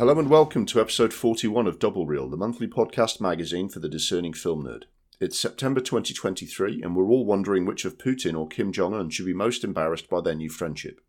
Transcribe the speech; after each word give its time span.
Hello 0.00 0.18
and 0.18 0.30
welcome 0.30 0.64
to 0.64 0.80
episode 0.80 1.12
41 1.12 1.66
of 1.66 1.78
Double 1.78 2.06
Reel, 2.06 2.26
the 2.26 2.36
monthly 2.38 2.66
podcast 2.66 3.20
magazine 3.20 3.68
for 3.68 3.80
the 3.80 3.88
discerning 3.88 4.32
film 4.32 4.64
nerd. 4.64 4.84
It's 5.20 5.38
September 5.38 5.82
2023, 5.82 6.80
and 6.82 6.96
we're 6.96 7.04
all 7.04 7.26
wondering 7.26 7.66
which 7.66 7.84
of 7.84 7.98
Putin 7.98 8.34
or 8.34 8.48
Kim 8.48 8.72
Jong 8.72 8.94
un 8.94 9.10
should 9.10 9.26
be 9.26 9.34
most 9.34 9.62
embarrassed 9.62 10.08
by 10.08 10.22
their 10.22 10.34
new 10.34 10.48
friendship. 10.48 11.02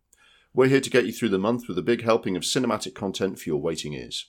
We're 0.52 0.68
here 0.68 0.82
to 0.82 0.90
get 0.90 1.06
you 1.06 1.12
through 1.12 1.30
the 1.30 1.38
month 1.38 1.68
with 1.68 1.78
a 1.78 1.82
big 1.82 2.02
helping 2.02 2.36
of 2.36 2.42
cinematic 2.42 2.94
content 2.94 3.38
for 3.38 3.48
your 3.48 3.62
waiting 3.62 3.94
ears. 3.94 4.26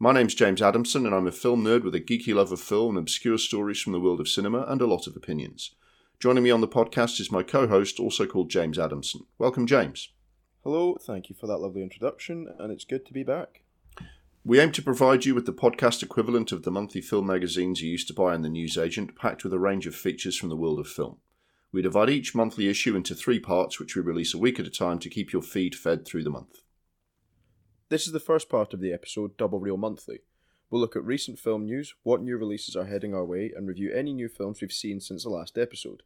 My 0.00 0.10
name's 0.10 0.34
James 0.34 0.60
Adamson, 0.60 1.06
and 1.06 1.14
I'm 1.14 1.28
a 1.28 1.30
film 1.30 1.62
nerd 1.62 1.84
with 1.84 1.94
a 1.94 2.00
geeky 2.00 2.34
love 2.34 2.50
of 2.50 2.58
film 2.58 2.96
and 2.96 3.04
obscure 3.04 3.38
stories 3.38 3.80
from 3.80 3.92
the 3.92 4.00
world 4.00 4.18
of 4.18 4.26
cinema 4.26 4.64
and 4.66 4.80
a 4.80 4.88
lot 4.88 5.06
of 5.06 5.14
opinions. 5.14 5.72
Joining 6.18 6.42
me 6.42 6.50
on 6.50 6.62
the 6.62 6.66
podcast 6.66 7.20
is 7.20 7.30
my 7.30 7.44
co 7.44 7.68
host, 7.68 8.00
also 8.00 8.26
called 8.26 8.50
James 8.50 8.76
Adamson. 8.76 9.20
Welcome, 9.38 9.68
James. 9.68 10.08
Hello, 10.64 10.96
thank 11.00 11.30
you 11.30 11.36
for 11.38 11.46
that 11.46 11.58
lovely 11.58 11.84
introduction, 11.84 12.48
and 12.58 12.72
it's 12.72 12.84
good 12.84 13.06
to 13.06 13.12
be 13.12 13.22
back. 13.22 13.60
We 14.46 14.60
aim 14.60 14.72
to 14.72 14.82
provide 14.82 15.24
you 15.24 15.34
with 15.34 15.46
the 15.46 15.54
podcast 15.54 16.02
equivalent 16.02 16.52
of 16.52 16.64
the 16.64 16.70
monthly 16.70 17.00
film 17.00 17.28
magazines 17.28 17.80
you 17.80 17.90
used 17.90 18.08
to 18.08 18.12
buy 18.12 18.34
in 18.34 18.42
the 18.42 18.50
newsagent, 18.50 19.16
packed 19.16 19.42
with 19.42 19.54
a 19.54 19.58
range 19.58 19.86
of 19.86 19.94
features 19.94 20.36
from 20.36 20.50
the 20.50 20.56
world 20.56 20.78
of 20.78 20.86
film. 20.86 21.16
We 21.72 21.80
divide 21.80 22.10
each 22.10 22.34
monthly 22.34 22.68
issue 22.68 22.94
into 22.94 23.14
three 23.14 23.40
parts, 23.40 23.80
which 23.80 23.96
we 23.96 24.02
release 24.02 24.34
a 24.34 24.38
week 24.38 24.60
at 24.60 24.66
a 24.66 24.70
time 24.70 24.98
to 24.98 25.08
keep 25.08 25.32
your 25.32 25.40
feed 25.40 25.74
fed 25.74 26.04
through 26.04 26.24
the 26.24 26.30
month. 26.30 26.58
This 27.88 28.06
is 28.06 28.12
the 28.12 28.20
first 28.20 28.50
part 28.50 28.74
of 28.74 28.80
the 28.80 28.92
episode, 28.92 29.38
Double 29.38 29.60
Reel 29.60 29.78
Monthly. 29.78 30.20
We'll 30.68 30.82
look 30.82 30.94
at 30.94 31.04
recent 31.06 31.38
film 31.38 31.64
news, 31.64 31.94
what 32.02 32.20
new 32.20 32.36
releases 32.36 32.76
are 32.76 32.84
heading 32.84 33.14
our 33.14 33.24
way, 33.24 33.50
and 33.56 33.66
review 33.66 33.94
any 33.94 34.12
new 34.12 34.28
films 34.28 34.60
we've 34.60 34.70
seen 34.70 35.00
since 35.00 35.24
the 35.24 35.30
last 35.30 35.56
episode. 35.56 36.02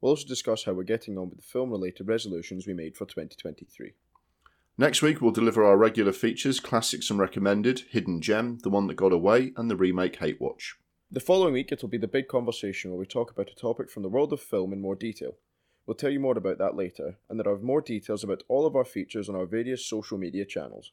We'll 0.00 0.10
also 0.10 0.26
discuss 0.26 0.64
how 0.64 0.72
we're 0.72 0.82
getting 0.82 1.16
on 1.16 1.28
with 1.28 1.38
the 1.38 1.46
film 1.46 1.70
related 1.70 2.08
resolutions 2.08 2.66
we 2.66 2.74
made 2.74 2.96
for 2.96 3.06
2023. 3.06 3.94
Next 4.78 5.00
week, 5.00 5.22
we'll 5.22 5.32
deliver 5.32 5.64
our 5.64 5.78
regular 5.78 6.12
features 6.12 6.60
Classics 6.60 7.08
and 7.08 7.18
Recommended, 7.18 7.84
Hidden 7.90 8.20
Gem, 8.20 8.58
The 8.62 8.68
One 8.68 8.86
That 8.88 8.96
Got 8.96 9.12
Away, 9.12 9.54
and 9.56 9.70
the 9.70 9.76
remake 9.76 10.16
Hate 10.16 10.38
Watch. 10.38 10.76
The 11.10 11.18
following 11.18 11.54
week, 11.54 11.72
it'll 11.72 11.88
be 11.88 11.96
the 11.96 12.06
big 12.06 12.28
conversation 12.28 12.90
where 12.90 12.98
we 12.98 13.06
talk 13.06 13.30
about 13.30 13.48
a 13.50 13.54
topic 13.54 13.90
from 13.90 14.02
the 14.02 14.10
world 14.10 14.34
of 14.34 14.40
film 14.42 14.74
in 14.74 14.82
more 14.82 14.94
detail. 14.94 15.36
We'll 15.86 15.94
tell 15.94 16.10
you 16.10 16.20
more 16.20 16.36
about 16.36 16.58
that 16.58 16.76
later, 16.76 17.16
and 17.30 17.40
there 17.40 17.50
are 17.50 17.58
more 17.58 17.80
details 17.80 18.22
about 18.22 18.42
all 18.48 18.66
of 18.66 18.76
our 18.76 18.84
features 18.84 19.30
on 19.30 19.34
our 19.34 19.46
various 19.46 19.86
social 19.86 20.18
media 20.18 20.44
channels. 20.44 20.92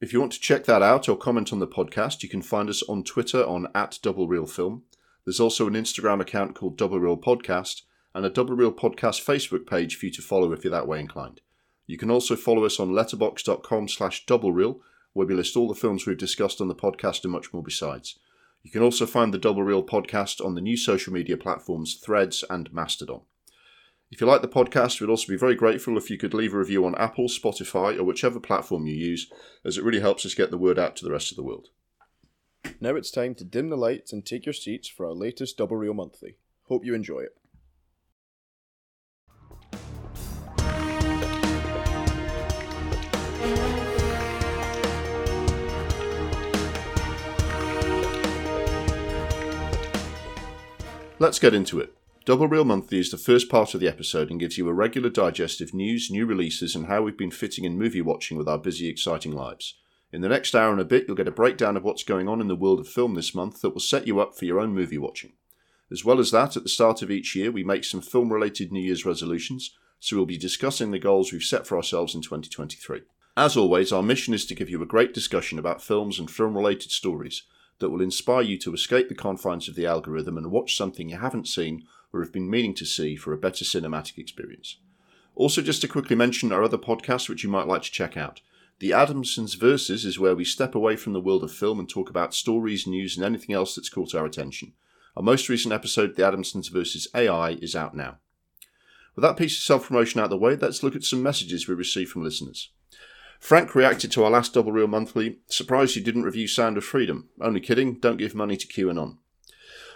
If 0.00 0.12
you 0.12 0.18
want 0.18 0.32
to 0.32 0.40
check 0.40 0.64
that 0.64 0.82
out 0.82 1.08
or 1.08 1.16
comment 1.16 1.52
on 1.52 1.60
the 1.60 1.68
podcast, 1.68 2.24
you 2.24 2.28
can 2.28 2.42
find 2.42 2.68
us 2.68 2.82
on 2.88 3.04
Twitter 3.04 3.44
on 3.44 3.68
at 3.72 4.00
Double 4.02 4.26
Reel 4.26 4.46
Film. 4.46 4.82
There's 5.24 5.38
also 5.38 5.68
an 5.68 5.74
Instagram 5.74 6.20
account 6.20 6.56
called 6.56 6.76
Double 6.76 6.98
Reel 6.98 7.16
Podcast 7.16 7.82
and 8.16 8.26
a 8.26 8.30
Double 8.30 8.56
Reel 8.56 8.72
Podcast 8.72 9.24
Facebook 9.24 9.64
page 9.64 9.94
for 9.94 10.06
you 10.06 10.12
to 10.12 10.22
follow 10.22 10.52
if 10.52 10.64
you're 10.64 10.72
that 10.72 10.88
way 10.88 10.98
inclined. 10.98 11.40
You 11.86 11.98
can 11.98 12.10
also 12.10 12.36
follow 12.36 12.64
us 12.64 12.80
on 12.80 12.90
letterboxd.com 12.90 13.88
slash 13.88 14.26
double 14.26 14.52
reel, 14.52 14.80
where 15.12 15.26
we 15.26 15.34
list 15.34 15.56
all 15.56 15.68
the 15.68 15.74
films 15.74 16.06
we've 16.06 16.18
discussed 16.18 16.60
on 16.60 16.68
the 16.68 16.74
podcast 16.74 17.22
and 17.24 17.32
much 17.32 17.52
more 17.52 17.62
besides. 17.62 18.18
You 18.62 18.70
can 18.72 18.82
also 18.82 19.06
find 19.06 19.32
the 19.32 19.38
Double 19.38 19.62
Reel 19.62 19.84
podcast 19.84 20.44
on 20.44 20.56
the 20.56 20.60
new 20.60 20.76
social 20.76 21.12
media 21.12 21.36
platforms 21.36 21.94
Threads 21.94 22.42
and 22.50 22.72
Mastodon. 22.72 23.20
If 24.10 24.20
you 24.20 24.26
like 24.26 24.42
the 24.42 24.48
podcast, 24.48 25.00
we'd 25.00 25.08
also 25.08 25.28
be 25.28 25.38
very 25.38 25.54
grateful 25.54 25.96
if 25.96 26.10
you 26.10 26.18
could 26.18 26.34
leave 26.34 26.52
a 26.52 26.58
review 26.58 26.84
on 26.84 26.96
Apple, 26.96 27.28
Spotify, 27.28 27.96
or 27.96 28.02
whichever 28.02 28.40
platform 28.40 28.86
you 28.86 28.94
use, 28.94 29.30
as 29.64 29.78
it 29.78 29.84
really 29.84 30.00
helps 30.00 30.26
us 30.26 30.34
get 30.34 30.50
the 30.50 30.58
word 30.58 30.80
out 30.80 30.96
to 30.96 31.04
the 31.04 31.12
rest 31.12 31.30
of 31.30 31.36
the 31.36 31.44
world. 31.44 31.68
Now 32.80 32.96
it's 32.96 33.12
time 33.12 33.36
to 33.36 33.44
dim 33.44 33.68
the 33.68 33.76
lights 33.76 34.12
and 34.12 34.26
take 34.26 34.46
your 34.46 34.52
seats 34.52 34.88
for 34.88 35.06
our 35.06 35.14
latest 35.14 35.56
Double 35.56 35.76
Reel 35.76 35.94
Monthly. 35.94 36.36
Hope 36.64 36.84
you 36.84 36.94
enjoy 36.94 37.20
it. 37.20 37.36
Let's 51.26 51.40
get 51.40 51.54
into 51.54 51.80
it. 51.80 51.92
Double 52.24 52.46
Reel 52.46 52.64
Monthly 52.64 53.00
is 53.00 53.10
the 53.10 53.18
first 53.18 53.48
part 53.48 53.74
of 53.74 53.80
the 53.80 53.88
episode 53.88 54.30
and 54.30 54.38
gives 54.38 54.56
you 54.56 54.68
a 54.68 54.72
regular 54.72 55.10
digest 55.10 55.60
of 55.60 55.74
news, 55.74 56.08
new 56.08 56.24
releases, 56.24 56.76
and 56.76 56.86
how 56.86 57.02
we've 57.02 57.18
been 57.18 57.32
fitting 57.32 57.64
in 57.64 57.76
movie 57.76 58.00
watching 58.00 58.38
with 58.38 58.46
our 58.46 58.58
busy, 58.58 58.86
exciting 58.86 59.32
lives. 59.32 59.74
In 60.12 60.20
the 60.20 60.28
next 60.28 60.54
hour 60.54 60.70
and 60.70 60.80
a 60.80 60.84
bit, 60.84 61.06
you'll 61.08 61.16
get 61.16 61.26
a 61.26 61.32
breakdown 61.32 61.76
of 61.76 61.82
what's 61.82 62.04
going 62.04 62.28
on 62.28 62.40
in 62.40 62.46
the 62.46 62.54
world 62.54 62.78
of 62.78 62.86
film 62.86 63.16
this 63.16 63.34
month 63.34 63.60
that 63.60 63.70
will 63.70 63.80
set 63.80 64.06
you 64.06 64.20
up 64.20 64.38
for 64.38 64.44
your 64.44 64.60
own 64.60 64.72
movie 64.72 64.98
watching. 64.98 65.32
As 65.90 66.04
well 66.04 66.20
as 66.20 66.30
that, 66.30 66.56
at 66.56 66.62
the 66.62 66.68
start 66.68 67.02
of 67.02 67.10
each 67.10 67.34
year, 67.34 67.50
we 67.50 67.64
make 67.64 67.82
some 67.82 68.02
film 68.02 68.32
related 68.32 68.70
New 68.70 68.78
Year's 68.78 69.04
resolutions, 69.04 69.74
so 69.98 70.14
we'll 70.14 70.26
be 70.26 70.38
discussing 70.38 70.92
the 70.92 71.00
goals 71.00 71.32
we've 71.32 71.42
set 71.42 71.66
for 71.66 71.76
ourselves 71.76 72.14
in 72.14 72.22
2023. 72.22 73.00
As 73.36 73.56
always, 73.56 73.92
our 73.92 74.04
mission 74.04 74.32
is 74.32 74.46
to 74.46 74.54
give 74.54 74.70
you 74.70 74.80
a 74.80 74.86
great 74.86 75.12
discussion 75.12 75.58
about 75.58 75.82
films 75.82 76.20
and 76.20 76.30
film 76.30 76.56
related 76.56 76.92
stories 76.92 77.42
that 77.78 77.90
will 77.90 78.00
inspire 78.00 78.42
you 78.42 78.58
to 78.58 78.74
escape 78.74 79.08
the 79.08 79.14
confines 79.14 79.68
of 79.68 79.74
the 79.74 79.86
algorithm 79.86 80.36
and 80.36 80.50
watch 80.50 80.76
something 80.76 81.08
you 81.08 81.18
haven't 81.18 81.48
seen 81.48 81.84
or 82.12 82.22
have 82.22 82.32
been 82.32 82.50
meaning 82.50 82.74
to 82.74 82.86
see 82.86 83.16
for 83.16 83.32
a 83.32 83.38
better 83.38 83.64
cinematic 83.64 84.18
experience. 84.18 84.78
Also, 85.34 85.60
just 85.60 85.82
to 85.82 85.88
quickly 85.88 86.16
mention 86.16 86.52
our 86.52 86.62
other 86.62 86.78
podcasts 86.78 87.28
which 87.28 87.44
you 87.44 87.50
might 87.50 87.66
like 87.66 87.82
to 87.82 87.90
check 87.90 88.16
out. 88.16 88.40
The 88.78 88.90
Adamsons 88.90 89.54
Versus 89.54 90.04
is 90.04 90.18
where 90.18 90.34
we 90.34 90.44
step 90.44 90.74
away 90.74 90.96
from 90.96 91.12
the 91.12 91.20
world 91.20 91.42
of 91.42 91.52
film 91.52 91.78
and 91.78 91.88
talk 91.88 92.10
about 92.10 92.34
stories, 92.34 92.86
news, 92.86 93.16
and 93.16 93.24
anything 93.24 93.54
else 93.54 93.74
that's 93.74 93.88
caught 93.88 94.14
our 94.14 94.26
attention. 94.26 94.72
Our 95.16 95.22
most 95.22 95.48
recent 95.48 95.72
episode, 95.72 96.16
The 96.16 96.22
Adamsons 96.22 96.70
Versus 96.70 97.08
AI, 97.14 97.52
is 97.52 97.74
out 97.74 97.96
now. 97.96 98.18
With 99.14 99.22
that 99.22 99.38
piece 99.38 99.56
of 99.56 99.62
self 99.62 99.88
promotion 99.88 100.20
out 100.20 100.24
of 100.24 100.30
the 100.30 100.36
way, 100.36 100.56
let's 100.56 100.82
look 100.82 100.94
at 100.94 101.04
some 101.04 101.22
messages 101.22 101.66
we 101.66 101.74
received 101.74 102.10
from 102.10 102.22
listeners. 102.22 102.70
Frank 103.40 103.74
reacted 103.74 104.10
to 104.12 104.24
our 104.24 104.30
last 104.30 104.54
Double 104.54 104.72
Reel 104.72 104.86
Monthly. 104.86 105.38
Surprised 105.46 105.96
you 105.96 106.02
didn't 106.02 106.24
review 106.24 106.48
Sound 106.48 106.76
of 106.76 106.84
Freedom. 106.84 107.28
Only 107.40 107.60
kidding, 107.60 107.94
don't 107.94 108.16
give 108.16 108.34
money 108.34 108.56
to 108.56 108.66
QAnon. 108.66 109.18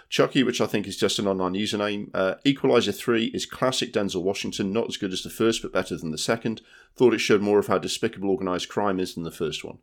Chucky, 0.09 0.43
which 0.43 0.59
I 0.59 0.67
think 0.67 0.87
is 0.87 0.97
just 0.97 1.19
an 1.19 1.27
online 1.27 1.53
username. 1.53 2.09
Uh, 2.13 2.35
Equalizer 2.43 2.91
3 2.91 3.27
is 3.27 3.45
classic 3.45 3.93
Denzel 3.93 4.23
Washington, 4.23 4.73
not 4.73 4.89
as 4.89 4.97
good 4.97 5.13
as 5.13 5.23
the 5.23 5.29
first, 5.29 5.61
but 5.61 5.71
better 5.71 5.95
than 5.95 6.11
the 6.11 6.17
second. 6.17 6.61
Thought 6.97 7.13
it 7.13 7.19
showed 7.19 7.41
more 7.41 7.59
of 7.59 7.67
how 7.67 7.77
despicable 7.77 8.29
organised 8.29 8.67
crime 8.67 8.99
is 8.99 9.15
than 9.15 9.23
the 9.23 9.31
first 9.31 9.63
one. 9.63 9.77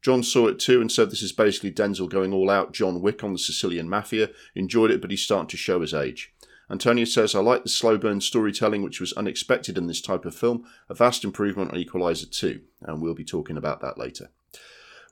John 0.00 0.22
saw 0.22 0.48
it 0.48 0.58
too 0.58 0.80
and 0.80 0.90
said 0.90 1.10
this 1.10 1.22
is 1.22 1.32
basically 1.32 1.72
Denzel 1.72 2.08
going 2.08 2.32
all 2.32 2.48
out 2.48 2.72
John 2.72 3.00
Wick 3.00 3.24
on 3.24 3.32
the 3.32 3.38
Sicilian 3.38 3.88
Mafia. 3.88 4.30
Enjoyed 4.54 4.90
it, 4.90 5.00
but 5.00 5.10
he's 5.10 5.22
starting 5.22 5.48
to 5.48 5.56
show 5.56 5.80
his 5.80 5.94
age. 5.94 6.31
Antonio 6.72 7.04
says, 7.04 7.34
I 7.34 7.40
like 7.40 7.64
the 7.64 7.68
slow 7.68 7.98
burn 7.98 8.22
storytelling, 8.22 8.82
which 8.82 8.98
was 8.98 9.12
unexpected 9.12 9.76
in 9.76 9.88
this 9.88 10.00
type 10.00 10.24
of 10.24 10.34
film, 10.34 10.64
a 10.88 10.94
vast 10.94 11.22
improvement 11.22 11.70
on 11.70 11.76
Equalizer 11.76 12.26
2, 12.26 12.62
and 12.80 13.02
we'll 13.02 13.12
be 13.12 13.26
talking 13.26 13.58
about 13.58 13.82
that 13.82 13.98
later. 13.98 14.30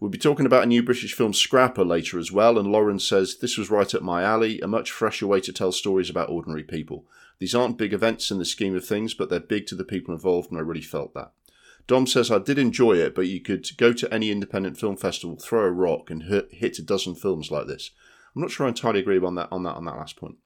We'll 0.00 0.10
be 0.10 0.16
talking 0.16 0.46
about 0.46 0.62
a 0.62 0.66
new 0.66 0.82
British 0.82 1.12
film 1.12 1.34
Scrapper 1.34 1.84
later 1.84 2.18
as 2.18 2.32
well, 2.32 2.58
and 2.58 2.72
Lauren 2.72 2.98
says, 2.98 3.36
This 3.36 3.58
was 3.58 3.68
right 3.68 3.94
up 3.94 4.00
my 4.00 4.22
alley, 4.22 4.58
a 4.60 4.66
much 4.66 4.90
fresher 4.90 5.26
way 5.26 5.42
to 5.42 5.52
tell 5.52 5.70
stories 5.70 6.08
about 6.08 6.30
ordinary 6.30 6.64
people. 6.64 7.04
These 7.38 7.54
aren't 7.54 7.76
big 7.76 7.92
events 7.92 8.30
in 8.30 8.38
the 8.38 8.46
scheme 8.46 8.74
of 8.74 8.86
things, 8.86 9.12
but 9.12 9.28
they're 9.28 9.38
big 9.38 9.66
to 9.66 9.74
the 9.74 9.84
people 9.84 10.14
involved, 10.14 10.50
and 10.50 10.58
I 10.58 10.62
really 10.62 10.80
felt 10.80 11.12
that. 11.12 11.32
Dom 11.86 12.06
says, 12.06 12.30
I 12.30 12.38
did 12.38 12.58
enjoy 12.58 12.94
it, 12.94 13.14
but 13.14 13.26
you 13.26 13.38
could 13.38 13.68
go 13.76 13.92
to 13.92 14.14
any 14.14 14.30
independent 14.30 14.78
film 14.78 14.96
festival, 14.96 15.36
throw 15.36 15.64
a 15.64 15.70
rock, 15.70 16.10
and 16.10 16.22
hit, 16.22 16.78
a 16.78 16.82
dozen 16.82 17.14
films 17.14 17.50
like 17.50 17.66
this. 17.66 17.90
I'm 18.34 18.40
not 18.40 18.50
sure 18.50 18.64
I 18.64 18.70
entirely 18.70 19.00
agree 19.00 19.18
on 19.18 19.34
that 19.34 19.48
on 19.52 19.64
that 19.64 19.74
on 19.76 19.84
that 19.84 19.96
last 19.96 20.16
point. 20.16 20.36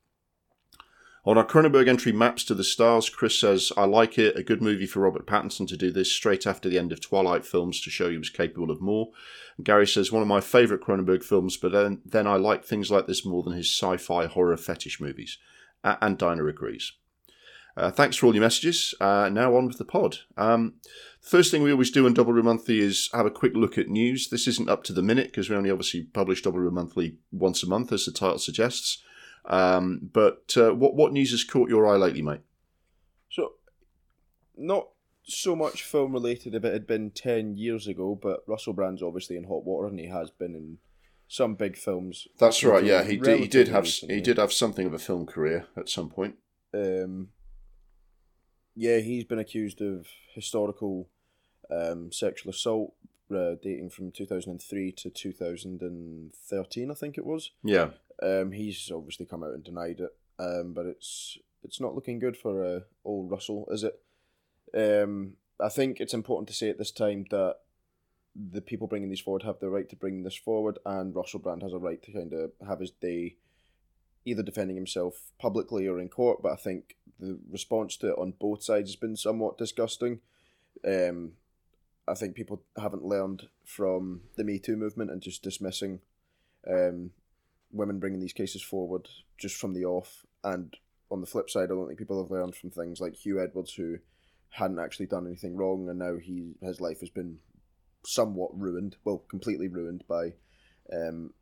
On 1.27 1.39
our 1.39 1.47
Cronenberg 1.47 1.89
entry 1.89 2.13
Maps 2.13 2.45
to 2.45 2.55
the 2.55 2.63
Stars, 2.63 3.09
Chris 3.09 3.41
says, 3.41 3.73
I 3.79 3.87
like 3.87 4.19
it, 4.19 4.37
a 4.37 4.43
good 4.43 4.61
movie 4.61 4.85
for 4.85 5.01
Robert 5.01 5.27
Pattinson 5.27 5.67
to 5.69 5.77
do 5.77 5.91
this 5.91 6.13
straight 6.13 6.47
after 6.47 6.69
the 6.69 6.79
end 6.79 6.93
of 6.93 7.01
Twilight 7.01 7.47
films 7.47 7.81
to 7.81 7.91
show 7.91 8.11
he 8.11 8.19
was 8.19 8.29
capable 8.29 8.71
of 8.71 8.83
more. 8.83 9.09
And 9.57 9.65
Gary 9.65 9.87
says, 9.87 10.13
one 10.13 10.21
of 10.21 10.29
my 10.29 10.43
favourite 10.43 10.83
Cronenberg 10.83 11.25
films, 11.25 11.57
but 11.57 11.73
then, 11.73 12.03
then 12.05 12.27
I 12.27 12.37
like 12.37 12.63
things 12.63 12.91
like 12.91 13.07
this 13.07 13.25
more 13.25 13.43
than 13.43 13.55
his 13.55 13.75
sci 13.75 13.97
fi 13.97 14.27
horror 14.27 14.59
fetish 14.59 15.01
movies. 15.01 15.39
Uh, 15.83 15.97
and 16.03 16.19
Dinah 16.19 16.45
agrees. 16.45 16.93
Uh, 17.75 17.91
thanks 17.91 18.17
for 18.17 18.27
all 18.27 18.35
your 18.35 18.43
messages. 18.43 18.95
Uh, 19.01 19.31
now 19.33 19.57
on 19.57 19.67
with 19.67 19.79
the 19.79 19.85
pod. 19.87 20.19
Um, 20.37 20.75
first 21.23 21.51
thing 21.51 21.63
we 21.63 21.73
always 21.73 21.91
do 21.91 22.07
in 22.07 22.13
Double 22.13 22.35
Reel 22.35 22.45
Monthly 22.45 22.81
is 22.81 23.09
have 23.15 23.27
a 23.27 23.31
quick 23.31 23.55
look 23.55 23.79
at 23.79 23.89
news. 23.89 24.29
This 24.29 24.47
isn't 24.47 24.69
up 24.69 24.85
to 24.85 24.93
the 24.93 25.03
minute 25.03 25.29
because 25.29 25.49
we 25.49 25.57
only 25.57 25.71
obviously 25.71 26.03
publish 26.03 26.43
Double 26.43 26.61
Reel 26.61 26.71
Monthly 26.71 27.17
once 27.33 27.63
a 27.63 27.69
month, 27.69 27.93
as 27.93 28.05
the 28.05 28.13
title 28.13 28.39
suggests. 28.39 29.03
Um, 29.47 30.11
but 30.13 30.55
uh, 30.57 30.75
what 30.75 30.95
what 30.95 31.13
news 31.13 31.31
has 31.33 31.45
caught 31.45 31.69
your 31.69 31.87
eye 31.87 31.97
lately, 31.97 32.23
mate? 32.23 32.41
So, 33.31 33.53
not 34.57 34.89
so 35.25 35.57
much 35.57 35.83
film 35.83 36.13
related 36.13 36.55
if 36.55 36.65
it 36.65 36.73
had 36.73 36.87
been 36.87 37.11
10 37.11 37.57
years 37.57 37.87
ago, 37.87 38.19
but 38.21 38.45
Russell 38.47 38.75
Brand's 38.75 39.03
obviously 39.03 39.37
in 39.37 39.45
hot 39.45 39.65
water 39.65 39.89
and 39.89 39.99
he 39.99 40.07
has 40.07 40.31
been 40.31 40.55
in 40.55 40.79
some 41.29 41.55
big 41.55 41.77
films. 41.77 42.29
That's 42.39 42.63
right. 42.63 42.85
Yeah, 42.85 43.05
he 43.05 43.17
did. 43.17 43.41
He 43.41 43.49
did 43.49 43.69
have 43.69 43.85
recently. 43.85 44.17
he 44.17 44.21
did 44.21 44.39
have 44.39 44.53
something 44.53 44.87
of 44.87 44.95
a 44.95 44.99
film 44.99 45.27
career 45.27 45.67
at 45.77 45.89
some 45.89 46.11
point. 46.11 46.37
Um, 46.73 47.29
yeah, 48.75 48.99
he's 48.99 49.25
been 49.25 49.39
accused 49.39 49.81
of 49.81 50.07
historical 50.35 51.09
um, 51.71 52.13
sexual 52.13 52.51
assault, 52.51 52.95
uh, 53.35 53.55
dating 53.63 53.91
from 53.91 54.11
two 54.11 54.27
thousand 54.27 54.53
and 54.53 54.63
three 54.63 54.93
to 54.93 55.11
two 55.11 55.33
thousand 55.33 55.81
and 55.81 56.35
thirteen, 56.35 56.91
I 56.91 56.95
think 56.95 57.17
it 57.17 57.25
was. 57.25 57.53
Yeah. 57.63 57.91
Um, 58.23 58.53
he's 58.53 58.91
obviously 58.95 59.27
come 59.27 59.43
out 59.43 59.55
and 59.55 59.65
denied 59.65 60.01
it, 60.01 60.15
um, 60.39 60.73
but 60.73 60.87
it's 60.87 61.39
it's 61.63 61.81
not 61.81 61.95
looking 61.95 62.19
good 62.19 62.37
for 62.37 62.65
uh, 62.65 62.81
old 63.05 63.31
Russell, 63.31 63.67
is 63.71 63.85
it? 63.85 64.01
Um, 64.75 65.35
I 65.61 65.69
think 65.69 66.01
it's 66.01 66.15
important 66.15 66.49
to 66.49 66.55
say 66.55 66.69
at 66.69 66.79
this 66.79 66.91
time 66.91 67.25
that 67.31 67.57
the 68.35 68.61
people 68.61 68.87
bringing 68.87 69.11
these 69.11 69.21
forward 69.21 69.45
have 69.45 69.61
the 69.61 69.71
right 69.71 69.89
to 69.89 69.97
bring 69.97 70.23
this 70.23 70.37
forward, 70.37 70.79
and 70.85 71.15
Russell 71.15 71.41
Brand 71.41 71.63
has 71.63 71.73
a 71.73 71.79
right 71.79 72.03
to 72.03 72.13
kind 72.13 72.33
of 72.33 72.53
have 72.67 72.81
his 72.81 72.91
day, 72.91 73.37
either 74.25 74.43
defending 74.43 74.77
himself 74.77 75.33
publicly 75.39 75.87
or 75.87 76.01
in 76.01 76.09
court. 76.09 76.43
But 76.43 76.53
I 76.53 76.57
think 76.57 76.97
the 77.19 77.39
response 77.51 77.97
to 77.99 78.09
it 78.09 78.19
on 78.19 78.35
both 78.39 78.63
sides 78.63 78.91
has 78.91 78.97
been 78.97 79.17
somewhat 79.17 79.59
disgusting. 79.59 80.21
Um, 80.87 81.33
I 82.07 82.15
think 82.15 82.35
people 82.35 82.63
haven't 82.77 83.05
learned 83.05 83.49
from 83.65 84.23
the 84.37 84.45
Me 84.45 84.59
Too 84.59 84.77
movement 84.77 85.11
and 85.11 85.23
just 85.23 85.43
dismissing 85.43 86.01
um, 86.69 87.13
women 87.75 87.99
bringing 87.99 88.21
these 88.21 88.33
cases 88.33 88.63
forward 88.63 89.09
just 89.39 89.57
from 89.57 89.75
the 89.75 89.85
off. 89.85 90.25
And 90.43 90.75
on 91.11 91.21
the 91.21 91.27
flip 91.27 91.51
side, 91.51 91.65
I 91.65 91.75
don't 91.75 91.87
think 91.87 91.99
people 91.99 92.23
have 92.23 92.31
learned 92.31 92.55
from 92.55 92.71
things 92.71 93.01
like 93.01 93.15
Hugh 93.15 93.41
Edwards, 93.43 93.75
who 93.75 93.99
hadn't 94.51 94.79
actually 94.79 95.07
done 95.07 95.27
anything 95.27 95.57
wrong, 95.57 95.89
and 95.89 95.99
now 95.99 96.17
he 96.17 96.55
his 96.63 96.81
life 96.81 97.01
has 97.01 97.11
been 97.11 97.39
somewhat 98.07 98.51
ruined, 98.59 98.97
well, 99.05 99.25
completely 99.29 99.69
ruined 99.69 100.05
by 100.09 100.35
um, 100.93 101.33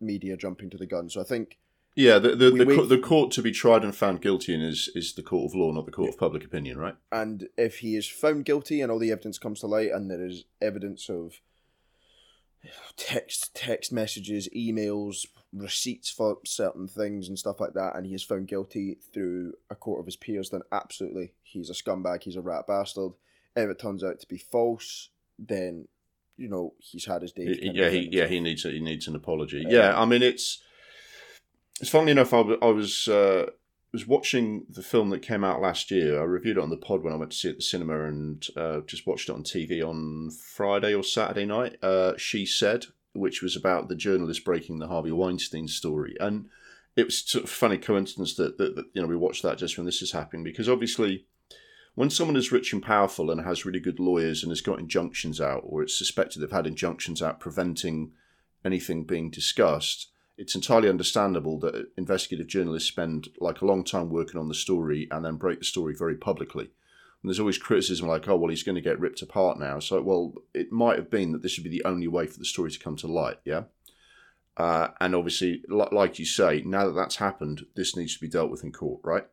media 0.00 0.36
jumping 0.36 0.70
to 0.70 0.78
the 0.78 0.86
gun. 0.86 1.08
So 1.10 1.20
I 1.20 1.24
think 1.24 1.58
Yeah, 1.94 2.18
the 2.18 2.34
the, 2.34 2.50
the, 2.50 2.66
co- 2.66 2.86
the 2.86 2.98
court 2.98 3.30
to 3.32 3.42
be 3.42 3.52
tried 3.52 3.84
and 3.84 3.94
found 3.94 4.20
guilty 4.22 4.54
in 4.54 4.60
is 4.62 4.90
is 4.94 5.14
the 5.14 5.22
court 5.22 5.50
of 5.50 5.54
law, 5.54 5.70
not 5.72 5.86
the 5.86 5.92
court 5.92 6.08
of 6.08 6.18
public 6.18 6.44
opinion, 6.44 6.78
right? 6.78 6.96
and 7.12 7.48
if 7.56 7.78
he 7.78 7.96
is 7.96 8.08
found 8.08 8.44
guilty 8.44 8.80
and 8.80 8.90
all 8.90 8.98
the 8.98 9.12
evidence 9.12 9.38
comes 9.38 9.60
to 9.60 9.66
light 9.66 9.90
and 9.90 10.10
there 10.10 10.24
is 10.24 10.44
evidence 10.60 11.08
of 11.08 11.40
text 12.96 13.54
text 13.54 13.92
messages 13.92 14.48
emails 14.54 15.26
receipts 15.52 16.10
for 16.10 16.38
certain 16.44 16.86
things 16.86 17.28
and 17.28 17.38
stuff 17.38 17.60
like 17.60 17.72
that 17.74 17.96
and 17.96 18.06
he 18.06 18.14
is 18.14 18.22
found 18.22 18.46
guilty 18.46 18.98
through 19.12 19.52
a 19.68 19.74
court 19.74 19.98
of 19.98 20.06
his 20.06 20.14
peers 20.14 20.50
then 20.50 20.60
absolutely 20.70 21.32
he's 21.42 21.70
a 21.70 21.72
scumbag 21.72 22.22
he's 22.22 22.36
a 22.36 22.40
rat 22.40 22.66
bastard 22.68 23.12
if 23.56 23.68
it 23.68 23.78
turns 23.78 24.04
out 24.04 24.20
to 24.20 24.28
be 24.28 24.38
false 24.38 25.08
then 25.38 25.88
you 26.40 26.48
know 26.48 26.72
he's 26.78 27.04
had 27.04 27.22
his 27.22 27.32
day 27.32 27.46
of 27.46 27.58
yeah, 27.76 27.90
he 27.90 28.08
yeah 28.10 28.26
he 28.26 28.40
needs 28.40 28.62
he 28.62 28.80
needs 28.80 29.06
an 29.06 29.14
apology. 29.14 29.64
Um, 29.64 29.70
yeah, 29.70 29.98
I 29.98 30.06
mean 30.06 30.22
it's 30.22 30.62
it's 31.80 31.90
funnily 31.90 32.12
enough. 32.12 32.32
I 32.32 32.40
was 32.40 33.06
uh, 33.08 33.46
was 33.92 34.06
watching 34.06 34.64
the 34.68 34.82
film 34.82 35.10
that 35.10 35.22
came 35.22 35.44
out 35.44 35.60
last 35.60 35.90
year. 35.90 36.18
I 36.20 36.24
reviewed 36.24 36.56
it 36.56 36.62
on 36.62 36.70
the 36.70 36.76
pod 36.76 37.02
when 37.02 37.12
I 37.12 37.16
went 37.16 37.32
to 37.32 37.36
see 37.36 37.48
it 37.48 37.52
at 37.52 37.56
the 37.58 37.62
cinema, 37.62 38.04
and 38.04 38.44
uh, 38.56 38.80
just 38.86 39.06
watched 39.06 39.28
it 39.28 39.32
on 39.32 39.44
TV 39.44 39.86
on 39.86 40.30
Friday 40.30 40.94
or 40.94 41.04
Saturday 41.04 41.44
night. 41.44 41.76
Uh, 41.82 42.14
she 42.16 42.46
said, 42.46 42.86
which 43.12 43.42
was 43.42 43.56
about 43.56 43.88
the 43.88 43.96
journalist 43.96 44.44
breaking 44.44 44.78
the 44.78 44.88
Harvey 44.88 45.12
Weinstein 45.12 45.68
story, 45.68 46.16
and 46.20 46.48
it 46.96 47.06
was 47.06 47.18
sort 47.18 47.44
of 47.44 47.50
funny 47.50 47.78
coincidence 47.78 48.34
that, 48.34 48.58
that, 48.58 48.76
that 48.76 48.86
you 48.94 49.02
know 49.02 49.08
we 49.08 49.16
watched 49.16 49.42
that 49.42 49.58
just 49.58 49.76
when 49.76 49.86
this 49.86 50.02
is 50.02 50.12
happening 50.12 50.44
because 50.44 50.68
obviously 50.68 51.26
when 51.94 52.10
someone 52.10 52.36
is 52.36 52.52
rich 52.52 52.72
and 52.72 52.82
powerful 52.82 53.30
and 53.30 53.40
has 53.42 53.64
really 53.64 53.80
good 53.80 53.98
lawyers 53.98 54.42
and 54.42 54.50
has 54.50 54.60
got 54.60 54.78
injunctions 54.78 55.40
out, 55.40 55.62
or 55.64 55.82
it's 55.82 55.98
suspected 55.98 56.40
they've 56.40 56.50
had 56.50 56.66
injunctions 56.66 57.20
out 57.20 57.40
preventing 57.40 58.12
anything 58.64 59.04
being 59.04 59.30
discussed, 59.30 60.08
it's 60.38 60.54
entirely 60.54 60.88
understandable 60.88 61.58
that 61.58 61.88
investigative 61.96 62.46
journalists 62.46 62.88
spend 62.88 63.28
like 63.40 63.60
a 63.60 63.66
long 63.66 63.84
time 63.84 64.08
working 64.08 64.40
on 64.40 64.48
the 64.48 64.54
story 64.54 65.08
and 65.10 65.24
then 65.24 65.36
break 65.36 65.58
the 65.58 65.64
story 65.64 65.94
very 65.94 66.16
publicly. 66.16 66.70
And 67.22 67.28
there's 67.28 67.40
always 67.40 67.58
criticism 67.58 68.08
like, 68.08 68.28
oh, 68.28 68.36
well, 68.36 68.50
he's 68.50 68.62
going 68.62 68.76
to 68.76 68.80
get 68.80 68.98
ripped 68.98 69.20
apart 69.20 69.58
now. 69.58 69.78
So, 69.78 70.00
well, 70.00 70.34
it 70.54 70.72
might 70.72 70.96
have 70.96 71.10
been 71.10 71.32
that 71.32 71.42
this 71.42 71.58
would 71.58 71.64
be 71.64 71.70
the 71.70 71.84
only 71.84 72.08
way 72.08 72.26
for 72.26 72.38
the 72.38 72.44
story 72.44 72.70
to 72.70 72.78
come 72.78 72.96
to 72.96 73.06
light, 73.06 73.38
yeah? 73.44 73.64
Uh, 74.56 74.88
and 75.00 75.14
obviously, 75.14 75.62
like 75.68 76.18
you 76.18 76.24
say, 76.24 76.62
now 76.64 76.86
that 76.86 76.92
that's 76.92 77.16
happened, 77.16 77.66
this 77.76 77.96
needs 77.96 78.14
to 78.14 78.20
be 78.20 78.28
dealt 78.28 78.50
with 78.50 78.64
in 78.64 78.72
court, 78.72 79.00
right? 79.04 79.24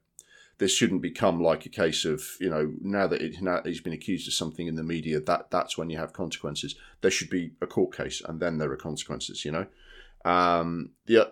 This 0.57 0.75
shouldn't 0.75 1.01
become 1.01 1.41
like 1.41 1.65
a 1.65 1.69
case 1.69 2.03
of 2.03 2.23
you 2.39 2.49
know 2.49 2.73
now 2.81 3.07
that 3.07 3.21
it, 3.21 3.41
now 3.41 3.61
he's 3.63 3.81
been 3.81 3.93
accused 3.93 4.27
of 4.27 4.33
something 4.33 4.67
in 4.67 4.75
the 4.75 4.83
media 4.83 5.19
that 5.19 5.51
that's 5.51 5.77
when 5.77 5.89
you 5.89 5.97
have 5.97 6.13
consequences. 6.13 6.75
There 7.01 7.11
should 7.11 7.29
be 7.29 7.51
a 7.61 7.67
court 7.67 7.95
case 7.95 8.21
and 8.25 8.39
then 8.39 8.57
there 8.57 8.71
are 8.71 8.77
consequences. 8.77 9.45
You 9.45 9.51
know, 9.51 9.65
um, 10.25 10.91
the 11.05 11.31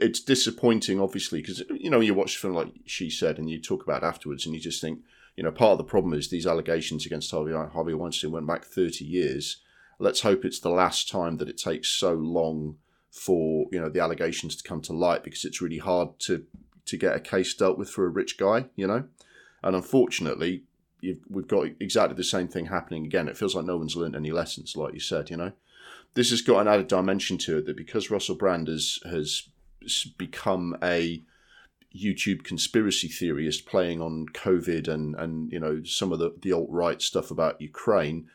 it's 0.00 0.20
disappointing 0.20 1.00
obviously 1.00 1.40
because 1.40 1.62
you 1.70 1.90
know 1.90 2.00
you 2.00 2.14
watch 2.14 2.36
a 2.36 2.38
film 2.38 2.54
like 2.54 2.72
she 2.86 3.10
said 3.10 3.38
and 3.38 3.50
you 3.50 3.60
talk 3.60 3.82
about 3.82 4.02
afterwards 4.02 4.46
and 4.46 4.54
you 4.54 4.60
just 4.60 4.80
think 4.80 5.00
you 5.36 5.42
know 5.42 5.52
part 5.52 5.72
of 5.72 5.78
the 5.78 5.84
problem 5.84 6.14
is 6.14 6.28
these 6.28 6.46
allegations 6.46 7.06
against 7.06 7.30
Harvey 7.30 7.52
Harvey 7.52 7.94
Weinstein 7.94 8.32
went 8.32 8.46
back 8.46 8.64
thirty 8.64 9.04
years. 9.04 9.58
Let's 9.98 10.20
hope 10.20 10.44
it's 10.44 10.60
the 10.60 10.70
last 10.70 11.08
time 11.08 11.38
that 11.38 11.48
it 11.48 11.56
takes 11.58 11.88
so 11.88 12.12
long 12.12 12.76
for 13.10 13.66
you 13.72 13.80
know 13.80 13.88
the 13.88 14.00
allegations 14.00 14.56
to 14.56 14.68
come 14.68 14.82
to 14.82 14.92
light 14.92 15.24
because 15.24 15.44
it's 15.44 15.62
really 15.62 15.78
hard 15.78 16.18
to 16.20 16.44
to 16.86 16.96
get 16.96 17.16
a 17.16 17.20
case 17.20 17.54
dealt 17.54 17.78
with 17.78 17.90
for 17.90 18.06
a 18.06 18.10
rich 18.10 18.38
guy, 18.38 18.66
you 18.76 18.86
know. 18.86 19.04
And 19.62 19.74
unfortunately, 19.74 20.64
we've 21.02 21.48
got 21.48 21.66
exactly 21.80 22.16
the 22.16 22.24
same 22.24 22.48
thing 22.48 22.66
happening 22.66 23.04
again. 23.04 23.28
It 23.28 23.36
feels 23.36 23.54
like 23.54 23.64
no 23.64 23.76
one's 23.76 23.96
learned 23.96 24.16
any 24.16 24.30
lessons, 24.30 24.76
like 24.76 24.94
you 24.94 25.00
said, 25.00 25.30
you 25.30 25.36
know. 25.36 25.52
This 26.14 26.30
has 26.30 26.42
got 26.42 26.60
an 26.60 26.68
added 26.68 26.88
dimension 26.88 27.36
to 27.38 27.58
it 27.58 27.66
that 27.66 27.76
because 27.76 28.10
Russell 28.10 28.36
Brand 28.36 28.68
has 28.68 28.98
has 29.04 29.48
become 30.16 30.76
a 30.82 31.22
YouTube 31.94 32.44
conspiracy 32.44 33.08
theorist 33.08 33.66
playing 33.66 34.00
on 34.00 34.26
COVID 34.32 34.88
and 34.88 35.14
and 35.16 35.50
you 35.52 35.58
know 35.58 35.82
some 35.84 36.12
of 36.12 36.18
the 36.18 36.34
the 36.40 36.52
alt 36.52 36.68
right 36.70 37.00
stuff 37.00 37.30
about 37.30 37.60
Ukraine. 37.60 38.28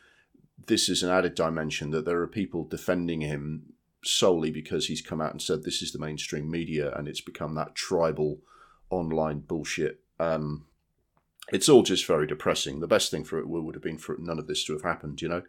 This 0.66 0.88
is 0.88 1.02
an 1.02 1.10
added 1.10 1.34
dimension 1.34 1.90
that 1.90 2.04
there 2.04 2.20
are 2.20 2.28
people 2.28 2.64
defending 2.64 3.20
him 3.20 3.74
solely 4.04 4.50
because 4.50 4.86
he's 4.86 5.00
come 5.00 5.20
out 5.20 5.32
and 5.32 5.42
said 5.42 5.62
this 5.62 5.82
is 5.82 5.92
the 5.92 5.98
mainstream 5.98 6.50
media 6.50 6.92
and 6.96 7.08
it's 7.08 7.20
become 7.20 7.54
that 7.54 7.74
tribal 7.74 8.40
online 8.90 9.40
bullshit. 9.40 10.00
Um, 10.18 10.66
it's 11.52 11.68
all 11.68 11.82
just 11.82 12.06
very 12.06 12.26
depressing. 12.26 12.80
The 12.80 12.86
best 12.86 13.10
thing 13.10 13.24
for 13.24 13.38
it 13.38 13.48
would 13.48 13.74
have 13.74 13.82
been 13.82 13.98
for 13.98 14.16
none 14.18 14.38
of 14.38 14.46
this 14.46 14.64
to 14.64 14.72
have 14.72 14.82
happened, 14.82 15.20
you 15.22 15.28
know. 15.28 15.42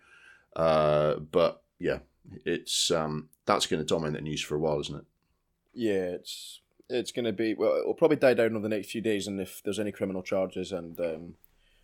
Uh, 0.56 1.16
but 1.20 1.62
yeah, 1.80 2.00
it's 2.46 2.92
um, 2.92 3.30
that's 3.46 3.66
going 3.66 3.82
to 3.82 3.86
dominate 3.86 4.16
the 4.16 4.22
news 4.22 4.42
for 4.42 4.56
a 4.56 4.60
while, 4.60 4.80
isn't 4.80 4.96
it? 4.96 5.06
Yeah, 5.74 6.16
it's 6.16 6.62
it's 6.90 7.12
going 7.12 7.26
to 7.26 7.34
be 7.34 7.54
well. 7.54 7.76
It'll 7.78 7.94
probably 7.94 8.18
die 8.18 8.34
down 8.34 8.52
over 8.56 8.60
the 8.68 8.76
next 8.76 8.92
few 8.92 9.02
days, 9.02 9.28
and 9.28 9.40
if 9.40 9.62
there's 9.64 9.80
any 9.80 9.92
criminal 9.92 10.22
charges 10.24 10.72
and 10.72 11.00
um, 11.00 11.34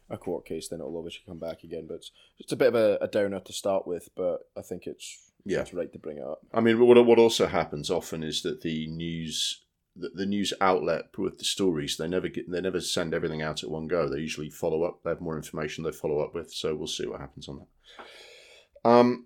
a 0.09 0.17
court 0.17 0.45
case, 0.45 0.67
then 0.67 0.79
it'll 0.79 0.97
obviously 0.97 1.21
come 1.25 1.39
back 1.39 1.63
again. 1.63 1.85
But 1.87 1.95
it's, 1.95 2.11
it's 2.39 2.51
a 2.51 2.55
bit 2.57 2.69
of 2.69 2.75
a, 2.75 2.97
a 3.01 3.07
downer 3.07 3.39
to 3.39 3.53
start 3.53 3.87
with, 3.87 4.09
but 4.15 4.49
I 4.57 4.61
think 4.61 4.87
it's 4.87 5.31
Yeah. 5.45 5.61
it's 5.61 5.73
right 5.73 5.91
to 5.93 5.99
bring 5.99 6.17
it 6.17 6.23
up. 6.23 6.41
I 6.53 6.59
mean, 6.61 6.79
what 6.79 7.03
what 7.05 7.19
also 7.19 7.47
happens 7.47 7.89
often 7.89 8.23
is 8.23 8.41
that 8.43 8.61
the 8.61 8.87
news 8.87 9.63
the, 9.95 10.09
the 10.13 10.25
news 10.25 10.53
outlet 10.61 11.05
with 11.17 11.39
the 11.39 11.43
stories 11.45 11.97
they 11.97 12.07
never 12.07 12.27
get 12.29 12.49
they 12.49 12.61
never 12.61 12.79
send 12.79 13.13
everything 13.13 13.41
out 13.41 13.63
at 13.63 13.69
one 13.69 13.87
go. 13.87 14.07
They 14.07 14.19
usually 14.19 14.49
follow 14.49 14.83
up. 14.83 15.03
They 15.03 15.09
have 15.11 15.21
more 15.21 15.35
information 15.37 15.83
they 15.83 15.91
follow 15.91 16.19
up 16.21 16.33
with. 16.33 16.51
So 16.53 16.75
we'll 16.75 16.87
see 16.87 17.07
what 17.07 17.19
happens 17.19 17.47
on 17.49 17.59
that. 17.59 18.89
Um, 18.89 19.25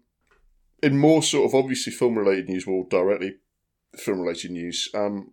in 0.81 0.97
more 0.97 1.21
sort 1.21 1.45
of 1.45 1.55
obviously 1.55 1.93
film 1.93 2.17
related 2.17 2.49
news, 2.49 2.65
more 2.67 2.85
directly 2.89 3.35
film 3.95 4.21
related 4.21 4.51
news. 4.51 4.89
Um, 4.93 5.31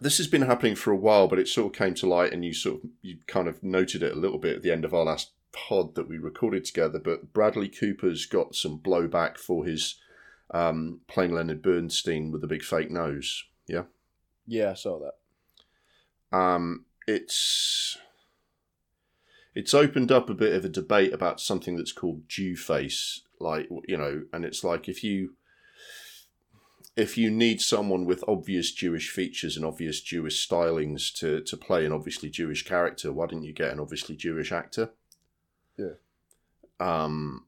this 0.00 0.18
has 0.18 0.26
been 0.26 0.42
happening 0.42 0.74
for 0.74 0.90
a 0.90 0.96
while, 0.96 1.28
but 1.28 1.38
it 1.38 1.48
sort 1.48 1.72
of 1.72 1.78
came 1.78 1.94
to 1.94 2.06
light, 2.06 2.32
and 2.32 2.44
you 2.44 2.54
sort 2.54 2.82
of 2.82 2.90
you 3.02 3.18
kind 3.26 3.48
of 3.48 3.62
noted 3.62 4.02
it 4.02 4.12
a 4.12 4.18
little 4.18 4.38
bit 4.38 4.56
at 4.56 4.62
the 4.62 4.72
end 4.72 4.84
of 4.84 4.94
our 4.94 5.04
last 5.04 5.32
pod 5.52 5.94
that 5.94 6.08
we 6.08 6.18
recorded 6.18 6.64
together. 6.64 6.98
But 6.98 7.32
Bradley 7.32 7.68
Cooper's 7.68 8.26
got 8.26 8.54
some 8.54 8.78
blowback 8.78 9.36
for 9.38 9.64
his 9.64 9.96
um, 10.52 11.00
playing 11.08 11.32
Leonard 11.32 11.62
Bernstein 11.62 12.30
with 12.30 12.44
a 12.44 12.48
big 12.48 12.62
fake 12.62 12.90
nose. 12.90 13.44
Yeah. 13.66 13.84
Yeah, 14.46 14.70
I 14.70 14.74
saw 14.74 14.98
that. 15.00 16.36
Um, 16.36 16.86
it's 17.06 17.98
it's 19.54 19.74
opened 19.74 20.10
up 20.10 20.30
a 20.30 20.34
bit 20.34 20.54
of 20.54 20.64
a 20.64 20.68
debate 20.68 21.12
about 21.12 21.40
something 21.40 21.76
that's 21.76 21.92
called 21.92 22.28
Jew 22.28 22.56
face, 22.56 23.20
like 23.38 23.68
you 23.86 23.96
know, 23.96 24.22
and 24.32 24.44
it's 24.44 24.64
like 24.64 24.88
if 24.88 25.04
you 25.04 25.34
if 26.96 27.16
you 27.16 27.30
need 27.30 27.60
someone 27.60 28.04
with 28.04 28.24
obvious 28.28 28.70
Jewish 28.70 29.10
features 29.10 29.56
and 29.56 29.64
obvious 29.64 30.00
Jewish 30.00 30.46
stylings 30.46 31.12
to 31.14 31.40
to 31.40 31.56
play 31.56 31.86
an 31.86 31.92
obviously 31.92 32.30
Jewish 32.30 32.64
character, 32.64 33.12
why 33.12 33.26
didn't 33.26 33.44
you 33.44 33.52
get 33.52 33.72
an 33.72 33.80
obviously 33.80 34.16
Jewish 34.16 34.52
actor? 34.52 34.90
Yeah. 35.78 35.94
Um, 36.80 37.46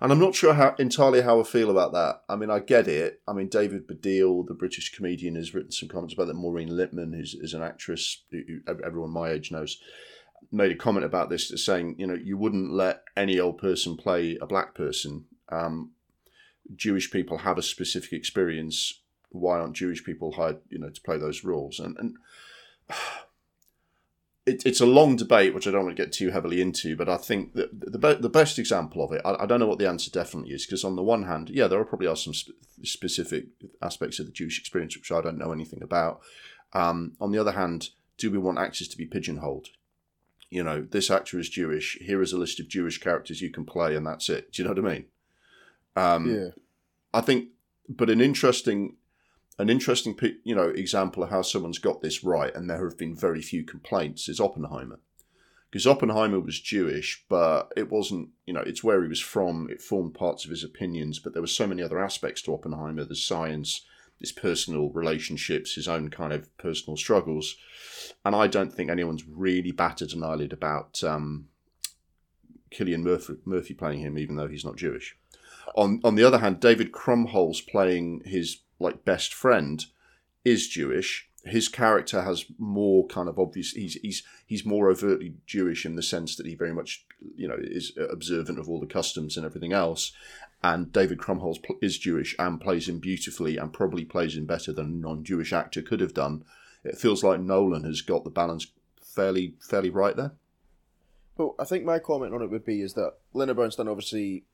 and 0.00 0.12
I'm 0.12 0.20
not 0.20 0.34
sure 0.34 0.54
how 0.54 0.74
entirely 0.78 1.22
how 1.22 1.40
I 1.40 1.44
feel 1.44 1.70
about 1.70 1.92
that. 1.92 2.22
I 2.28 2.36
mean, 2.36 2.50
I 2.50 2.60
get 2.60 2.86
it. 2.86 3.20
I 3.26 3.32
mean, 3.32 3.48
David 3.48 3.88
Baddiel, 3.88 4.46
the 4.46 4.54
British 4.54 4.94
comedian, 4.94 5.34
has 5.34 5.54
written 5.54 5.72
some 5.72 5.88
comments 5.88 6.14
about 6.14 6.26
that. 6.28 6.34
Maureen 6.34 6.68
Lipman, 6.68 7.14
who's 7.14 7.34
is 7.34 7.54
an 7.54 7.62
actress 7.62 8.22
who, 8.30 8.60
everyone 8.68 9.10
my 9.10 9.30
age 9.30 9.50
knows, 9.50 9.80
made 10.52 10.70
a 10.70 10.76
comment 10.76 11.04
about 11.04 11.30
this, 11.30 11.52
saying, 11.64 11.96
you 11.98 12.06
know, 12.06 12.14
you 12.14 12.36
wouldn't 12.36 12.72
let 12.72 13.02
any 13.16 13.40
old 13.40 13.58
person 13.58 13.96
play 13.96 14.36
a 14.40 14.46
black 14.46 14.74
person. 14.74 15.24
Um, 15.48 15.92
Jewish 16.74 17.10
people 17.10 17.38
have 17.38 17.58
a 17.58 17.62
specific 17.62 18.12
experience. 18.12 19.00
Why 19.30 19.58
aren't 19.58 19.76
Jewish 19.76 20.04
people 20.04 20.32
hired, 20.32 20.58
you 20.68 20.78
know, 20.78 20.90
to 20.90 21.00
play 21.00 21.18
those 21.18 21.44
roles? 21.44 21.78
And 21.78 21.96
and 21.98 22.16
it, 24.46 24.64
it's 24.64 24.80
a 24.80 24.86
long 24.86 25.16
debate, 25.16 25.54
which 25.54 25.66
I 25.66 25.70
don't 25.70 25.84
want 25.84 25.96
to 25.96 26.02
get 26.02 26.12
too 26.12 26.30
heavily 26.30 26.60
into. 26.60 26.96
But 26.96 27.08
I 27.08 27.16
think 27.16 27.54
that 27.54 27.92
the 27.92 27.98
be- 27.98 28.14
the 28.14 28.28
best 28.28 28.58
example 28.58 29.04
of 29.04 29.12
it, 29.12 29.22
I, 29.24 29.42
I 29.42 29.46
don't 29.46 29.60
know 29.60 29.66
what 29.66 29.78
the 29.78 29.88
answer 29.88 30.10
definitely 30.10 30.52
is, 30.52 30.66
because 30.66 30.84
on 30.84 30.96
the 30.96 31.02
one 31.02 31.24
hand, 31.24 31.50
yeah, 31.50 31.66
there 31.66 31.80
are 31.80 31.84
probably 31.84 32.08
are 32.08 32.16
some 32.16 32.34
sp- 32.34 32.56
specific 32.82 33.46
aspects 33.82 34.18
of 34.18 34.26
the 34.26 34.32
Jewish 34.32 34.58
experience 34.58 34.96
which 34.96 35.12
I 35.12 35.20
don't 35.20 35.38
know 35.38 35.52
anything 35.52 35.82
about. 35.82 36.20
Um, 36.72 37.16
on 37.20 37.32
the 37.32 37.38
other 37.38 37.52
hand, 37.52 37.90
do 38.18 38.30
we 38.30 38.38
want 38.38 38.58
actors 38.58 38.88
to 38.88 38.96
be 38.96 39.06
pigeonholed? 39.06 39.68
you 40.50 40.64
know, 40.64 40.86
this 40.90 41.10
actor 41.10 41.38
is 41.38 41.48
Jewish. 41.48 41.98
Here 42.00 42.22
is 42.22 42.32
a 42.32 42.38
list 42.38 42.58
of 42.60 42.68
Jewish 42.68 42.98
characters 42.98 43.42
you 43.42 43.50
can 43.50 43.64
play, 43.64 43.94
and 43.94 44.06
that's 44.06 44.28
it. 44.28 44.52
Do 44.52 44.62
you 44.62 44.68
know 44.68 44.74
what 44.74 44.90
I 44.90 44.94
mean? 44.94 45.04
Um, 45.96 46.34
yeah. 46.34 46.48
I 47.12 47.20
think, 47.20 47.48
but 47.88 48.10
an 48.10 48.20
interesting, 48.20 48.96
an 49.58 49.70
interesting, 49.70 50.16
you 50.44 50.54
know, 50.54 50.68
example 50.68 51.22
of 51.22 51.30
how 51.30 51.42
someone's 51.42 51.78
got 51.78 52.00
this 52.00 52.22
right, 52.22 52.54
and 52.54 52.68
there 52.68 52.84
have 52.88 52.98
been 52.98 53.16
very 53.16 53.42
few 53.42 53.64
complaints, 53.64 54.28
is 54.28 54.40
Oppenheimer, 54.40 55.00
because 55.70 55.86
Oppenheimer 55.86 56.40
was 56.40 56.60
Jewish, 56.60 57.24
but 57.28 57.72
it 57.76 57.90
wasn't, 57.90 58.28
you 58.46 58.52
know, 58.52 58.60
it's 58.60 58.84
where 58.84 59.02
he 59.02 59.08
was 59.08 59.20
from. 59.20 59.68
It 59.70 59.82
formed 59.82 60.14
parts 60.14 60.44
of 60.44 60.50
his 60.50 60.62
opinions, 60.62 61.18
but 61.18 61.32
there 61.32 61.42
were 61.42 61.48
so 61.48 61.66
many 61.66 61.82
other 61.82 61.98
aspects 61.98 62.42
to 62.42 62.54
Oppenheimer: 62.54 63.04
the 63.04 63.16
science, 63.16 63.84
his 64.20 64.32
personal 64.32 64.90
relationships, 64.90 65.74
his 65.74 65.88
own 65.88 66.10
kind 66.10 66.32
of 66.32 66.56
personal 66.58 66.96
struggles, 66.96 67.56
and 68.24 68.36
I 68.36 68.46
don't 68.46 68.72
think 68.72 68.90
anyone's 68.90 69.26
really 69.26 69.72
batted 69.72 70.12
an 70.12 70.22
eyelid 70.22 70.52
about 70.52 71.02
um, 71.02 71.48
Cillian 72.70 73.02
Murphy, 73.02 73.34
Murphy 73.44 73.74
playing 73.74 74.00
him, 74.00 74.18
even 74.18 74.36
though 74.36 74.48
he's 74.48 74.64
not 74.64 74.76
Jewish. 74.76 75.16
On 75.74 76.00
on 76.04 76.14
the 76.14 76.24
other 76.24 76.38
hand, 76.38 76.60
David 76.60 76.92
Krumholtz 76.92 77.66
playing 77.66 78.22
his 78.24 78.58
like 78.78 79.04
best 79.04 79.34
friend 79.34 79.84
is 80.44 80.68
Jewish. 80.68 81.28
His 81.44 81.68
character 81.68 82.22
has 82.22 82.44
more 82.58 83.06
kind 83.06 83.28
of 83.28 83.38
obvious. 83.38 83.72
He's 83.72 83.94
he's 83.94 84.22
he's 84.46 84.64
more 84.64 84.90
overtly 84.90 85.34
Jewish 85.46 85.86
in 85.86 85.96
the 85.96 86.02
sense 86.02 86.36
that 86.36 86.46
he 86.46 86.54
very 86.54 86.72
much 86.72 87.06
you 87.36 87.48
know 87.48 87.56
is 87.58 87.92
observant 88.10 88.58
of 88.58 88.68
all 88.68 88.80
the 88.80 88.86
customs 88.86 89.36
and 89.36 89.46
everything 89.46 89.72
else. 89.72 90.12
And 90.62 90.92
David 90.92 91.18
Krumholtz 91.18 91.62
pl- 91.62 91.78
is 91.80 91.98
Jewish 91.98 92.34
and 92.38 92.60
plays 92.60 92.88
him 92.88 92.98
beautifully 92.98 93.56
and 93.56 93.72
probably 93.72 94.04
plays 94.04 94.36
him 94.36 94.44
better 94.44 94.72
than 94.72 94.86
a 94.86 95.06
non-Jewish 95.06 95.52
actor 95.52 95.82
could 95.82 96.00
have 96.00 96.14
done. 96.14 96.44
It 96.82 96.98
feels 96.98 97.22
like 97.22 97.40
Nolan 97.40 97.84
has 97.84 98.00
got 98.02 98.24
the 98.24 98.30
balance 98.30 98.66
fairly 99.00 99.54
fairly 99.60 99.90
right 99.90 100.16
there. 100.16 100.32
Well, 101.36 101.54
I 101.58 101.64
think 101.64 101.84
my 101.84 102.00
comment 102.00 102.34
on 102.34 102.42
it 102.42 102.50
would 102.50 102.64
be 102.64 102.82
is 102.82 102.94
that 102.94 103.14
Lena 103.32 103.54
Bernstein 103.54 103.86
obviously 103.86 104.44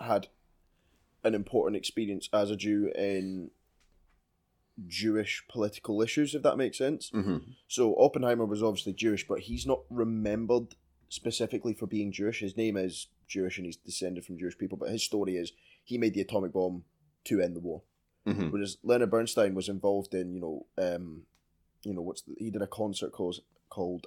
had 0.00 0.26
an 1.24 1.34
important 1.34 1.76
experience 1.76 2.28
as 2.32 2.50
a 2.50 2.56
Jew 2.56 2.92
in 2.94 3.50
Jewish 4.86 5.44
political 5.48 6.02
issues, 6.02 6.34
if 6.34 6.42
that 6.42 6.56
makes 6.56 6.78
sense. 6.78 7.10
Mm-hmm. 7.10 7.38
So 7.68 7.94
Oppenheimer 7.98 8.44
was 8.44 8.62
obviously 8.62 8.92
Jewish, 8.92 9.26
but 9.26 9.40
he's 9.40 9.66
not 9.66 9.80
remembered 9.90 10.74
specifically 11.08 11.74
for 11.74 11.86
being 11.86 12.12
Jewish. 12.12 12.40
His 12.40 12.56
name 12.56 12.76
is 12.76 13.08
Jewish 13.28 13.56
and 13.56 13.66
he's 13.66 13.76
descended 13.76 14.24
from 14.24 14.38
Jewish 14.38 14.58
people, 14.58 14.76
but 14.76 14.90
his 14.90 15.02
story 15.02 15.36
is 15.36 15.52
he 15.82 15.98
made 15.98 16.14
the 16.14 16.20
atomic 16.20 16.52
bomb 16.52 16.84
to 17.24 17.40
end 17.40 17.56
the 17.56 17.60
war. 17.60 17.82
Mm-hmm. 18.26 18.50
Whereas 18.50 18.78
Leonard 18.82 19.10
Bernstein 19.10 19.54
was 19.54 19.68
involved 19.68 20.14
in, 20.14 20.34
you 20.34 20.40
know, 20.40 20.66
um, 20.78 21.22
you 21.84 21.94
know, 21.94 22.00
what's 22.00 22.22
the, 22.22 22.34
he 22.38 22.50
did 22.50 22.62
a 22.62 22.66
concert 22.66 23.12
called 23.12 23.40
called 23.68 24.06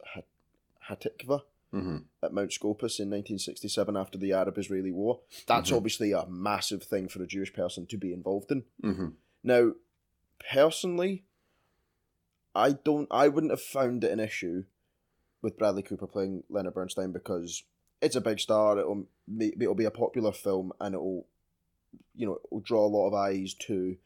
Hatikva 0.89 1.41
Mm-hmm. 1.73 1.97
at 2.23 2.33
Mount 2.33 2.53
Scopus 2.53 2.97
in 2.99 3.09
1967 3.09 3.97
after 3.97 4.17
the 4.17 4.31
Arab-Israeli 4.31 4.91
War. 4.91 5.19
That's 5.47 5.69
Mhm. 5.71 5.75
obviously 5.77 6.11
a 6.13 6.25
massive 6.27 6.81
thing 6.83 7.09
for 7.09 7.21
a 7.21 7.27
Jewish 7.27 7.53
person 7.53 7.85
to 7.87 7.97
be 7.97 8.13
involved 8.13 8.51
in. 8.51 8.63
Mm-hmm. 8.83 9.07
Now, 9.43 9.73
personally, 10.51 11.25
I 12.55 12.71
don't. 12.71 13.07
I 13.11 13.27
wouldn't 13.27 13.51
have 13.51 13.61
found 13.61 14.03
it 14.03 14.11
an 14.11 14.19
issue 14.19 14.63
with 15.41 15.57
Bradley 15.57 15.83
Cooper 15.83 16.07
playing 16.07 16.43
Leonard 16.49 16.73
Bernstein 16.73 17.11
because 17.11 17.63
it's 18.01 18.15
a 18.15 18.21
big 18.21 18.39
star. 18.39 18.79
It'll 18.79 19.07
it'll 19.39 19.75
be 19.75 19.85
a 19.85 19.91
popular 19.91 20.31
film 20.31 20.71
and 20.79 20.95
it'll, 20.95 21.27
you 22.15 22.25
know, 22.25 22.39
it'll 22.45 22.61
draw 22.61 22.85
a 22.85 22.87
lot 22.87 23.07
of 23.07 23.13
eyes 23.13 23.53
to 23.53 23.97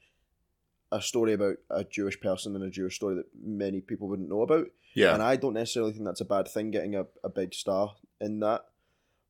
a 0.91 1.01
story 1.01 1.33
about 1.33 1.57
a 1.69 1.83
Jewish 1.83 2.19
person 2.19 2.55
and 2.55 2.63
a 2.63 2.69
Jewish 2.69 2.95
story 2.95 3.15
that 3.15 3.25
many 3.41 3.81
people 3.81 4.07
wouldn't 4.07 4.29
know 4.29 4.41
about. 4.41 4.67
Yeah. 4.93 5.13
And 5.13 5.23
I 5.23 5.35
don't 5.37 5.53
necessarily 5.53 5.93
think 5.93 6.05
that's 6.05 6.21
a 6.21 6.25
bad 6.25 6.47
thing, 6.47 6.71
getting 6.71 6.95
a, 6.95 7.05
a 7.23 7.29
big 7.29 7.53
star 7.53 7.95
in 8.19 8.39
that. 8.41 8.65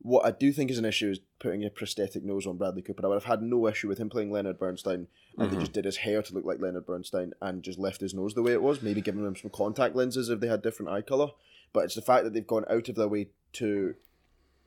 What 0.04 0.26
I 0.26 0.32
do 0.32 0.52
think 0.52 0.72
is 0.72 0.80
an 0.80 0.86
issue 0.86 1.12
is 1.12 1.20
putting 1.40 1.64
a 1.64 1.70
prosthetic 1.70 2.24
nose 2.24 2.48
on 2.48 2.58
Bradley 2.58 2.82
Cooper. 2.82 3.06
I 3.06 3.10
would 3.10 3.14
have 3.16 3.26
had 3.26 3.44
no 3.44 3.68
issue 3.68 3.88
with 3.88 4.00
him 4.00 4.10
playing 4.10 4.32
Leonard 4.32 4.58
Bernstein, 4.58 5.08
and 5.38 5.50
Mhm. 5.50 5.54
they 5.54 5.60
just 5.60 5.74
did 5.74 5.86
his 5.86 5.98
hair 5.98 6.24
to 6.24 6.34
look 6.34 6.44
like 6.46 6.60
Leonard 6.60 6.88
Bernstein 6.88 7.34
and 7.40 7.62
just 7.62 7.78
left 7.78 8.02
his 8.02 8.16
nose 8.16 8.34
the 8.34 8.42
way 8.42 8.54
it 8.54 8.64
was, 8.64 8.82
maybe 8.82 9.02
giving 9.02 9.24
him 9.24 9.36
some 9.36 9.52
contact 9.52 9.96
lenses 9.96 10.30
if 10.30 10.40
they 10.40 10.48
had 10.48 10.64
different 10.64 10.90
eye 10.92 11.04
colour. 11.04 11.30
But 11.72 11.86
it's 11.86 11.94
the 11.96 12.02
fact 12.02 12.24
that 12.24 12.34
they've 12.34 12.46
gone 12.48 12.66
out 12.68 12.90
of 12.90 12.96
their 12.96 13.08
way 13.08 13.30
to 13.54 13.94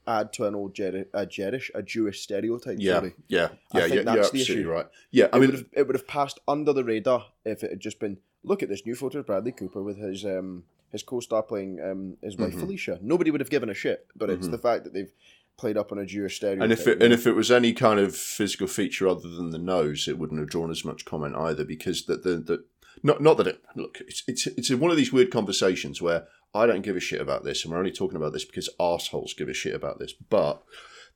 add 0.06 0.32
to 0.34 0.46
an 0.46 0.54
old 0.54 0.74
Jer- 0.74 1.06
a 1.14 1.26
Jerish, 1.26 1.70
a 1.74 1.82
Jewish 1.82 2.20
stereotype. 2.20 2.76
yeah. 2.80 2.94
Sorry. 2.98 3.14
Yeah. 3.28 3.38
I 3.38 3.44
Yeah. 3.44 3.48
think 3.48 3.72
Yeah. 3.72 3.94
You're 3.94 4.04
that's 4.16 4.30
the 4.30 4.40
issue. 4.42 4.68
right. 4.70 4.86
Yeah. 5.10 5.28
I 5.32 5.36
it 5.36 5.40
mean, 5.40 5.50
would 5.50 5.58
have 5.58 5.66
it 5.72 5.86
would 5.86 5.96
have 5.96 6.06
passed 6.06 6.40
under 6.46 6.72
the 6.72 6.84
radar 6.84 7.26
if 7.44 7.62
it 7.64 7.70
had 7.70 7.80
just 7.80 7.98
been 8.00 8.18
look 8.42 8.62
at 8.62 8.68
this 8.68 8.84
new 8.84 8.94
photo 8.94 9.20
of 9.20 9.26
Bradley 9.26 9.52
Cooper 9.52 9.82
with 9.82 9.96
his 9.98 10.24
um 10.24 10.64
his 10.90 11.02
co-star 11.02 11.42
playing 11.42 11.80
um 11.80 12.16
his 12.22 12.36
wife 12.36 12.54
Mhm. 12.54 12.60
Felicia. 12.60 12.98
Nobody 13.02 13.30
would 13.30 13.40
have 13.40 13.50
given 13.50 13.68
a 13.70 13.74
shit, 13.74 14.06
but 14.14 14.30
it's 14.30 14.46
Mhm. 14.48 14.50
the 14.52 14.58
fact 14.58 14.84
that 14.84 14.92
they've 14.92 15.10
played 15.56 15.76
up 15.76 15.92
on 15.92 15.98
a 15.98 16.06
Jewish 16.06 16.36
stereotype. 16.36 16.62
and 16.64 16.72
if 16.72 16.86
it 16.86 17.02
and 17.02 17.12
if 17.12 17.26
it 17.26 17.32
was 17.32 17.50
any 17.50 17.72
kind 17.72 17.98
of 18.00 18.14
physical 18.14 18.66
feature 18.66 19.08
other 19.08 19.28
than 19.28 19.50
the 19.50 19.58
nose, 19.58 20.06
it 20.08 20.18
wouldn't 20.18 20.40
have 20.40 20.48
drawn 20.50 20.70
as 20.70 20.84
much 20.84 21.04
comment 21.04 21.34
either. 21.36 21.64
Because 21.64 22.04
that 22.06 22.22
the 22.24 22.36
the 22.36 22.64
not 23.02 23.20
not 23.22 23.36
that 23.38 23.46
it 23.46 23.60
look 23.74 24.00
it's 24.06 24.22
it's 24.28 24.46
it's 24.46 24.70
one 24.70 24.90
of 24.90 24.96
these 24.96 25.12
weird 25.12 25.30
conversations 25.30 26.00
where 26.02 26.26
I 26.54 26.66
don't 26.66 26.82
give 26.82 26.96
a 26.96 27.00
shit 27.00 27.20
about 27.20 27.44
this, 27.44 27.64
and 27.64 27.72
we're 27.72 27.78
only 27.78 27.92
talking 27.92 28.16
about 28.16 28.32
this 28.32 28.44
because 28.44 28.68
assholes 28.78 29.34
give 29.34 29.48
a 29.48 29.54
shit 29.54 29.74
about 29.74 29.98
this. 29.98 30.12
But 30.12 30.62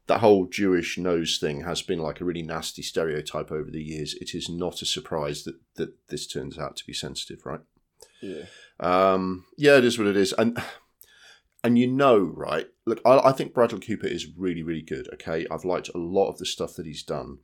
that 0.06 0.20
whole 0.20 0.46
Jewish 0.46 0.98
nose 0.98 1.38
thing 1.38 1.62
has 1.62 1.82
been 1.82 2.00
like 2.00 2.20
a 2.20 2.24
really 2.24 2.42
nasty 2.42 2.82
stereotype 2.82 3.52
over 3.52 3.70
the 3.70 3.82
years. 3.82 4.14
It 4.14 4.34
is 4.34 4.48
not 4.48 4.82
a 4.82 4.86
surprise 4.86 5.44
that 5.44 5.56
that 5.76 5.94
this 6.08 6.26
turns 6.26 6.58
out 6.58 6.76
to 6.76 6.86
be 6.86 6.92
sensitive, 6.92 7.46
right? 7.46 7.60
yeah. 8.20 8.44
Um, 8.80 9.46
yeah, 9.56 9.76
it 9.76 9.84
is 9.84 9.98
what 9.98 10.08
it 10.08 10.16
is, 10.16 10.32
and 10.32 10.60
and 11.64 11.78
you 11.78 11.86
know, 11.86 12.18
right? 12.18 12.66
Look, 12.86 13.00
I, 13.04 13.18
I 13.18 13.32
think 13.32 13.54
Bradley 13.54 13.80
Cooper 13.80 14.06
is 14.06 14.26
really, 14.36 14.62
really 14.62 14.82
good. 14.82 15.08
Okay, 15.14 15.46
I've 15.50 15.64
liked 15.64 15.90
a 15.94 15.98
lot 15.98 16.28
of 16.28 16.38
the 16.38 16.46
stuff 16.46 16.74
that 16.74 16.86
he's 16.86 17.02
done. 17.02 17.38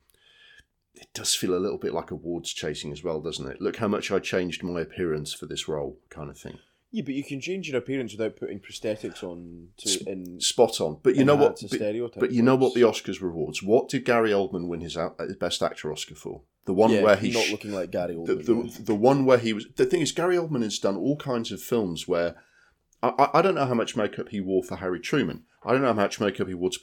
It 0.95 1.07
does 1.13 1.35
feel 1.35 1.55
a 1.55 1.59
little 1.59 1.77
bit 1.77 1.93
like 1.93 2.11
awards 2.11 2.53
chasing 2.53 2.91
as 2.93 3.03
well, 3.03 3.19
doesn't 3.19 3.49
it? 3.49 3.61
Look 3.61 3.77
how 3.77 3.87
much 3.87 4.11
I 4.11 4.19
changed 4.19 4.63
my 4.63 4.81
appearance 4.81 5.33
for 5.33 5.45
this 5.45 5.67
role, 5.67 5.99
kind 6.09 6.29
of 6.29 6.37
thing. 6.37 6.59
Yeah, 6.95 7.03
but 7.05 7.13
you 7.13 7.25
can 7.25 7.41
change 7.41 7.67
your 7.67 7.77
appearance 7.77 8.13
without 8.13 8.37
putting 8.37 8.61
prosthetics 8.61 9.21
on 9.21 9.67
to 9.79 10.09
in 10.09 10.39
Spot 10.39 10.79
on. 10.79 10.99
But 11.03 11.17
you 11.17 11.25
know 11.25 11.35
what? 11.35 11.59
But, 11.69 12.11
but 12.17 12.31
you 12.31 12.41
know 12.41 12.55
what? 12.55 12.73
The 12.73 12.81
Oscars 12.81 13.21
rewards. 13.21 13.61
What 13.61 13.89
did 13.89 14.05
Gary 14.05 14.31
Oldman 14.31 14.67
win 14.69 14.79
his, 14.79 14.97
his 15.19 15.35
Best 15.35 15.61
Actor 15.61 15.91
Oscar 15.91 16.15
for? 16.15 16.43
The 16.65 16.73
one 16.73 16.91
yeah, 16.91 17.01
where 17.03 17.17
he's 17.17 17.33
not 17.35 17.49
looking 17.51 17.73
like 17.73 17.91
Gary 17.91 18.13
the, 18.13 18.35
Oldman. 18.37 18.75
the, 18.77 18.83
the 18.83 18.95
one 18.95 19.25
where 19.25 19.37
he 19.37 19.51
was 19.51 19.65
the 19.75 19.85
thing 19.85 19.99
is 20.01 20.13
Gary 20.13 20.37
Oldman 20.37 20.63
has 20.63 20.79
done 20.79 20.95
all 20.95 21.17
kinds 21.17 21.51
of 21.51 21.61
films 21.61 22.07
where 22.07 22.35
I, 23.03 23.09
I- 23.19 23.39
I 23.39 23.41
don't 23.41 23.55
know 23.55 23.65
how 23.65 23.73
much 23.73 23.97
makeup 23.97 24.29
he 24.29 24.39
wore 24.39 24.63
for 24.63 24.77
Harry 24.77 25.01
Truman. 25.01 25.43
I 25.65 25.73
don't 25.73 25.81
know 25.81 25.87
how 25.93 25.93
much 26.01 26.21
makeup 26.21 26.47
he 26.47 26.53
wore 26.53 26.69
to, 26.69 26.79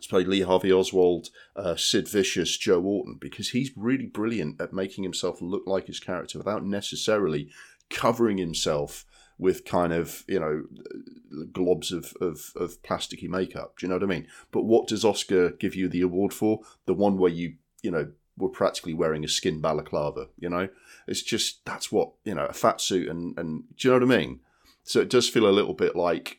to 0.00 0.08
play 0.08 0.24
Lee 0.24 0.40
Harvey 0.40 0.72
Oswald, 0.72 1.28
uh, 1.54 1.76
Sid 1.76 2.08
Vicious, 2.08 2.56
Joe 2.56 2.82
Orton 2.82 3.16
because 3.20 3.50
he's 3.50 3.70
really 3.76 4.06
brilliant 4.06 4.60
at 4.60 4.72
making 4.72 5.04
himself 5.04 5.40
look 5.40 5.62
like 5.66 5.86
his 5.86 6.00
character 6.00 6.36
without 6.38 6.64
necessarily 6.66 7.48
covering 7.90 8.38
himself 8.38 9.04
with 9.42 9.64
kind 9.64 9.92
of 9.92 10.24
you 10.28 10.38
know 10.38 10.62
globs 11.52 11.92
of, 11.92 12.14
of, 12.20 12.52
of 12.54 12.80
plasticky 12.82 13.28
makeup. 13.28 13.74
Do 13.76 13.84
you 13.84 13.88
know 13.88 13.96
what 13.96 14.04
I 14.04 14.06
mean? 14.06 14.28
But 14.52 14.62
what 14.62 14.86
does 14.86 15.04
Oscar 15.04 15.50
give 15.50 15.74
you 15.74 15.88
the 15.88 16.00
award 16.00 16.32
for? 16.32 16.60
The 16.86 16.94
one 16.94 17.18
where 17.18 17.30
you 17.30 17.54
you 17.82 17.90
know 17.90 18.12
were 18.38 18.48
practically 18.48 18.94
wearing 18.94 19.24
a 19.24 19.28
skin 19.28 19.60
balaclava. 19.60 20.28
You 20.38 20.48
know, 20.48 20.68
it's 21.08 21.22
just 21.22 21.64
that's 21.64 21.90
what 21.90 22.12
you 22.24 22.34
know 22.34 22.46
a 22.46 22.52
fat 22.52 22.80
suit 22.80 23.08
and 23.08 23.36
and 23.36 23.64
do 23.76 23.88
you 23.88 23.90
know 23.90 24.06
what 24.06 24.14
I 24.14 24.18
mean? 24.18 24.40
So 24.84 25.00
it 25.00 25.10
does 25.10 25.28
feel 25.28 25.48
a 25.48 25.50
little 25.50 25.74
bit 25.74 25.96
like 25.96 26.38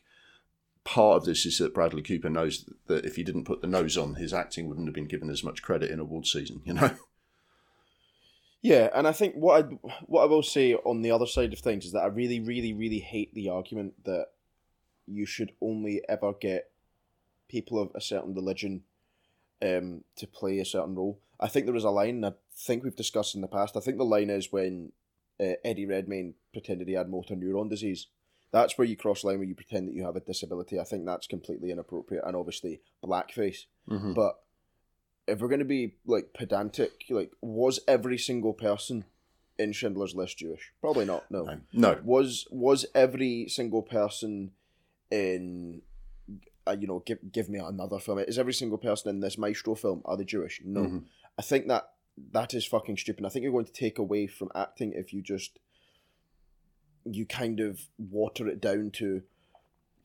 part 0.84 1.18
of 1.18 1.24
this 1.24 1.44
is 1.46 1.58
that 1.58 1.74
Bradley 1.74 2.02
Cooper 2.02 2.30
knows 2.30 2.68
that 2.86 3.04
if 3.04 3.16
he 3.16 3.22
didn't 3.22 3.44
put 3.44 3.60
the 3.60 3.66
nose 3.66 3.96
on, 3.98 4.14
his 4.14 4.32
acting 4.32 4.68
wouldn't 4.68 4.86
have 4.86 4.94
been 4.94 5.06
given 5.06 5.30
as 5.30 5.44
much 5.44 5.62
credit 5.62 5.90
in 5.90 6.00
award 6.00 6.26
season. 6.26 6.62
You 6.64 6.74
know. 6.74 6.90
Yeah, 8.64 8.88
and 8.94 9.06
I 9.06 9.12
think 9.12 9.34
what 9.34 9.62
I 9.62 9.68
what 10.06 10.22
I 10.22 10.24
will 10.24 10.42
say 10.42 10.72
on 10.72 11.02
the 11.02 11.10
other 11.10 11.26
side 11.26 11.52
of 11.52 11.58
things 11.58 11.84
is 11.84 11.92
that 11.92 12.02
I 12.02 12.06
really, 12.06 12.40
really, 12.40 12.72
really 12.72 12.98
hate 12.98 13.34
the 13.34 13.50
argument 13.50 13.92
that 14.06 14.28
you 15.06 15.26
should 15.26 15.52
only 15.60 16.00
ever 16.08 16.32
get 16.32 16.70
people 17.46 17.78
of 17.78 17.90
a 17.94 18.00
certain 18.00 18.34
religion 18.34 18.84
um, 19.60 20.04
to 20.16 20.26
play 20.26 20.60
a 20.60 20.64
certain 20.64 20.94
role. 20.94 21.20
I 21.38 21.48
think 21.48 21.66
there 21.66 21.76
is 21.76 21.84
a 21.84 21.90
line 21.90 22.16
and 22.16 22.26
I 22.26 22.32
think 22.56 22.82
we've 22.82 22.96
discussed 22.96 23.34
in 23.34 23.42
the 23.42 23.48
past. 23.48 23.76
I 23.76 23.80
think 23.80 23.98
the 23.98 24.04
line 24.04 24.30
is 24.30 24.50
when 24.50 24.92
uh, 25.38 25.60
Eddie 25.62 25.84
Redmayne 25.84 26.32
pretended 26.54 26.88
he 26.88 26.94
had 26.94 27.10
motor 27.10 27.34
neuron 27.34 27.68
disease. 27.68 28.06
That's 28.50 28.78
where 28.78 28.86
you 28.86 28.96
cross 28.96 29.24
line 29.24 29.40
where 29.40 29.46
you 29.46 29.54
pretend 29.54 29.88
that 29.88 29.94
you 29.94 30.06
have 30.06 30.16
a 30.16 30.20
disability. 30.20 30.80
I 30.80 30.84
think 30.84 31.04
that's 31.04 31.26
completely 31.26 31.70
inappropriate 31.70 32.24
and 32.26 32.34
obviously 32.34 32.80
blackface. 33.04 33.66
Mm-hmm. 33.90 34.14
But 34.14 34.36
if 35.26 35.40
we're 35.40 35.48
going 35.48 35.58
to 35.60 35.64
be 35.64 35.94
like 36.06 36.32
pedantic, 36.34 37.04
like 37.10 37.30
was 37.40 37.80
every 37.88 38.18
single 38.18 38.52
person 38.52 39.04
in 39.58 39.72
Schindler's 39.72 40.14
List 40.14 40.38
Jewish? 40.38 40.72
Probably 40.80 41.04
not. 41.04 41.30
No. 41.30 41.44
No, 41.44 41.58
no. 41.72 42.00
Was 42.04 42.46
was 42.50 42.86
every 42.94 43.48
single 43.48 43.82
person 43.82 44.50
in 45.10 45.82
uh, 46.66 46.76
you 46.78 46.86
know 46.86 47.00
give 47.06 47.18
give 47.32 47.48
me 47.48 47.58
another 47.58 47.98
film? 47.98 48.18
Is 48.20 48.38
every 48.38 48.54
single 48.54 48.78
person 48.78 49.10
in 49.10 49.20
this 49.20 49.38
Maestro 49.38 49.74
film 49.74 50.02
are 50.04 50.16
they 50.16 50.24
Jewish? 50.24 50.60
No. 50.64 50.82
Mhm. 50.82 51.04
I 51.38 51.42
think 51.42 51.68
that 51.68 51.90
that 52.32 52.54
is 52.54 52.64
fucking 52.64 52.96
stupid. 52.96 53.24
I 53.24 53.28
think 53.28 53.42
you're 53.42 53.52
going 53.52 53.64
to 53.64 53.72
take 53.72 53.98
away 53.98 54.26
from 54.26 54.50
acting 54.54 54.92
if 54.92 55.12
you 55.12 55.22
just 55.22 55.58
you 57.04 57.26
kind 57.26 57.60
of 57.60 57.80
water 57.98 58.48
it 58.48 58.60
down 58.60 58.90
to 58.90 59.22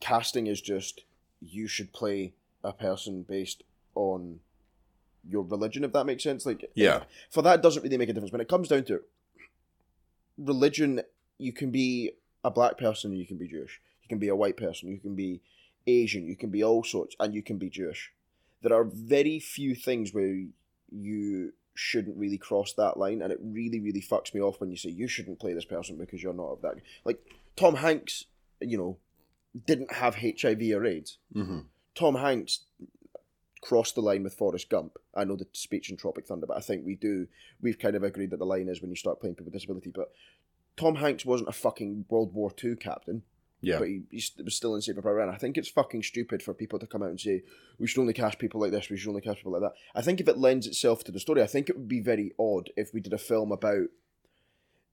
casting 0.00 0.46
is 0.46 0.60
just 0.60 1.04
you 1.40 1.66
should 1.66 1.92
play 1.92 2.34
a 2.62 2.72
person 2.72 3.22
based 3.22 3.62
on 3.94 4.40
your 5.28 5.42
religion, 5.42 5.84
if 5.84 5.92
that 5.92 6.06
makes 6.06 6.22
sense. 6.22 6.46
Like, 6.46 6.70
Yeah. 6.74 7.04
for 7.30 7.42
that, 7.42 7.58
it 7.58 7.62
doesn't 7.62 7.82
really 7.82 7.96
make 7.98 8.08
a 8.08 8.12
difference. 8.12 8.32
When 8.32 8.40
it 8.40 8.48
comes 8.48 8.68
down 8.68 8.84
to 8.84 8.94
it, 8.96 9.02
religion, 10.38 11.02
you 11.38 11.52
can 11.52 11.70
be 11.70 12.12
a 12.44 12.50
black 12.50 12.78
person, 12.78 13.14
you 13.16 13.26
can 13.26 13.36
be 13.36 13.48
Jewish. 13.48 13.80
You 14.02 14.08
can 14.08 14.18
be 14.18 14.28
a 14.28 14.36
white 14.36 14.56
person, 14.56 14.88
you 14.88 14.98
can 14.98 15.14
be 15.14 15.40
Asian, 15.86 16.26
you 16.26 16.36
can 16.36 16.50
be 16.50 16.62
all 16.64 16.82
sorts, 16.84 17.14
and 17.20 17.34
you 17.34 17.42
can 17.42 17.58
be 17.58 17.68
Jewish. 17.70 18.12
There 18.62 18.74
are 18.74 18.84
very 18.84 19.38
few 19.40 19.74
things 19.74 20.12
where 20.12 20.44
you 20.90 21.52
shouldn't 21.74 22.16
really 22.16 22.38
cross 22.38 22.72
that 22.74 22.96
line, 22.96 23.22
and 23.22 23.32
it 23.32 23.38
really, 23.42 23.80
really 23.80 24.02
fucks 24.02 24.34
me 24.34 24.40
off 24.40 24.60
when 24.60 24.70
you 24.70 24.76
say 24.76 24.90
you 24.90 25.08
shouldn't 25.08 25.38
play 25.40 25.52
this 25.54 25.64
person 25.64 25.96
because 25.96 26.22
you're 26.22 26.34
not 26.34 26.52
of 26.52 26.62
that. 26.62 26.74
Like 27.04 27.20
Tom 27.56 27.76
Hanks, 27.76 28.24
you 28.60 28.76
know, 28.76 28.96
didn't 29.66 29.92
have 29.94 30.16
HIV 30.16 30.60
or 30.74 30.84
AIDS. 30.84 31.18
hmm 31.32 31.60
Tom 31.94 32.14
Hanks 32.14 32.60
crossed 33.60 33.94
the 33.94 34.00
line 34.00 34.22
with 34.22 34.34
Forrest 34.34 34.70
Gump. 34.70 34.96
I 35.14 35.24
know 35.24 35.36
the 35.36 35.46
speech 35.52 35.90
in 35.90 35.96
Tropic 35.96 36.26
Thunder, 36.26 36.46
but 36.46 36.56
I 36.56 36.60
think 36.60 36.84
we 36.86 36.94
do. 36.96 37.26
We've 37.60 37.78
kind 37.78 37.94
of 37.94 38.02
agreed 38.02 38.30
that 38.30 38.38
the 38.38 38.46
line 38.46 38.68
is 38.68 38.80
when 38.80 38.90
you 38.90 38.96
start 38.96 39.20
playing 39.20 39.34
people 39.34 39.46
with 39.46 39.54
disability. 39.54 39.90
But 39.94 40.10
Tom 40.76 40.96
Hanks 40.96 41.26
wasn't 41.26 41.48
a 41.50 41.52
fucking 41.52 42.06
World 42.08 42.32
War 42.32 42.50
II 42.64 42.76
captain, 42.76 43.22
Yeah. 43.60 43.78
but 43.78 43.88
he, 43.88 44.02
he 44.10 44.22
was 44.42 44.54
still 44.54 44.74
in 44.74 44.80
Saving 44.80 45.02
Private 45.02 45.16
Ryan. 45.18 45.34
I 45.34 45.36
think 45.38 45.58
it's 45.58 45.68
fucking 45.68 46.02
stupid 46.04 46.42
for 46.42 46.54
people 46.54 46.78
to 46.78 46.86
come 46.86 47.02
out 47.02 47.10
and 47.10 47.20
say 47.20 47.42
we 47.78 47.86
should 47.86 48.00
only 48.00 48.14
cast 48.14 48.38
people 48.38 48.60
like 48.62 48.70
this, 48.70 48.88
we 48.88 48.96
should 48.96 49.10
only 49.10 49.20
cast 49.20 49.38
people 49.38 49.52
like 49.52 49.60
that. 49.62 49.74
I 49.94 50.00
think 50.00 50.20
if 50.20 50.28
it 50.28 50.38
lends 50.38 50.66
itself 50.66 51.04
to 51.04 51.12
the 51.12 51.20
story, 51.20 51.42
I 51.42 51.46
think 51.46 51.68
it 51.68 51.76
would 51.76 51.88
be 51.88 52.00
very 52.00 52.32
odd 52.38 52.70
if 52.76 52.94
we 52.94 53.00
did 53.00 53.12
a 53.12 53.18
film 53.18 53.52
about, 53.52 53.88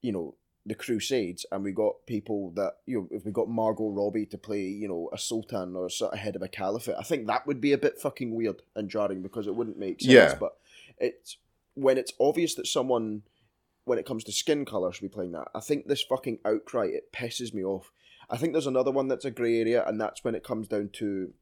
you 0.02 0.12
know, 0.12 0.36
the 0.68 0.76
Crusades 0.76 1.46
and 1.52 1.64
we 1.64 1.72
got 1.72 2.06
people 2.06 2.52
that 2.52 2.78
you 2.86 3.00
know 3.00 3.08
if 3.10 3.26
we 3.26 3.32
got 3.32 3.48
Margot 3.48 3.90
Robbie 3.90 4.26
to 4.28 4.38
play 4.38 4.62
you 4.62 4.88
know 4.88 5.10
a 5.14 5.18
sultan 5.18 5.76
or 5.76 5.86
a 5.86 5.92
sort 5.92 6.14
of 6.14 6.20
head 6.20 6.36
of 6.36 6.42
a 6.42 6.48
caliphate, 6.50 6.96
I 7.00 7.04
think 7.04 7.28
that 7.28 7.48
would 7.48 7.62
be 7.62 7.72
a 7.72 7.78
bit 7.78 8.00
fucking 8.00 8.36
weird 8.36 8.62
and 8.76 8.90
jarring 8.90 9.22
because 9.22 9.48
it 9.48 9.56
wouldn't 9.56 9.80
make 9.80 10.02
sense. 10.02 10.12
Yeah. 10.12 10.36
But 10.38 10.58
it's 10.98 11.38
when 11.76 11.98
it's 11.98 12.12
obvious 12.20 12.56
that 12.56 12.68
someone, 12.68 13.24
when 13.86 13.98
it 13.98 14.06
comes 14.06 14.26
to 14.26 14.32
skin 14.34 14.66
color, 14.66 14.92
should 14.92 15.02
be 15.02 15.10
playing 15.10 15.32
that. 15.32 15.48
I 15.56 15.62
think 15.62 15.88
this 15.88 16.02
fucking 16.02 16.40
outcry 16.44 16.88
it 16.88 17.14
pisses 17.14 17.54
me 17.54 17.64
off. 17.64 17.92
I 18.30 18.36
think 18.36 18.52
there's 18.52 18.68
another 18.68 18.92
one 18.92 19.08
that's 19.08 19.26
a 19.26 19.32
grey 19.32 19.62
area, 19.62 19.86
and 19.88 20.02
that's 20.02 20.24
when 20.24 20.36
it 20.36 20.44
comes 20.44 20.68
down 20.68 20.90
to 20.94 21.34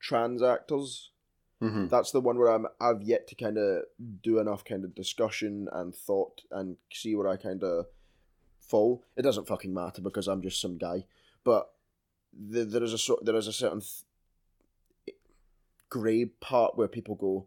trans 0.00 0.42
actors 0.42 1.10
hmm 1.60 1.86
that's 1.86 2.10
the 2.10 2.20
one 2.20 2.36
where 2.36 2.50
I'm 2.50 2.66
I've 2.80 3.02
yet 3.02 3.26
to 3.28 3.34
kind 3.34 3.56
of 3.56 3.84
do 4.22 4.38
enough 4.38 4.64
kind 4.64 4.84
of 4.84 4.94
discussion 4.94 5.68
and 5.72 5.94
thought 5.94 6.42
and 6.50 6.76
see 6.92 7.14
where 7.14 7.28
I 7.28 7.36
kind 7.36 7.62
of 7.62 7.86
fall. 8.68 9.02
It 9.16 9.22
doesn't 9.22 9.46
fucking 9.48 9.72
matter 9.72 10.02
because 10.02 10.28
I'm 10.28 10.42
just 10.42 10.60
some 10.60 10.78
guy, 10.78 11.04
but 11.44 11.70
the, 12.32 12.64
there 12.64 12.82
is 12.82 12.92
a 12.92 12.98
sort 12.98 13.24
there 13.24 13.36
is 13.36 13.46
a 13.46 13.52
certain 13.52 13.80
th- 13.80 15.16
grey 15.88 16.26
part 16.26 16.76
where 16.76 16.88
people 16.88 17.14
go. 17.14 17.46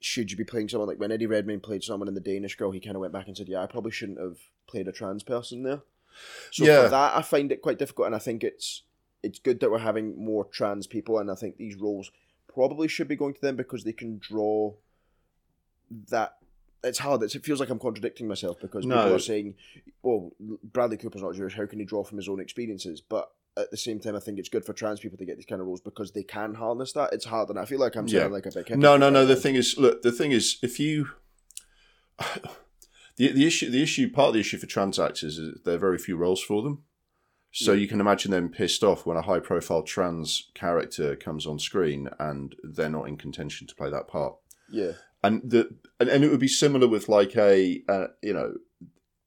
Should 0.00 0.30
you 0.30 0.36
be 0.36 0.44
playing 0.44 0.68
someone 0.70 0.88
like 0.88 0.98
when 0.98 1.12
Eddie 1.12 1.26
Redmayne 1.26 1.60
played 1.60 1.84
someone 1.84 2.08
in 2.08 2.14
the 2.14 2.20
Danish 2.20 2.56
Girl? 2.56 2.70
He 2.70 2.80
kind 2.80 2.96
of 2.96 3.00
went 3.00 3.12
back 3.12 3.26
and 3.28 3.36
said, 3.36 3.48
"Yeah, 3.48 3.62
I 3.62 3.66
probably 3.66 3.90
shouldn't 3.92 4.18
have 4.18 4.38
played 4.66 4.88
a 4.88 4.92
trans 4.92 5.22
person 5.22 5.62
there." 5.62 5.82
So 6.50 6.64
Yeah. 6.64 6.84
for 6.84 6.88
that, 6.88 7.16
I 7.16 7.22
find 7.22 7.52
it 7.52 7.62
quite 7.62 7.78
difficult, 7.78 8.06
and 8.06 8.14
I 8.14 8.18
think 8.18 8.42
it's 8.42 8.82
it's 9.22 9.38
good 9.38 9.60
that 9.60 9.70
we're 9.70 9.78
having 9.78 10.16
more 10.16 10.46
trans 10.46 10.86
people, 10.86 11.18
and 11.18 11.30
I 11.30 11.34
think 11.34 11.56
these 11.58 11.76
roles 11.76 12.10
probably 12.52 12.88
should 12.88 13.06
be 13.08 13.16
going 13.16 13.34
to 13.34 13.40
them 13.40 13.56
because 13.56 13.84
they 13.84 13.92
can 13.92 14.18
draw 14.18 14.72
that. 16.08 16.36
It's 16.82 16.98
hard. 16.98 17.22
It's, 17.22 17.34
it 17.34 17.44
feels 17.44 17.60
like 17.60 17.68
I'm 17.70 17.78
contradicting 17.78 18.26
myself 18.26 18.58
because 18.60 18.86
No. 18.86 18.96
people 18.96 19.14
are 19.16 19.18
saying, 19.18 19.54
"Well, 20.02 20.32
Bradley 20.62 20.96
Cooper's 20.96 21.22
not 21.22 21.34
Jewish. 21.34 21.54
How 21.54 21.66
can 21.66 21.78
he 21.78 21.84
draw 21.84 22.02
from 22.04 22.16
his 22.18 22.28
own 22.28 22.40
experiences?" 22.40 23.00
But 23.00 23.30
at 23.56 23.70
the 23.70 23.76
same 23.76 23.98
time, 24.00 24.16
I 24.16 24.20
think 24.20 24.38
it's 24.38 24.48
good 24.48 24.64
for 24.64 24.72
trans 24.72 25.00
people 25.00 25.18
to 25.18 25.24
get 25.26 25.36
these 25.36 25.44
kind 25.46 25.60
of 25.60 25.66
roles 25.66 25.80
because 25.82 26.12
they 26.12 26.22
can 26.22 26.54
harness 26.54 26.92
that. 26.92 27.12
It's 27.12 27.26
hard, 27.26 27.50
and 27.50 27.58
I 27.58 27.64
feel 27.66 27.80
like 27.80 27.96
I'm 27.96 28.06
Yeah. 28.06 28.26
like 28.26 28.46
a 28.46 28.50
big 28.50 28.78
No, 28.78 28.96
no, 28.96 29.10
no. 29.10 29.26
The 29.26 29.36
thing 29.36 29.56
is, 29.56 29.76
look, 29.76 30.02
the 30.02 30.12
thing 30.12 30.32
is, 30.32 30.58
if 30.62 30.80
you 30.80 31.08
the 33.16 33.32
the 33.32 33.46
issue, 33.46 33.70
the 33.70 33.82
issue, 33.82 34.10
part 34.10 34.28
of 34.28 34.34
the 34.34 34.40
issue 34.40 34.58
for 34.58 34.66
trans 34.66 34.98
actors 34.98 35.38
is 35.38 35.58
there 35.64 35.74
are 35.74 35.78
very 35.78 35.98
few 35.98 36.16
roles 36.16 36.42
for 36.42 36.62
them. 36.62 36.84
So 37.52 37.72
you 37.72 37.88
can 37.88 38.00
imagine 38.00 38.30
them 38.30 38.48
pissed 38.48 38.84
off 38.84 39.04
when 39.04 39.16
a 39.16 39.22
high 39.22 39.40
profile 39.40 39.82
trans 39.82 40.50
character 40.54 41.16
comes 41.16 41.48
on 41.48 41.58
screen 41.58 42.08
and 42.20 42.54
they're 42.62 42.88
not 42.88 43.08
in 43.08 43.16
contention 43.16 43.66
to 43.66 43.74
play 43.74 43.90
that 43.90 44.06
part. 44.06 44.36
Yeah, 44.70 44.92
And 45.22 45.42
the 45.48 45.74
and, 45.98 46.08
and 46.08 46.24
it 46.24 46.30
would 46.30 46.40
be 46.40 46.48
similar 46.48 46.88
with 46.88 47.08
like 47.08 47.36
a 47.36 47.82
uh, 47.88 48.06
you 48.22 48.32
know 48.32 48.54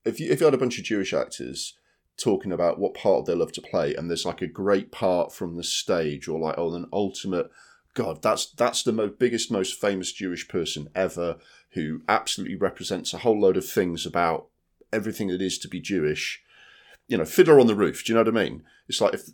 if 0.05 0.19
you 0.19 0.31
if 0.31 0.39
you 0.39 0.45
had 0.45 0.53
a 0.53 0.59
bunch 0.59 0.77
of 0.77 0.85
Jewish 0.85 1.13
actors 1.13 1.77
talking 2.17 2.51
about 2.51 2.79
what 2.79 2.93
part 2.93 3.25
they 3.25 3.33
love 3.33 3.51
to 3.51 3.61
play 3.61 3.95
and 3.95 4.09
there's 4.09 4.25
like 4.25 4.41
a 4.41 4.47
great 4.47 4.91
part 4.91 5.33
from 5.33 5.57
the 5.57 5.63
stage 5.63 6.27
or 6.27 6.39
like 6.39 6.55
oh 6.57 6.73
an 6.75 6.85
ultimate 6.93 7.49
god 7.95 8.21
that's 8.21 8.51
that's 8.51 8.83
the 8.83 9.15
biggest 9.19 9.51
most 9.51 9.79
famous 9.79 10.11
Jewish 10.11 10.47
person 10.47 10.89
ever 10.93 11.37
who 11.71 12.01
absolutely 12.07 12.55
represents 12.55 13.13
a 13.13 13.19
whole 13.19 13.39
load 13.39 13.57
of 13.57 13.67
things 13.67 14.05
about 14.05 14.47
everything 14.91 15.29
that 15.29 15.41
is 15.41 15.57
to 15.57 15.67
be 15.67 15.79
Jewish. 15.79 16.41
You 17.07 17.17
know 17.17 17.25
Fiddler 17.25 17.59
on 17.59 17.67
the 17.67 17.75
Roof 17.75 18.03
do 18.03 18.13
you 18.13 18.15
know 18.15 18.23
what 18.23 18.39
I 18.39 18.43
mean? 18.43 18.63
It's 18.87 19.01
like 19.01 19.15
if 19.15 19.29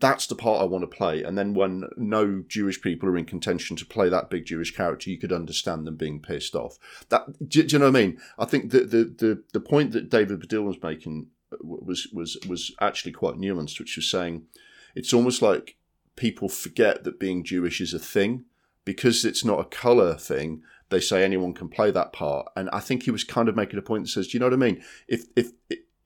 that's 0.00 0.26
the 0.26 0.34
part 0.34 0.60
I 0.60 0.64
want 0.64 0.82
to 0.82 0.96
play. 0.96 1.22
And 1.22 1.36
then 1.38 1.54
when 1.54 1.84
no 1.96 2.42
Jewish 2.46 2.80
people 2.80 3.08
are 3.08 3.16
in 3.16 3.24
contention 3.24 3.76
to 3.76 3.86
play 3.86 4.08
that 4.08 4.30
big 4.30 4.44
Jewish 4.44 4.74
character, 4.74 5.10
you 5.10 5.18
could 5.18 5.32
understand 5.32 5.86
them 5.86 5.96
being 5.96 6.20
pissed 6.20 6.54
off. 6.54 6.78
That 7.08 7.26
do, 7.48 7.62
do 7.62 7.74
you 7.74 7.78
know 7.78 7.90
what 7.90 7.96
I 7.96 8.00
mean? 8.00 8.18
I 8.38 8.44
think 8.44 8.70
the 8.70 8.80
the 8.80 9.04
the, 9.04 9.42
the 9.52 9.60
point 9.60 9.92
that 9.92 10.10
David 10.10 10.40
Baddiel 10.40 10.64
was 10.64 10.82
making 10.82 11.28
uh, 11.52 11.56
was 11.60 12.08
was 12.12 12.36
was 12.48 12.72
actually 12.80 13.12
quite 13.12 13.36
nuanced, 13.36 13.78
which 13.78 13.96
was 13.96 14.10
saying 14.10 14.46
it's 14.94 15.12
almost 15.12 15.42
like 15.42 15.76
people 16.16 16.48
forget 16.48 17.04
that 17.04 17.20
being 17.20 17.44
Jewish 17.44 17.80
is 17.80 17.94
a 17.94 17.98
thing 17.98 18.44
because 18.84 19.24
it's 19.24 19.44
not 19.44 19.60
a 19.60 19.64
color 19.64 20.14
thing. 20.14 20.62
They 20.88 21.00
say 21.00 21.24
anyone 21.24 21.52
can 21.52 21.68
play 21.68 21.90
that 21.90 22.12
part, 22.12 22.48
and 22.56 22.70
I 22.70 22.80
think 22.80 23.02
he 23.02 23.10
was 23.10 23.24
kind 23.24 23.48
of 23.48 23.56
making 23.56 23.78
a 23.78 23.82
point 23.82 24.04
that 24.04 24.10
says, 24.10 24.28
do 24.28 24.36
you 24.36 24.40
know 24.40 24.46
what 24.46 24.52
I 24.52 24.56
mean? 24.56 24.82
If 25.08 25.26
if 25.36 25.52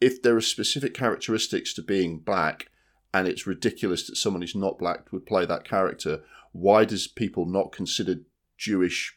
if 0.01 0.23
there 0.23 0.37
are 0.37 0.40
specific 0.40 0.95
characteristics 0.95 1.75
to 1.75 1.83
being 1.83 2.19
black 2.19 2.70
and 3.12 3.27
it's 3.27 3.46
ridiculous 3.46 4.07
that 4.07 4.16
someone 4.16 4.42
who's 4.42 4.55
not 4.55 4.79
black 4.79 5.12
would 5.12 5.27
play 5.27 5.44
that 5.46 5.64
character. 5.64 6.23
Why 6.53 6.85
does 6.85 7.07
people 7.07 7.46
not 7.46 7.73
consider 7.73 8.20
Jewish 8.57 9.16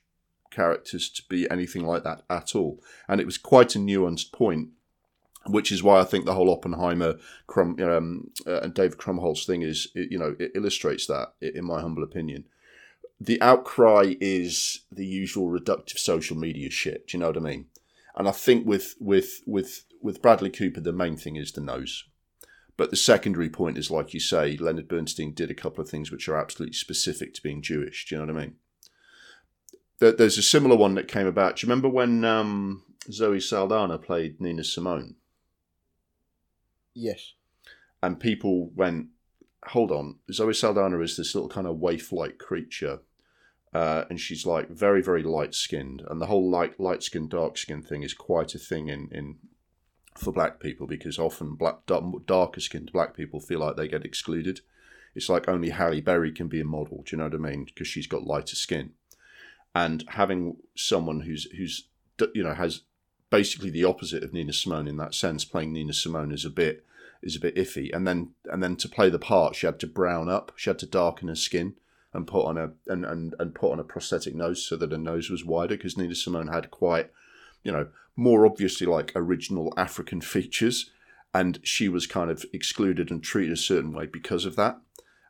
characters 0.51 1.09
to 1.09 1.23
be 1.29 1.49
anything 1.49 1.85
like 1.85 2.03
that 2.03 2.23
at 2.29 2.55
all? 2.55 2.81
And 3.07 3.19
it 3.19 3.25
was 3.25 3.37
quite 3.37 3.75
a 3.75 3.79
nuanced 3.79 4.31
point, 4.31 4.69
which 5.45 5.71
is 5.71 5.83
why 5.83 5.99
I 5.99 6.05
think 6.05 6.25
the 6.25 6.33
whole 6.33 6.51
Oppenheimer 6.51 7.15
Crum, 7.47 7.77
um, 7.81 8.31
uh, 8.47 8.61
and 8.61 8.73
David 8.73 8.97
Krumholtz 8.97 9.45
thing 9.45 9.61
is, 9.61 9.89
it, 9.93 10.11
you 10.11 10.17
know, 10.17 10.35
it 10.39 10.51
illustrates 10.55 11.05
that, 11.07 11.33
in 11.41 11.65
my 11.65 11.81
humble 11.81 12.03
opinion. 12.03 12.45
The 13.19 13.41
outcry 13.41 14.15
is 14.19 14.81
the 14.91 15.05
usual 15.05 15.47
reductive 15.47 15.97
social 15.97 16.35
media 16.35 16.69
shit. 16.69 17.07
Do 17.07 17.17
you 17.17 17.21
know 17.21 17.27
what 17.27 17.37
I 17.37 17.41
mean? 17.41 17.67
And 18.15 18.27
I 18.27 18.31
think 18.31 18.67
with 18.67 18.95
with 18.99 19.41
with 19.45 19.85
with 20.01 20.21
Bradley 20.21 20.49
Cooper, 20.49 20.81
the 20.81 20.91
main 20.91 21.15
thing 21.15 21.35
is 21.35 21.51
the 21.51 21.61
nose. 21.61 22.05
But 22.75 22.89
the 22.89 22.95
secondary 22.95 23.49
point 23.49 23.77
is, 23.77 23.91
like 23.91 24.13
you 24.13 24.19
say, 24.19 24.57
Leonard 24.57 24.87
Bernstein 24.87 25.33
did 25.33 25.51
a 25.51 25.55
couple 25.55 25.83
of 25.83 25.89
things 25.89 26.11
which 26.11 26.27
are 26.27 26.37
absolutely 26.37 26.73
specific 26.73 27.33
to 27.35 27.43
being 27.43 27.61
Jewish. 27.61 28.07
Do 28.07 28.15
you 28.15 28.25
know 28.25 28.33
what 28.33 28.41
I 28.41 28.45
mean? 28.45 28.55
There's 29.99 30.37
a 30.39 30.43
similar 30.43 30.75
one 30.75 30.95
that 30.95 31.07
came 31.07 31.27
about. 31.27 31.55
Do 31.55 31.65
you 31.65 31.69
remember 31.69 31.87
when 31.87 32.25
um, 32.25 32.83
Zoe 33.11 33.39
Saldana 33.39 33.97
played 33.97 34.41
Nina 34.41 34.63
Simone? 34.63 35.15
yes, 36.95 37.33
And 38.01 38.19
people 38.19 38.69
went, 38.75 39.07
hold 39.67 39.91
on, 39.91 40.17
Zoe 40.31 40.53
Saldana 40.53 40.99
is 40.99 41.15
this 41.15 41.33
little 41.33 41.49
kind 41.49 41.67
of 41.67 41.77
waif-like 41.77 42.37
creature. 42.37 42.99
Uh, 43.73 44.03
and 44.09 44.19
she's 44.19 44.45
like 44.45 44.69
very, 44.69 45.01
very 45.01 45.23
light 45.23 45.55
skinned. 45.55 46.03
And 46.07 46.21
the 46.21 46.27
whole 46.27 46.49
light, 46.49 46.79
light 46.79 47.01
skin, 47.01 47.27
dark 47.27 47.57
skin 47.57 47.81
thing 47.81 48.03
is 48.03 48.13
quite 48.13 48.53
a 48.53 48.59
thing 48.59 48.89
in, 48.89 49.09
in 49.11 49.37
for 50.15 50.31
black 50.31 50.59
people 50.59 50.87
because 50.87 51.17
often 51.17 51.55
black 51.55 51.85
darker 52.25 52.59
skinned 52.59 52.91
black 52.91 53.15
people 53.15 53.39
feel 53.39 53.59
like 53.59 53.75
they 53.75 53.87
get 53.87 54.05
excluded. 54.05 54.61
It's 55.15 55.29
like 55.29 55.47
only 55.47 55.69
Halle 55.69 56.01
Berry 56.01 56.31
can 56.31 56.47
be 56.47 56.59
a 56.59 56.65
model. 56.65 57.03
Do 57.05 57.15
you 57.15 57.17
know 57.17 57.25
what 57.25 57.35
I 57.35 57.37
mean? 57.37 57.65
Because 57.65 57.87
she's 57.87 58.07
got 58.07 58.25
lighter 58.25 58.55
skin, 58.55 58.91
and 59.75 60.03
having 60.09 60.57
someone 60.75 61.21
who's 61.21 61.45
who's 61.51 61.87
you 62.33 62.43
know 62.43 62.53
has 62.53 62.81
basically 63.29 63.69
the 63.69 63.83
opposite 63.83 64.23
of 64.23 64.33
Nina 64.33 64.53
Simone 64.53 64.87
in 64.87 64.97
that 64.97 65.13
sense, 65.15 65.45
playing 65.45 65.73
Nina 65.73 65.93
Simone 65.93 66.31
is 66.31 66.45
a 66.45 66.49
bit 66.49 66.85
is 67.21 67.35
a 67.35 67.39
bit 67.39 67.55
iffy. 67.55 67.93
And 67.93 68.07
then 68.07 68.31
and 68.51 68.61
then 68.61 68.75
to 68.77 68.89
play 68.89 69.09
the 69.09 69.19
part, 69.19 69.55
she 69.55 69.65
had 69.65 69.79
to 69.81 69.87
brown 69.87 70.29
up. 70.29 70.51
She 70.55 70.69
had 70.69 70.79
to 70.79 70.85
darken 70.85 71.27
her 71.27 71.35
skin 71.35 71.75
and 72.13 72.27
put 72.27 72.45
on 72.45 72.57
a 72.57 72.71
and 72.87 73.05
and, 73.05 73.35
and 73.39 73.55
put 73.55 73.71
on 73.71 73.79
a 73.79 73.83
prosthetic 73.83 74.35
nose 74.35 74.65
so 74.65 74.75
that 74.77 74.91
her 74.91 74.97
nose 74.97 75.29
was 75.29 75.45
wider 75.45 75.75
because 75.75 75.97
Nina 75.97 76.15
Simone 76.15 76.47
had 76.47 76.71
quite 76.71 77.11
you 77.63 77.71
know 77.71 77.87
more 78.15 78.45
obviously 78.45 78.85
like 78.85 79.11
original 79.15 79.73
African 79.77 80.21
features, 80.33 80.91
and 81.33 81.59
she 81.63 81.89
was 81.89 82.07
kind 82.07 82.29
of 82.29 82.45
excluded 82.53 83.09
and 83.11 83.23
treated 83.23 83.53
a 83.53 83.57
certain 83.57 83.93
way 83.93 84.05
because 84.05 84.45
of 84.45 84.55
that. 84.55 84.79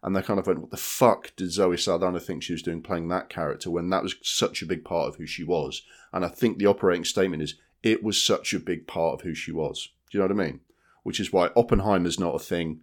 And 0.01 0.13
they 0.13 0.21
kind 0.21 0.39
of 0.39 0.47
went, 0.47 0.59
"What 0.59 0.71
the 0.71 0.77
fuck 0.77 1.33
did 1.37 1.51
Zoe 1.51 1.77
Saldana 1.77 2.19
think 2.19 2.43
she 2.43 2.51
was 2.53 2.61
doing 2.61 2.81
playing 2.81 3.07
that 3.07 3.29
character 3.29 3.71
when 3.71 3.89
that 3.89 4.03
was 4.03 4.15
such 4.21 4.61
a 4.61 4.65
big 4.65 4.83
part 4.83 5.07
of 5.07 5.15
who 5.15 5.25
she 5.25 5.43
was?" 5.43 5.83
And 6.11 6.25
I 6.25 6.27
think 6.27 6.57
the 6.57 6.65
operating 6.65 7.05
statement 7.05 7.41
is, 7.41 7.55
"It 7.83 8.03
was 8.03 8.21
such 8.21 8.53
a 8.53 8.59
big 8.59 8.85
part 8.85 9.13
of 9.13 9.21
who 9.21 9.33
she 9.33 9.51
was." 9.53 9.89
Do 10.11 10.17
you 10.17 10.19
know 10.19 10.33
what 10.33 10.43
I 10.43 10.45
mean? 10.45 10.59
Which 11.03 11.19
is 11.19 11.31
why 11.33 11.51
Oppenheimer's 11.55 12.19
not 12.19 12.35
a 12.35 12.39
thing. 12.39 12.81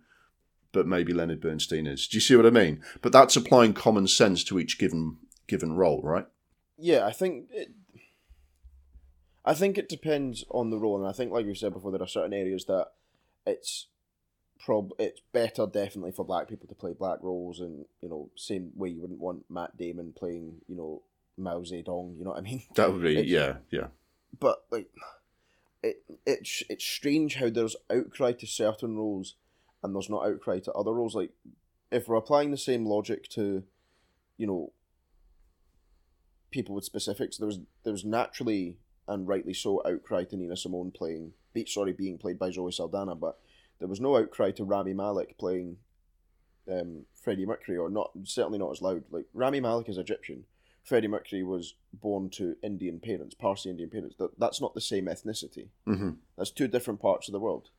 but 0.73 0.87
maybe 0.87 1.13
Leonard 1.13 1.41
Bernstein 1.41 1.85
is. 1.87 2.07
Do 2.07 2.17
you 2.17 2.21
see 2.21 2.37
what 2.37 2.47
I 2.47 2.51
mean? 2.51 2.81
But 3.03 3.11
that's 3.11 3.35
applying 3.35 3.73
common 3.75 4.07
sense 4.07 4.45
to 4.45 4.59
each 4.61 4.79
given 4.79 5.17
given 5.49 5.73
role, 5.73 6.01
right? 6.03 6.27
Yeah, 6.79 7.05
I 7.05 7.11
think 7.11 7.49
it, 7.51 7.73
I 9.45 9.55
think 9.55 9.79
it 9.79 9.89
depends 9.89 10.45
on 10.51 10.71
the 10.71 10.79
role, 10.79 10.99
and 10.99 11.07
I 11.09 11.13
think, 11.13 11.33
like 11.33 11.47
we 11.47 11.55
said 11.55 11.73
before, 11.73 11.91
there 11.91 12.03
are 12.03 12.07
certain 12.07 12.35
areas 12.35 12.67
that 12.67 12.89
it's 13.47 13.87
prob 14.59 14.93
it's 14.99 15.23
better 15.33 15.67
definitely 15.67 16.13
for 16.13 16.25
black 16.27 16.47
people 16.47 16.69
to 16.69 16.75
play 16.75 16.93
black 16.93 17.19
roles, 17.23 17.61
and 17.61 17.87
you 18.03 18.09
know, 18.09 18.29
same 18.37 18.73
way 18.75 18.91
you 18.91 19.01
wouldn't 19.01 19.21
want 19.21 19.45
Matt 19.49 19.77
Damon 19.77 20.13
playing, 20.17 20.61
you 20.69 20.77
know, 20.77 21.03
Mao 21.39 21.61
Zedong. 21.61 22.19
You 22.19 22.25
know 22.25 22.31
what 22.31 22.39
I 22.39 22.43
mean? 22.43 22.63
That 22.77 22.93
would 22.93 23.03
be 23.03 23.13
It's- 23.19 23.27
yeah, 23.29 23.57
yeah. 23.71 23.89
But 24.39 24.63
like, 24.71 24.91
it 25.83 26.03
it's 26.27 26.63
it's 26.69 26.85
strange 26.85 27.37
how 27.37 27.49
there's 27.49 27.77
outcry 27.91 28.33
to 28.33 28.47
certain 28.47 28.97
roles, 28.97 29.37
and 29.83 29.95
there's 29.95 30.11
not 30.11 30.27
outcry 30.27 30.61
to 30.61 30.73
other 30.73 30.93
roles. 30.93 31.15
Like, 31.17 31.31
if 31.91 32.07
we're 32.07 32.17
applying 32.17 32.51
the 32.51 32.59
same 32.59 32.85
logic 32.85 33.29
to, 33.31 33.65
you 34.37 34.47
know, 34.47 34.73
people 36.51 36.75
with 36.75 36.85
specifics, 36.85 37.39
there 37.39 37.47
was 37.47 37.61
there 37.85 37.93
was 37.93 38.05
naturally 38.05 38.77
and 39.11 39.29
rightly 39.29 39.53
so 39.53 39.83
outcry 39.87 40.25
to 40.25 40.37
Nina 40.37 40.57
Simone 40.57 40.91
playing, 40.91 41.33
be, 41.53 41.67
sorry, 41.67 41.93
being 41.93 42.17
played 42.17 42.39
by 42.39 42.51
Zoe 42.51 42.71
Saldana, 42.73 43.15
but 43.15 43.39
there 43.79 43.89
was 43.89 44.01
no 44.01 44.17
outcry 44.17 44.53
to 44.53 44.65
Rami 44.65 44.95
Malek 44.95 45.37
playing 45.37 45.77
um, 46.71 47.05
Freddie 47.23 47.45
Mercury, 47.47 47.77
or 47.77 47.91
not 47.91 48.13
certainly 48.25 48.59
not 48.59 48.71
as 48.71 48.81
loud. 48.83 49.03
Like 49.11 49.27
Rami 49.35 49.61
Malek 49.61 49.89
is 49.89 49.99
Egyptian. 49.99 50.45
Freddie 50.85 51.09
Mercury 51.09 51.43
was 51.43 51.75
born 51.93 52.31
to 52.31 52.57
Indian 52.63 53.01
parents, 53.01 53.35
Parsi 53.35 53.69
Indian 53.69 53.91
parents. 53.91 54.17
That, 54.19 54.39
that's 54.39 54.61
not 54.61 54.75
the 54.75 54.81
same 54.81 55.07
ethnicity. 55.07 55.69
hmm 55.85 56.11
That's 56.39 56.51
two 56.51 56.69
different 56.69 57.01
parts 57.01 57.29
of 57.29 57.33
the 57.33 57.41
world. 57.41 57.71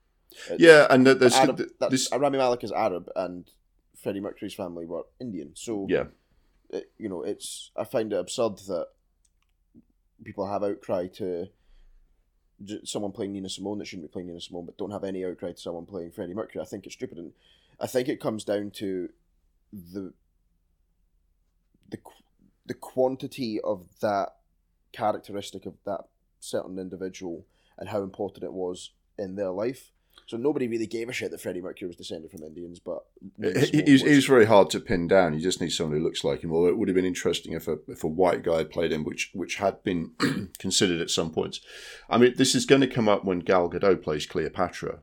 It's- 0.45 0.59
Yeah, 0.59 0.85
and 0.89 1.05
th- 1.05 1.17
there's 1.17 1.35
Arab, 1.35 1.61
this. 1.89 2.09
Rami 2.11 2.37
Malek 2.37 2.63
is 2.63 2.71
Arab, 2.71 3.09
and 3.15 3.49
Freddie 3.95 4.19
Mercury's 4.19 4.53
family 4.53 4.85
were 4.85 5.03
Indian. 5.19 5.51
So 5.55 5.87
Yeah, 5.89 6.05
it, 6.69 6.91
you 6.97 7.09
know, 7.09 7.21
it's 7.23 7.71
I 7.75 7.83
find 7.85 8.11
it 8.13 8.19
absurd 8.19 8.57
that 8.67 8.87
people 10.23 10.47
have 10.47 10.63
outcry 10.63 11.07
to 11.07 11.47
someone 12.84 13.12
playing 13.12 13.34
Nina 13.34 13.49
Simone 13.49 13.79
that 13.79 13.86
shouldn't 13.86 14.07
be 14.07 14.12
playing 14.12 14.27
Nina 14.27 14.41
Simone, 14.41 14.65
but 14.65 14.77
don't 14.77 14.91
have 14.91 15.03
any 15.03 15.25
outcry 15.25 15.51
to 15.51 15.60
someone 15.60 15.86
playing 15.86 16.12
Freddie 16.12 16.34
Mercury. 16.34 16.62
I 16.62 16.67
think 16.67 16.86
it's 16.86 16.95
stupid, 16.95 17.17
and 17.17 17.34
I 17.79 17.88
think 17.88 18.07
it 18.07 18.19
comes 18.19 18.43
down 18.43 18.71
to 18.71 19.10
the 19.71 20.13
the 21.89 21.97
the 22.65 22.73
quantity 22.73 23.60
of 23.62 23.88
that 24.01 24.36
characteristic 24.93 25.65
of 25.65 25.75
that 25.86 26.01
certain 26.39 26.77
individual 26.77 27.45
and 27.77 27.89
how 27.89 28.01
important 28.03 28.43
it 28.43 28.53
was 28.53 28.91
in 29.17 29.36
their 29.36 29.49
life. 29.49 29.91
So 30.28 30.38
nobody 30.38 30.67
really 30.69 30.88
gave 30.88 31.10
a 31.10 31.13
shit 31.13 31.32
that 31.32 31.41
Freddie 31.41 31.62
Mercury 31.62 31.88
was 31.88 31.97
descended 31.97 32.32
from 32.32 32.43
Indians, 32.43 32.80
but 32.80 33.04
He- 33.41 33.82
he's, 33.86 34.02
was. 34.04 34.12
he's 34.12 34.26
very 34.26 34.45
hard 34.45 34.69
to 34.69 34.80
pin 34.80 35.08
down. 35.10 35.34
You 35.34 35.41
just 35.41 35.60
need 35.60 35.71
someone 35.71 35.97
who 35.97 36.04
looks 36.04 36.24
like 36.24 36.41
him. 36.41 36.54
Or 36.54 36.69
it 36.69 36.78
would 36.78 36.88
have 36.88 36.95
been 36.95 37.04
interesting 37.04 37.52
if 37.52 37.67
a 37.67 37.80
if 37.89 38.04
a 38.06 38.08
white 38.08 38.41
guy 38.41 38.60
had 38.60 38.69
played 38.69 38.93
him, 38.93 39.04
which 39.04 39.32
which 39.34 39.56
had 39.56 39.84
been 39.84 40.12
considered 40.58 41.02
at 41.02 41.10
some 41.10 41.32
points. 41.32 41.60
I 42.10 42.17
mean, 42.17 42.34
this 42.38 42.56
is 42.56 42.65
going 42.65 42.80
to 42.82 42.88
come 42.88 43.10
up 43.10 43.26
when 43.26 43.39
Gal 43.39 43.69
Gadot 43.69 44.02
plays 44.02 44.26
Cleopatra. 44.26 45.00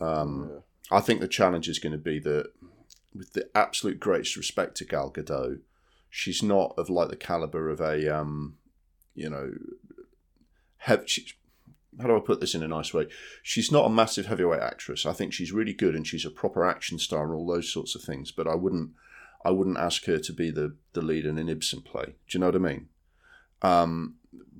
Um, 0.00 0.50
Yeah. 0.52 0.58
I 0.98 1.00
think 1.00 1.20
the 1.20 1.28
challenge 1.28 1.68
is 1.68 1.78
going 1.78 1.92
to 1.92 1.98
be 1.98 2.18
that, 2.20 2.52
with 3.14 3.32
the 3.32 3.48
absolute 3.54 4.00
greatest 4.00 4.36
respect 4.36 4.76
to 4.78 4.84
Gal 4.84 5.10
Gadot, 5.10 5.60
she's 6.10 6.42
not 6.42 6.74
of 6.76 6.90
like 6.90 7.08
the 7.10 7.16
caliber 7.16 7.70
of 7.70 7.80
a, 7.80 8.08
um, 8.14 8.56
you 9.14 9.30
know, 9.30 9.52
hev- 10.78 11.08
she's, 11.08 11.32
how 11.98 12.06
do 12.06 12.16
I 12.16 12.20
put 12.20 12.40
this 12.40 12.54
in 12.54 12.62
a 12.62 12.68
nice 12.68 12.94
way? 12.94 13.06
She's 13.42 13.72
not 13.72 13.86
a 13.86 13.90
massive 13.90 14.26
heavyweight 14.26 14.60
actress. 14.60 15.06
I 15.06 15.12
think 15.12 15.32
she's 15.32 15.52
really 15.52 15.72
good 15.72 15.94
and 15.94 16.06
she's 16.06 16.24
a 16.24 16.30
proper 16.30 16.64
action 16.64 16.98
star 16.98 17.24
and 17.24 17.34
all 17.34 17.46
those 17.46 17.72
sorts 17.72 17.94
of 17.94 18.02
things. 18.02 18.30
But 18.30 18.46
I 18.46 18.54
wouldn't, 18.54 18.90
I 19.44 19.50
wouldn't 19.50 19.78
ask 19.78 20.04
her 20.04 20.18
to 20.18 20.32
be 20.32 20.50
the 20.50 20.76
the 20.92 21.02
lead 21.02 21.26
in 21.26 21.38
an 21.38 21.48
Ibsen 21.48 21.82
play. 21.82 22.04
Do 22.04 22.12
you 22.30 22.40
know 22.40 22.46
what 22.46 22.56
I 22.56 22.58
mean? 22.58 22.88
Um, 23.62 24.16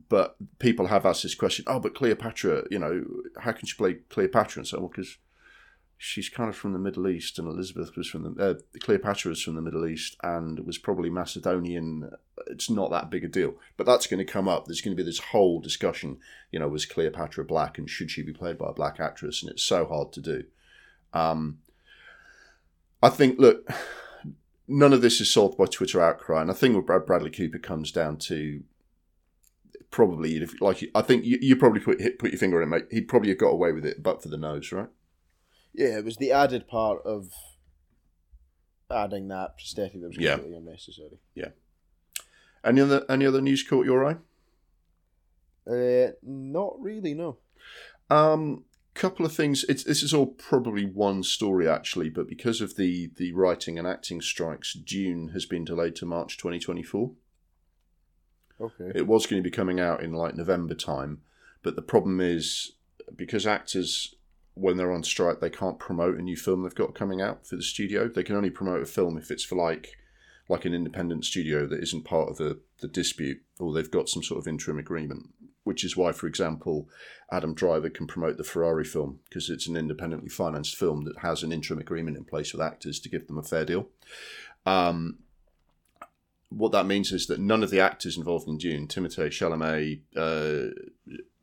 but 0.08 0.36
people 0.58 0.88
have 0.88 1.06
asked 1.06 1.22
this 1.22 1.34
question. 1.34 1.64
Oh, 1.68 1.78
but 1.78 1.94
Cleopatra, 1.94 2.64
you 2.70 2.78
know, 2.78 3.04
how 3.38 3.52
can 3.52 3.66
she 3.66 3.76
play 3.76 3.94
Cleopatra? 4.08 4.60
And 4.60 4.66
so, 4.66 4.80
well, 4.80 4.88
because 4.88 5.18
she's 6.02 6.30
kind 6.30 6.48
of 6.48 6.56
from 6.56 6.72
the 6.72 6.78
Middle 6.78 7.06
East, 7.08 7.38
and 7.38 7.46
Elizabeth 7.46 7.94
was 7.94 8.08
from 8.08 8.34
the 8.34 8.42
uh, 8.42 8.54
Cleopatra 8.80 9.28
was 9.28 9.42
from 9.42 9.54
the 9.54 9.60
Middle 9.60 9.86
East 9.86 10.16
and 10.22 10.58
was 10.60 10.78
probably 10.78 11.10
Macedonian. 11.10 12.10
It's 12.46 12.70
not 12.70 12.90
that 12.90 13.10
big 13.10 13.22
a 13.22 13.28
deal, 13.28 13.56
but 13.76 13.84
that's 13.84 14.06
going 14.06 14.24
to 14.24 14.32
come 14.32 14.48
up. 14.48 14.64
There's 14.64 14.80
going 14.80 14.96
to 14.96 15.00
be 15.00 15.06
this 15.06 15.18
whole 15.18 15.60
discussion. 15.60 16.16
You 16.50 16.58
know, 16.58 16.68
was 16.68 16.86
Cleopatra 16.86 17.44
black, 17.44 17.76
and 17.76 17.88
should 17.88 18.10
she 18.10 18.22
be 18.22 18.32
played 18.32 18.56
by 18.56 18.70
a 18.70 18.72
black 18.72 18.98
actress? 18.98 19.42
And 19.42 19.52
it's 19.52 19.62
so 19.62 19.84
hard 19.84 20.10
to 20.14 20.22
do. 20.22 20.44
Um, 21.12 21.58
I 23.02 23.10
think, 23.10 23.38
look, 23.38 23.70
none 24.66 24.94
of 24.94 25.02
this 25.02 25.20
is 25.20 25.30
solved 25.30 25.58
by 25.58 25.66
Twitter 25.66 26.00
outcry, 26.00 26.40
and 26.40 26.50
I 26.50 26.54
think 26.54 26.76
with 26.76 26.86
Brad 26.86 27.04
Bradley 27.04 27.30
Cooper 27.30 27.58
comes 27.58 27.92
down 27.92 28.16
to 28.16 28.62
probably 29.90 30.46
like 30.62 30.82
I 30.94 31.02
think 31.02 31.26
you, 31.26 31.36
you 31.42 31.56
probably 31.56 31.80
put 31.80 31.98
put 32.18 32.30
your 32.30 32.38
finger 32.38 32.56
on 32.56 32.62
it, 32.62 32.74
mate. 32.74 32.86
He'd 32.90 33.08
probably 33.08 33.28
have 33.28 33.38
got 33.38 33.50
away 33.50 33.72
with 33.72 33.84
it, 33.84 34.02
but 34.02 34.22
for 34.22 34.30
the 34.30 34.38
nose, 34.38 34.72
right? 34.72 34.88
Yeah, 35.72 35.98
it 35.98 36.04
was 36.04 36.16
the 36.16 36.32
added 36.32 36.66
part 36.68 37.02
of 37.04 37.30
adding 38.90 39.28
that 39.28 39.56
prosthetic 39.56 40.00
that 40.00 40.08
was 40.08 40.16
Yeah. 40.18 40.34
completely 40.34 40.58
unnecessary. 40.58 41.18
Yeah. 41.34 41.50
Any 42.64 42.80
other 42.80 43.04
any 43.08 43.24
other 43.26 43.40
news 43.40 43.62
caught 43.62 43.86
your 43.86 44.04
eye? 44.04 44.16
Uh, 45.70 46.12
not 46.22 46.80
really, 46.80 47.14
no. 47.14 47.38
Um, 48.10 48.64
couple 48.94 49.24
of 49.24 49.32
things. 49.32 49.64
It's 49.68 49.84
this 49.84 50.02
is 50.02 50.12
all 50.12 50.26
probably 50.26 50.84
one 50.84 51.22
story 51.22 51.68
actually, 51.68 52.10
but 52.10 52.28
because 52.28 52.60
of 52.60 52.76
the 52.76 53.10
the 53.16 53.32
writing 53.32 53.78
and 53.78 53.86
acting 53.86 54.20
strikes, 54.20 54.72
Dune 54.74 55.28
has 55.28 55.46
been 55.46 55.64
delayed 55.64 55.94
to 55.96 56.06
March 56.06 56.36
2024. 56.36 57.12
Okay. 58.60 58.92
It 58.94 59.06
was 59.06 59.26
going 59.26 59.42
to 59.42 59.46
be 59.48 59.54
coming 59.54 59.80
out 59.80 60.02
in 60.02 60.12
like 60.12 60.34
November 60.34 60.74
time, 60.74 61.22
but 61.62 61.76
the 61.76 61.82
problem 61.82 62.20
is 62.20 62.72
because 63.16 63.46
actors 63.46 64.14
when 64.54 64.76
they're 64.76 64.92
on 64.92 65.02
strike 65.02 65.40
they 65.40 65.50
can't 65.50 65.78
promote 65.78 66.18
a 66.18 66.22
new 66.22 66.36
film 66.36 66.62
they've 66.62 66.74
got 66.74 66.94
coming 66.94 67.20
out 67.20 67.46
for 67.46 67.56
the 67.56 67.62
studio. 67.62 68.08
They 68.08 68.22
can 68.22 68.36
only 68.36 68.50
promote 68.50 68.82
a 68.82 68.86
film 68.86 69.16
if 69.16 69.30
it's 69.30 69.44
for 69.44 69.56
like 69.56 69.96
like 70.48 70.64
an 70.64 70.74
independent 70.74 71.24
studio 71.24 71.64
that 71.66 71.80
isn't 71.80 72.04
part 72.04 72.28
of 72.28 72.36
the, 72.36 72.58
the 72.80 72.88
dispute 72.88 73.40
or 73.60 73.72
they've 73.72 73.90
got 73.90 74.08
some 74.08 74.22
sort 74.22 74.40
of 74.40 74.48
interim 74.48 74.78
agreement. 74.78 75.28
Which 75.62 75.84
is 75.84 75.96
why, 75.96 76.12
for 76.12 76.26
example, 76.26 76.88
Adam 77.30 77.54
Driver 77.54 77.90
can 77.90 78.06
promote 78.06 78.38
the 78.38 78.44
Ferrari 78.44 78.84
film 78.84 79.20
because 79.28 79.48
it's 79.48 79.68
an 79.68 79.76
independently 79.76 80.30
financed 80.30 80.74
film 80.74 81.04
that 81.04 81.18
has 81.18 81.42
an 81.42 81.52
interim 81.52 81.78
agreement 81.78 82.16
in 82.16 82.24
place 82.24 82.52
with 82.52 82.62
actors 82.62 82.98
to 83.00 83.08
give 83.08 83.28
them 83.28 83.38
a 83.38 83.42
fair 83.42 83.64
deal. 83.64 83.88
Um, 84.66 85.18
what 86.50 86.72
that 86.72 86.86
means 86.86 87.12
is 87.12 87.26
that 87.28 87.40
none 87.40 87.62
of 87.62 87.70
the 87.70 87.80
actors 87.80 88.16
involved 88.16 88.48
in 88.48 88.58
Dune, 88.58 88.88
Timothée 88.88 89.28
Chalamet, 89.28 90.00
uh, 90.16 90.74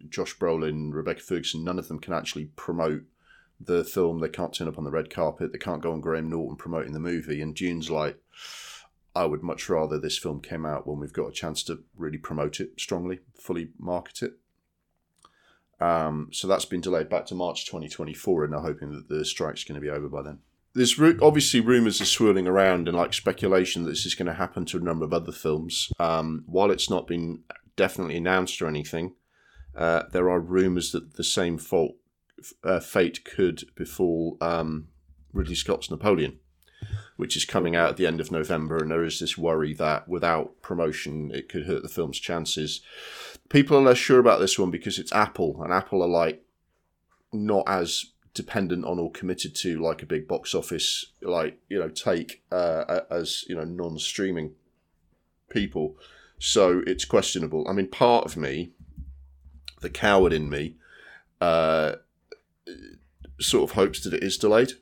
Josh 0.09 0.37
Brolin, 0.37 0.93
Rebecca 0.93 1.21
Ferguson, 1.21 1.63
none 1.63 1.79
of 1.79 1.87
them 1.87 1.99
can 1.99 2.13
actually 2.13 2.45
promote 2.55 3.03
the 3.59 3.83
film. 3.83 4.19
They 4.19 4.29
can't 4.29 4.53
turn 4.53 4.67
up 4.67 4.77
on 4.77 4.83
the 4.83 4.91
red 4.91 5.09
carpet. 5.09 5.51
They 5.51 5.57
can't 5.57 5.81
go 5.81 5.93
on 5.93 6.01
Graham 6.01 6.29
Norton 6.29 6.57
promoting 6.57 6.93
the 6.93 6.99
movie. 6.99 7.41
And 7.41 7.55
Dune's 7.55 7.89
like, 7.89 8.21
I 9.15 9.25
would 9.25 9.43
much 9.43 9.69
rather 9.69 9.97
this 9.97 10.17
film 10.17 10.41
came 10.41 10.65
out 10.65 10.85
when 10.85 10.99
we've 10.99 11.13
got 11.13 11.29
a 11.29 11.33
chance 11.33 11.63
to 11.63 11.83
really 11.95 12.19
promote 12.19 12.59
it 12.59 12.79
strongly, 12.79 13.19
fully 13.33 13.69
market 13.79 14.21
it. 14.21 14.33
Um, 15.79 16.29
so 16.31 16.47
that's 16.47 16.65
been 16.65 16.81
delayed 16.81 17.09
back 17.09 17.25
to 17.27 17.35
March 17.35 17.65
2024, 17.65 18.43
and 18.43 18.53
they're 18.53 18.59
hoping 18.59 18.91
that 18.91 19.09
the 19.09 19.23
strike's 19.23 19.63
going 19.63 19.79
to 19.79 19.81
be 19.81 19.89
over 19.89 20.09
by 20.09 20.21
then. 20.21 20.39
There's 20.77 20.99
obviously 21.23 21.59
rumours 21.59 21.99
are 22.01 22.05
swirling 22.05 22.45
around 22.45 22.87
and 22.87 22.95
like 22.95 23.11
speculation 23.15 23.83
that 23.83 23.89
this 23.89 24.05
is 24.05 24.13
going 24.13 24.27
to 24.27 24.33
happen 24.33 24.63
to 24.65 24.77
a 24.77 24.81
number 24.81 25.05
of 25.05 25.11
other 25.11 25.31
films. 25.31 25.91
Um, 25.99 26.43
while 26.45 26.69
it's 26.69 26.87
not 26.87 27.07
been 27.07 27.39
definitely 27.75 28.17
announced 28.17 28.61
or 28.61 28.67
anything, 28.67 29.15
uh, 29.75 30.03
there 30.11 30.29
are 30.29 30.39
rumours 30.39 30.91
that 30.91 31.15
the 31.15 31.23
same 31.23 31.57
fault, 31.57 31.95
uh, 32.63 32.79
fate 32.79 33.25
could 33.25 33.63
befall 33.73 34.37
um, 34.39 34.89
Ridley 35.33 35.55
Scott's 35.55 35.89
Napoleon, 35.89 36.37
which 37.15 37.35
is 37.35 37.43
coming 37.43 37.75
out 37.75 37.89
at 37.89 37.97
the 37.97 38.05
end 38.05 38.21
of 38.21 38.31
November, 38.31 38.77
and 38.77 38.91
there 38.91 39.03
is 39.03 39.19
this 39.19 39.35
worry 39.35 39.73
that 39.73 40.07
without 40.07 40.61
promotion, 40.61 41.31
it 41.33 41.49
could 41.49 41.65
hurt 41.65 41.81
the 41.81 41.89
film's 41.89 42.19
chances. 42.19 42.81
People 43.49 43.77
are 43.77 43.81
less 43.81 43.97
sure 43.97 44.19
about 44.19 44.39
this 44.39 44.59
one 44.59 44.69
because 44.69 44.99
it's 44.99 45.11
Apple, 45.11 45.63
and 45.63 45.73
Apple 45.73 46.03
are 46.03 46.07
like 46.07 46.43
not 47.33 47.63
as 47.67 48.05
dependent 48.37 48.85
on 48.85 48.99
or 48.99 49.11
committed 49.11 49.53
to 49.55 49.79
like 49.81 50.01
a 50.01 50.05
big 50.05 50.27
box 50.27 50.55
office 50.55 51.07
like 51.21 51.59
you 51.67 51.77
know 51.77 51.89
take 51.89 52.43
uh, 52.51 53.01
as 53.09 53.43
you 53.47 53.55
know 53.55 53.63
non-streaming 53.63 54.51
people 55.49 55.97
so 56.39 56.81
it's 56.87 57.03
questionable 57.03 57.67
i 57.67 57.73
mean 57.73 57.87
part 57.87 58.25
of 58.25 58.37
me 58.37 58.71
the 59.81 59.89
coward 59.89 60.31
in 60.31 60.49
me 60.49 60.75
uh, 61.41 61.93
sort 63.39 63.69
of 63.69 63.75
hopes 63.75 64.03
that 64.03 64.13
it 64.13 64.23
is 64.23 64.37
delayed 64.37 64.73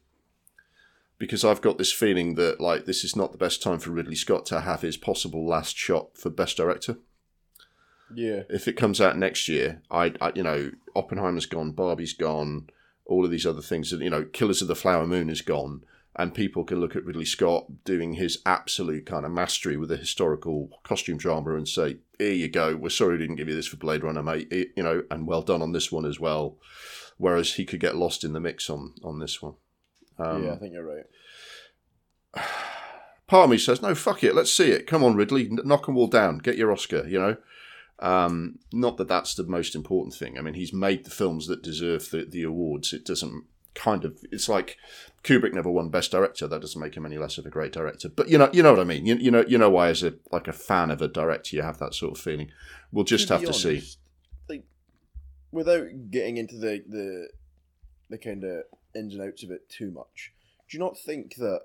because 1.18 1.46
I've 1.46 1.62
got 1.62 1.78
this 1.78 1.94
feeling 1.94 2.36
that 2.36 2.60
like 2.60 2.86
this 2.86 3.04
is 3.04 3.16
not 3.16 3.32
the 3.32 3.38
best 3.38 3.62
time 3.62 3.80
for 3.80 3.92
Ridley 3.92 4.16
Scott 4.16 4.46
to 4.48 4.62
have 4.62 4.82
his 4.82 4.98
possible 4.98 5.46
last 5.46 5.78
shot 5.78 6.18
for 6.18 6.30
best 6.30 6.58
director. 6.58 6.98
Yeah. 8.14 8.44
If 8.50 8.68
it 8.68 8.78
comes 8.78 9.02
out 9.02 9.18
next 9.18 9.48
year, 9.48 9.82
I, 9.90 10.14
I 10.22 10.32
you 10.36 10.44
know 10.44 10.72
Oppenheimer's 10.96 11.46
gone, 11.46 11.72
Barbie's 11.72 12.14
gone, 12.14 12.70
all 13.06 13.26
of 13.26 13.32
these 13.32 13.46
other 13.46 13.62
things. 13.62 13.92
That 13.92 14.02
you 14.02 14.10
know, 14.10 14.26
Killers 14.26 14.62
of 14.62 14.68
the 14.68 14.76
Flower 14.76 15.06
Moon 15.06 15.30
is 15.30 15.42
gone, 15.42 15.84
and 16.16 16.34
people 16.34 16.64
can 16.64 16.80
look 16.80 16.96
at 16.96 17.06
Ridley 17.06 17.26
Scott 17.26 17.84
doing 17.84 18.14
his 18.14 18.42
absolute 18.46 19.06
kind 19.06 19.26
of 19.26 19.32
mastery 19.32 19.78
with 19.78 19.92
a 19.92 19.98
historical 19.98 20.70
costume 20.84 21.18
drama 21.18 21.56
and 21.56 21.68
say, 21.68 21.98
"Here 22.18 22.34
you 22.34 22.48
go. 22.48 22.76
We're 22.76 22.90
sorry 22.90 23.14
we 23.14 23.20
didn't 23.20 23.36
give 23.36 23.50
you 23.50 23.56
this 23.56 23.68
for 23.68 23.78
Blade 23.78 24.04
Runner, 24.04 24.24
mate. 24.24 24.52
you 24.52 24.84
know, 24.84 25.04
and 25.12 25.28
well 25.28 25.42
done 25.42 25.62
on 25.62 25.72
this 25.72 25.92
one 25.92 26.06
as 26.06 26.20
well." 26.20 26.58
Whereas 27.18 27.54
he 27.54 27.66
could 27.66 27.80
get 27.80 27.96
lost 27.96 28.24
in 28.24 28.34
the 28.34 28.40
mix 28.40 28.70
on 28.70 28.94
on 29.04 29.20
this 29.20 29.42
one. 29.42 29.56
Um, 30.18 30.46
yeah, 30.46 30.54
I 30.54 30.58
think 30.58 30.74
you're 30.74 30.86
right. 30.86 31.06
Part 33.28 33.46
of 33.46 33.50
me 33.50 33.58
says, 33.58 33.82
"No, 33.82 33.96
fuck 33.96 34.24
it. 34.24 34.36
Let's 34.36 34.52
see 34.52 34.72
it. 34.72 34.86
Come 34.86 35.04
on, 35.04 35.16
Ridley, 35.16 35.48
knock 35.50 35.86
them 35.86 35.98
all 35.98 36.08
down. 36.08 36.38
Get 36.40 36.58
your 36.58 36.72
Oscar." 36.72 37.08
You 37.08 37.20
know. 37.20 37.38
Um, 38.00 38.60
not 38.74 38.98
that 38.98 39.08
that's 39.08 39.36
the 39.36 39.44
most 39.44 39.76
important 39.76 40.16
thing. 40.16 40.38
I 40.38 40.42
mean, 40.42 40.54
he's 40.54 40.74
made 40.74 41.06
the 41.06 41.12
films 41.12 41.48
that 41.48 41.64
deserve 41.64 42.10
the, 42.10 42.26
the 42.26 42.44
awards. 42.44 42.94
It 42.94 43.06
doesn't 43.06 43.46
kind 43.74 44.04
of. 44.04 44.20
It's 44.32 44.50
like 44.50 44.78
Kubrick 45.24 45.54
never 45.54 45.70
won 45.70 45.90
Best 45.90 46.12
Director. 46.12 46.48
That 46.48 46.62
doesn't 46.62 46.82
make 46.82 46.96
him 46.96 47.06
any 47.06 47.18
less 47.18 47.38
of 47.38 47.46
a 47.46 47.50
great 47.50 47.72
director. 47.72 48.10
But 48.10 48.30
you 48.30 48.38
know, 48.38 48.50
you 48.52 48.64
know 48.64 48.72
what 48.72 48.82
I 48.82 48.86
mean. 48.86 49.06
You, 49.06 49.16
you 49.16 49.32
know, 49.32 49.46
you 49.48 49.58
know 49.58 49.70
why 49.70 49.90
as 49.90 50.04
a 50.04 50.14
like 50.32 50.48
a 50.48 50.54
fan 50.54 50.92
of 50.92 51.02
a 51.02 51.08
director, 51.08 51.56
you 51.56 51.62
have 51.62 51.80
that 51.80 51.94
sort 51.94 52.18
of 52.18 52.24
feeling. 52.24 52.52
We'll 52.92 53.06
just 53.06 53.28
to 53.28 53.36
have 53.36 53.42
to 53.42 53.48
honest, 53.48 53.62
see. 53.64 53.84
Like, 54.50 54.66
without 55.52 55.88
getting 56.12 56.38
into 56.38 56.58
the 56.58 56.84
the 56.88 57.30
the 58.10 58.18
kind 58.18 58.44
of 58.44 58.64
ins 58.94 59.14
and 59.14 59.24
outs 59.24 59.44
of 59.44 59.52
it 59.52 59.70
too 59.70 59.92
much, 59.92 60.34
do 60.70 60.78
you 60.78 60.84
not 60.84 60.98
think 60.98 61.36
that 61.36 61.62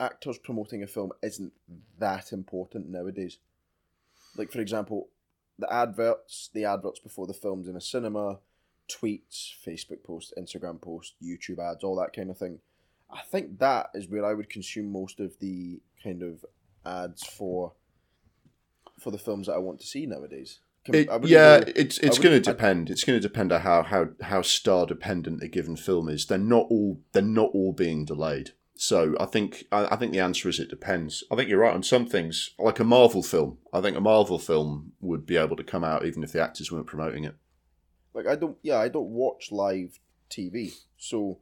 actors 0.00 0.38
promoting 0.38 0.82
a 0.82 0.86
film 0.86 1.12
isn't 1.22 1.52
that 1.98 2.32
important 2.32 2.88
nowadays? 2.88 3.38
Like, 4.36 4.50
for 4.50 4.60
example, 4.60 5.08
the 5.58 5.72
adverts, 5.72 6.50
the 6.52 6.64
adverts 6.64 6.98
before 6.98 7.26
the 7.26 7.34
films 7.34 7.68
in 7.68 7.76
a 7.76 7.80
cinema, 7.80 8.38
tweets, 8.88 9.52
Facebook 9.66 10.02
posts, 10.04 10.32
Instagram 10.38 10.80
posts, 10.80 11.14
YouTube 11.22 11.58
ads, 11.58 11.84
all 11.84 11.96
that 11.96 12.12
kind 12.14 12.30
of 12.30 12.38
thing. 12.38 12.58
I 13.10 13.20
think 13.22 13.58
that 13.58 13.90
is 13.94 14.08
where 14.08 14.24
I 14.24 14.34
would 14.34 14.50
consume 14.50 14.90
most 14.90 15.20
of 15.20 15.38
the 15.38 15.80
kind 16.02 16.22
of 16.22 16.44
ads 16.84 17.26
for 17.26 17.72
for 19.00 19.10
the 19.10 19.18
films 19.18 19.46
that 19.46 19.54
I 19.54 19.58
want 19.58 19.80
to 19.80 19.86
see 19.86 20.06
nowadays. 20.06 20.60
It, 20.86 21.08
yeah, 21.24 21.62
it's 21.66 21.98
it's 21.98 22.18
going 22.18 22.34
to 22.34 22.40
depend. 22.40 22.90
It's 22.90 23.04
going 23.04 23.18
to 23.18 23.26
depend 23.26 23.52
on 23.52 23.62
how 23.62 23.82
how 23.82 24.08
how 24.20 24.42
star 24.42 24.84
dependent 24.84 25.42
a 25.42 25.48
given 25.48 25.76
film 25.76 26.08
is. 26.08 26.26
They're 26.26 26.36
not 26.36 26.66
all 26.68 27.00
they're 27.12 27.22
not 27.22 27.50
all 27.54 27.72
being 27.72 28.04
delayed. 28.04 28.50
So 28.76 29.14
I 29.20 29.26
think 29.26 29.66
I, 29.70 29.94
think 29.96 30.12
the 30.12 30.20
answer 30.20 30.48
is 30.48 30.58
it 30.58 30.68
depends. 30.68 31.22
I 31.30 31.36
think 31.36 31.48
you're 31.48 31.60
right 31.60 31.74
on 31.74 31.84
some 31.84 32.06
things, 32.06 32.50
like 32.58 32.80
a 32.80 32.84
Marvel 32.84 33.22
film. 33.22 33.58
I 33.72 33.80
think 33.80 33.96
a 33.96 34.00
Marvel 34.00 34.38
film 34.38 34.92
would 35.00 35.24
be 35.24 35.36
able 35.36 35.56
to 35.56 35.64
come 35.64 35.84
out 35.84 36.04
even 36.04 36.24
if 36.24 36.32
the 36.32 36.42
actors 36.42 36.72
weren't 36.72 36.86
promoting 36.86 37.24
it. 37.24 37.36
Like 38.12 38.26
I 38.26 38.34
don't, 38.34 38.56
yeah, 38.62 38.78
I 38.78 38.88
don't 38.88 39.10
watch 39.10 39.52
live 39.52 40.00
TV, 40.28 40.74
so 40.96 41.38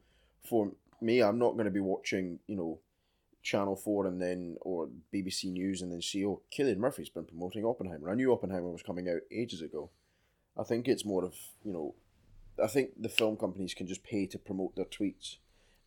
for 0.47 0.73
me, 1.01 1.21
I'm 1.21 1.39
not 1.39 1.53
going 1.53 1.65
to 1.65 1.71
be 1.71 1.79
watching, 1.79 2.39
you 2.47 2.55
know, 2.55 2.79
Channel 3.41 3.75
Four 3.75 4.05
and 4.05 4.21
then 4.21 4.57
or 4.61 4.89
BBC 5.13 5.51
News 5.51 5.81
and 5.81 5.91
then 5.91 6.01
see, 6.01 6.23
oh, 6.25 6.41
Cillian 6.55 6.77
Murphy's 6.77 7.09
been 7.09 7.25
promoting 7.25 7.65
Oppenheimer. 7.65 8.11
I 8.11 8.15
knew 8.15 8.31
Oppenheimer 8.31 8.71
was 8.71 8.83
coming 8.83 9.09
out 9.09 9.21
ages 9.31 9.61
ago. 9.61 9.89
I 10.57 10.63
think 10.63 10.87
it's 10.87 11.03
more 11.03 11.25
of 11.25 11.33
you 11.63 11.73
know, 11.73 11.95
I 12.63 12.67
think 12.67 12.91
the 12.95 13.09
film 13.09 13.37
companies 13.37 13.73
can 13.73 13.87
just 13.87 14.03
pay 14.03 14.27
to 14.27 14.37
promote 14.37 14.75
their 14.75 14.85
tweets 14.85 15.37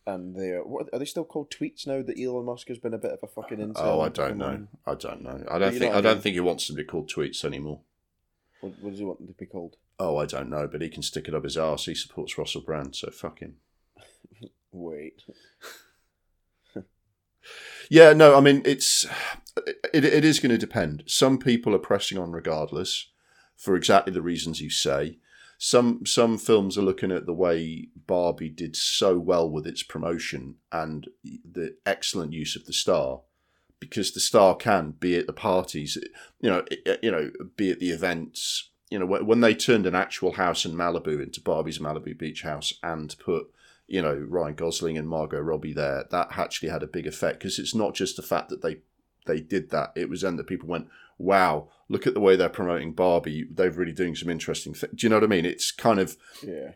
and 0.07 0.35
they're 0.35 0.63
what 0.63 0.87
are 0.93 0.99
they 0.99 1.05
still 1.05 1.25
called 1.25 1.51
tweets 1.51 1.85
now 1.85 2.01
that 2.01 2.19
Elon 2.19 2.45
Musk 2.45 2.69
has 2.69 2.79
been 2.79 2.93
a 2.93 2.97
bit 2.97 3.11
of 3.11 3.19
a 3.21 3.27
fucking 3.27 3.59
insult? 3.59 3.85
Oh, 3.85 4.01
I 4.01 4.09
don't 4.09 4.37
know. 4.37 4.67
I 4.85 4.95
don't 4.95 5.21
know. 5.21 5.43
I 5.51 5.59
don't 5.59 5.73
think 5.73 5.93
I, 5.93 6.01
don't 6.01 6.23
think 6.23 6.33
he 6.33 6.39
wants 6.39 6.65
them 6.67 6.77
to 6.77 6.83
be 6.83 6.87
called 6.87 7.11
tweets 7.11 7.43
anymore. 7.43 7.81
What, 8.61 8.73
what, 8.81 8.91
does 8.91 8.99
he 8.99 9.05
want 9.05 9.19
them 9.19 9.27
to 9.27 9.33
be 9.33 9.45
called? 9.45 9.75
Oh, 9.99 10.17
I 10.17 10.25
don't 10.25 10.49
know, 10.49 10.67
but 10.67 10.81
he 10.81 10.89
can 10.89 11.03
stick 11.03 11.27
it 11.27 11.35
up 11.35 11.43
his 11.43 11.57
arse. 11.57 11.85
He 11.85 11.93
supports 11.93 12.37
Russell 12.37 12.61
Brand, 12.61 12.95
so 12.95 13.11
fuck 13.11 13.39
him. 13.39 13.57
Wait. 14.71 15.23
yeah, 17.89 18.13
no, 18.13 18.35
I 18.35 18.39
mean 18.39 18.61
it's 18.63 19.05
it, 19.93 20.05
it 20.05 20.23
is 20.23 20.39
going 20.39 20.51
to 20.51 20.57
depend. 20.57 21.03
Some 21.05 21.37
people 21.37 21.75
are 21.75 21.79
pressing 21.79 22.17
on 22.17 22.31
regardless 22.31 23.09
for 23.57 23.75
exactly 23.75 24.13
the 24.13 24.21
reasons 24.21 24.61
you 24.61 24.69
say 24.69 25.17
some 25.57 26.05
some 26.05 26.37
films 26.37 26.77
are 26.77 26.83
looking 26.83 27.11
at 27.11 27.25
the 27.25 27.33
way 27.33 27.87
Barbie 27.95 28.49
did 28.49 28.75
so 28.75 29.17
well 29.17 29.49
with 29.49 29.65
its 29.65 29.81
promotion 29.81 30.55
and 30.71 31.07
the 31.23 31.75
excellent 31.85 32.31
use 32.31 32.55
of 32.55 32.65
the 32.65 32.73
star, 32.73 33.21
because 33.79 34.11
the 34.11 34.19
star 34.19 34.55
can 34.55 34.91
be 34.91 35.17
at 35.17 35.25
the 35.25 35.33
parties, 35.33 35.97
you 36.39 36.49
know, 36.49 36.63
eh, 36.69 36.75
eh, 36.85 36.97
you 37.01 37.11
know, 37.11 37.31
be 37.55 37.71
at 37.71 37.79
the 37.79 37.89
events. 37.89 38.69
You 38.91 38.99
know, 38.99 39.05
when 39.05 39.41
they 39.41 39.53
turned 39.53 39.85
an 39.85 39.95
actual 39.95 40.33
house 40.33 40.63
in 40.63 40.73
Malibu 40.73 41.21
into 41.21 41.41
Barbie's 41.41 41.79
Malibu 41.79 42.17
Beach 42.17 42.43
house 42.43 42.73
and 42.81 43.13
put 43.19 43.47
you 43.87 44.01
know 44.01 44.15
Ryan 44.29 44.55
Gosling 44.55 44.97
and 44.97 45.09
Margot 45.09 45.39
Robbie 45.39 45.73
there, 45.73 46.05
that 46.11 46.37
actually 46.37 46.69
had 46.69 46.83
a 46.83 46.87
big 46.87 47.07
effect 47.07 47.39
because 47.39 47.57
it's 47.57 47.75
not 47.75 47.95
just 47.95 48.15
the 48.15 48.21
fact 48.21 48.49
that 48.49 48.61
they 48.61 48.77
they 49.25 49.41
did 49.41 49.71
that; 49.71 49.91
it 49.95 50.07
was 50.07 50.21
then 50.21 50.35
that 50.35 50.47
people 50.47 50.69
went, 50.69 50.87
"Wow, 51.17 51.69
look 51.89 52.07
at 52.07 52.13
the 52.13 52.19
way 52.19 52.35
they're 52.35 52.49
promoting 52.49 52.93
Barbie. 52.93 53.45
They're 53.49 53.71
really 53.71 53.93
doing 53.93 54.15
some 54.15 54.29
interesting 54.29 54.73
things. 54.73 54.93
Do 54.95 55.05
you 55.05 55.09
know 55.09 55.17
what 55.17 55.23
I 55.23 55.27
mean? 55.27 55.45
It's 55.45 55.71
kind 55.71 55.99
of 55.99 56.17
yeah. 56.41 56.71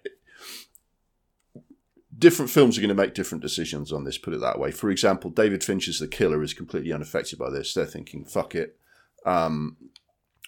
Different 2.17 2.51
films 2.51 2.77
are 2.77 2.81
going 2.81 2.89
to 2.89 2.95
make 2.95 3.15
different 3.15 3.41
decisions 3.41 3.91
on 3.91 4.03
this. 4.03 4.17
Put 4.17 4.35
it 4.35 4.41
that 4.41 4.59
way. 4.59 4.69
For 4.71 4.91
example, 4.91 5.31
David 5.31 5.63
Fincher's 5.63 5.99
The 5.99 6.07
Killer 6.07 6.43
is 6.43 6.53
completely 6.53 6.93
unaffected 6.93 7.39
by 7.39 7.49
this. 7.49 7.73
They're 7.73 7.85
thinking, 7.85 8.25
"Fuck 8.25 8.53
it." 8.53 8.77
Um, 9.25 9.77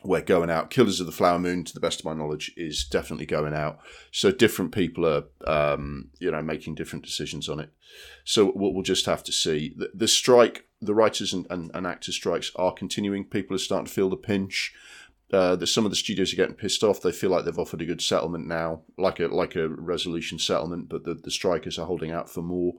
we're 0.04 0.22
going 0.22 0.50
out. 0.50 0.70
Killers 0.70 1.00
of 1.00 1.06
the 1.06 1.12
Flower 1.12 1.40
Moon, 1.40 1.64
to 1.64 1.74
the 1.74 1.80
best 1.80 2.00
of 2.00 2.06
my 2.06 2.14
knowledge, 2.14 2.52
is 2.58 2.84
definitely 2.86 3.26
going 3.26 3.54
out. 3.54 3.80
So 4.12 4.32
different 4.32 4.74
people 4.74 5.06
are, 5.06 5.24
um, 5.48 6.10
you 6.20 6.30
know, 6.30 6.42
making 6.42 6.76
different 6.76 7.06
decisions 7.06 7.48
on 7.48 7.60
it. 7.60 7.72
So 8.26 8.52
we'll, 8.54 8.74
we'll 8.74 8.84
just 8.84 9.06
have 9.06 9.24
to 9.24 9.32
see. 9.32 9.74
The, 9.76 9.92
the 9.94 10.08
strike, 10.08 10.68
the 10.86 10.94
writers 10.94 11.34
and, 11.34 11.48
and, 11.50 11.72
and, 11.74 11.88
actors 11.88 12.16
strikes 12.16 12.52
are 12.56 12.74
continuing. 12.74 13.26
People 13.26 13.56
are 13.56 13.60
starting 13.60 13.88
to 13.88 13.94
feel 13.94 14.10
the 14.10 14.18
pinch. 14.18 14.74
Uh, 15.32 15.56
that 15.56 15.66
some 15.66 15.84
of 15.84 15.90
the 15.90 15.98
studios 15.98 16.32
are 16.32 16.36
getting 16.36 16.54
pissed 16.54 16.84
off. 16.84 17.02
They 17.02 17.12
feel 17.12 17.32
like 17.32 17.44
they've 17.44 17.58
offered 17.58 17.82
a 17.82 17.88
good 17.88 18.04
settlement 18.04 18.46
now, 18.46 18.82
like 19.00 19.20
a 19.20 19.28
like 19.30 19.56
a 19.56 19.68
resolution 19.68 20.38
settlement, 20.38 20.90
but 20.90 21.06
the, 21.06 21.16
the 21.16 21.32
strikers 21.32 21.80
are 21.80 21.88
holding 21.88 22.12
out 22.12 22.30
for 22.30 22.44
more. 22.44 22.74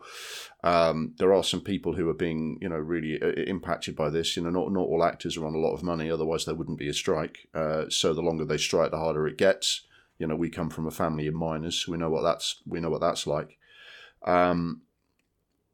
Um, 0.63 1.15
there 1.19 1.35
are 1.35 1.43
some 1.43 1.63
people 1.63 1.95
who 1.95 2.09
are 2.09 2.15
being, 2.15 2.59
you 2.61 2.69
know, 2.69 2.77
really 2.77 3.21
uh, 3.21 3.43
impacted 3.49 3.97
by 3.97 4.09
this. 4.09 4.37
You 4.37 4.45
know, 4.45 4.51
not 4.51 4.71
not 4.71 4.87
all 4.87 5.03
actors 5.03 5.37
are 5.37 5.47
on 5.47 5.57
a 5.57 5.59
lot 5.59 5.75
of 5.75 5.83
money, 5.83 6.09
otherwise 6.09 6.45
there 6.45 6.55
wouldn't 6.55 6.79
be 6.79 6.89
a 6.89 6.95
strike. 6.95 7.49
Uh, 7.53 7.87
so 7.89 8.15
the 8.15 8.23
longer 8.23 8.45
they 8.45 8.59
strike, 8.59 8.93
the 8.93 8.99
harder 8.99 9.27
it 9.27 9.37
gets. 9.37 9.83
You 10.21 10.29
know, 10.29 10.37
we 10.37 10.49
come 10.49 10.71
from 10.71 10.87
a 10.87 10.93
family 10.93 11.27
of 11.27 11.35
miners, 11.35 11.81
so 11.81 11.91
we 11.91 11.99
know 11.99 12.11
what 12.11 12.23
that's 12.23 12.63
we 12.65 12.79
know 12.79 12.91
what 12.91 13.01
that's 13.01 13.27
like. 13.27 13.59
Um, 14.25 14.83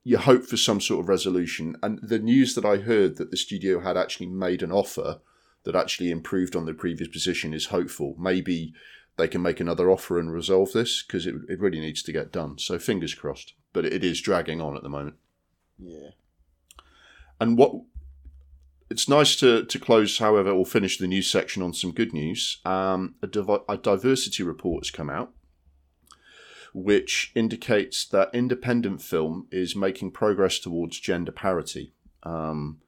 you 0.02 0.18
hope 0.18 0.44
for 0.44 0.56
some 0.56 0.80
sort 0.80 1.00
of 1.00 1.08
resolution, 1.08 1.76
and 1.82 1.98
the 2.02 2.18
news 2.18 2.54
that 2.54 2.64
I 2.64 2.78
heard 2.78 3.16
that 3.16 3.30
the 3.30 3.36
studio 3.36 3.80
had 3.80 3.96
actually 3.96 4.26
made 4.26 4.62
an 4.62 4.72
offer 4.72 5.20
that 5.64 5.76
actually 5.76 6.10
improved 6.10 6.56
on 6.56 6.64
the 6.64 6.74
previous 6.74 7.08
position 7.08 7.52
is 7.52 7.66
hopeful. 7.66 8.14
Maybe 8.18 8.72
they 9.16 9.28
can 9.28 9.42
make 9.42 9.60
another 9.60 9.90
offer 9.90 10.18
and 10.18 10.32
resolve 10.32 10.72
this 10.72 11.02
because 11.02 11.26
it, 11.26 11.34
it 11.48 11.60
really 11.60 11.80
needs 11.80 12.02
to 12.04 12.12
get 12.12 12.32
done. 12.32 12.58
So 12.58 12.78
fingers 12.78 13.14
crossed. 13.14 13.54
But 13.72 13.84
it 13.84 14.02
is 14.02 14.20
dragging 14.20 14.60
on 14.60 14.76
at 14.76 14.82
the 14.82 14.88
moment. 14.88 15.16
Yeah. 15.78 16.10
And 17.38 17.56
what 17.56 17.72
it's 18.90 19.08
nice 19.08 19.36
to, 19.36 19.64
to 19.64 19.78
close, 19.78 20.18
however, 20.18 20.50
or 20.50 20.66
finish 20.66 20.98
the 20.98 21.06
news 21.06 21.30
section 21.30 21.62
on 21.62 21.72
some 21.72 21.92
good 21.92 22.12
news. 22.12 22.60
Um, 22.64 23.14
a, 23.22 23.26
div- 23.26 23.48
a 23.68 23.76
diversity 23.76 24.42
report 24.42 24.84
has 24.84 24.90
come 24.90 25.08
out, 25.08 25.32
which 26.72 27.32
indicates 27.34 28.04
that 28.06 28.30
independent 28.32 29.02
film 29.02 29.46
is 29.50 29.74
making 29.74 30.10
progress 30.10 30.58
towards 30.58 31.00
gender 31.00 31.32
parity. 31.32 31.92
Um, 32.22 32.80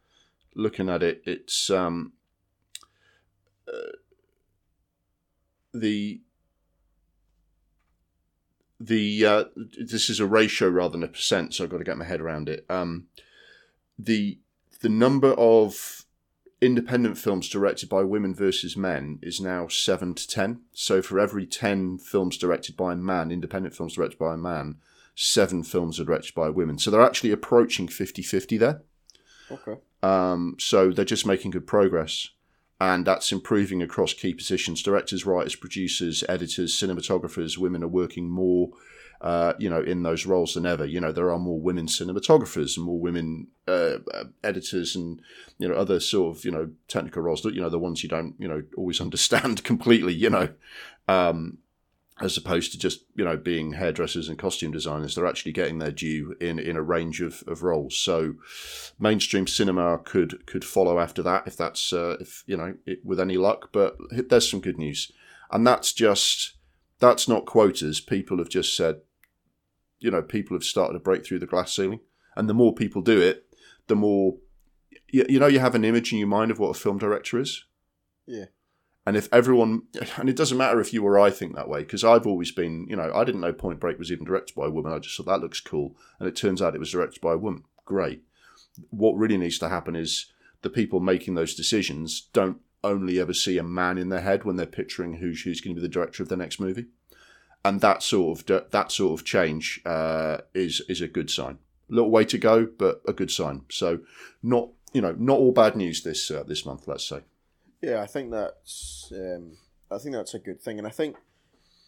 looking 0.55 0.89
at 0.89 1.03
it, 1.03 1.23
it's 1.25 1.71
um, 1.71 2.13
the 5.73 6.21
the 8.79 9.27
uh, 9.27 9.45
this 9.57 10.11
is 10.11 10.21
a 10.21 10.27
ratio 10.27 10.69
rather 10.69 10.93
than 10.93 11.03
a 11.03 11.09
percent, 11.09 11.55
so 11.55 11.65
I've 11.65 11.71
got 11.71 11.79
to 11.79 11.85
get 11.85 11.99
my 11.99 12.05
head 12.05 12.21
around 12.21 12.49
it. 12.49 12.67
Um, 12.69 13.07
the 13.99 14.39
the 14.81 14.89
number 14.89 15.33
of 15.35 16.05
independent 16.63 17.19
films 17.19 17.49
directed 17.49 17.89
by 17.89 18.03
women 18.05 18.35
versus 18.35 18.77
men 18.77 19.19
is 19.21 19.41
now 19.41 19.67
seven 19.67 20.15
to 20.15 20.27
ten. 20.27 20.61
So 20.73 21.03
for 21.03 21.19
every 21.19 21.45
ten 21.45 21.99
films 21.99 22.39
directed 22.39 22.77
by 22.77 22.93
a 22.93 22.97
man, 22.97 23.31
independent 23.31 23.75
films 23.75 23.95
directed 23.95 24.19
by 24.19 24.35
a 24.35 24.39
man, 24.39 24.77
seven 25.15 25.65
films 25.65 25.99
are 25.99 26.05
directed 26.05 26.35
by 26.35 26.49
women. 26.49 26.79
So 26.79 26.91
they're 26.91 27.03
actually 27.03 27.33
approaching 27.33 27.89
50-50 27.89 28.59
there. 28.59 28.83
Okay. 29.51 29.81
Um, 30.03 30.57
so 30.59 30.91
they're 30.91 31.05
just 31.05 31.27
making 31.27 31.51
good 31.51 31.67
progress 31.67 32.31
and 32.81 33.07
that's 33.07 33.31
improving 33.31 33.83
across 33.83 34.13
key 34.13 34.35
positions. 34.35 34.83
Directors, 34.83 35.25
writers, 35.25 35.55
producers, 35.55 36.25
editors, 36.29 36.75
cinematographers, 36.75 37.59
women 37.59 37.85
are 37.85 37.89
working 37.89 38.29
more, 38.29 38.71
uh, 39.23 39.55
you 39.59 39.71
know, 39.71 39.81
in 39.81 40.03
those 40.03 40.27
roles 40.27 40.55
than 40.55 40.67
ever. 40.67 40.85
You 40.85 41.01
know, 41.01 41.13
there 41.13 41.31
are 41.31 41.39
more 41.39 41.61
women 41.61 41.87
cinematographers 41.87 42.77
and 42.77 42.85
more 42.85 42.99
women 42.99 43.47
uh, 43.69 43.99
uh 44.13 44.25
editors 44.43 44.97
and, 44.97 45.23
you 45.59 45.69
know, 45.69 45.75
other 45.75 46.01
sort 46.01 46.37
of, 46.37 46.45
you 46.45 46.51
know, 46.51 46.71
technical 46.89 47.23
roles, 47.23 47.43
that 47.43 47.55
you 47.55 47.61
know, 47.61 47.71
the 47.71 47.79
ones 47.79 48.03
you 48.03 48.09
don't, 48.09 48.35
you 48.39 48.49
know, 48.49 48.63
always 48.77 49.01
understand 49.09 49.65
completely, 49.65 50.13
you 50.13 50.29
know. 50.29 50.49
Um, 51.09 51.59
as 52.21 52.37
opposed 52.37 52.71
to 52.71 52.79
just 52.79 53.05
you 53.17 53.25
know 53.25 53.37
being 53.37 53.73
hairdressers 53.73 54.29
and 54.29 54.39
costume 54.39 54.71
designers. 54.71 55.15
They're 55.15 55.27
actually 55.27 55.53
getting 55.53 55.79
their 55.79 55.91
due 55.91 56.37
in 56.41 56.59
in 56.59 56.77
a 56.77 56.83
range 56.83 57.21
of, 57.21 57.43
of 57.47 57.63
roles. 57.63 57.97
So 57.97 58.35
mainstream 58.99 59.47
cinema 59.47 59.99
could 59.99 60.47
could 60.47 60.65
follow 60.65 61.01
after 61.01 61.23
that 61.23 61.47
if 61.47 61.57
that's 61.57 61.93
uh, 61.93 62.19
if 62.21 62.45
you 62.47 62.57
know 62.57 62.75
it, 62.87 63.05
with 63.05 63.19
any 63.19 63.37
luck. 63.37 63.71
But 63.73 63.97
there's 64.11 64.49
some 64.49 64.61
good 64.61 64.79
news, 64.79 65.11
and 65.51 65.67
that's 65.67 65.93
just 65.93 66.55
that's 66.99 67.27
not 67.27 67.47
quotas. 67.47 68.01
People 68.01 68.39
have 68.39 68.49
just 68.49 68.77
said, 68.77 69.01
you 70.03 70.11
know, 70.11 70.23
people 70.23 70.57
have 70.57 70.65
started 70.65 70.95
to 70.95 70.99
break 70.99 71.25
through 71.25 71.39
the 71.39 71.47
glass 71.47 71.75
ceiling, 71.75 72.01
and 72.37 72.49
the 72.49 72.55
more 72.55 72.75
people 72.75 73.03
do 73.03 73.21
it, 73.21 73.47
the 73.87 73.97
more 73.97 74.37
you, 75.09 75.25
you 75.29 75.39
know 75.39 75.47
you 75.47 75.61
have 75.61 75.75
an 75.75 75.85
image 75.85 76.13
in 76.13 76.19
your 76.19 76.29
mind 76.29 76.51
of 76.51 76.59
what 76.59 76.77
a 76.77 76.79
film 76.79 76.99
director 76.99 77.39
is. 77.39 77.65
Yeah. 78.27 78.47
And 79.05 79.17
if 79.17 79.29
everyone, 79.33 79.83
and 80.17 80.29
it 80.29 80.37
doesn't 80.37 80.59
matter 80.59 80.81
if 80.81 80.93
you 80.93 81.05
or 81.05 81.19
I 81.19 81.31
think 81.31 81.57
that 81.57 81.69
way, 81.69 81.81
because 81.81 82.05
I've 82.05 82.27
always 82.27 82.53
been, 82.53 82.87
you 82.89 82.95
know, 82.95 83.11
I 83.13 83.25
didn't 83.25 83.41
know 83.41 83.53
Point 83.53 83.81
Break 83.81 83.99
was 83.99 84.13
even 84.13 84.25
directed 84.25 84.55
by 84.55 84.67
a 84.67 84.71
woman. 84.71 84.93
I 84.93 85.01
just 85.01 85.17
thought 85.17 85.27
that 85.27 85.41
looks 85.41 85.61
cool. 85.61 85.97
And 86.21 86.29
it 86.29 86.37
turns 86.37 86.63
out 86.63 86.77
it 86.77 86.79
was 86.79 86.93
directed 86.93 87.21
by 87.21 87.33
a 87.33 87.39
woman. 87.39 87.65
Great. 87.85 88.23
What 88.91 89.17
really 89.17 89.37
needs 89.37 89.59
to 89.59 89.69
happen 89.69 89.97
is 89.97 90.33
the 90.63 90.71
people 90.71 91.01
making 91.01 91.35
those 91.35 91.57
decisions 91.57 92.29
don't 92.33 92.59
only 92.85 93.19
ever 93.19 93.35
see 93.35 93.59
a 93.59 93.65
man 93.65 93.99
in 93.99 94.09
their 94.09 94.21
head 94.21 94.45
when 94.45 94.55
they're 94.55 94.67
picturing 94.67 95.15
who's, 95.15 95.43
who's 95.43 95.61
going 95.61 95.75
to 95.75 95.81
be 95.81 95.87
the 95.87 95.93
director 95.93 96.23
of 96.23 96.29
the 96.29 96.37
next 96.37 96.61
movie. 96.61 96.87
And 97.65 97.81
that 97.81 98.03
sort 98.03 98.41
of 98.51 98.71
that 98.71 98.91
sort 98.91 99.19
of 99.19 99.25
change 99.25 99.81
uh, 99.87 100.39
is 100.55 100.83
is 100.89 101.01
a 101.01 101.09
good 101.09 101.31
sign. 101.31 101.59
A 101.91 101.95
little 101.95 102.11
way 102.11 102.25
to 102.25 102.39
go, 102.39 102.67
but 102.67 103.03
a 103.07 103.13
good 103.13 103.31
sign. 103.31 103.63
So, 103.71 104.01
not 104.43 104.69
you 104.93 105.01
know 105.01 105.15
not 105.19 105.39
all 105.39 105.53
bad 105.53 105.77
news 105.77 106.03
this 106.03 106.31
uh, 106.31 106.43
this 106.43 106.67
month. 106.67 106.89
Let's 106.89 107.09
say. 107.09 107.21
Yeah, 107.81 108.01
I 108.01 108.07
think 108.07 108.31
that's 108.31 109.13
um, 109.15 109.57
I 109.91 109.99
think 109.99 110.15
that's 110.15 110.35
a 110.35 110.39
good 110.39 110.61
thing, 110.61 110.79
and 110.79 110.87
I 110.87 110.91
think 110.91 111.17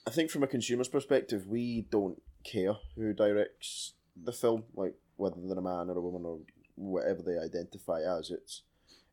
I 0.06 0.10
think 0.10 0.30
from 0.30 0.42
a 0.42 0.46
consumer's 0.48 0.88
perspective, 0.88 1.46
we 1.46 1.87
don't 1.90 2.20
care 2.44 2.76
who 2.96 3.12
directs 3.12 3.94
the 4.16 4.32
film, 4.32 4.64
like 4.74 4.94
whether 5.16 5.37
they're 5.42 5.58
a 5.58 5.62
man 5.62 5.88
or 5.88 5.98
a 5.98 6.00
woman 6.00 6.24
or 6.24 6.38
whatever 6.76 7.22
they 7.22 7.38
identify 7.38 8.00
as. 8.00 8.30
It's 8.30 8.62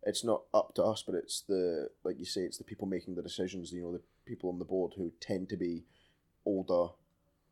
it's 0.04 0.24
not 0.24 0.44
up 0.54 0.74
to 0.76 0.84
us, 0.84 1.04
but 1.06 1.16
it's 1.16 1.42
the 1.42 1.90
like 2.04 2.20
you 2.20 2.26
say, 2.26 2.42
it's 2.42 2.58
the 2.58 2.64
people 2.64 2.88
making 2.88 3.16
the 3.16 3.22
decisions. 3.22 3.72
You 3.72 3.84
know, 3.84 3.94
the 3.94 4.02
people 4.26 4.50
on 4.50 4.60
the 4.60 4.66
board 4.66 4.94
who 4.98 5.12
tend 5.20 5.50
to 5.50 5.58
be 5.58 5.84
older, 6.46 6.94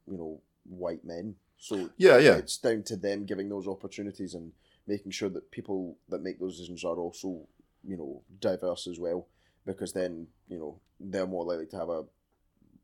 you 0.08 0.17
know, 0.17 0.41
white 0.65 1.04
men. 1.04 1.36
So 1.58 1.89
Yeah, 1.97 2.17
yeah. 2.17 2.36
it's 2.36 2.58
down 2.58 2.84
to 2.84 2.95
them 2.95 3.25
giving 3.25 3.49
those 3.49 3.67
opportunities 3.67 4.34
and 4.34 4.54
making 4.88 5.12
sure 5.12 5.30
that 5.30 5.52
people 5.52 5.97
that 6.10 6.23
make 6.23 6.39
those 6.39 6.58
decisions 6.58 6.84
are 6.84 6.97
also 6.97 7.47
you 7.84 7.95
know 7.95 8.21
diverse 8.39 8.88
as 8.88 8.99
well 8.99 9.28
because 9.65 9.93
then 9.93 10.28
you 10.49 10.58
know 10.58 10.80
they're 10.99 11.28
more 11.28 11.45
likely 11.45 11.67
to 11.67 11.78
have 11.78 11.89
a 11.89 12.04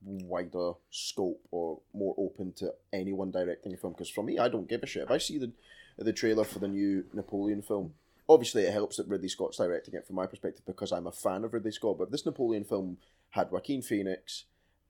wider 0.01 0.73
scope 0.91 1.41
or 1.51 1.79
more 1.93 2.13
open 2.17 2.53
to 2.53 2.71
anyone 2.93 3.31
directing 3.31 3.73
a 3.73 3.77
film 3.77 3.93
because 3.93 4.09
for 4.09 4.23
me 4.23 4.37
I 4.37 4.47
don't 4.47 4.69
give 4.69 4.83
a 4.83 4.85
shit 4.85 5.03
if 5.03 5.11
I 5.11 5.17
see 5.17 5.37
the 5.37 5.51
the 5.97 6.13
trailer 6.13 6.43
for 6.43 6.59
the 6.59 6.67
new 6.67 7.05
Napoleon 7.13 7.61
film 7.61 7.93
obviously 8.29 8.63
it 8.63 8.73
helps 8.73 8.97
that 8.97 9.07
Ridley 9.07 9.29
Scott's 9.29 9.57
directing 9.57 9.95
it 9.95 10.05
from 10.05 10.15
my 10.15 10.27
perspective 10.27 10.65
because 10.65 10.91
I'm 10.91 11.07
a 11.07 11.11
fan 11.11 11.43
of 11.43 11.53
Ridley 11.53 11.71
Scott 11.71 11.97
but 11.97 12.11
this 12.11 12.25
Napoleon 12.25 12.63
film 12.63 12.97
had 13.31 13.51
Joaquin 13.51 13.81
Phoenix 13.81 14.45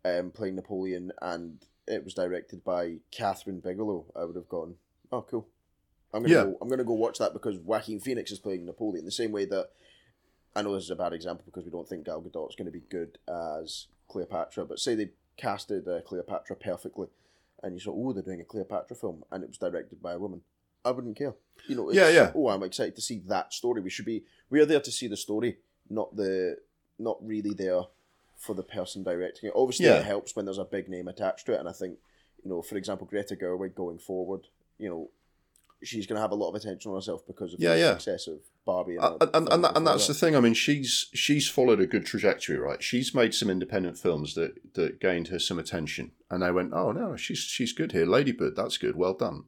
um, 0.06 0.32
playing 0.32 0.56
Napoleon 0.56 1.12
and 1.22 1.66
it 1.88 2.04
was 2.06 2.14
directed 2.14 2.64
by 2.64 2.98
Kathryn 3.12 3.62
Bigelow 3.62 4.06
I 4.16 4.24
would 4.26 4.36
have 4.38 4.48
gone 4.50 4.76
oh 5.12 5.22
cool 5.24 5.48
I'm 6.14 6.22
gonna 6.24 6.34
Yeah. 6.34 6.44
go 6.46 6.58
I'm 6.62 6.70
gonna 6.70 6.84
go 6.86 6.94
watch 6.94 7.18
that 7.20 7.34
because 7.34 7.58
Joaquin 7.58 8.00
Phoenix 8.00 8.32
is 8.32 8.40
playing 8.40 8.66
Napoleon 8.66 9.04
the 9.06 9.12
same 9.12 9.32
way 9.32 9.46
that 9.46 9.72
I 10.56 10.62
know 10.62 10.74
this 10.74 10.86
is 10.86 10.90
a 10.90 10.96
bad 10.96 11.12
example 11.12 11.44
because 11.46 11.66
we 11.66 11.72
don't 11.72 11.88
think 11.88 12.06
Gal 12.06 12.22
Gadot's 12.22 12.56
going 12.56 12.68
to 12.68 12.72
be 12.72 12.84
good 12.90 13.18
as 13.28 13.88
Cleopatra, 14.08 14.64
but 14.66 14.80
say 14.80 14.96
they 14.96 15.10
casted 15.36 15.86
uh, 15.86 16.00
Cleopatra 16.00 16.56
perfectly, 16.56 17.08
and 17.62 17.74
you 17.74 17.82
saw, 17.82 17.92
oh, 17.94 18.14
they're 18.14 18.24
doing 18.24 18.40
a 18.40 18.46
Cleopatra 18.46 18.96
film, 18.96 19.26
and 19.34 19.44
it 19.44 19.50
was 19.50 19.58
directed 19.58 20.02
by 20.02 20.14
a 20.14 20.18
woman. 20.18 20.40
I 20.86 20.92
wouldn't 20.92 21.18
care. 21.18 21.34
You 21.68 21.76
know, 21.76 21.90
it's, 21.90 21.98
Yeah, 21.98 22.08
yeah. 22.08 22.32
Oh, 22.34 22.48
I'm 22.48 22.64
excited 22.64 22.96
to 22.96 23.02
see 23.02 23.20
that 23.28 23.52
story. 23.52 23.82
We 23.82 23.90
should 23.90 24.06
be. 24.06 24.24
We 24.50 24.62
are 24.62 24.66
there 24.66 24.80
to 24.80 24.92
see 24.94 25.08
the 25.10 25.18
story, 25.18 25.58
not 25.90 26.16
the, 26.16 26.56
not 27.00 27.18
really 27.22 27.54
there 27.54 27.82
for 28.38 28.54
the 28.54 28.64
person 28.64 29.04
directing 29.04 29.48
it. 29.50 29.54
Obviously, 29.56 29.86
Yeah. 29.86 30.00
it 30.00 30.06
helps 30.06 30.36
when 30.36 30.46
there's 30.46 30.58
a 30.58 30.66
big 30.66 30.90
name 30.90 31.08
attached 31.08 31.46
to 31.48 31.54
it, 31.54 31.60
and 31.60 31.70
I 31.70 31.72
think, 31.72 31.98
you 32.44 32.50
know, 32.50 32.62
for 32.62 32.76
example, 32.78 33.08
Greta 33.08 33.36
Gerwig 33.36 33.76
going 33.76 33.98
forward, 33.98 34.42
you 34.78 34.90
know, 34.90 35.10
she's 35.84 36.06
going 36.08 36.16
to 36.16 36.22
have 36.22 36.32
a 36.32 36.36
lot 36.36 36.50
of 36.50 36.56
attention 36.56 36.90
on 36.92 36.98
herself 36.98 37.26
because 37.28 37.54
of 37.54 37.60
Yeah, 37.60 37.74
the 37.76 37.80
yeah. 37.80 37.92
success 37.98 38.28
of 38.28 38.40
Barbie. 38.66 38.96
and, 38.98 39.22
and, 39.22 39.32
and, 39.36 39.48
film 39.50 39.62
that, 39.62 39.78
and 39.78 39.88
that's 39.88 40.08
that. 40.08 40.14
the 40.14 40.20
thing. 40.20 40.36
I 40.36 40.40
mean, 40.40 40.54
she's 40.54 41.08
she's 41.14 41.48
followed 41.48 41.80
a 41.80 41.86
good 41.88 42.06
trajectory, 42.06 42.58
right? 42.58 42.82
She's 42.82 43.14
made 43.14 43.34
some 43.34 43.50
independent 43.50 43.98
films 43.98 44.34
that 44.36 44.74
that 44.74 45.00
gained 45.00 45.28
her 45.30 45.40
some 45.40 45.60
attention, 45.60 46.12
and 46.30 46.42
they 46.44 46.52
went, 46.52 46.74
"Oh 46.74 46.92
no, 46.92 47.16
she's 47.16 47.40
she's 47.40 47.74
good 47.74 47.92
here, 47.92 48.06
Ladybird. 48.06 48.56
That's 48.56 48.78
good, 48.78 48.96
well 48.96 49.14
done." 49.14 49.46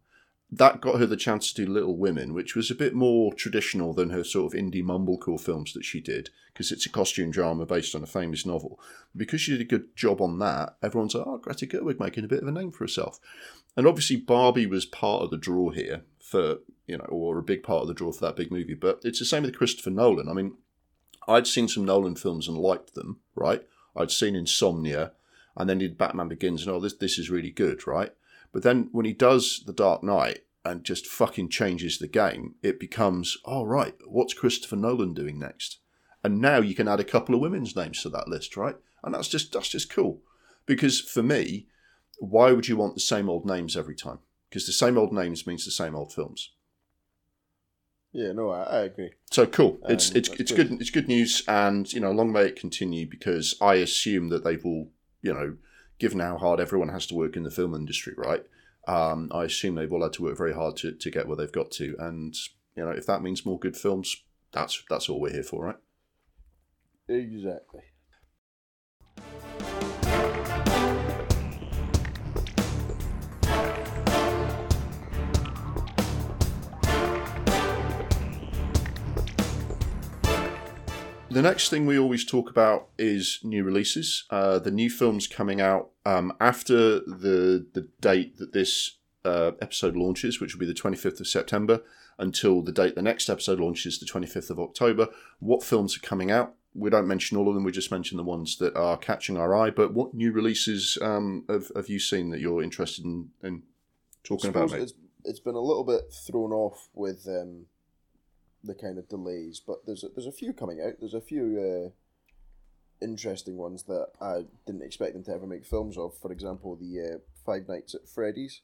That 0.50 0.80
got 0.80 1.00
her 1.00 1.06
the 1.06 1.18
chance 1.18 1.52
to 1.52 1.66
do 1.66 1.72
Little 1.72 1.98
Women, 1.98 2.34
which 2.34 2.56
was 2.56 2.72
a 2.72 2.76
bit 2.76 2.94
more 2.94 3.34
traditional 3.34 3.94
than 3.94 4.12
her 4.12 4.24
sort 4.24 4.54
of 4.54 4.60
indie 4.60 4.84
mumblecore 4.84 5.42
films 5.42 5.74
that 5.74 5.84
she 5.84 6.00
did, 6.00 6.30
because 6.54 6.72
it's 6.72 6.86
a 6.86 6.90
costume 6.90 7.32
drama 7.32 7.66
based 7.66 7.94
on 7.94 8.02
a 8.02 8.08
famous 8.08 8.46
novel. 8.46 8.80
Because 9.16 9.42
she 9.42 9.52
did 9.52 9.62
a 9.62 9.66
good 9.66 9.94
job 9.96 10.22
on 10.22 10.40
that, 10.40 10.78
everyone's 10.82 11.16
like, 11.16 11.28
"Oh, 11.28 11.38
Greta 11.38 11.68
Gerwig 11.68 12.00
making 12.00 12.24
a 12.24 12.30
bit 12.30 12.42
of 12.42 12.48
a 12.48 12.52
name 12.52 12.72
for 12.72 12.86
herself." 12.86 13.20
And 13.76 13.86
obviously, 13.86 14.16
Barbie 14.16 14.66
was 14.66 14.86
part 14.86 15.24
of 15.24 15.32
the 15.32 15.38
draw 15.38 15.72
here 15.72 16.04
for 16.20 16.60
you 16.88 16.98
know, 16.98 17.06
or 17.06 17.38
a 17.38 17.44
big 17.44 17.64
part 17.64 17.82
of 17.82 17.88
the 17.88 17.94
draw 17.94 18.12
for 18.12 18.26
that 18.26 18.36
big 18.36 18.52
movie. 18.52 18.74
But 18.74 19.02
it's 19.04 19.20
the 19.20 19.26
same 19.26 19.44
with 19.44 19.58
Christopher 19.58 19.90
Nolan. 19.90 20.30
I 20.30 20.34
mean, 20.34 20.54
I'd 21.28 21.46
seen 21.46 21.68
some 21.68 21.86
Nolan 21.86 22.16
films 22.16 22.48
and 22.48 22.58
liked 22.58 22.96
them, 22.96 23.20
right? 23.36 23.64
I'd 23.96 24.12
seen 24.12 24.36
Insomnia, 24.36 25.12
and 25.56 25.70
then 25.70 25.80
he 25.80 25.88
did 25.88 25.98
Batman 25.98 26.30
Begins, 26.30 26.66
and 26.66 26.72
oh, 26.72 26.80
this 26.80 26.94
this 26.94 27.20
is 27.20 27.30
really 27.30 27.52
good, 27.52 27.86
right? 27.86 28.14
But 28.52 28.64
then 28.64 28.90
when 28.92 29.06
he 29.06 29.14
does 29.14 29.64
The 29.66 29.74
Dark 29.74 30.04
Knight 30.04 30.40
and 30.66 30.84
just 30.84 31.08
fucking 31.08 31.50
changes 31.50 31.98
the 31.98 32.08
game, 32.08 32.56
it 32.62 32.80
becomes, 32.80 33.38
oh 33.46 33.64
right, 33.64 33.96
what's 34.06 34.34
Christopher 34.34 34.76
Nolan 34.76 35.14
doing 35.14 35.40
next? 35.40 35.80
And 36.24 36.42
now 36.42 36.58
you 36.58 36.76
can 36.76 36.88
add 36.88 37.00
a 37.00 37.06
couple 37.06 37.36
of 37.36 37.42
women's 37.42 37.76
names 37.76 38.02
to 38.02 38.10
that 38.10 38.28
list, 38.28 38.58
right? 38.58 38.76
And 39.04 39.14
that's 39.14 39.28
just 39.28 39.54
that's 39.54 39.70
just 39.70 39.90
cool, 39.90 40.22
because 40.66 41.00
for 41.00 41.24
me, 41.24 41.68
why 42.20 42.52
would 42.52 42.68
you 42.68 42.76
want 42.76 42.96
the 42.96 43.00
same 43.00 43.30
old 43.30 43.46
names 43.46 43.78
every 43.78 43.96
time? 43.96 44.20
Because 44.50 44.66
the 44.66 44.72
same 44.74 44.98
old 44.98 45.14
names 45.14 45.46
means 45.46 45.64
the 45.64 45.72
same 45.72 45.96
old 45.96 46.12
films. 46.12 46.52
Yeah, 48.12 48.32
no, 48.32 48.50
I, 48.50 48.64
I 48.64 48.80
agree. 48.86 49.12
So 49.32 49.46
cool. 49.46 49.78
It's 49.88 50.10
Um, 50.10 50.18
it's 50.18 50.30
that's 50.30 50.42
it's 50.42 50.52
good. 50.52 50.70
good. 50.70 50.82
It's 50.82 50.90
good 50.90 51.08
news, 51.08 51.44
and 51.48 51.92
you 51.94 52.00
know, 52.00 52.12
long 52.12 52.32
may 52.32 52.46
it 52.46 52.60
continue 52.60 53.08
because 53.08 53.56
I 53.62 53.76
assume 53.76 54.30
that 54.30 54.44
they've 54.44 54.66
all, 54.66 54.92
you 55.22 55.34
know, 55.34 55.58
given 56.00 56.20
how 56.20 56.38
hard 56.38 56.60
everyone 56.60 56.90
has 56.90 57.06
to 57.08 57.16
work 57.16 57.36
in 57.36 57.44
the 57.44 57.52
film 57.52 57.74
industry, 57.74 58.14
right? 58.18 58.44
Um, 58.88 59.30
I 59.34 59.44
assume 59.44 59.76
they've 59.76 59.92
all 59.92 60.04
had 60.04 60.14
to 60.14 60.24
work 60.24 60.38
very 60.38 60.54
hard 60.54 60.78
to, 60.78 60.92
to 60.94 61.12
get 61.12 61.28
where 61.28 61.36
they've 61.36 61.52
got 61.52 61.72
to, 61.72 61.96
and 62.00 62.36
you 62.76 62.86
know, 62.86 62.92
if 62.92 63.06
that 63.08 63.22
means 63.22 63.46
more 63.46 63.60
good 63.60 63.76
films, 63.76 64.24
that's 64.52 64.84
that's 64.90 65.10
all 65.10 65.20
we're 65.20 65.34
here 65.34 65.44
for, 65.44 65.66
right? 65.66 65.76
Exactly. 67.10 67.82
The 81.30 81.42
next 81.42 81.70
thing 81.70 81.86
we 81.86 82.00
always 82.00 82.24
talk 82.24 82.50
about 82.50 82.88
is 82.98 83.40
new 83.44 83.64
releases. 83.64 84.24
Uh, 84.30 84.60
the 84.60 84.72
new 84.72 84.90
films 84.90 85.28
coming 85.28 85.60
out 85.60 85.90
um, 86.06 86.34
after 86.40 87.00
the 87.02 87.66
the 87.74 87.90
date 88.00 88.38
that 88.38 88.54
this 88.54 88.98
uh, 89.26 89.52
episode 89.62 89.98
launches, 89.98 90.40
which 90.40 90.56
will 90.56 90.62
be 90.62 90.66
the 90.66 90.74
25th 90.74 91.20
of 91.20 91.28
September, 91.28 91.82
until 92.18 92.62
the 92.62 92.72
date 92.72 92.96
the 92.96 93.02
next 93.02 93.30
episode 93.30 93.60
launches, 93.60 94.00
the 94.00 94.06
25th 94.06 94.50
of 94.50 94.60
October. 94.60 95.10
What 95.40 95.64
films 95.64 95.98
are 95.98 96.02
coming 96.02 96.32
out? 96.32 96.54
We 96.74 96.90
don't 96.90 97.08
mention 97.08 97.38
all 97.38 97.50
of 97.50 97.56
them. 97.56 97.66
We 97.66 97.72
just 97.72 97.92
mention 97.92 98.18
the 98.18 98.24
ones 98.24 98.58
that 98.58 98.76
are 98.78 98.98
catching 98.98 99.36
our 99.36 99.54
eye. 99.54 99.72
But 99.72 99.94
what 99.94 100.14
new 100.14 100.32
releases 100.32 100.98
um, 101.02 101.44
have, 101.50 101.72
have 101.76 101.90
you 101.90 102.00
seen 102.00 102.30
that 102.30 102.40
you're 102.40 102.64
interested 102.64 103.04
in, 103.04 103.32
in 103.44 103.64
talking 104.24 104.52
about, 104.52 104.72
mate? 104.72 104.84
It's, 104.84 104.94
it's 105.26 105.40
been 105.40 105.56
a 105.56 105.60
little 105.60 105.84
bit 105.84 106.14
thrown 106.26 106.52
off 106.52 106.88
with 106.94 107.28
um, 107.28 107.66
the 108.64 108.76
kind 108.76 108.98
of 108.98 109.08
delays, 109.08 109.62
but 109.66 109.86
there's 109.86 110.04
a, 110.04 110.08
there's 110.16 110.28
a 110.28 110.32
few 110.32 110.54
coming 110.54 110.82
out. 110.82 110.94
There's 111.00 111.14
a 111.14 111.22
few 111.22 111.92
uh, 111.92 113.06
interesting 113.06 113.58
ones 113.58 113.84
that 113.84 114.08
I 114.22 114.46
didn't 114.66 114.84
expect 114.84 115.14
them 115.14 115.24
to 115.26 115.34
ever 115.34 115.48
make 115.48 115.66
films 115.66 115.98
of. 115.98 116.18
For 116.18 116.32
example, 116.32 116.76
the 116.76 117.02
uh, 117.02 117.18
Five 117.46 117.68
Nights 117.68 117.96
at 117.96 118.08
Freddy's. 118.08 118.62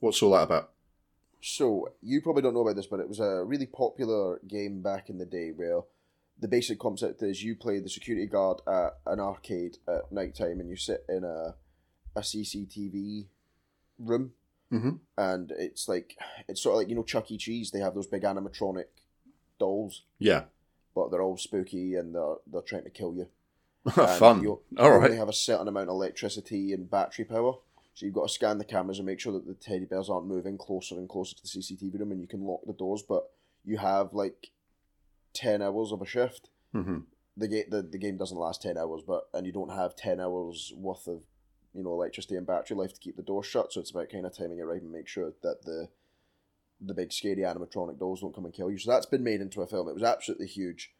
What's 0.00 0.22
all 0.22 0.32
that 0.32 0.44
about? 0.44 0.70
So 1.40 1.88
you 2.02 2.20
probably 2.20 2.42
don't 2.42 2.54
know 2.54 2.62
about 2.62 2.76
this, 2.76 2.86
but 2.86 3.00
it 3.00 3.08
was 3.08 3.20
a 3.20 3.44
really 3.44 3.66
popular 3.66 4.40
game 4.46 4.82
back 4.82 5.08
in 5.08 5.18
the 5.18 5.26
day 5.26 5.50
where 5.54 5.82
the 6.38 6.48
basic 6.48 6.78
concept 6.78 7.22
is 7.22 7.42
you 7.42 7.56
play 7.56 7.80
the 7.80 7.88
security 7.88 8.26
guard 8.26 8.60
at 8.68 8.98
an 9.06 9.20
arcade 9.20 9.78
at 9.88 10.12
night 10.12 10.36
time 10.36 10.60
and 10.60 10.68
you 10.68 10.76
sit 10.76 11.04
in 11.08 11.24
a 11.24 11.54
a 12.16 12.20
CCTV 12.20 13.26
room 13.98 14.32
hmm 14.70 14.90
and 15.16 15.50
it's 15.58 15.88
like 15.88 16.16
it's 16.48 16.62
sort 16.62 16.74
of 16.74 16.78
like 16.78 16.88
you 16.88 16.94
know 16.94 17.02
Chuck 17.02 17.30
E. 17.30 17.38
Cheese. 17.38 17.70
They 17.70 17.80
have 17.80 17.94
those 17.94 18.06
big 18.06 18.22
animatronic 18.22 18.84
dolls, 19.58 20.04
Yeah. 20.18 20.44
but 20.94 21.10
they're 21.10 21.22
all 21.22 21.36
spooky 21.38 21.94
and 21.94 22.14
they're 22.14 22.36
they're 22.50 22.62
trying 22.62 22.84
to 22.84 22.90
kill 22.90 23.14
you. 23.14 23.28
Fun. 24.18 24.42
You, 24.42 24.60
All 24.78 24.98
right. 24.98 25.12
have 25.12 25.28
a 25.30 25.32
certain 25.32 25.68
amount 25.68 25.88
of 25.88 25.94
electricity 25.94 26.72
and 26.74 26.90
battery 26.90 27.24
power, 27.24 27.54
so 27.94 28.04
you've 28.04 28.14
got 28.14 28.28
to 28.28 28.32
scan 28.34 28.58
the 28.58 28.64
cameras 28.64 28.98
and 28.98 29.06
make 29.06 29.20
sure 29.20 29.32
that 29.32 29.46
the 29.46 29.54
teddy 29.54 29.86
bears 29.86 30.10
aren't 30.10 30.26
moving 30.26 30.58
closer 30.58 30.96
and 30.96 31.08
closer 31.08 31.34
to 31.36 31.42
the 31.42 31.48
CCTV 31.48 31.98
room, 31.98 32.12
and 32.12 32.20
you 32.20 32.26
can 32.26 32.44
lock 32.44 32.60
the 32.66 32.72
doors. 32.74 33.02
But 33.08 33.30
you 33.64 33.78
have 33.78 34.12
like 34.12 34.48
ten 35.32 35.62
hours 35.62 35.92
of 35.92 36.02
a 36.02 36.06
shift. 36.06 36.50
hmm 36.72 36.98
The 37.36 37.48
game 37.48 37.64
the, 37.70 37.82
the 37.82 37.98
game 37.98 38.16
doesn't 38.18 38.36
last 38.36 38.60
ten 38.60 38.76
hours, 38.76 39.02
but 39.06 39.28
and 39.32 39.46
you 39.46 39.52
don't 39.52 39.72
have 39.72 39.96
ten 39.96 40.20
hours 40.20 40.72
worth 40.76 41.06
of 41.06 41.22
you 41.74 41.82
know 41.82 41.92
electricity 41.92 42.36
and 42.36 42.46
battery 42.46 42.76
life 42.76 42.94
to 42.94 43.00
keep 43.00 43.16
the 43.16 43.22
door 43.22 43.42
shut. 43.42 43.72
So 43.72 43.80
it's 43.80 43.90
about 43.90 44.10
kind 44.10 44.26
of 44.26 44.36
timing 44.36 44.58
it 44.58 44.62
right 44.62 44.82
and 44.82 44.92
make 44.92 45.08
sure 45.08 45.32
that 45.42 45.62
the 45.62 45.88
the 46.80 46.94
big 46.94 47.12
scary 47.12 47.42
animatronic 47.42 47.98
dolls 47.98 48.20
don't 48.20 48.34
come 48.34 48.44
and 48.44 48.54
kill 48.54 48.70
you. 48.70 48.78
So 48.78 48.90
that's 48.90 49.06
been 49.06 49.24
made 49.24 49.40
into 49.40 49.62
a 49.62 49.66
film. 49.66 49.88
It 49.88 49.94
was 49.94 50.02
absolutely 50.02 50.46
huge. 50.46 50.92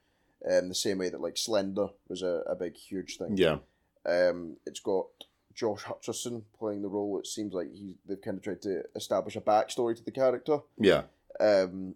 Um, 0.48 0.68
the 0.68 0.74
same 0.74 0.98
way 0.98 1.08
that 1.08 1.20
like 1.20 1.36
Slender 1.36 1.88
was 2.08 2.22
a, 2.22 2.42
a 2.46 2.54
big 2.54 2.76
huge 2.76 3.16
thing. 3.16 3.36
Yeah. 3.36 3.58
Um, 4.06 4.56
it's 4.66 4.80
got 4.80 5.06
Josh 5.54 5.82
Hutcherson 5.82 6.42
playing 6.58 6.82
the 6.82 6.88
role. 6.88 7.18
It 7.18 7.26
seems 7.26 7.52
like 7.52 7.72
he 7.72 7.96
they've 8.06 8.20
kind 8.20 8.36
of 8.36 8.42
tried 8.42 8.62
to 8.62 8.82
establish 8.94 9.36
a 9.36 9.40
backstory 9.40 9.96
to 9.96 10.04
the 10.04 10.10
character. 10.10 10.60
Yeah. 10.78 11.02
Um, 11.40 11.94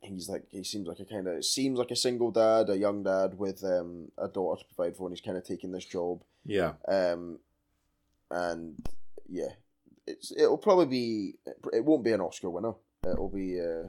he's 0.00 0.28
like 0.28 0.44
he 0.50 0.64
seems 0.64 0.86
like 0.86 1.00
a 1.00 1.04
kind 1.04 1.26
of 1.26 1.34
it 1.34 1.44
seems 1.44 1.78
like 1.78 1.90
a 1.90 1.96
single 1.96 2.30
dad, 2.30 2.70
a 2.70 2.76
young 2.76 3.02
dad 3.02 3.38
with 3.38 3.64
um 3.64 4.10
a 4.18 4.28
daughter 4.28 4.62
to 4.62 4.74
provide 4.74 4.96
for, 4.96 5.06
and 5.06 5.16
he's 5.16 5.24
kind 5.24 5.36
of 5.36 5.44
taking 5.44 5.72
this 5.72 5.84
job. 5.84 6.22
Yeah. 6.44 6.74
Um, 6.86 7.38
and 8.32 8.74
yeah, 9.28 9.52
it's 10.06 10.32
it'll 10.36 10.58
probably 10.58 10.86
be 10.86 11.34
it 11.72 11.84
won't 11.84 12.04
be 12.04 12.12
an 12.12 12.20
Oscar 12.20 12.50
winner. 12.50 12.72
It'll 13.04 13.28
be 13.28 13.60
uh, 13.60 13.88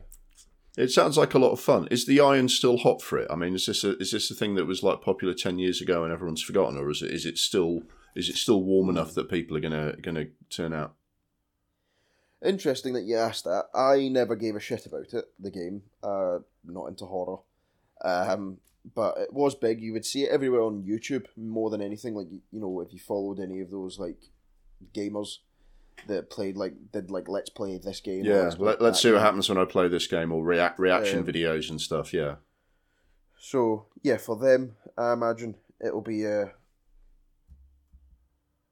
It 0.77 0.91
sounds 0.91 1.17
like 1.17 1.33
a 1.33 1.39
lot 1.39 1.51
of 1.51 1.59
fun. 1.59 1.87
Is 1.89 2.05
the 2.05 2.19
iron 2.19 2.49
still 2.49 2.77
hot 2.77 3.01
for 3.01 3.17
it? 3.19 3.27
I 3.29 3.35
mean, 3.35 3.55
is 3.55 3.65
this 3.65 3.83
a, 3.83 3.97
is 3.97 4.11
this 4.11 4.29
a 4.29 4.35
thing 4.35 4.55
that 4.55 4.65
was 4.65 4.83
like 4.83 5.01
popular 5.01 5.33
ten 5.33 5.59
years 5.59 5.81
ago 5.81 6.03
and 6.03 6.11
everyone's 6.11 6.43
forgotten, 6.43 6.77
or 6.77 6.89
is 6.89 7.01
it 7.01 7.11
is 7.11 7.25
it 7.25 7.37
still 7.37 7.83
is 8.15 8.29
it 8.29 8.35
still 8.35 8.63
warm 8.63 8.89
enough 8.89 9.13
that 9.13 9.29
people 9.29 9.57
are 9.57 9.61
gonna 9.61 9.95
gonna 10.01 10.25
turn 10.49 10.73
out? 10.73 10.95
interesting 12.43 12.93
that 12.93 13.03
you 13.03 13.17
asked 13.17 13.45
that. 13.45 13.65
I 13.73 14.09
never 14.09 14.35
gave 14.35 14.55
a 14.55 14.59
shit 14.59 14.85
about 14.85 15.13
it. 15.13 15.25
The 15.39 15.51
game, 15.51 15.83
uh, 16.03 16.39
not 16.65 16.87
into 16.87 17.05
horror. 17.05 17.37
Um, 18.03 18.57
but 18.95 19.17
it 19.17 19.33
was 19.33 19.55
big. 19.55 19.81
You 19.81 19.93
would 19.93 20.05
see 20.05 20.23
it 20.23 20.31
everywhere 20.31 20.61
on 20.61 20.83
YouTube 20.83 21.27
more 21.37 21.69
than 21.69 21.81
anything. 21.81 22.15
Like 22.15 22.27
you 22.29 22.59
know, 22.59 22.81
if 22.81 22.93
you 22.93 22.99
followed 22.99 23.39
any 23.39 23.61
of 23.61 23.71
those 23.71 23.97
like 23.97 24.17
gamers 24.93 25.37
that 26.07 26.29
played 26.29 26.57
like 26.57 26.73
did 26.91 27.11
like 27.11 27.29
let's 27.29 27.49
play 27.49 27.77
this 27.77 27.99
game. 27.99 28.25
Yeah. 28.25 28.43
Let's 28.43 28.57
Let, 28.57 28.81
let's 28.81 28.97
that 28.97 29.01
see 29.01 29.11
what 29.11 29.17
game. 29.19 29.25
happens 29.25 29.49
when 29.49 29.57
I 29.57 29.65
play 29.65 29.87
this 29.87 30.07
game 30.07 30.31
or 30.31 30.43
react 30.43 30.79
reaction 30.79 31.19
Um, 31.19 31.25
videos 31.25 31.69
and 31.69 31.79
stuff. 31.79 32.13
Yeah. 32.13 32.35
So 33.39 33.85
yeah, 34.01 34.17
for 34.17 34.37
them, 34.37 34.75
I 34.97 35.13
imagine 35.13 35.55
it'll 35.85 36.01
be 36.01 36.25
uh, 36.25 36.45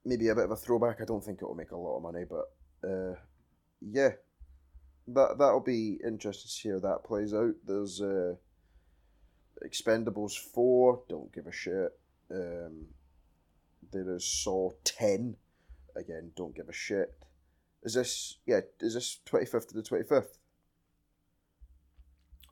maybe 0.06 0.30
a 0.30 0.36
bit 0.36 0.46
of 0.46 0.52
a 0.52 0.56
throwback. 0.56 1.02
I 1.02 1.06
don't 1.06 1.24
think 1.24 1.40
it'll 1.42 1.56
make 1.56 1.72
a 1.72 1.78
lot 1.78 1.98
of 1.98 2.04
money, 2.04 2.24
but 2.30 2.90
uh, 2.90 3.16
yeah, 3.82 4.12
that 5.08 5.38
that'll 5.38 5.60
be 5.60 6.00
interesting 6.06 6.48
to 6.48 6.54
see 6.54 6.70
how 6.70 6.80
that 6.80 7.04
plays 7.06 7.34
out. 7.34 7.54
There's 7.66 8.02
uh, 8.02 8.36
Expendables 9.66 10.38
four. 10.38 11.04
Don't 11.10 11.34
give 11.34 11.48
a 11.48 11.52
shit. 11.52 11.92
Um, 12.32 12.88
there 13.92 14.16
is 14.16 14.26
Saw 14.26 14.72
ten. 14.84 15.36
Again, 15.96 16.32
don't 16.36 16.56
give 16.56 16.70
a 16.70 16.74
shit. 16.74 17.14
Is 17.84 17.94
this 17.94 18.38
yeah? 18.46 18.62
Is 18.80 18.94
this 18.94 19.20
twenty 19.26 19.46
fifth 19.46 19.70
to 19.70 19.74
the 19.74 19.84
twenty 19.84 20.04
fifth? 20.04 20.38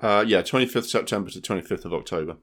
Uh, 0.01 0.23
yeah. 0.25 0.41
Twenty 0.41 0.65
fifth 0.65 0.89
September 0.89 1.29
to 1.29 1.41
twenty 1.41 1.61
fifth 1.61 1.85
of 1.85 1.93
October. 1.93 2.37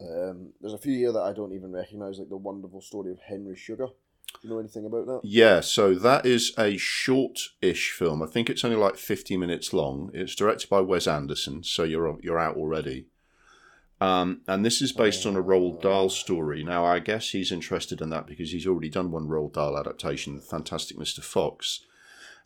Um, 0.00 0.52
there's 0.60 0.72
a 0.72 0.78
few 0.78 0.94
here 0.94 1.12
that 1.12 1.22
I 1.22 1.32
don't 1.32 1.52
even 1.52 1.72
recognise, 1.72 2.18
like 2.18 2.30
the 2.30 2.36
wonderful 2.36 2.80
story 2.80 3.10
of 3.12 3.18
Henry 3.20 3.56
Sugar. 3.56 3.88
Do 4.32 4.48
you 4.48 4.50
know 4.50 4.60
anything 4.60 4.86
about 4.86 5.06
that? 5.06 5.20
Yeah, 5.24 5.60
so 5.60 5.94
that 5.94 6.24
is 6.24 6.54
a 6.56 6.76
short-ish 6.76 7.90
film. 7.90 8.22
I 8.22 8.26
think 8.26 8.48
it's 8.48 8.64
only 8.64 8.76
like 8.76 8.96
50 8.96 9.36
minutes 9.36 9.72
long. 9.72 10.10
It's 10.14 10.36
directed 10.36 10.70
by 10.70 10.80
Wes 10.80 11.06
Anderson, 11.06 11.64
so 11.64 11.82
you're 11.82 12.16
you're 12.22 12.38
out 12.38 12.56
already. 12.56 13.06
Um, 14.00 14.40
and 14.48 14.64
this 14.64 14.80
is 14.80 14.92
based 14.92 15.26
on 15.26 15.36
a 15.36 15.42
Roald 15.42 15.82
Dahl 15.82 16.08
story. 16.08 16.64
Now, 16.64 16.86
I 16.86 17.00
guess 17.00 17.30
he's 17.30 17.52
interested 17.52 18.00
in 18.00 18.08
that 18.10 18.26
because 18.26 18.50
he's 18.50 18.66
already 18.66 18.88
done 18.88 19.10
one 19.10 19.28
Roald 19.28 19.52
Dahl 19.52 19.78
adaptation, 19.78 20.36
The 20.36 20.42
Fantastic 20.42 20.96
Mr. 20.96 21.22
Fox. 21.22 21.84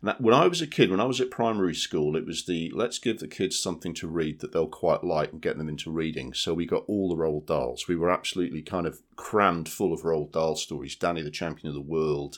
That, 0.03 0.19
when 0.19 0.35
I 0.35 0.47
was 0.47 0.61
a 0.61 0.67
kid, 0.67 0.91
when 0.91 0.99
I 0.99 1.05
was 1.05 1.21
at 1.21 1.31
primary 1.31 1.73
school, 1.73 2.15
it 2.15 2.25
was 2.25 2.45
the 2.45 2.71
let's 2.75 2.99
give 2.99 3.19
the 3.19 3.27
kids 3.27 3.57
something 3.57 3.93
to 3.95 4.07
read 4.07 4.41
that 4.41 4.51
they'll 4.51 4.67
quite 4.67 5.03
like 5.03 5.31
and 5.31 5.41
get 5.41 5.57
them 5.57 5.69
into 5.69 5.89
reading. 5.89 6.33
So 6.33 6.53
we 6.53 6.65
got 6.65 6.83
all 6.87 7.09
the 7.09 7.15
Roald 7.15 7.45
Dahls. 7.45 7.87
We 7.87 7.95
were 7.95 8.11
absolutely 8.11 8.61
kind 8.61 8.85
of 8.85 8.99
crammed 9.15 9.69
full 9.69 9.93
of 9.93 10.01
Roald 10.01 10.33
Dahl 10.33 10.57
stories. 10.57 10.95
Danny 10.95 11.21
the 11.21 11.31
Champion 11.31 11.69
of 11.69 11.73
the 11.73 11.81
World, 11.81 12.37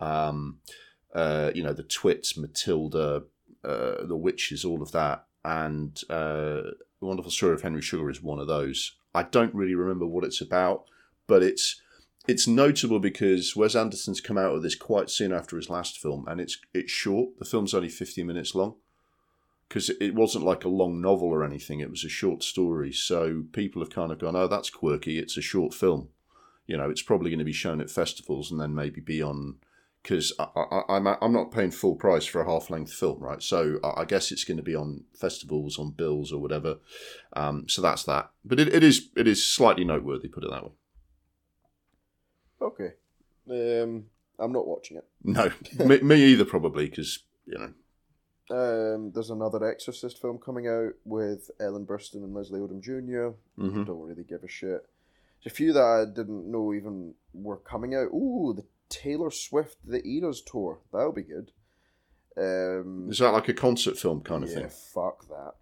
um, 0.00 0.58
uh, 1.14 1.52
you 1.54 1.62
know, 1.62 1.74
the 1.74 1.84
Twits, 1.84 2.36
Matilda, 2.36 3.24
uh, 3.62 4.04
the 4.04 4.16
Witches, 4.16 4.64
all 4.64 4.82
of 4.82 4.92
that. 4.92 5.26
And 5.44 6.00
uh, 6.10 6.62
Wonderful 7.06 7.30
Story 7.30 7.54
of 7.54 7.62
Henry 7.62 7.82
Sugar 7.82 8.10
is 8.10 8.22
one 8.22 8.38
of 8.38 8.46
those. 8.46 8.96
I 9.14 9.22
don't 9.22 9.54
really 9.54 9.74
remember 9.74 10.06
what 10.06 10.24
it's 10.24 10.40
about, 10.40 10.84
but 11.26 11.42
it's 11.42 11.80
it's 12.28 12.46
notable 12.46 12.98
because 12.98 13.54
Wes 13.54 13.76
Anderson's 13.76 14.20
come 14.20 14.36
out 14.36 14.52
with 14.52 14.62
this 14.62 14.74
quite 14.74 15.10
soon 15.10 15.32
after 15.32 15.56
his 15.56 15.70
last 15.70 15.98
film, 15.98 16.26
and 16.28 16.40
it's 16.40 16.58
it's 16.74 16.90
short. 16.90 17.38
The 17.38 17.44
film's 17.44 17.74
only 17.74 17.88
fifty 17.88 18.22
minutes 18.22 18.54
long 18.54 18.74
because 19.68 19.90
it 20.00 20.14
wasn't 20.14 20.44
like 20.44 20.64
a 20.64 20.68
long 20.68 21.00
novel 21.00 21.28
or 21.28 21.44
anything. 21.44 21.80
It 21.80 21.90
was 21.90 22.04
a 22.04 22.08
short 22.08 22.42
story, 22.42 22.92
so 22.92 23.44
people 23.52 23.82
have 23.82 23.90
kind 23.90 24.12
of 24.12 24.18
gone, 24.18 24.36
"Oh, 24.36 24.48
that's 24.48 24.70
quirky. 24.70 25.18
It's 25.18 25.36
a 25.36 25.42
short 25.42 25.74
film." 25.74 26.08
You 26.66 26.76
know, 26.76 26.90
it's 26.90 27.02
probably 27.02 27.30
going 27.30 27.38
to 27.38 27.44
be 27.44 27.52
shown 27.52 27.80
at 27.80 27.90
festivals 27.90 28.50
and 28.50 28.60
then 28.60 28.74
maybe 28.74 29.00
be 29.00 29.22
on 29.22 29.56
because 30.06 30.32
I'm 30.38 31.06
I'm 31.08 31.32
not 31.32 31.50
paying 31.50 31.72
full 31.72 31.96
price 31.96 32.24
for 32.24 32.40
a 32.40 32.46
half 32.46 32.70
length 32.70 32.92
film, 32.92 33.18
right? 33.18 33.42
So 33.42 33.80
I 33.82 34.02
I 34.02 34.04
guess 34.04 34.30
it's 34.30 34.44
going 34.44 34.56
to 34.56 34.62
be 34.62 34.76
on 34.76 35.02
festivals, 35.18 35.78
on 35.80 35.90
bills 35.90 36.32
or 36.32 36.40
whatever. 36.40 36.76
Um, 37.32 37.68
so 37.68 37.82
that's 37.82 38.04
that. 38.04 38.30
But 38.44 38.60
it, 38.60 38.72
it 38.72 38.84
is 38.84 39.08
it 39.16 39.26
is 39.26 39.44
slightly 39.44 39.84
noteworthy, 39.84 40.28
put 40.28 40.44
it 40.44 40.50
that 40.50 40.62
way. 40.62 40.70
Okay. 42.62 42.92
Um, 43.50 44.04
I'm 44.38 44.52
not 44.52 44.68
watching 44.68 44.96
it. 44.96 45.06
No, 45.24 45.50
me, 45.84 46.00
me 46.00 46.24
either, 46.26 46.44
probably 46.44 46.88
because 46.88 47.24
you 47.46 47.58
know. 47.58 47.72
Um, 48.48 49.10
there's 49.12 49.30
another 49.30 49.68
Exorcist 49.68 50.20
film 50.20 50.38
coming 50.38 50.68
out 50.68 50.92
with 51.04 51.50
Ellen 51.58 51.84
Burstyn 51.84 52.22
and 52.22 52.32
Leslie 52.32 52.60
Odom 52.60 52.80
Jr. 52.80 53.34
hmm 53.60 53.82
Don't 53.82 54.06
really 54.06 54.22
give 54.22 54.44
a 54.44 54.48
shit. 54.48 54.86
There's 55.42 55.52
a 55.52 55.56
few 55.56 55.72
that 55.72 55.82
I 55.82 56.04
didn't 56.04 56.48
know 56.48 56.72
even 56.72 57.14
were 57.34 57.56
coming 57.56 57.96
out. 57.96 58.14
Ooh, 58.14 58.54
the 58.56 58.64
Taylor 58.88 59.30
Swift 59.30 59.76
The 59.84 60.06
Eras 60.06 60.42
tour. 60.42 60.80
That'll 60.92 61.12
be 61.12 61.22
good. 61.22 61.52
Um, 62.38 63.08
Is 63.10 63.18
that 63.18 63.32
like 63.32 63.48
a 63.48 63.54
concert 63.54 63.96
film 63.96 64.20
kind 64.20 64.44
of 64.44 64.50
yeah, 64.50 64.56
thing? 64.56 64.70
fuck 64.94 65.26
that. 65.28 65.54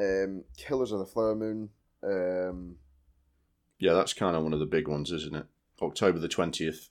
Um, 0.00 0.44
Killers 0.56 0.92
of 0.92 0.98
the 1.00 1.06
Flower 1.06 1.34
Moon. 1.34 1.70
Um, 2.02 2.76
Yeah, 3.78 3.94
that's 3.94 4.12
kind 4.12 4.36
of 4.36 4.42
one 4.42 4.52
of 4.52 4.60
the 4.60 4.66
big 4.66 4.86
ones, 4.88 5.10
isn't 5.12 5.34
it? 5.34 5.46
October 5.82 6.18
the 6.20 6.28
twentieth. 6.28 6.88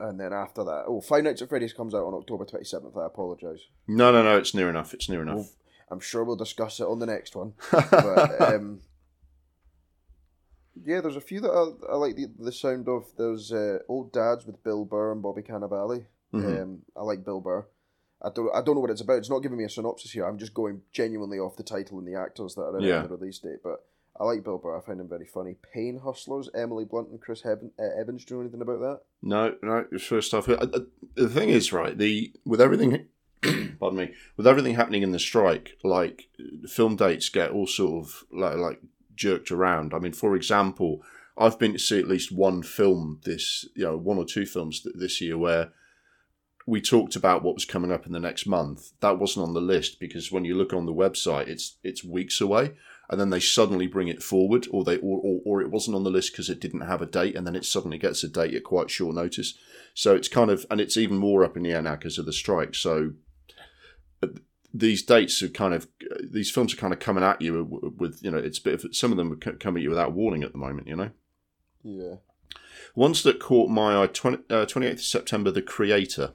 and 0.00 0.18
then 0.18 0.32
after 0.32 0.64
that, 0.64 0.84
oh, 0.88 1.00
Five 1.00 1.24
Nights 1.24 1.42
at 1.42 1.48
Freddy's 1.50 1.72
comes 1.74 1.94
out 1.94 2.04
on 2.04 2.14
October 2.14 2.44
27th. 2.44 2.96
I 3.00 3.06
apologise. 3.06 3.60
No, 3.86 4.10
no, 4.12 4.22
no. 4.22 4.36
It's 4.38 4.54
near 4.54 4.68
enough. 4.70 4.92
It's 4.94 5.08
near 5.08 5.22
enough. 5.22 5.50
I'm 5.90 6.00
sure 6.00 6.24
we'll 6.24 6.36
discuss 6.36 6.80
it 6.80 6.84
on 6.86 6.98
the 6.98 7.06
next 7.06 7.36
one. 7.36 7.52
but 7.70 8.40
um, 8.40 8.80
yeah, 10.84 11.00
there's 11.00 11.16
a 11.16 11.20
few 11.20 11.40
that 11.40 11.50
I, 11.50 11.92
I 11.92 11.96
like 11.96 12.16
the, 12.16 12.26
the 12.38 12.52
sound 12.52 12.88
of. 12.88 13.04
There's 13.16 13.52
uh, 13.52 13.78
Old 13.88 14.12
Dads 14.12 14.46
with 14.46 14.62
Bill 14.62 14.84
Burr 14.84 15.12
and 15.12 15.22
Bobby 15.22 15.42
Cannavale. 15.42 16.06
Mhm. 16.34 16.62
Um, 16.62 16.78
I 16.96 17.02
like 17.02 17.24
Bill 17.24 17.40
Burr. 17.40 17.66
I 18.22 18.30
don't 18.34 18.50
I 18.54 18.62
don't 18.62 18.74
know 18.74 18.80
what 18.80 18.90
it's 18.90 19.00
about. 19.02 19.18
It's 19.18 19.30
not 19.30 19.40
giving 19.40 19.58
me 19.58 19.64
a 19.64 19.68
synopsis 19.68 20.10
here. 20.12 20.26
I'm 20.26 20.38
just 20.38 20.54
going 20.54 20.82
genuinely 20.92 21.38
off 21.38 21.56
the 21.56 21.62
title 21.62 21.98
and 21.98 22.06
the 22.08 22.18
actors 22.18 22.54
that 22.54 22.62
are 22.62 22.78
in 22.78 22.84
Yeah. 22.84 23.02
the 23.02 23.08
release 23.16 23.38
date. 23.38 23.58
But 23.62 23.84
I 24.18 24.24
like 24.24 24.42
Bill 24.42 24.58
Burr. 24.58 24.76
I 24.76 24.80
find 24.80 24.98
him 25.00 25.08
very 25.08 25.26
funny. 25.26 25.56
Pain 25.74 26.00
Hustlers, 26.02 26.48
Emily 26.54 26.84
Blunt 26.86 27.10
and 27.10 27.20
Chris 27.20 27.42
Heaven, 27.42 27.70
uh, 27.78 28.00
Evans. 28.00 28.24
Do 28.24 28.34
you 28.34 28.38
know 28.38 28.44
anything 28.44 28.62
about 28.62 28.80
that? 28.80 29.00
No, 29.22 29.54
no. 29.62 29.84
It's 29.92 30.04
first 30.04 30.32
off. 30.34 30.48
uh, 30.48 30.54
uh, 30.54 30.80
The 31.14 31.28
thing 31.28 31.50
is, 31.50 31.72
right? 31.72 31.96
The 31.96 32.32
with 32.46 32.60
everything, 32.60 33.06
pardon 33.78 33.98
me, 33.98 34.12
with 34.36 34.46
everything 34.46 34.74
happening 34.74 35.02
in 35.02 35.12
the 35.12 35.18
strike, 35.18 35.76
like 35.84 36.28
film 36.68 36.96
dates 36.96 37.28
get 37.28 37.50
all 37.50 37.66
sort 37.66 38.04
of 38.04 38.24
like 38.32 38.56
like 38.56 38.80
jerked 39.16 39.50
around. 39.50 39.94
I 39.94 39.98
mean, 39.98 40.12
for 40.12 40.36
example, 40.36 41.02
I've 41.38 41.58
been 41.58 41.72
to 41.72 41.78
see 41.78 41.98
at 41.98 42.08
least 42.08 42.32
one 42.32 42.62
film 42.62 43.20
this, 43.24 43.68
you 43.74 43.84
know, 43.84 43.96
one 43.96 44.18
or 44.18 44.24
two 44.24 44.46
films 44.46 44.80
th- 44.80 44.96
this 44.98 45.20
year 45.20 45.36
where 45.36 45.72
we 46.66 46.80
talked 46.80 47.14
about 47.14 47.42
what 47.42 47.54
was 47.54 47.64
coming 47.64 47.92
up 47.92 48.06
in 48.06 48.12
the 48.12 48.20
next 48.20 48.46
month. 48.46 48.92
That 49.00 49.18
wasn't 49.18 49.46
on 49.46 49.54
the 49.54 49.60
list 49.60 50.00
because 50.00 50.32
when 50.32 50.44
you 50.44 50.56
look 50.56 50.72
on 50.72 50.86
the 50.86 50.92
website, 50.92 51.46
it's 51.46 51.76
it's 51.84 52.02
weeks 52.02 52.40
away, 52.40 52.72
and 53.08 53.20
then 53.20 53.30
they 53.30 53.38
suddenly 53.38 53.86
bring 53.86 54.08
it 54.08 54.22
forward, 54.22 54.66
or 54.70 54.82
they 54.82 54.96
or 54.98 55.20
or, 55.22 55.40
or 55.44 55.62
it 55.62 55.70
wasn't 55.70 55.94
on 55.94 56.02
the 56.04 56.10
list 56.10 56.32
because 56.32 56.50
it 56.50 56.60
didn't 56.60 56.80
have 56.80 57.00
a 57.00 57.06
date, 57.06 57.36
and 57.36 57.46
then 57.46 57.54
it 57.54 57.64
suddenly 57.64 57.98
gets 57.98 58.24
a 58.24 58.28
date 58.28 58.54
at 58.54 58.64
quite 58.64 58.90
short 58.90 59.14
notice. 59.14 59.54
So 59.94 60.16
it's 60.16 60.28
kind 60.28 60.50
of 60.50 60.66
and 60.70 60.80
it's 60.80 60.96
even 60.96 61.18
more 61.18 61.44
up 61.44 61.56
in 61.56 61.62
the 61.62 61.72
air 61.72 61.82
now 61.82 61.94
because 61.94 62.18
of 62.18 62.26
the 62.26 62.32
strike. 62.32 62.74
So 62.74 63.12
these 64.78 65.02
dates 65.02 65.42
are 65.42 65.48
kind 65.48 65.74
of 65.74 65.88
these 66.22 66.50
films 66.50 66.74
are 66.74 66.76
kind 66.76 66.92
of 66.92 67.00
coming 67.00 67.24
at 67.24 67.40
you 67.40 67.64
with, 67.64 67.94
with 67.94 68.22
you 68.22 68.30
know 68.30 68.38
it's 68.38 68.58
a 68.58 68.62
bit 68.62 68.84
of 68.84 68.96
some 68.96 69.10
of 69.10 69.16
them 69.16 69.32
are 69.32 69.36
coming 69.36 69.80
at 69.80 69.84
you 69.84 69.90
without 69.90 70.12
warning 70.12 70.42
at 70.42 70.52
the 70.52 70.58
moment. 70.58 70.86
You 70.86 70.96
know. 70.96 71.10
Yeah. 71.82 72.16
Ones 72.94 73.22
that 73.22 73.40
caught 73.40 73.70
my 73.70 74.02
eye 74.02 74.06
20, 74.06 74.38
uh, 74.50 74.64
28th 74.66 75.00
September, 75.00 75.50
The 75.50 75.62
Creator, 75.62 76.32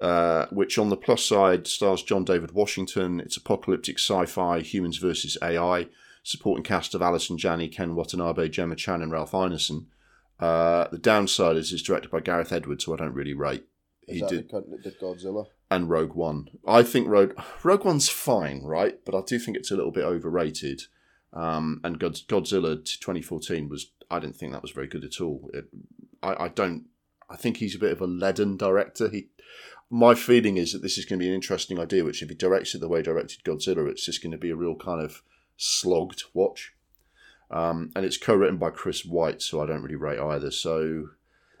uh, 0.00 0.46
which 0.50 0.78
on 0.78 0.88
the 0.88 0.96
plus 0.96 1.24
side 1.24 1.66
stars 1.66 2.02
John 2.02 2.24
David 2.24 2.52
Washington. 2.52 3.20
It's 3.20 3.36
apocalyptic 3.36 3.98
sci 3.98 4.26
fi, 4.26 4.60
humans 4.60 4.98
versus 4.98 5.36
AI, 5.42 5.88
supporting 6.22 6.64
cast 6.64 6.94
of 6.94 7.02
Allison 7.02 7.38
Janney, 7.38 7.68
Ken 7.68 7.94
Watanabe, 7.94 8.48
Gemma 8.48 8.76
Chan, 8.76 9.02
and 9.02 9.12
Ralph 9.12 9.32
Ineson. 9.32 9.86
Uh, 10.38 10.86
the 10.88 10.98
downside 10.98 11.56
is 11.56 11.72
it's 11.72 11.82
directed 11.82 12.10
by 12.10 12.20
Gareth 12.20 12.52
Edwards, 12.52 12.84
who 12.84 12.94
I 12.94 12.98
don't 12.98 13.14
really 13.14 13.34
rate. 13.34 13.64
Is 14.06 14.20
that 14.20 14.28
the 14.30 14.78
did 14.82 15.00
Godzilla? 15.00 15.46
And 15.70 15.90
Rogue 15.90 16.14
One. 16.14 16.48
I 16.66 16.82
think 16.82 17.08
Rogue 17.08 17.34
Rogue 17.64 17.84
One's 17.84 18.08
fine, 18.08 18.62
right? 18.62 19.04
But 19.04 19.16
I 19.16 19.22
do 19.26 19.38
think 19.38 19.56
it's 19.56 19.70
a 19.70 19.76
little 19.76 19.90
bit 19.90 20.04
overrated. 20.04 20.82
Um, 21.32 21.80
and 21.82 21.98
God, 21.98 22.14
Godzilla 22.14 22.76
2014 22.84 23.68
was 23.68 23.90
I 24.10 24.20
didn't 24.20 24.36
think 24.36 24.52
that 24.52 24.62
was 24.62 24.70
very 24.70 24.86
good 24.86 25.04
at 25.04 25.20
all. 25.20 25.50
It, 25.52 25.66
I, 26.22 26.44
I 26.44 26.48
don't. 26.48 26.86
I 27.28 27.36
think 27.36 27.56
he's 27.56 27.74
a 27.74 27.80
bit 27.80 27.92
of 27.92 28.00
a 28.00 28.06
leaden 28.06 28.56
director. 28.56 29.08
He, 29.08 29.28
my 29.90 30.14
feeling 30.14 30.56
is 30.56 30.72
that 30.72 30.82
this 30.82 30.98
is 30.98 31.04
going 31.04 31.18
to 31.18 31.24
be 31.24 31.28
an 31.28 31.34
interesting 31.34 31.80
idea. 31.80 32.04
Which 32.04 32.22
if 32.22 32.28
he 32.28 32.34
directs 32.34 32.74
it 32.74 32.80
the 32.80 32.88
way 32.88 33.02
directed 33.02 33.42
Godzilla, 33.42 33.88
it's 33.88 34.04
just 34.04 34.22
going 34.22 34.32
to 34.32 34.38
be 34.38 34.50
a 34.50 34.56
real 34.56 34.76
kind 34.76 35.02
of 35.02 35.22
slogged 35.56 36.24
watch. 36.32 36.74
Um, 37.50 37.92
and 37.94 38.04
it's 38.04 38.16
co-written 38.16 38.58
by 38.58 38.70
Chris 38.70 39.06
Weitz, 39.06 39.42
so 39.42 39.62
I 39.62 39.66
don't 39.66 39.82
really 39.82 39.94
rate 39.94 40.18
either. 40.18 40.50
So 40.50 41.10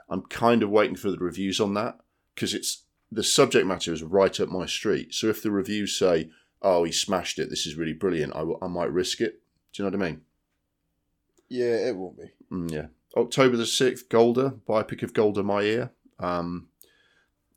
I'm 0.08 0.22
kind 0.22 0.62
of 0.62 0.70
waiting 0.70 0.96
for 0.96 1.10
the 1.10 1.18
reviews 1.18 1.60
on 1.60 1.74
that 1.74 1.98
because 2.34 2.54
it's 2.54 2.84
the 3.10 3.22
subject 3.22 3.66
matter 3.66 3.92
is 3.92 4.02
right 4.02 4.38
up 4.40 4.48
my 4.48 4.66
street. 4.66 5.14
So 5.14 5.28
if 5.28 5.42
the 5.42 5.50
reviews 5.50 5.98
say, 5.98 6.30
"Oh, 6.62 6.84
he 6.84 6.92
smashed 6.92 7.38
it. 7.38 7.50
This 7.50 7.66
is 7.66 7.76
really 7.76 7.92
brilliant," 7.92 8.34
I, 8.34 8.44
I 8.62 8.68
might 8.68 8.92
risk 8.92 9.20
it. 9.20 9.42
Do 9.72 9.82
you 9.82 9.90
know 9.90 9.96
what 9.96 10.06
I 10.06 10.10
mean? 10.10 10.20
Yeah, 11.48 11.88
it 11.88 11.96
won't 11.96 12.18
be. 12.18 12.30
Mm, 12.50 12.70
yeah. 12.70 12.86
October 13.16 13.56
the 13.56 13.66
sixth, 13.66 14.08
Golda 14.08 14.54
biopic 14.68 15.02
of 15.02 15.14
Golda 15.14 15.42
Meir. 15.42 15.90
Um, 16.18 16.68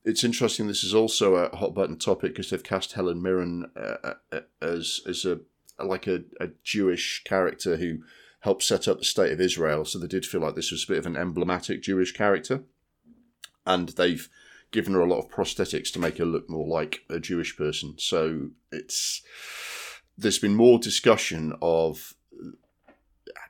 it's 0.05 0.23
interesting. 0.23 0.67
This 0.67 0.83
is 0.83 0.95
also 0.95 1.35
a 1.35 1.55
hot 1.55 1.73
button 1.73 1.97
topic 1.97 2.33
because 2.33 2.49
they've 2.49 2.63
cast 2.63 2.93
Helen 2.93 3.21
Mirren 3.21 3.69
uh, 3.75 4.13
uh, 4.31 4.39
as 4.61 5.01
as 5.07 5.25
a 5.25 5.39
like 5.83 6.07
a, 6.07 6.23
a 6.39 6.49
Jewish 6.63 7.23
character 7.23 7.77
who 7.77 7.99
helped 8.41 8.63
set 8.63 8.87
up 8.87 8.99
the 8.99 9.05
state 9.05 9.31
of 9.31 9.41
Israel. 9.41 9.85
So 9.85 9.99
they 9.99 10.07
did 10.07 10.25
feel 10.25 10.41
like 10.41 10.55
this 10.55 10.71
was 10.71 10.83
a 10.83 10.87
bit 10.87 10.97
of 10.97 11.05
an 11.05 11.17
emblematic 11.17 11.81
Jewish 11.81 12.13
character, 12.13 12.63
and 13.65 13.89
they've 13.89 14.29
given 14.71 14.93
her 14.93 15.01
a 15.01 15.09
lot 15.09 15.19
of 15.19 15.29
prosthetics 15.29 15.91
to 15.93 15.99
make 15.99 16.17
her 16.17 16.25
look 16.25 16.49
more 16.49 16.67
like 16.67 17.01
a 17.09 17.19
Jewish 17.19 17.57
person. 17.57 17.95
So 17.97 18.49
it's 18.71 19.21
there's 20.17 20.39
been 20.39 20.55
more 20.55 20.79
discussion 20.79 21.53
of 21.61 22.13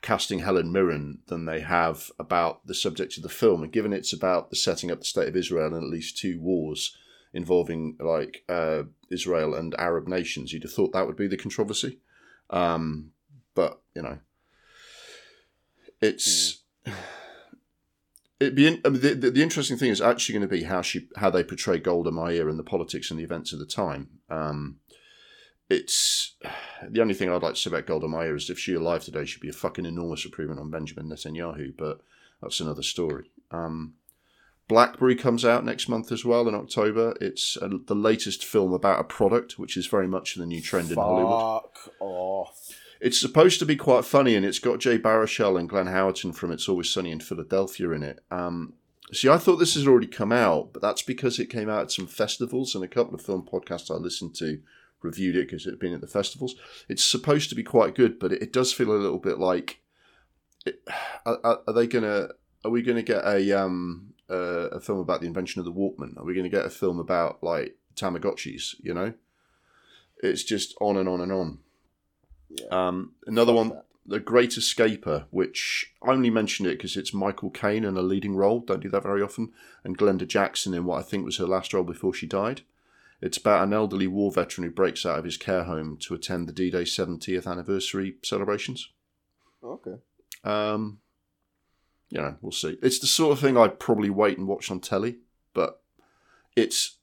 casting 0.01 0.39
Helen 0.39 0.72
Mirren 0.72 1.20
than 1.28 1.45
they 1.45 1.61
have 1.61 2.11
about 2.20 2.65
the 2.67 2.76
subject 2.76 3.17
of 3.17 3.24
the 3.24 3.30
film. 3.30 3.63
And 3.63 3.72
given 3.72 3.91
it's 3.91 4.13
about 4.13 4.49
the 4.49 4.55
setting 4.55 4.91
up 4.91 4.99
the 4.99 5.05
state 5.05 5.28
of 5.28 5.36
Israel 5.36 5.74
and 5.74 5.84
at 5.84 5.89
least 5.89 6.17
two 6.17 6.39
wars 6.39 6.95
involving 7.34 7.97
like 7.99 8.43
uh, 8.47 8.84
Israel 9.11 9.55
and 9.55 9.76
Arab 9.76 10.07
nations, 10.07 10.53
you'd 10.53 10.63
have 10.63 10.74
thought 10.74 10.93
that 10.93 11.07
would 11.07 11.17
be 11.17 11.28
the 11.28 11.38
controversy. 11.38 11.99
Um, 12.49 13.11
but 13.55 13.82
you 13.95 14.01
know, 14.01 14.20
it's. 16.01 16.63
It'd 18.39 18.55
be 18.55 18.67
in, 18.67 18.81
I 18.85 18.89
mean, 18.89 19.01
the, 19.01 19.15
the, 19.15 19.31
the 19.31 19.43
interesting 19.43 19.77
thing 19.77 19.89
is 19.89 19.99
actually 20.01 20.33
going 20.33 20.47
to 20.49 20.55
be 20.55 20.63
how 20.63 20.81
she 20.81 21.09
how 21.17 21.29
they 21.29 21.43
portray 21.43 21.77
Golda 21.77 22.11
Meir 22.11 22.47
and 22.47 22.57
the 22.57 22.63
politics 22.63 23.11
and 23.11 23.19
the 23.19 23.23
events 23.23 23.51
of 23.51 23.59
the 23.59 23.65
time. 23.65 24.09
Um, 24.29 24.77
it's 25.69 26.35
the 26.89 27.01
only 27.01 27.13
thing 27.13 27.29
I'd 27.29 27.43
like 27.43 27.55
to 27.55 27.59
say 27.59 27.69
about 27.69 27.87
Golda 27.87 28.07
Meir 28.07 28.35
is 28.35 28.49
if 28.49 28.59
she 28.59 28.73
alive 28.73 29.03
today, 29.03 29.25
she'd 29.25 29.41
be 29.41 29.49
a 29.49 29.53
fucking 29.53 29.85
enormous 29.85 30.25
improvement 30.25 30.59
on 30.59 30.71
Benjamin 30.71 31.09
Netanyahu, 31.09 31.75
but 31.77 32.01
that's 32.41 32.59
another 32.59 32.83
story. 32.83 33.31
Um, 33.51 33.95
Blackberry 34.69 35.15
comes 35.15 35.43
out 35.43 35.65
next 35.65 35.89
month 35.89 36.11
as 36.11 36.23
well 36.23 36.47
in 36.47 36.53
October. 36.53 37.15
It's 37.19 37.57
uh 37.57 37.69
the 37.87 37.95
latest 37.95 38.45
film 38.45 38.71
about 38.71 39.01
a 39.01 39.03
product, 39.03 39.57
which 39.57 39.75
is 39.75 39.87
very 39.87 40.07
much 40.07 40.35
in 40.35 40.41
the 40.41 40.45
new 40.45 40.61
trend 40.61 40.91
in 40.91 40.95
Hollywood. 40.95 41.63
Fuck 41.63 41.93
off. 41.99 42.69
It's 42.99 43.19
supposed 43.19 43.59
to 43.59 43.65
be 43.65 43.75
quite 43.77 44.03
funny, 44.05 44.35
and 44.35 44.45
it's 44.45 44.59
got 44.59 44.79
Jay 44.79 44.97
Baruchel 44.97 45.57
and 45.59 45.69
Glenn 45.69 45.85
Howerton 45.87 46.35
from 46.35 46.51
It's 46.51 46.67
Always 46.67 46.89
Sunny 46.89 47.11
in 47.11 47.19
Philadelphia 47.21 47.91
in 47.91 48.03
it. 48.03 48.19
Um, 48.29 48.73
see, 49.13 49.29
I 49.29 49.37
thought 49.37 49.55
this 49.55 49.75
has 49.75 49.87
already 49.87 50.07
come 50.07 50.31
out, 50.33 50.73
but 50.73 50.81
that's 50.81 51.01
because 51.01 51.39
it 51.39 51.49
came 51.49 51.69
out 51.69 51.83
at 51.83 51.91
some 51.91 52.07
festivals, 52.07 52.75
and 52.75 52.83
a 52.83 52.87
couple 52.89 53.15
of 53.15 53.21
film 53.21 53.47
podcasts 53.49 53.89
I 53.89 53.95
listened 53.95 54.35
to 54.35 54.59
reviewed 55.01 55.37
it 55.37 55.47
because 55.47 55.65
it 55.65 55.69
had 55.69 55.79
been 55.79 55.93
at 55.93 56.01
the 56.01 56.07
festivals. 56.07 56.55
It's 56.89 57.03
supposed 57.05 57.47
to 57.49 57.55
be 57.55 57.63
quite 57.63 57.95
good, 57.95 58.19
but 58.19 58.33
it, 58.33 58.41
it 58.41 58.53
does 58.53 58.73
feel 58.73 58.91
a 58.91 58.99
little 58.99 59.17
bit 59.19 59.39
like, 59.39 59.79
it, 60.65 60.81
are, 61.25 61.39
are- 61.67 61.73
they 61.73 61.87
gonna? 61.87 62.29
Are 62.65 62.71
we 62.71 62.81
gonna 62.81 63.01
get 63.01 63.23
a 63.25 63.57
um 63.57 64.13
uh, 64.29 64.67
a 64.71 64.81
film 64.81 64.99
about 64.99 65.21
the 65.21 65.27
invention 65.27 65.59
of 65.59 65.65
the 65.65 65.71
Walkman? 65.71 66.17
Are 66.17 66.25
we 66.25 66.35
gonna 66.35 66.49
get 66.49 66.65
a 66.65 66.69
film 66.69 66.99
about 66.99 67.41
like 67.41 67.77
Tamagotchis? 67.95 68.75
You 68.81 68.93
know, 68.93 69.13
it's 70.21 70.43
just 70.43 70.75
on 70.81 70.97
and 70.97 71.07
on 71.07 71.21
and 71.21 71.31
on. 71.31 71.59
Yeah. 72.49 72.65
Um, 72.71 73.13
another 73.27 73.53
one, 73.53 73.69
that. 73.69 73.85
The 74.05 74.19
Great 74.19 74.57
Escaper, 74.57 75.25
which 75.29 75.93
I 76.01 76.11
only 76.11 76.31
mentioned 76.31 76.67
it 76.67 76.77
because 76.77 76.97
it's 76.97 77.13
Michael 77.13 77.51
Caine 77.51 77.83
in 77.83 77.95
a 77.95 78.01
leading 78.01 78.35
role. 78.35 78.59
Don't 78.59 78.81
do 78.81 78.89
that 78.89 79.03
very 79.03 79.21
often. 79.21 79.51
And 79.83 79.97
Glenda 79.97 80.27
Jackson 80.27 80.73
in 80.73 80.85
what 80.85 80.97
I 80.99 81.03
think 81.03 81.25
was 81.25 81.37
her 81.37 81.45
last 81.45 81.73
role 81.73 81.83
before 81.83 82.13
she 82.13 82.25
died. 82.25 82.61
It's 83.21 83.37
about 83.37 83.63
an 83.63 83.73
elderly 83.73 84.07
war 84.07 84.31
veteran 84.31 84.65
who 84.65 84.73
breaks 84.73 85.05
out 85.05 85.19
of 85.19 85.25
his 85.25 85.37
care 85.37 85.63
home 85.65 85.97
to 86.01 86.13
attend 86.15 86.47
the 86.47 86.53
D 86.53 86.71
Day 86.71 86.83
70th 86.83 87.45
anniversary 87.45 88.15
celebrations. 88.23 88.89
Okay. 89.63 89.97
Um, 90.43 90.99
you 92.09 92.19
know, 92.19 92.35
we'll 92.41 92.51
see. 92.51 92.77
It's 92.81 92.99
the 92.99 93.07
sort 93.07 93.33
of 93.33 93.39
thing 93.39 93.57
I'd 93.57 93.79
probably 93.79 94.09
wait 94.09 94.37
and 94.37 94.47
watch 94.47 94.71
on 94.71 94.79
telly, 94.79 95.17
but 95.53 95.81
it's 96.55 96.97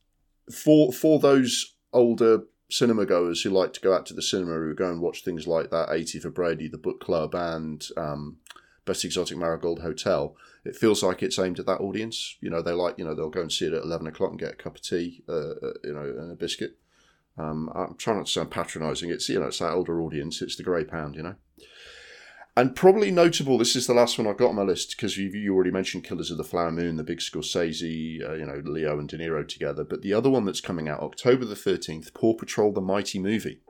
for 0.50 0.92
for 0.92 1.20
those 1.20 1.74
older 1.92 2.44
cinema 2.68 3.06
goers 3.06 3.42
who 3.42 3.50
like 3.50 3.72
to 3.72 3.80
go 3.80 3.94
out 3.94 4.06
to 4.06 4.14
the 4.14 4.22
cinema 4.22 4.54
who 4.54 4.74
go 4.74 4.90
and 4.90 5.00
watch 5.00 5.22
things 5.22 5.46
like 5.46 5.70
that 5.70 5.90
80 5.90 6.20
for 6.20 6.30
Brady, 6.30 6.68
the 6.68 6.78
book 6.78 7.00
club, 7.00 7.34
and 7.34 7.86
um, 7.96 8.38
Best 8.84 9.04
Exotic 9.04 9.36
Marigold 9.36 9.80
Hotel. 9.80 10.36
It 10.64 10.76
feels 10.76 11.02
like 11.02 11.22
it's 11.22 11.38
aimed 11.38 11.58
at 11.58 11.66
that 11.66 11.80
audience. 11.80 12.36
You 12.40 12.50
know, 12.50 12.62
they 12.62 12.72
like, 12.72 12.98
you 12.98 13.04
know, 13.04 13.14
they'll 13.14 13.30
go 13.30 13.42
and 13.42 13.52
see 13.52 13.66
it 13.66 13.72
at 13.72 13.84
11 13.84 14.06
o'clock 14.06 14.30
and 14.30 14.40
get 14.40 14.52
a 14.52 14.56
cup 14.56 14.76
of 14.76 14.82
tea, 14.82 15.22
uh, 15.28 15.32
uh, 15.32 15.72
you 15.84 15.92
know, 15.92 16.14
and 16.18 16.32
a 16.32 16.36
biscuit. 16.36 16.76
Um, 17.38 17.70
I'm 17.74 17.94
trying 17.96 18.16
not 18.16 18.26
to 18.26 18.32
sound 18.32 18.50
patronising. 18.50 19.10
It's, 19.10 19.28
you 19.28 19.38
know, 19.38 19.46
it's 19.46 19.58
that 19.58 19.72
older 19.72 20.00
audience. 20.00 20.40
It's 20.42 20.56
the 20.56 20.62
grey 20.62 20.84
pound, 20.84 21.16
you 21.16 21.22
know. 21.22 21.34
And 22.58 22.74
probably 22.74 23.10
notable, 23.10 23.58
this 23.58 23.76
is 23.76 23.86
the 23.86 23.92
last 23.92 24.16
one 24.16 24.26
I've 24.26 24.38
got 24.38 24.48
on 24.48 24.54
my 24.54 24.62
list 24.62 24.96
because 24.96 25.18
you, 25.18 25.28
you 25.28 25.54
already 25.54 25.70
mentioned 25.70 26.04
Killers 26.04 26.30
of 26.30 26.38
the 26.38 26.44
Flower 26.44 26.72
Moon, 26.72 26.96
the 26.96 27.04
big 27.04 27.18
Scorsese, 27.18 28.26
uh, 28.26 28.32
you 28.32 28.46
know, 28.46 28.62
Leo 28.64 28.98
and 28.98 29.06
De 29.06 29.18
Niro 29.18 29.46
together. 29.46 29.84
But 29.84 30.00
the 30.00 30.14
other 30.14 30.30
one 30.30 30.46
that's 30.46 30.62
coming 30.62 30.88
out 30.88 31.00
October 31.00 31.44
the 31.44 31.54
13th, 31.54 32.14
Paw 32.14 32.32
Patrol, 32.32 32.72
the 32.72 32.80
Mighty 32.80 33.18
Movie. 33.18 33.60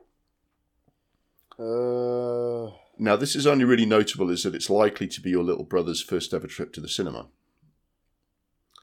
Uh, 1.59 2.71
Now, 2.97 3.17
this 3.17 3.35
is 3.35 3.45
only 3.45 3.65
really 3.65 3.87
notable 3.87 4.31
is 4.31 4.45
that 4.45 4.55
it's 4.55 4.71
likely 4.71 5.09
to 5.09 5.21
be 5.21 5.31
your 5.31 5.43
little 5.43 5.65
brother's 5.65 6.03
first 6.03 6.33
ever 6.33 6.47
trip 6.47 6.73
to 6.75 6.81
the 6.81 6.89
cinema. 6.89 7.27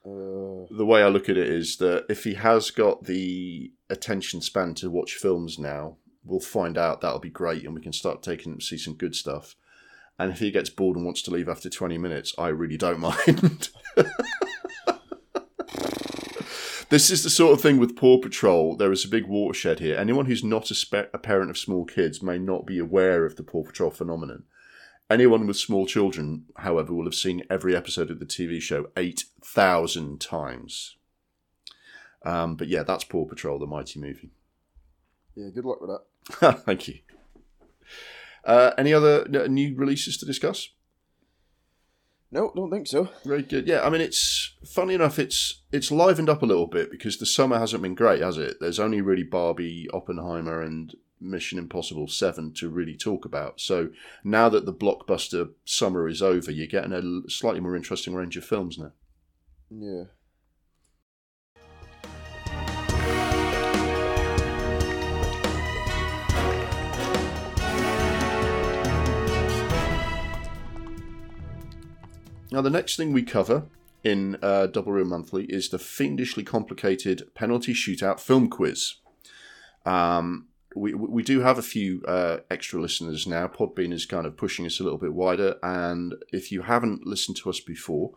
uh, 0.06 0.68
The 0.70 0.86
way 0.86 1.02
I 1.02 1.08
look 1.08 1.30
at 1.30 1.38
it 1.38 1.48
is 1.48 1.78
that 1.78 2.08
if 2.10 2.26
he 2.26 2.34
has 2.34 2.72
got 2.72 3.06
the 3.06 3.72
attention 3.90 4.42
span 4.42 4.74
to 4.76 4.90
watch 4.90 5.14
films 5.14 5.58
now, 5.58 5.96
we'll 6.26 6.42
find 6.42 6.78
out 6.78 7.00
that'll 7.00 7.20
be 7.20 7.30
great 7.30 7.64
and 7.64 7.74
we 7.74 7.82
can 7.82 7.94
start 7.94 8.22
taking 8.22 8.52
him 8.52 8.60
to 8.60 8.66
see 8.66 8.78
some 8.78 8.96
good 8.96 9.16
stuff. 9.16 9.56
And 10.20 10.32
if 10.32 10.40
he 10.40 10.52
gets 10.52 10.70
bored 10.70 10.96
and 10.96 11.06
wants 11.06 11.22
to 11.24 11.32
leave 11.32 11.50
after 11.50 11.70
20 11.70 11.98
minutes, 11.98 12.34
I 12.38 12.50
really 12.50 12.78
don't 12.78 13.00
mind. 13.00 13.70
this 16.90 17.10
is 17.10 17.24
the 17.24 17.30
sort 17.30 17.54
of 17.54 17.62
thing 17.62 17.78
with 17.80 17.96
Paw 17.96 18.20
Patrol. 18.20 18.76
There 18.76 18.92
is 18.92 19.04
a 19.04 19.10
big 19.10 19.26
watershed 19.28 19.80
here. 19.80 19.98
Anyone 19.98 20.28
who's 20.28 20.44
not 20.44 20.70
a, 20.70 20.76
spe- 20.76 21.10
a 21.14 21.18
parent 21.18 21.50
of 21.50 21.58
small 21.58 21.86
kids 21.86 22.22
may 22.22 22.38
not 22.38 22.66
be 22.68 22.78
aware 22.78 23.26
of 23.26 23.36
the 23.36 23.44
Paw 23.44 23.64
Patrol 23.64 23.90
phenomenon. 23.90 24.44
Anyone 25.10 25.48
with 25.48 25.58
small 25.58 25.86
children, 25.86 26.46
however, 26.58 26.94
will 26.94 27.06
have 27.06 27.16
seen 27.16 27.44
every 27.50 27.76
episode 27.76 28.10
of 28.12 28.20
the 28.20 28.26
TV 28.26 28.62
show 28.62 28.88
8,000 28.96 30.22
times. 30.22 30.96
Um, 32.24 32.56
but 32.56 32.68
yeah, 32.68 32.84
that's 32.84 33.04
Paw 33.04 33.26
Patrol, 33.26 33.60
the 33.60 33.66
mighty 33.66 34.00
movie. 34.00 34.32
yeah, 35.36 35.50
good 35.54 35.66
luck 35.66 35.82
with 35.82 35.90
that. 35.90 36.60
Thank 36.66 36.88
you. 36.88 37.00
Uh, 38.46 38.72
any 38.78 38.94
other 38.94 39.26
n- 39.34 39.54
new 39.54 39.76
releases 39.76 40.18
to 40.18 40.26
discuss? 40.26 40.70
No, 42.32 42.52
don't 42.56 42.72
think 42.72 42.88
so. 42.88 43.10
Very 43.24 43.44
good. 43.44 43.68
Yeah, 43.68 43.84
I 43.84 43.90
mean, 43.92 44.02
it's 44.02 44.56
funny 44.66 44.96
enough. 44.96 45.20
It's 45.20 45.62
it's 45.72 45.92
livened 45.92 46.30
up 46.30 46.42
a 46.42 46.48
little 46.48 46.66
bit 46.66 46.90
because 46.90 47.18
the 47.18 47.28
summer 47.28 47.60
hasn't 47.60 47.84
been 47.84 47.94
great, 47.94 48.22
has 48.24 48.38
it? 48.38 48.58
There's 48.60 48.80
only 48.80 49.02
really 49.02 49.24
Barbie, 49.24 49.88
Oppenheimer, 49.94 50.60
and 50.60 50.96
Mission 51.22 51.60
Impossible 51.60 52.08
Seven 52.08 52.52
to 52.56 52.70
really 52.70 52.98
talk 52.98 53.24
about. 53.24 53.62
So 53.62 53.90
now 54.24 54.50
that 54.50 54.66
the 54.66 54.74
blockbuster 54.74 55.52
summer 55.64 56.08
is 56.08 56.24
over, 56.24 56.52
you're 56.52 56.66
getting 56.66 56.92
a 56.92 57.30
slightly 57.30 57.60
more 57.60 57.76
interesting 57.76 58.16
range 58.16 58.36
of 58.36 58.44
films 58.44 58.80
now. 58.80 58.94
Yeah. 59.70 60.06
Now, 72.54 72.62
the 72.62 72.70
next 72.70 72.98
thing 72.98 73.14
we 73.14 73.24
cover 73.24 73.64
in 74.04 74.38
uh, 74.44 74.68
Double 74.68 74.92
Reel 74.92 75.06
Monthly 75.06 75.46
is 75.46 75.70
the 75.70 75.80
fiendishly 75.80 76.44
complicated 76.44 77.34
penalty 77.34 77.74
shootout 77.74 78.20
film 78.20 78.48
quiz. 78.48 78.98
Um, 79.88 80.50
we, 80.76 80.94
we 80.94 81.24
do 81.24 81.40
have 81.40 81.58
a 81.58 81.64
few 81.64 82.04
uh, 82.08 82.42
extra 82.52 82.80
listeners 82.80 83.26
now. 83.26 83.48
Podbean 83.48 83.92
is 83.92 84.06
kind 84.06 84.28
of 84.28 84.38
pushing 84.38 84.68
us 84.68 84.80
a 84.80 84.84
little 84.84 85.00
bit 85.00 85.16
wider. 85.16 85.56
And 85.64 86.14
if 86.32 86.52
you 86.52 86.62
haven't 86.62 87.08
listened 87.08 87.38
to 87.38 87.50
us 87.50 87.60
before, 87.60 88.12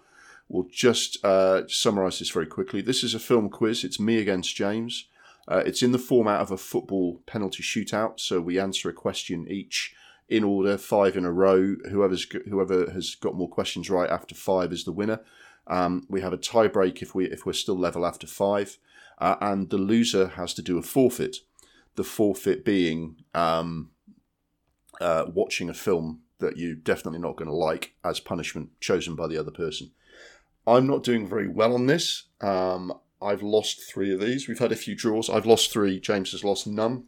we'll 0.50 0.68
just 0.70 1.16
uh, 1.24 1.66
summarize 1.68 2.18
this 2.18 2.28
very 2.28 2.46
quickly. 2.46 2.82
This 2.82 3.02
is 3.02 3.14
a 3.14 3.18
film 3.18 3.48
quiz. 3.48 3.84
It's 3.84 3.98
me 3.98 4.18
against 4.18 4.54
James. 4.54 5.08
Uh, 5.48 5.62
it's 5.64 5.82
in 5.82 5.92
the 5.92 5.98
format 5.98 6.42
of 6.42 6.50
a 6.50 6.58
football 6.58 7.22
penalty 7.24 7.62
shootout. 7.62 8.20
So 8.20 8.42
we 8.42 8.60
answer 8.60 8.90
a 8.90 8.92
question 8.92 9.46
each 9.48 9.94
in 10.28 10.44
order, 10.44 10.76
five 10.76 11.16
in 11.16 11.24
a 11.24 11.32
row. 11.32 11.76
Whoever's 11.90 12.26
whoever 12.48 12.90
has 12.90 13.14
got 13.14 13.34
more 13.34 13.48
questions 13.48 13.90
right 13.90 14.10
after 14.10 14.34
five 14.34 14.72
is 14.72 14.84
the 14.84 14.92
winner. 14.92 15.20
Um, 15.66 16.06
we 16.08 16.20
have 16.20 16.32
a 16.32 16.38
tie 16.38 16.68
break 16.68 17.02
if 17.02 17.14
we 17.14 17.26
if 17.26 17.46
we're 17.46 17.52
still 17.52 17.78
level 17.78 18.06
after 18.06 18.26
five, 18.26 18.78
uh, 19.18 19.36
and 19.40 19.70
the 19.70 19.78
loser 19.78 20.28
has 20.28 20.54
to 20.54 20.62
do 20.62 20.78
a 20.78 20.82
forfeit. 20.82 21.38
The 21.94 22.04
forfeit 22.04 22.64
being 22.64 23.16
um, 23.34 23.90
uh, 25.00 25.24
watching 25.32 25.70
a 25.70 25.74
film 25.74 26.20
that 26.38 26.58
you're 26.58 26.74
definitely 26.74 27.20
not 27.20 27.36
going 27.36 27.48
to 27.48 27.54
like 27.54 27.94
as 28.04 28.20
punishment 28.20 28.68
chosen 28.80 29.14
by 29.14 29.26
the 29.26 29.38
other 29.38 29.50
person. 29.50 29.92
I'm 30.66 30.86
not 30.86 31.02
doing 31.02 31.26
very 31.26 31.48
well 31.48 31.74
on 31.74 31.86
this. 31.86 32.24
Um, 32.40 32.92
I've 33.22 33.42
lost 33.42 33.80
three 33.90 34.12
of 34.12 34.20
these. 34.20 34.46
We've 34.46 34.58
had 34.58 34.72
a 34.72 34.76
few 34.76 34.94
draws. 34.94 35.30
I've 35.30 35.46
lost 35.46 35.72
three. 35.72 35.98
James 36.00 36.32
has 36.32 36.44
lost 36.44 36.66
none. 36.66 37.04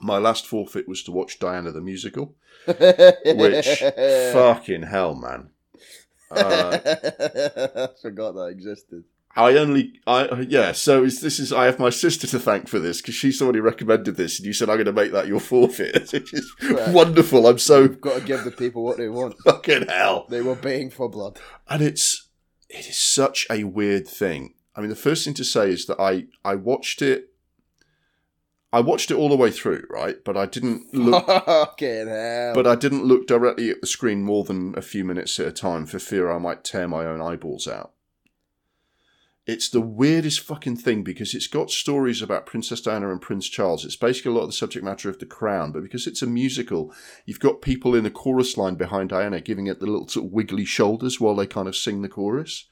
My 0.00 0.18
last 0.18 0.46
forfeit 0.46 0.86
was 0.88 1.02
to 1.04 1.12
watch 1.12 1.38
Diana 1.38 1.72
the 1.72 1.80
musical, 1.80 2.34
which 2.66 3.66
fucking 4.32 4.82
hell, 4.84 5.14
man. 5.14 5.50
Uh, 6.30 6.78
I 6.84 7.88
forgot 8.02 8.32
that 8.34 8.48
existed. 8.50 9.04
I 9.38 9.58
only, 9.58 10.00
I 10.06 10.46
yeah. 10.48 10.72
So 10.72 11.04
is, 11.04 11.20
this 11.20 11.38
is 11.38 11.52
I 11.52 11.66
have 11.66 11.78
my 11.78 11.90
sister 11.90 12.26
to 12.28 12.38
thank 12.38 12.68
for 12.68 12.78
this 12.78 13.00
because 13.02 13.14
she's 13.14 13.38
somebody 13.38 13.60
recommended 13.60 14.16
this, 14.16 14.38
and 14.38 14.46
you 14.46 14.52
said 14.54 14.70
I'm 14.70 14.76
going 14.76 14.86
to 14.86 14.92
make 14.92 15.12
that 15.12 15.26
your 15.28 15.40
forfeit, 15.40 16.10
which 16.12 16.32
is 16.32 16.50
Right. 16.62 16.88
wonderful. 16.92 17.46
I'm 17.46 17.58
so 17.58 17.82
You've 17.82 18.00
got 18.00 18.20
to 18.20 18.26
give 18.26 18.44
the 18.44 18.50
people 18.50 18.82
what 18.82 18.96
they 18.96 19.08
want. 19.08 19.36
fucking 19.44 19.88
hell. 19.88 20.26
They 20.30 20.40
were 20.40 20.56
paying 20.56 20.90
for 20.90 21.08
blood. 21.10 21.38
and 21.68 21.82
it's 21.82 22.28
it 22.70 22.86
is 22.88 22.96
such 22.98 23.46
a 23.50 23.64
weird 23.64 24.08
thing. 24.08 24.54
I 24.74 24.80
mean, 24.80 24.90
the 24.90 24.96
first 24.96 25.24
thing 25.24 25.34
to 25.34 25.44
say 25.44 25.70
is 25.70 25.84
that 25.86 26.00
I 26.00 26.26
I 26.44 26.54
watched 26.54 27.02
it. 27.02 27.30
I 28.72 28.80
watched 28.80 29.10
it 29.10 29.16
all 29.16 29.28
the 29.28 29.36
way 29.36 29.50
through, 29.50 29.84
right? 29.88 30.22
But 30.24 30.36
I 30.36 30.46
didn't 30.46 30.92
look. 30.92 31.26
Fucking 31.46 32.08
hell. 32.08 32.54
but 32.54 32.66
I 32.66 32.74
didn't 32.74 33.04
look 33.04 33.26
directly 33.26 33.70
at 33.70 33.80
the 33.80 33.86
screen 33.86 34.22
more 34.22 34.44
than 34.44 34.76
a 34.76 34.82
few 34.82 35.04
minutes 35.04 35.38
at 35.38 35.46
a 35.46 35.52
time 35.52 35.86
for 35.86 35.98
fear 35.98 36.30
I 36.30 36.38
might 36.38 36.64
tear 36.64 36.88
my 36.88 37.06
own 37.06 37.20
eyeballs 37.20 37.68
out. 37.68 37.92
It's 39.46 39.68
the 39.68 39.80
weirdest 39.80 40.40
fucking 40.40 40.78
thing 40.78 41.04
because 41.04 41.32
it's 41.32 41.46
got 41.46 41.70
stories 41.70 42.20
about 42.20 42.46
Princess 42.46 42.80
Diana 42.80 43.12
and 43.12 43.22
Prince 43.22 43.48
Charles. 43.48 43.84
It's 43.84 43.94
basically 43.94 44.32
a 44.32 44.34
lot 44.34 44.40
of 44.40 44.48
the 44.48 44.52
subject 44.52 44.84
matter 44.84 45.08
of 45.08 45.20
The 45.20 45.26
Crown, 45.26 45.70
but 45.70 45.84
because 45.84 46.08
it's 46.08 46.20
a 46.20 46.26
musical, 46.26 46.92
you've 47.26 47.38
got 47.38 47.62
people 47.62 47.94
in 47.94 48.04
a 48.04 48.10
chorus 48.10 48.56
line 48.56 48.74
behind 48.74 49.10
Diana 49.10 49.40
giving 49.40 49.68
it 49.68 49.78
the 49.78 49.86
little 49.86 50.08
sort 50.08 50.26
of 50.26 50.32
wiggly 50.32 50.64
shoulders 50.64 51.20
while 51.20 51.36
they 51.36 51.46
kind 51.46 51.68
of 51.68 51.76
sing 51.76 52.02
the 52.02 52.08
chorus. 52.08 52.66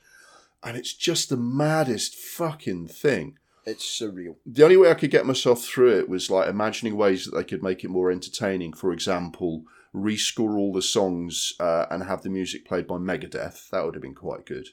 And 0.64 0.76
it's 0.76 0.94
just 0.94 1.28
the 1.28 1.36
maddest 1.36 2.16
fucking 2.16 2.88
thing 2.88 3.38
it's 3.66 3.84
surreal. 3.84 4.36
the 4.44 4.62
only 4.62 4.76
way 4.76 4.90
I 4.90 4.94
could 4.94 5.10
get 5.10 5.26
myself 5.26 5.64
through 5.64 5.98
it 5.98 6.08
was 6.08 6.30
like 6.30 6.48
imagining 6.48 6.96
ways 6.96 7.24
that 7.24 7.36
they 7.36 7.44
could 7.44 7.62
make 7.62 7.84
it 7.84 7.90
more 7.90 8.10
entertaining. 8.10 8.72
For 8.72 8.92
example, 8.92 9.64
rescore 9.94 10.58
all 10.58 10.72
the 10.72 10.82
songs 10.82 11.54
uh, 11.60 11.86
and 11.90 12.04
have 12.04 12.22
the 12.22 12.30
music 12.30 12.66
played 12.66 12.86
by 12.86 12.96
Megadeth. 12.96 13.70
That 13.70 13.84
would 13.84 13.94
have 13.94 14.02
been 14.02 14.14
quite 14.14 14.44
good. 14.44 14.68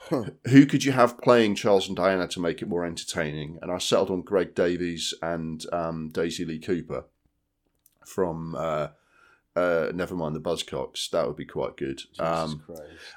Huh. 0.00 0.24
Who 0.48 0.66
could 0.66 0.84
you 0.84 0.92
have 0.92 1.20
playing 1.20 1.56
Charles 1.56 1.88
and 1.88 1.96
Diana 1.96 2.28
to 2.28 2.40
make 2.40 2.62
it 2.62 2.68
more 2.68 2.84
entertaining? 2.84 3.58
And 3.60 3.70
I 3.70 3.78
settled 3.78 4.10
on 4.10 4.22
Greg 4.22 4.54
Davies 4.54 5.12
and 5.22 5.64
um, 5.72 6.10
Daisy 6.10 6.44
Lee 6.44 6.60
Cooper 6.60 7.04
from 8.06 8.54
uh, 8.56 8.88
uh, 9.58 9.92
Nevermind 9.92 10.34
the 10.34 10.40
Buzzcocks. 10.40 11.10
That 11.10 11.26
would 11.26 11.36
be 11.36 11.44
quite 11.44 11.76
good. 11.76 12.02
Um, 12.18 12.62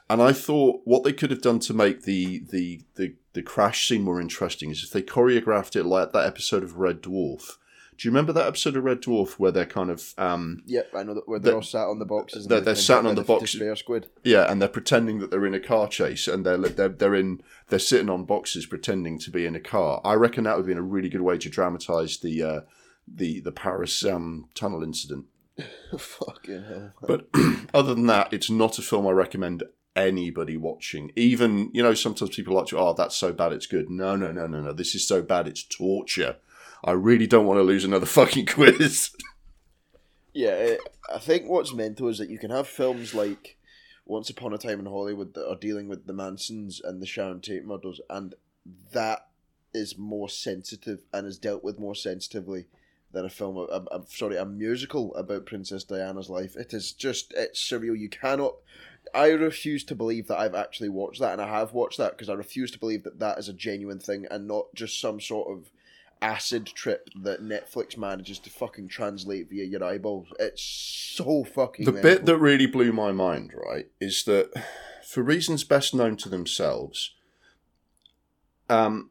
and 0.10 0.22
I 0.22 0.32
thought 0.34 0.82
what 0.86 1.04
they 1.04 1.14
could 1.14 1.32
have 1.32 1.42
done 1.42 1.60
to 1.60 1.74
make 1.74 2.04
the 2.04 2.39
the 2.39 2.82
the, 2.96 3.16
the 3.34 3.42
crash 3.44 3.88
scene 3.88 4.02
more 4.04 4.20
interesting 4.22 4.70
is 4.72 4.84
if 4.84 4.92
they 4.92 5.02
choreographed 5.02 5.76
it 5.76 5.84
like 5.86 6.12
that 6.12 6.26
episode 6.28 6.64
of 6.64 6.78
Red 6.78 7.02
Dwarf. 7.02 7.58
Do 7.98 8.08
you 8.08 8.12
remember 8.12 8.34
that 8.34 8.48
episode 8.48 8.76
of 8.76 8.84
Red 8.84 9.02
Dwarf 9.02 9.34
where 9.34 9.52
they're 9.52 9.66
kind 9.80 9.92
of 9.92 10.14
um 10.18 10.64
Yep, 10.66 10.92
I 10.96 11.04
know 11.04 11.14
that 11.14 11.28
where 11.28 11.38
they're 11.39 11.52
the- 11.52 11.58
all 11.58 11.62
sat 11.62 11.86
on 11.88 12.00
the 12.00 12.06
boxes. 12.06 12.48
they're- 12.48 12.60
they're 12.60 12.74
sat 12.76 13.06
on 13.06 13.14
the 13.16 13.22
boxes. 13.24 13.62
Squid. 13.80 14.08
yeah, 14.24 14.52
and 14.52 14.60
they're 14.60 14.70
pretending 14.80 15.20
that 15.20 15.30
they're 15.30 15.46
in 15.46 15.54
a 15.54 15.60
car 15.60 15.88
chase 15.88 16.28
and 16.28 16.44
they're 16.46 16.58
they're 16.58 16.89
they're 16.89 17.14
in 17.16 17.42
they're 17.70 17.78
sitting 17.92 18.10
on 18.10 18.26
boxes 18.26 18.66
pretending 18.66 19.20
to 19.20 19.30
be 19.30 19.46
in 19.46 19.56
a 19.56 19.60
car. 19.60 20.02
I 20.04 20.14
reckon 20.16 20.46
that 20.46 20.56
would 20.56 20.64
have 20.64 20.68
been 20.74 20.78
a 20.80 20.94
really 20.96 21.10
good 21.10 21.22
way 21.22 21.38
to 21.38 21.50
dramatize 21.50 22.18
the 22.18 22.42
uh, 22.42 22.62
the 23.08 23.39
the 23.42 23.52
Paris 23.52 24.04
um, 24.06 24.50
tunnel 24.56 24.84
incident. 24.84 25.26
Fucking 25.97 26.64
hell. 26.64 26.93
But 27.01 27.28
other 27.74 27.93
than 27.93 28.07
that, 28.07 28.34
it's 28.34 28.49
not 28.49 28.80
a 28.80 28.82
film 28.82 29.07
I 29.07 29.12
recommend 29.12 29.64
anybody 29.95 30.57
watching. 30.57 31.12
Even, 31.16 31.70
you 31.74 31.84
know, 31.84 31.93
sometimes 31.93 32.36
people 32.36 32.55
like 32.55 32.68
to, 32.68 32.78
oh, 32.78 32.93
that's 32.93 33.16
so 33.16 33.34
bad 33.34 33.53
it's 33.53 33.68
good. 33.68 33.89
No, 33.89 34.16
no, 34.16 34.32
no, 34.32 34.47
no, 34.47 34.62
no. 34.62 34.74
This 34.74 34.95
is 34.95 35.07
so 35.07 35.22
bad 35.22 35.47
it's 35.47 35.64
torture. 35.64 36.38
I 36.84 36.91
really 36.91 37.28
don't 37.28 37.45
want 37.45 37.59
to 37.59 37.64
lose 37.64 37.84
another 37.84 38.05
fucking 38.07 38.47
quiz. 38.47 39.12
Yeah, 40.34 40.49
eh, 40.49 40.78
I 41.14 41.20
think 41.20 41.47
what's 41.47 41.74
mental 41.74 42.07
is 42.07 42.18
that 42.20 42.30
you 42.30 42.39
can 42.39 42.51
have 42.51 42.68
films 42.68 43.14
like 43.14 43.57
Once 44.05 44.30
Upon 44.30 44.53
a 44.53 44.57
Time 44.57 44.80
in 44.80 44.86
Hollywood 44.86 45.34
that 45.34 45.47
are 45.47 45.57
dealing 45.57 45.88
with 45.88 46.07
the 46.07 46.14
Mansons 46.14 46.82
and 46.82 47.01
the 47.01 47.05
Sharon 47.05 47.41
Tate 47.41 47.66
murders, 47.66 47.99
and 48.09 48.36
that 48.93 49.28
is 49.74 49.97
more 49.97 50.30
sensitive 50.30 51.03
and 51.14 51.28
is 51.28 51.38
dealt 51.38 51.64
with 51.64 51.80
more 51.80 51.95
sensitively 51.95 52.68
than 53.12 53.26
a 53.26 53.30
film. 53.30 53.68
I'm, 53.72 53.88
I'm 53.91 54.05
sorry, 54.07 54.38
a 54.38 54.45
musical 54.45 55.14
about 55.16 55.45
Princess 55.45 55.84
Diana's 55.84 56.30
life. 56.30 56.55
It 56.55 56.74
is 56.74 56.91
just 56.93 57.34
it's 57.36 57.62
surreal. 57.62 57.97
You 57.97 58.09
cannot. 58.09 58.55
I 59.14 59.30
refuse 59.30 59.84
to 59.86 59.95
believe 59.95 60.28
that 60.28 60.39
I've 60.39 60.55
actually 60.55 60.89
watched 60.89 61.20
that, 61.20 61.34
and 61.34 61.41
I 61.41 61.47
have 61.47 61.74
watched 61.74 61.97
that 61.97 62.12
because 62.12 62.30
I 62.30 62.34
refuse 62.34 62.72
to 62.72 62.80
believe 62.80 63.03
that 63.03 63.20
that 63.20 63.38
is 63.38 63.49
a 63.49 63.53
genuine 63.53 63.99
thing 63.99 64.26
and 64.30 64.47
not 64.47 64.74
just 64.74 64.99
some 64.99 65.20
sort 65.20 65.49
of 65.51 65.72
acid 66.22 66.68
trip 66.68 67.09
that 67.16 67.41
Netflix 67.41 67.97
manages 67.97 68.38
to 68.39 68.49
fucking 68.49 68.88
translate 68.88 69.49
via 69.49 69.66
your 69.66 69.84
eyeballs. 69.84 70.28
It's 70.39 70.64
so 70.64 71.43
fucking. 71.43 71.86
the 71.86 71.91
mental. 71.91 72.12
bit 72.12 72.26
that 72.26 72.38
really 72.38 72.68
blew 72.68 72.93
my 72.93 73.12
mind, 73.12 73.53
right, 73.53 73.88
is 73.99 74.24
that 74.26 74.51
for 75.03 75.24
reasons 75.24 75.64
best 75.64 75.93
known 75.93 76.16
to 76.18 76.30
themselves, 76.30 77.16
um, 78.70 79.11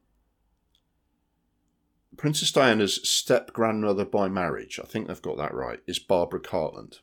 Princess 2.20 2.52
Diana's 2.52 3.00
step 3.08 3.50
grandmother 3.54 4.04
by 4.04 4.28
marriage, 4.28 4.78
I 4.78 4.86
think 4.86 5.08
they've 5.08 5.22
got 5.22 5.38
that 5.38 5.54
right, 5.54 5.80
is 5.86 5.98
Barbara 5.98 6.40
Cartland. 6.40 6.98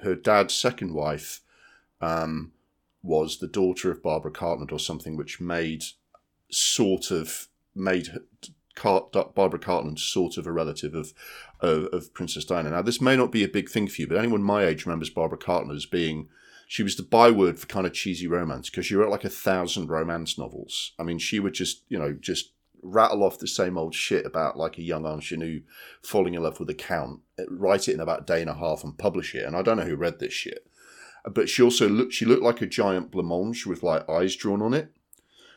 Her 0.00 0.14
dad's 0.14 0.54
second 0.54 0.94
wife 0.94 1.42
um, 2.00 2.52
was 3.02 3.36
the 3.36 3.48
daughter 3.48 3.90
of 3.90 4.02
Barbara 4.02 4.30
Cartland 4.30 4.72
or 4.72 4.78
something, 4.78 5.14
which 5.14 5.42
made 5.42 5.84
sort 6.50 7.10
of 7.10 7.48
made 7.74 8.08
Barbara 8.82 9.60
Cartland 9.60 9.98
sort 9.98 10.38
of 10.38 10.46
a 10.46 10.52
relative 10.52 10.94
of, 10.94 11.12
of 11.60 11.84
of 11.92 12.14
Princess 12.14 12.46
Diana. 12.46 12.70
Now, 12.70 12.80
this 12.80 12.98
may 12.98 13.14
not 13.14 13.30
be 13.30 13.44
a 13.44 13.48
big 13.48 13.68
thing 13.68 13.88
for 13.88 14.00
you, 14.00 14.08
but 14.08 14.16
anyone 14.16 14.42
my 14.42 14.64
age 14.64 14.86
remembers 14.86 15.10
Barbara 15.10 15.36
Cartland 15.36 15.76
as 15.76 15.84
being 15.84 16.30
she 16.66 16.82
was 16.82 16.96
the 16.96 17.02
byword 17.02 17.58
for 17.60 17.66
kind 17.66 17.86
of 17.86 17.92
cheesy 17.92 18.26
romance 18.26 18.70
because 18.70 18.86
she 18.86 18.94
wrote 18.94 19.10
like 19.10 19.24
a 19.24 19.28
thousand 19.28 19.90
romance 19.90 20.38
novels. 20.38 20.92
I 20.98 21.02
mean, 21.02 21.18
she 21.18 21.40
would 21.40 21.52
just 21.52 21.82
you 21.90 21.98
know 21.98 22.14
just 22.14 22.52
rattle 22.86 23.24
off 23.24 23.38
the 23.38 23.46
same 23.46 23.76
old 23.76 23.94
shit 23.94 24.24
about 24.24 24.56
like 24.56 24.78
a 24.78 24.82
young 24.82 25.04
ingenue 25.04 25.62
falling 26.02 26.34
in 26.34 26.42
love 26.42 26.60
with 26.60 26.70
a 26.70 26.74
count, 26.74 27.20
write 27.48 27.88
it 27.88 27.94
in 27.94 28.00
about 28.00 28.22
a 28.22 28.24
day 28.24 28.40
and 28.40 28.50
a 28.50 28.54
half 28.54 28.84
and 28.84 28.98
publish 28.98 29.34
it. 29.34 29.44
And 29.44 29.56
I 29.56 29.62
don't 29.62 29.76
know 29.76 29.84
who 29.84 29.96
read 29.96 30.18
this 30.18 30.32
shit, 30.32 30.66
but 31.24 31.48
she 31.48 31.62
also 31.62 31.88
looked 31.88 32.12
she 32.12 32.24
looked 32.24 32.42
like 32.42 32.62
a 32.62 32.66
giant 32.66 33.10
blancmange 33.10 33.66
with 33.66 33.82
like 33.82 34.08
eyes 34.08 34.36
drawn 34.36 34.62
on 34.62 34.74
it, 34.74 34.92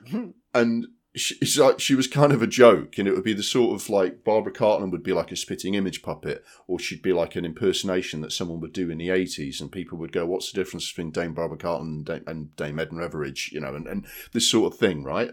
and 0.54 0.88
she, 1.16 1.36
it's 1.42 1.58
like 1.58 1.80
she 1.80 1.96
was 1.96 2.08
kind 2.08 2.32
of 2.32 2.42
a 2.42 2.48
joke, 2.48 2.98
and 2.98 3.08
it 3.08 3.14
would 3.14 3.24
be 3.24 3.34
the 3.34 3.44
sort 3.44 3.74
of 3.74 3.90
like 3.90 4.24
Barbara 4.24 4.54
Cartland 4.54 4.92
would 4.92 5.04
be 5.04 5.14
like 5.14 5.32
a 5.32 5.36
spitting 5.36 5.74
image 5.74 6.02
puppet, 6.02 6.44
or 6.68 6.80
she'd 6.80 7.02
be 7.02 7.14
like 7.14 7.36
an 7.36 7.46
impersonation 7.46 8.22
that 8.22 8.32
someone 8.32 8.60
would 8.60 8.74
do 8.74 8.90
in 8.90 8.98
the 8.98 9.10
eighties, 9.10 9.60
and 9.60 9.72
people 9.72 9.98
would 9.98 10.12
go, 10.12 10.26
"What's 10.26 10.52
the 10.52 10.60
difference 10.60 10.88
between 10.88 11.12
Dame 11.12 11.34
Barbara 11.34 11.58
Cartland 11.58 11.82
and 11.82 12.06
Dame, 12.06 12.24
and 12.28 12.56
Dame 12.56 12.80
Edna 12.80 13.08
Everage?" 13.08 13.52
You 13.52 13.62
know, 13.62 13.76
and, 13.76 13.88
and 13.88 14.06
this 14.34 14.50
sort 14.50 14.74
of 14.74 14.80
thing, 14.80 15.04
right? 15.04 15.32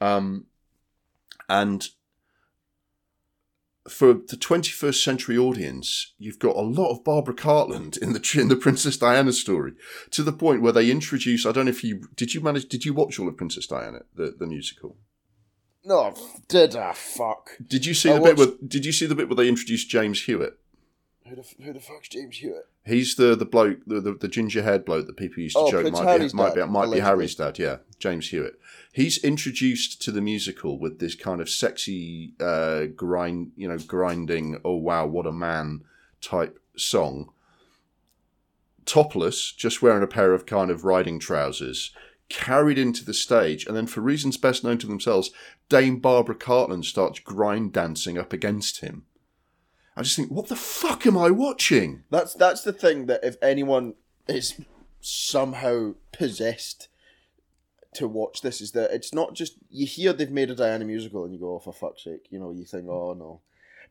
Um, 0.00 0.46
and 1.50 1.88
for 3.88 4.12
the 4.14 4.36
21st 4.36 5.02
century 5.02 5.36
audience, 5.36 6.14
you've 6.18 6.38
got 6.38 6.54
a 6.54 6.60
lot 6.60 6.92
of 6.92 7.02
Barbara 7.02 7.34
Cartland 7.34 7.98
in 7.98 8.12
the 8.12 8.38
in 8.40 8.48
the 8.48 8.56
Princess 8.56 8.96
Diana 8.96 9.32
story, 9.32 9.72
to 10.12 10.22
the 10.22 10.32
point 10.32 10.62
where 10.62 10.72
they 10.72 10.90
introduce. 10.90 11.44
I 11.44 11.52
don't 11.52 11.64
know 11.66 11.70
if 11.70 11.82
you 11.82 12.02
did 12.14 12.32
you 12.34 12.40
manage 12.40 12.66
did 12.68 12.84
you 12.84 12.94
watch 12.94 13.18
all 13.18 13.28
of 13.28 13.36
Princess 13.36 13.66
Diana 13.66 14.02
the 14.14 14.34
the 14.38 14.46
musical? 14.46 14.96
No, 15.84 16.14
did 16.48 16.76
I 16.76 16.92
fuck? 16.92 17.50
Did 17.66 17.86
you 17.86 17.94
see 17.94 18.10
I 18.10 18.14
the 18.14 18.20
bit 18.20 18.36
watched- 18.36 18.50
where 18.60 18.68
Did 18.68 18.84
you 18.84 18.92
see 18.92 19.06
the 19.06 19.14
bit 19.14 19.28
where 19.28 19.36
they 19.36 19.48
introduced 19.48 19.88
James 19.88 20.22
Hewitt? 20.22 20.58
Who 21.30 21.36
the, 21.36 21.64
who 21.64 21.72
the 21.72 21.78
fuck's 21.80 22.08
James 22.08 22.38
Hewitt? 22.38 22.68
He's 22.84 23.14
the 23.14 23.36
the 23.36 23.44
bloke, 23.44 23.78
the, 23.86 24.00
the, 24.00 24.14
the 24.14 24.26
ginger 24.26 24.64
haired 24.64 24.84
bloke 24.84 25.06
that 25.06 25.16
people 25.16 25.44
used 25.44 25.54
to 25.54 25.60
Oh, 25.62 25.70
joke 25.70 25.82
Prince 25.82 26.00
might 26.00 26.08
Harry's 26.08 26.32
be 26.32 26.36
might 26.36 26.54
be 26.56 26.64
might 26.64 26.92
be. 26.92 26.98
Harry's 26.98 27.36
dad. 27.36 27.56
Yeah, 27.56 27.76
James 28.00 28.30
Hewitt. 28.30 28.58
He's 28.92 29.22
introduced 29.22 30.02
to 30.02 30.10
the 30.10 30.20
musical 30.20 30.76
with 30.76 30.98
this 30.98 31.14
kind 31.14 31.40
of 31.40 31.48
sexy 31.48 32.34
uh, 32.40 32.86
grind, 32.96 33.52
you 33.54 33.68
know, 33.68 33.78
grinding. 33.78 34.60
Oh 34.64 34.74
wow, 34.74 35.06
what 35.06 35.24
a 35.26 35.32
man 35.32 35.82
type 36.20 36.58
song. 36.76 37.30
Topless, 38.84 39.52
just 39.52 39.82
wearing 39.82 40.02
a 40.02 40.08
pair 40.08 40.32
of 40.32 40.46
kind 40.46 40.68
of 40.68 40.84
riding 40.84 41.20
trousers, 41.20 41.92
carried 42.28 42.78
into 42.78 43.04
the 43.04 43.14
stage, 43.14 43.66
and 43.66 43.76
then 43.76 43.86
for 43.86 44.00
reasons 44.00 44.36
best 44.36 44.64
known 44.64 44.78
to 44.78 44.88
themselves, 44.88 45.30
Dame 45.68 46.00
Barbara 46.00 46.34
Cartland 46.34 46.86
starts 46.86 47.20
grind 47.20 47.72
dancing 47.72 48.18
up 48.18 48.32
against 48.32 48.80
him. 48.80 49.04
I 49.96 50.02
just 50.02 50.16
think, 50.16 50.30
what 50.30 50.48
the 50.48 50.56
fuck 50.56 51.06
am 51.06 51.18
I 51.18 51.30
watching? 51.30 52.04
That's 52.10 52.34
that's 52.34 52.62
the 52.62 52.72
thing 52.72 53.06
that 53.06 53.24
if 53.24 53.36
anyone 53.42 53.94
is 54.28 54.60
somehow 55.00 55.94
possessed 56.12 56.88
to 57.94 58.06
watch 58.06 58.42
this 58.42 58.60
is 58.60 58.72
that 58.72 58.92
it's 58.92 59.12
not 59.12 59.34
just 59.34 59.56
you 59.68 59.86
hear 59.86 60.12
they've 60.12 60.30
made 60.30 60.50
a 60.50 60.54
Diana 60.54 60.84
musical 60.84 61.24
and 61.24 61.32
you 61.32 61.40
go, 61.40 61.54
oh 61.54 61.58
for 61.58 61.72
fuck's 61.72 62.04
sake, 62.04 62.28
you 62.30 62.38
know, 62.38 62.52
you 62.52 62.64
think, 62.64 62.88
oh 62.88 63.14
no. 63.14 63.40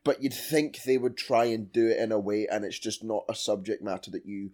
But 0.02 0.22
you'd 0.22 0.32
think 0.32 0.82
they 0.82 0.96
would 0.96 1.16
try 1.16 1.44
and 1.44 1.70
do 1.70 1.88
it 1.88 1.98
in 1.98 2.10
a 2.10 2.18
way 2.18 2.46
and 2.50 2.64
it's 2.64 2.78
just 2.78 3.04
not 3.04 3.24
a 3.28 3.34
subject 3.34 3.82
matter 3.82 4.10
that 4.12 4.24
you 4.24 4.50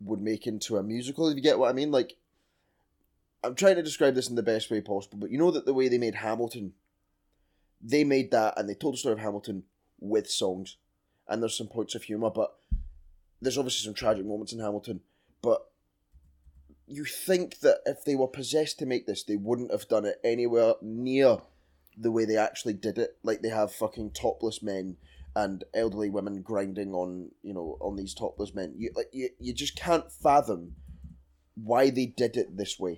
would 0.00 0.22
make 0.22 0.46
into 0.46 0.78
a 0.78 0.82
musical, 0.82 1.28
if 1.28 1.36
you 1.36 1.42
get 1.42 1.58
what 1.58 1.68
I 1.68 1.74
mean. 1.74 1.90
Like 1.90 2.16
I'm 3.44 3.54
trying 3.54 3.76
to 3.76 3.82
describe 3.82 4.14
this 4.14 4.30
in 4.30 4.36
the 4.36 4.42
best 4.42 4.70
way 4.70 4.80
possible, 4.80 5.18
but 5.18 5.30
you 5.30 5.38
know 5.38 5.50
that 5.50 5.66
the 5.66 5.74
way 5.74 5.88
they 5.88 5.98
made 5.98 6.14
Hamilton, 6.14 6.72
they 7.82 8.04
made 8.04 8.30
that 8.30 8.58
and 8.58 8.68
they 8.68 8.74
told 8.74 8.94
the 8.94 8.98
story 8.98 9.12
of 9.12 9.18
Hamilton 9.18 9.64
with 10.00 10.28
songs. 10.28 10.76
And 11.28 11.40
there's 11.42 11.56
some 11.56 11.68
points 11.68 11.94
of 11.94 12.02
humour, 12.02 12.30
but 12.30 12.56
there's 13.40 13.58
obviously 13.58 13.84
some 13.84 13.94
tragic 13.94 14.26
moments 14.26 14.52
in 14.52 14.58
Hamilton, 14.58 15.00
but 15.42 15.70
you 16.86 17.04
think 17.04 17.60
that 17.60 17.80
if 17.86 18.04
they 18.04 18.16
were 18.16 18.26
possessed 18.26 18.78
to 18.80 18.86
make 18.86 19.06
this, 19.06 19.22
they 19.22 19.36
wouldn't 19.36 19.70
have 19.70 19.88
done 19.88 20.04
it 20.04 20.20
anywhere 20.24 20.74
near 20.82 21.38
the 21.96 22.10
way 22.10 22.24
they 22.24 22.36
actually 22.36 22.72
did 22.74 22.98
it. 22.98 23.16
Like 23.22 23.42
they 23.42 23.48
have 23.48 23.72
fucking 23.72 24.10
topless 24.10 24.62
men 24.62 24.96
and 25.36 25.62
elderly 25.72 26.10
women 26.10 26.42
grinding 26.42 26.92
on, 26.92 27.30
you 27.42 27.54
know, 27.54 27.78
on 27.80 27.96
these 27.96 28.14
topless 28.14 28.54
men. 28.54 28.74
You 28.76 28.90
like 28.96 29.10
you, 29.12 29.30
you 29.38 29.54
just 29.54 29.76
can't 29.76 30.10
fathom 30.10 30.74
why 31.54 31.90
they 31.90 32.06
did 32.06 32.36
it 32.36 32.56
this 32.56 32.78
way. 32.80 32.94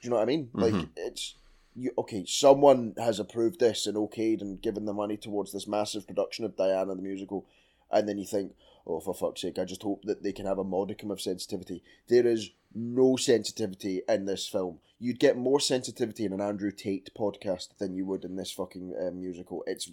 Do 0.00 0.06
you 0.06 0.10
know 0.10 0.16
what 0.16 0.22
I 0.22 0.26
mean? 0.26 0.50
Like 0.52 0.74
Mhm. 0.74 0.90
it's 0.96 1.34
you 1.74 1.92
okay, 1.98 2.24
someone 2.26 2.94
has 2.98 3.18
approved 3.18 3.60
this 3.60 3.86
and 3.86 3.96
okayed 3.96 4.40
and 4.40 4.60
given 4.60 4.84
the 4.84 4.92
money 4.92 5.16
towards 5.16 5.52
this 5.52 5.66
massive 5.66 6.06
production 6.06 6.44
of 6.44 6.56
Diana 6.56 6.94
the 6.94 7.02
musical, 7.02 7.46
and 7.90 8.08
then 8.08 8.18
you 8.18 8.26
think, 8.26 8.52
oh 8.86 9.00
for 9.00 9.14
fuck's 9.14 9.42
sake, 9.42 9.58
I 9.58 9.64
just 9.64 9.82
hope 9.82 10.02
that 10.04 10.22
they 10.22 10.32
can 10.32 10.46
have 10.46 10.58
a 10.58 10.64
modicum 10.64 11.10
of 11.10 11.20
sensitivity. 11.20 11.82
There 12.08 12.26
is 12.26 12.50
no 12.74 13.16
sensitivity 13.16 14.02
in 14.08 14.26
this 14.26 14.46
film. 14.46 14.78
You'd 14.98 15.18
get 15.18 15.36
more 15.36 15.60
sensitivity 15.60 16.24
in 16.24 16.32
an 16.32 16.40
Andrew 16.40 16.70
Tate 16.70 17.10
podcast 17.18 17.76
than 17.78 17.94
you 17.94 18.06
would 18.06 18.24
in 18.24 18.36
this 18.36 18.52
fucking 18.52 18.94
uh, 19.00 19.10
musical. 19.10 19.64
It's 19.66 19.90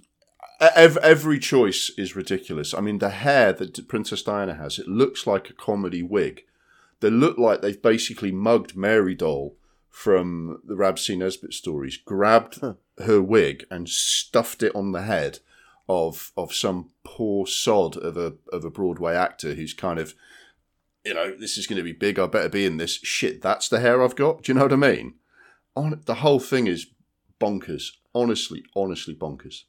Every, 0.61 1.01
every 1.01 1.39
choice 1.39 1.89
is 1.97 2.15
ridiculous. 2.15 2.73
I 2.73 2.81
mean, 2.81 2.99
the 2.99 3.09
hair 3.09 3.53
that 3.53 3.87
Princess 3.87 4.21
Diana 4.21 4.55
has, 4.55 4.79
it 4.79 4.87
looks 4.87 5.25
like 5.25 5.49
a 5.49 5.53
comedy 5.53 6.03
wig. 6.03 6.43
They 6.99 7.09
look 7.09 7.37
like 7.37 7.61
they've 7.61 7.81
basically 7.81 8.31
mugged 8.31 8.75
Mary 8.75 9.15
Doll 9.15 9.55
from 9.89 10.61
the 10.63 10.75
Rab 10.75 10.99
C. 10.99 11.15
Nesbitt 11.15 11.53
stories, 11.53 11.97
grabbed 11.97 12.59
Huh. 12.61 12.73
her 12.99 13.21
wig 13.21 13.65
and 13.69 13.89
stuffed 13.89 14.63
it 14.63 14.75
on 14.75 14.91
the 14.91 15.01
head 15.03 15.39
of 15.87 16.31
of 16.37 16.53
some 16.53 16.91
poor 17.03 17.47
sod 17.47 17.97
of 17.97 18.15
a 18.15 18.35
of 18.53 18.63
a 18.63 18.69
Broadway 18.69 19.15
actor 19.15 19.55
who's 19.55 19.73
kind 19.73 19.99
of, 19.99 20.13
you 21.03 21.13
know, 21.13 21.35
this 21.35 21.57
is 21.57 21.65
going 21.67 21.77
to 21.77 21.83
be 21.83 21.91
big. 21.91 22.19
I 22.19 22.27
better 22.27 22.49
be 22.49 22.65
in 22.65 22.77
this. 22.77 22.99
Shit, 23.03 23.41
that's 23.41 23.67
the 23.67 23.79
hair 23.79 24.03
I've 24.03 24.15
got. 24.15 24.43
Do 24.43 24.51
you 24.51 24.57
know 24.57 24.65
what 24.65 24.73
I 24.73 24.77
mean? 24.77 25.15
On 25.75 26.01
the 26.05 26.15
whole 26.15 26.39
thing 26.39 26.67
is 26.67 26.87
bonkers. 27.41 27.91
Honestly, 28.13 28.63
honestly 28.75 29.15
bonkers. 29.15 29.63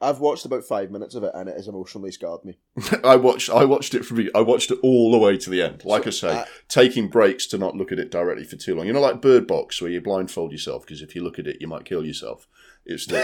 I've 0.00 0.20
watched 0.20 0.44
about 0.44 0.64
five 0.64 0.90
minutes 0.90 1.14
of 1.14 1.24
it 1.24 1.32
and 1.34 1.48
it 1.48 1.56
has 1.56 1.68
emotionally 1.68 2.12
scarred 2.12 2.44
me. 2.44 2.58
I 3.04 3.16
watched 3.16 3.50
I 3.50 3.64
watched 3.64 3.94
it 3.94 4.04
from 4.04 4.28
I 4.34 4.40
watched 4.40 4.70
it 4.70 4.78
all 4.82 5.10
the 5.10 5.18
way 5.18 5.36
to 5.38 5.50
the 5.50 5.62
end. 5.62 5.84
Like 5.84 6.06
I 6.06 6.10
say, 6.10 6.38
uh, 6.40 6.44
taking 6.68 7.08
breaks 7.08 7.46
to 7.48 7.58
not 7.58 7.76
look 7.76 7.92
at 7.92 7.98
it 7.98 8.10
directly 8.10 8.44
for 8.44 8.56
too 8.56 8.74
long. 8.74 8.86
You 8.86 8.92
know, 8.92 9.00
like 9.00 9.22
Bird 9.22 9.46
Box, 9.46 9.80
where 9.80 9.90
you 9.90 10.00
blindfold 10.00 10.52
yourself 10.52 10.84
because 10.86 11.02
if 11.02 11.14
you 11.14 11.22
look 11.22 11.38
at 11.38 11.46
it, 11.46 11.58
you 11.60 11.68
might 11.68 11.84
kill 11.84 12.04
yourself. 12.04 12.46
It's 12.84 13.06
the, 13.06 13.16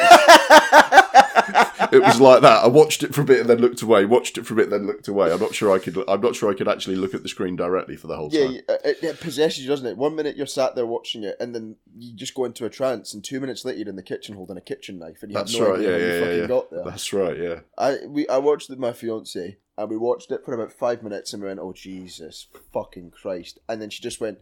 it 1.93 2.03
was 2.03 2.21
like 2.21 2.43
that. 2.43 2.65
I 2.65 2.67
watched 2.69 3.03
it 3.03 3.15
for 3.15 3.21
a 3.23 3.25
bit 3.25 3.41
and 3.41 3.49
then 3.51 3.59
looked 3.59 3.83
away. 3.83 4.05
Watched 4.05 4.39
it 4.39 4.47
for 4.47 4.55
a 4.55 4.57
bit, 4.57 4.65
and 4.65 4.73
then 4.73 4.87
looked 4.87 5.09
away. 5.09 5.33
I'm 5.33 5.41
not 5.41 5.55
sure 5.55 5.73
I 5.75 5.79
could. 5.79 5.97
I'm 6.09 6.21
not 6.21 6.35
sure 6.37 6.51
I 6.51 6.55
could 6.55 6.69
actually 6.69 6.97
look 6.97 7.15
at 7.15 7.23
the 7.23 7.29
screen 7.29 7.57
directly 7.57 7.97
for 7.97 8.07
the 8.07 8.17
whole 8.17 8.29
Yeah, 8.33 8.45
time. 8.45 8.53
you- 8.55 8.63
uh, 8.69 8.77
it, 8.85 9.03
it 9.03 9.21
possesses 9.21 9.61
you, 9.63 9.69
doesn't 9.69 9.87
it? 9.87 9.97
One 9.97 10.15
minute 10.15 10.37
you're 10.37 10.47
sat 10.47 10.75
there 10.75 10.87
watching 10.87 11.25
it, 11.25 11.37
and 11.41 11.55
then 11.55 11.77
you 11.97 12.15
just 12.15 12.35
go 12.35 12.45
into 12.45 12.65
a 12.65 12.71
trance, 12.71 13.15
and 13.15 13.23
two 13.25 13.41
minutes 13.41 13.65
later 13.65 13.79
you're 13.81 13.89
in 13.89 13.97
the 13.97 14.03
kitchen 14.03 14.35
holding 14.37 14.57
a 14.57 14.61
kitchen 14.61 14.99
knife, 14.99 15.23
and 15.23 15.31
you 15.33 15.39
That's 15.39 15.53
have 15.53 15.61
no 15.63 15.71
right. 15.71 15.79
idea 15.81 15.91
Yeah, 15.91 15.95
how 15.97 16.01
you 16.01 16.07
yeah, 16.13 16.21
fucking 16.21 16.35
yeah, 16.37 16.41
yeah. 16.43 16.47
got 16.49 16.71
there. 16.71 16.85
That's 16.85 17.13
right. 17.13 17.37
Yeah. 17.39 17.61
I 17.79 17.97
we 18.07 18.29
I 18.29 18.39
watched 18.39 18.69
it 18.71 18.73
with 18.73 18.79
my 18.79 18.93
fiance, 18.93 19.57
and 19.79 19.91
we 19.91 19.97
watched 19.97 20.31
it 20.31 20.45
for 20.45 20.55
about 20.55 20.73
five 20.73 21.03
minutes, 21.03 21.33
and 21.33 21.43
we 21.43 21.49
went, 21.49 21.61
"Oh 21.61 21.73
Jesus, 21.73 22.47
fucking 22.73 23.11
Christ!" 23.11 23.59
And 23.69 23.81
then 23.83 23.91
she 23.91 24.03
just 24.03 24.21
went, 24.21 24.39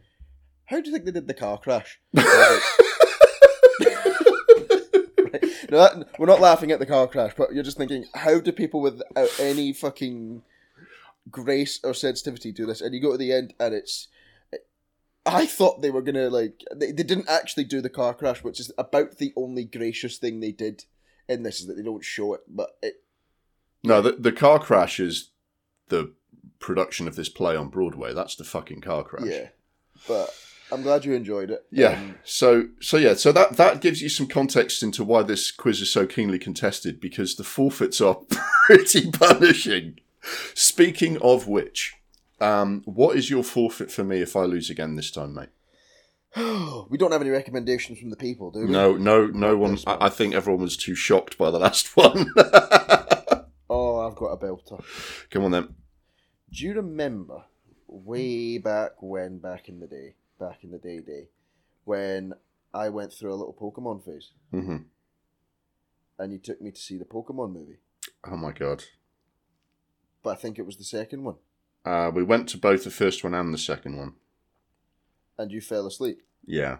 "How 0.66 0.80
do 0.80 0.88
you 0.88 0.92
think 0.94 1.04
they 1.06 1.12
did 1.12 1.28
the 1.28 1.34
car 1.34 1.58
crash?" 1.58 2.00
And 2.14 2.24
I 2.26 2.50
was 2.50 2.62
like- 2.62 2.86
Right. 5.32 5.44
No, 5.70 5.78
that, 5.78 6.18
we're 6.18 6.26
not 6.26 6.40
laughing 6.40 6.72
at 6.72 6.78
the 6.78 6.86
car 6.86 7.06
crash, 7.06 7.32
but 7.36 7.52
you're 7.52 7.62
just 7.62 7.78
thinking, 7.78 8.04
how 8.14 8.40
do 8.40 8.52
people 8.52 8.80
without 8.80 9.04
uh, 9.16 9.26
any 9.38 9.72
fucking 9.72 10.42
grace 11.30 11.80
or 11.84 11.94
sensitivity 11.94 12.52
do 12.52 12.66
this? 12.66 12.80
And 12.80 12.94
you 12.94 13.00
go 13.00 13.12
to 13.12 13.18
the 13.18 13.32
end, 13.32 13.54
and 13.58 13.74
it's. 13.74 14.08
I 15.26 15.44
thought 15.46 15.82
they 15.82 15.90
were 15.90 16.02
gonna 16.02 16.30
like 16.30 16.64
they, 16.74 16.92
they 16.92 17.02
didn't 17.02 17.28
actually 17.28 17.64
do 17.64 17.80
the 17.80 17.90
car 17.90 18.14
crash, 18.14 18.42
which 18.42 18.58
is 18.58 18.72
about 18.78 19.18
the 19.18 19.32
only 19.36 19.64
gracious 19.64 20.16
thing 20.16 20.40
they 20.40 20.50
did 20.52 20.84
in 21.28 21.42
this 21.42 21.60
is 21.60 21.66
that 21.66 21.74
they 21.74 21.82
don't 21.82 22.04
show 22.04 22.34
it, 22.34 22.40
but 22.48 22.70
it 22.82 23.04
No, 23.84 24.00
the 24.00 24.12
the 24.12 24.32
car 24.32 24.58
crash 24.58 24.98
is 24.98 25.30
the 25.88 26.14
production 26.58 27.06
of 27.06 27.16
this 27.16 27.28
play 27.28 27.54
on 27.54 27.68
Broadway. 27.68 28.14
That's 28.14 28.34
the 28.34 28.44
fucking 28.44 28.80
car 28.80 29.04
crash. 29.04 29.26
yeah. 29.26 29.48
But 30.08 30.34
I'm 30.72 30.82
glad 30.82 31.04
you 31.04 31.14
enjoyed 31.14 31.50
it. 31.50 31.64
Yeah. 31.70 31.98
Um, 31.98 32.14
So 32.24 32.68
so 32.80 32.96
yeah. 32.96 33.14
So 33.14 33.32
that 33.32 33.56
that 33.56 33.80
gives 33.80 34.02
you 34.02 34.08
some 34.08 34.26
context 34.26 34.82
into 34.82 35.04
why 35.04 35.22
this 35.22 35.50
quiz 35.50 35.80
is 35.80 35.90
so 35.92 36.06
keenly 36.06 36.38
contested 36.38 37.00
because 37.00 37.36
the 37.36 37.44
forfeits 37.44 38.00
are 38.00 38.18
pretty 38.66 39.10
punishing. 39.10 39.98
Speaking 40.54 41.16
of 41.22 41.48
which, 41.48 41.94
um, 42.40 42.82
what 42.84 43.16
is 43.16 43.30
your 43.30 43.42
forfeit 43.42 43.90
for 43.90 44.04
me 44.04 44.20
if 44.20 44.36
I 44.36 44.42
lose 44.42 44.70
again 44.70 44.96
this 44.96 45.10
time, 45.10 45.34
mate? 45.34 45.48
we 46.88 46.98
don't 46.98 47.10
have 47.10 47.20
any 47.22 47.30
recommendations 47.30 47.98
from 47.98 48.10
the 48.10 48.16
people, 48.16 48.50
do 48.50 48.60
we? 48.60 48.66
No, 48.66 48.96
no, 48.96 49.26
no 49.26 49.56
one. 49.56 49.78
I, 49.86 50.06
I 50.06 50.08
think 50.08 50.34
everyone 50.34 50.62
was 50.62 50.76
too 50.76 50.94
shocked 50.94 51.36
by 51.38 51.50
the 51.50 51.58
last 51.58 51.88
one. 51.96 52.32
Oh, 53.68 54.00
I've 54.06 54.14
got 54.16 54.26
a 54.32 54.36
belter. 54.36 54.82
Come 55.30 55.44
on 55.44 55.50
then. 55.50 55.74
Do 56.52 56.64
you 56.64 56.74
remember 56.74 57.44
way 57.88 58.58
back 58.58 59.00
when, 59.00 59.38
back 59.38 59.68
in 59.68 59.80
the 59.80 59.86
day, 59.86 60.14
back 60.40 60.64
in 60.64 60.70
the 60.72 60.78
day, 60.78 60.98
day, 61.00 61.28
when 61.84 62.32
I 62.74 62.88
went 62.88 63.12
through 63.12 63.32
a 63.32 63.36
little 63.36 63.54
Pokemon 63.54 64.04
phase, 64.04 64.30
hmm 64.50 64.78
and 66.18 66.32
you 66.32 66.38
took 66.38 66.60
me 66.60 66.70
to 66.70 66.80
see 66.80 66.98
the 66.98 67.04
Pokemon 67.06 67.52
movie? 67.54 67.78
Oh 68.30 68.36
my 68.36 68.52
god. 68.52 68.84
But 70.22 70.30
I 70.30 70.34
think 70.34 70.58
it 70.58 70.66
was 70.66 70.76
the 70.76 70.84
second 70.84 71.22
one, 71.24 71.36
Uh, 71.84 72.10
we 72.14 72.22
went 72.22 72.48
to 72.50 72.58
both 72.58 72.84
the 72.84 72.90
first 72.90 73.22
one 73.24 73.32
and 73.34 73.54
the 73.54 73.58
second 73.58 73.96
one. 73.96 74.14
and 75.38 75.50
you 75.52 75.60
fell 75.62 75.86
asleep. 75.86 76.22
Yeah. 76.44 76.78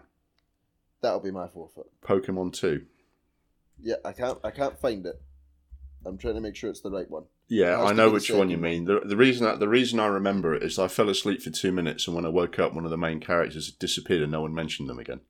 That'll 1.01 1.19
be 1.19 1.31
my 1.31 1.47
forfeit. 1.47 1.87
Pokemon 2.03 2.53
Two. 2.53 2.85
Yeah, 3.79 3.95
I 4.05 4.11
can't, 4.11 4.37
I 4.43 4.51
can't 4.51 4.77
find 4.79 5.03
it. 5.07 5.19
I'm 6.05 6.17
trying 6.17 6.35
to 6.35 6.41
make 6.41 6.55
sure 6.55 6.69
it's 6.69 6.81
the 6.81 6.91
right 6.91 7.09
one. 7.09 7.23
Yeah, 7.47 7.81
I 7.81 7.93
know 7.93 8.09
which 8.09 8.31
one 8.31 8.49
you 8.49 8.57
mean. 8.57 8.85
The, 8.85 9.01
the 9.01 9.17
reason 9.17 9.45
that, 9.45 9.59
the 9.59 9.67
reason 9.67 9.99
I 9.99 10.07
remember 10.07 10.55
it 10.55 10.63
is 10.63 10.79
I 10.79 10.87
fell 10.87 11.09
asleep 11.09 11.41
for 11.41 11.49
two 11.49 11.71
minutes, 11.71 12.07
and 12.07 12.15
when 12.15 12.25
I 12.25 12.29
woke 12.29 12.57
up, 12.59 12.73
one 12.73 12.85
of 12.85 12.91
the 12.91 12.97
main 12.97 13.19
characters 13.19 13.67
had 13.67 13.77
disappeared, 13.77 14.21
and 14.23 14.31
no 14.31 14.41
one 14.41 14.53
mentioned 14.53 14.89
them 14.89 14.99
again. 14.99 15.21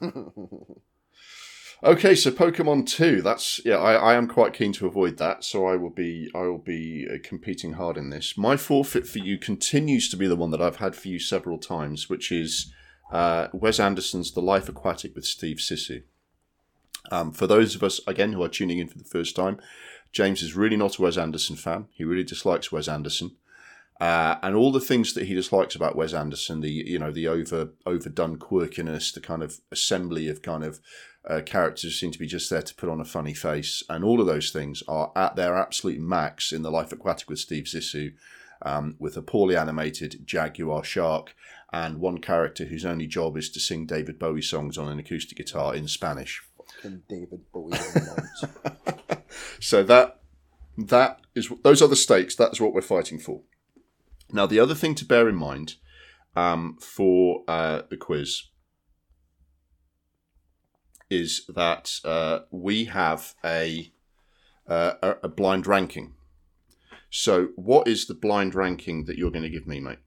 Okay, 1.82 2.14
so 2.14 2.30
Pokemon 2.30 2.86
Two. 2.86 3.22
That's 3.22 3.58
yeah. 3.64 3.76
I, 3.76 3.94
I 3.94 4.14
am 4.14 4.28
quite 4.28 4.52
keen 4.52 4.72
to 4.74 4.86
avoid 4.86 5.16
that, 5.16 5.44
so 5.44 5.66
I 5.66 5.76
will 5.76 5.90
be 5.90 6.30
I 6.34 6.40
will 6.40 6.58
be 6.58 7.08
uh, 7.10 7.16
competing 7.22 7.74
hard 7.74 7.96
in 7.96 8.10
this. 8.10 8.36
My 8.36 8.58
forfeit 8.58 9.06
for 9.06 9.18
you 9.18 9.38
continues 9.38 10.10
to 10.10 10.16
be 10.18 10.26
the 10.26 10.36
one 10.36 10.50
that 10.50 10.60
I've 10.60 10.76
had 10.76 10.94
for 10.94 11.08
you 11.08 11.18
several 11.18 11.56
times, 11.56 12.10
which 12.10 12.30
is 12.30 12.70
uh, 13.10 13.48
Wes 13.54 13.80
Anderson's 13.80 14.32
The 14.32 14.42
Life 14.42 14.68
Aquatic 14.68 15.14
with 15.14 15.24
Steve 15.24 15.56
Zissou. 15.56 16.02
Um, 17.10 17.32
for 17.32 17.46
those 17.46 17.74
of 17.74 17.82
us 17.82 18.00
again 18.06 18.32
who 18.32 18.42
are 18.42 18.48
tuning 18.48 18.78
in 18.78 18.88
for 18.88 18.98
the 18.98 19.04
first 19.04 19.34
time, 19.36 19.58
James 20.12 20.42
is 20.42 20.56
really 20.56 20.76
not 20.76 20.98
a 20.98 21.02
Wes 21.02 21.16
Anderson 21.16 21.56
fan. 21.56 21.86
He 21.92 22.04
really 22.04 22.24
dislikes 22.24 22.72
Wes 22.72 22.88
Anderson. 22.88 23.36
Uh, 24.00 24.36
and 24.42 24.56
all 24.56 24.72
the 24.72 24.80
things 24.80 25.12
that 25.12 25.26
he 25.26 25.34
dislikes 25.34 25.74
about 25.74 25.94
Wes 25.94 26.14
Anderson, 26.14 26.62
the 26.62 26.70
you 26.70 26.98
know 26.98 27.12
the 27.12 27.28
over 27.28 27.70
overdone 27.84 28.38
quirkiness, 28.38 29.12
the 29.12 29.20
kind 29.20 29.42
of 29.42 29.60
assembly 29.70 30.26
of 30.28 30.40
kind 30.40 30.64
of 30.64 30.80
uh, 31.28 31.42
characters 31.44 32.00
seem 32.00 32.10
to 32.10 32.18
be 32.18 32.26
just 32.26 32.48
there 32.48 32.62
to 32.62 32.74
put 32.74 32.88
on 32.88 33.00
a 33.00 33.04
funny 33.04 33.34
face, 33.34 33.82
and 33.90 34.02
all 34.02 34.20
of 34.20 34.26
those 34.26 34.50
things 34.50 34.82
are 34.88 35.12
at 35.14 35.36
their 35.36 35.54
absolute 35.54 36.00
max 36.00 36.50
in 36.50 36.62
the 36.62 36.70
Life 36.70 36.92
Aquatic 36.92 37.28
with 37.28 37.38
Steve 37.38 37.64
Zissou, 37.64 38.14
um, 38.62 38.96
with 38.98 39.18
a 39.18 39.22
poorly 39.22 39.54
animated 39.54 40.26
jaguar 40.26 40.82
shark 40.82 41.34
and 41.72 41.98
one 41.98 42.18
character 42.18 42.64
whose 42.64 42.84
only 42.84 43.06
job 43.06 43.36
is 43.36 43.48
to 43.50 43.60
sing 43.60 43.86
David 43.86 44.18
Bowie 44.18 44.42
songs 44.42 44.76
on 44.76 44.88
an 44.88 44.98
acoustic 44.98 45.38
guitar 45.38 45.74
in 45.74 45.86
Spanish. 45.86 46.42
Fucking 46.82 47.02
David 47.08 47.40
Bowie. 47.52 47.72
So 49.60 49.82
that 49.84 50.20
that 50.76 51.20
is 51.34 51.52
those 51.62 51.82
are 51.82 51.88
the 51.88 51.94
stakes. 51.94 52.34
That's 52.34 52.60
what 52.60 52.72
we're 52.72 52.80
fighting 52.80 53.18
for. 53.18 53.42
Now, 54.32 54.46
the 54.46 54.58
other 54.58 54.74
thing 54.74 54.94
to 54.96 55.04
bear 55.04 55.28
in 55.28 55.36
mind 55.36 55.74
um, 56.34 56.78
for 56.80 57.42
uh, 57.46 57.82
the 57.90 57.96
quiz 57.96 58.44
is 61.10 61.44
that 61.54 62.00
uh, 62.04 62.40
we 62.50 62.84
have 62.86 63.34
a, 63.44 63.92
uh, 64.68 64.92
a 65.02 65.16
a 65.24 65.28
blind 65.28 65.66
ranking. 65.66 66.14
So, 67.10 67.48
what 67.56 67.86
is 67.86 68.06
the 68.06 68.14
blind 68.14 68.54
ranking 68.54 69.04
that 69.04 69.18
you're 69.18 69.32
going 69.32 69.42
to 69.42 69.50
give 69.50 69.66
me, 69.66 69.80
mate? 69.80 69.98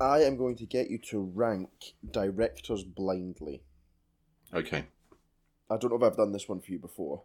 I 0.00 0.20
am 0.20 0.36
going 0.36 0.56
to 0.56 0.66
get 0.66 0.88
you 0.88 0.98
to 1.10 1.20
rank 1.34 1.68
directors 2.10 2.84
blindly. 2.84 3.62
Okay. 4.54 4.84
I 5.68 5.76
don't 5.76 5.90
know 5.90 5.96
if 5.96 6.02
I've 6.02 6.16
done 6.16 6.32
this 6.32 6.48
one 6.48 6.60
for 6.60 6.70
you 6.70 6.78
before. 6.78 7.22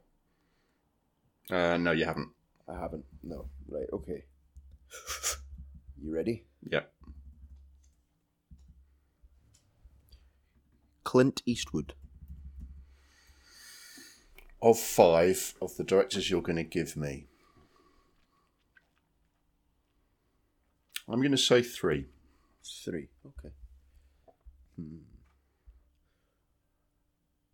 Uh, 1.50 1.78
no, 1.78 1.92
you 1.92 2.06
haven't. 2.06 2.30
I 2.68 2.80
haven't. 2.80 3.06
No. 3.24 3.50
Right, 3.68 3.88
okay. 3.94 4.24
You 6.02 6.14
ready? 6.16 6.46
Yep. 6.70 6.92
Clint 11.04 11.42
Eastwood. 11.46 11.94
Of 14.62 14.80
five 14.80 15.56
of 15.62 15.76
the 15.78 15.84
directors 15.84 16.30
you're 16.30 16.42
going 16.42 16.56
to 16.56 16.64
give 16.64 16.96
me, 16.96 17.28
I'm 21.08 21.20
going 21.20 21.32
to 21.32 21.38
say 21.38 21.62
three. 21.62 22.06
Three. 22.64 23.08
Okay. 23.26 23.54
Hmm. 24.76 25.11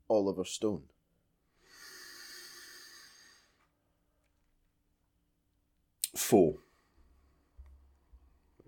Oliver 0.09 0.45
Stone. 0.45 0.83
Four. 6.15 6.55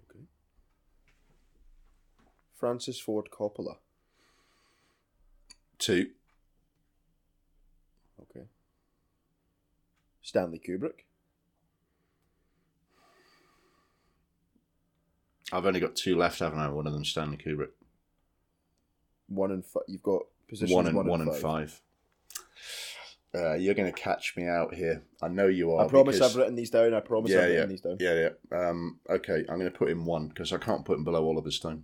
Okay. 0.10 0.26
Francis 2.56 3.00
Ford 3.00 3.30
Coppola. 3.32 3.78
Two. 5.78 6.08
Okay. 8.22 8.46
Stanley 10.22 10.60
Kubrick. 10.60 11.06
I've 15.52 15.66
only 15.66 15.80
got 15.80 15.96
two 15.96 16.16
left, 16.16 16.40
haven't 16.40 16.60
I? 16.60 16.70
One 16.70 16.86
of 16.86 16.94
them 16.94 17.06
Stanley 17.06 17.38
Kubrick. 17.38 17.72
One 19.28 19.52
and 19.52 19.66
five. 19.66 19.84
You've 19.88 20.04
got 20.04 20.24
positions 20.50 20.76
one 20.76 20.88
and 20.88 20.95
one, 20.95 21.08
one 21.08 21.22
and 21.22 21.30
and 21.30 21.39
five. 21.39 21.72
five. 21.72 21.82
Uh, 23.32 23.54
you're 23.54 23.76
going 23.76 23.91
to 23.91 23.97
catch 23.97 24.34
me 24.36 24.47
out 24.47 24.74
here. 24.74 25.04
I 25.22 25.28
know 25.28 25.45
you 25.47 25.72
are. 25.74 25.86
I 25.86 25.88
promise 25.88 26.16
because- 26.16 26.32
I've 26.32 26.39
written 26.39 26.56
these 26.56 26.72
down. 26.72 26.95
I 26.95 27.00
promise 27.00 27.30
Yeah, 27.32 27.41
I've 27.41 27.50
yeah, 27.50 27.56
written 27.58 27.70
these 27.70 27.82
down. 27.82 27.97
yeah, 28.00 28.30
yeah. 28.52 28.58
Um, 28.70 29.00
okay, 29.08 29.45
I'm 29.47 29.60
going 29.60 29.72
to 29.72 29.78
put 29.78 29.89
in 29.91 30.04
one 30.04 30.30
because 30.30 30.52
I 30.52 30.58
can't 30.58 30.84
put 30.84 30.97
him 30.97 31.04
below 31.04 31.28
Oliver 31.28 31.52
Stone. 31.52 31.84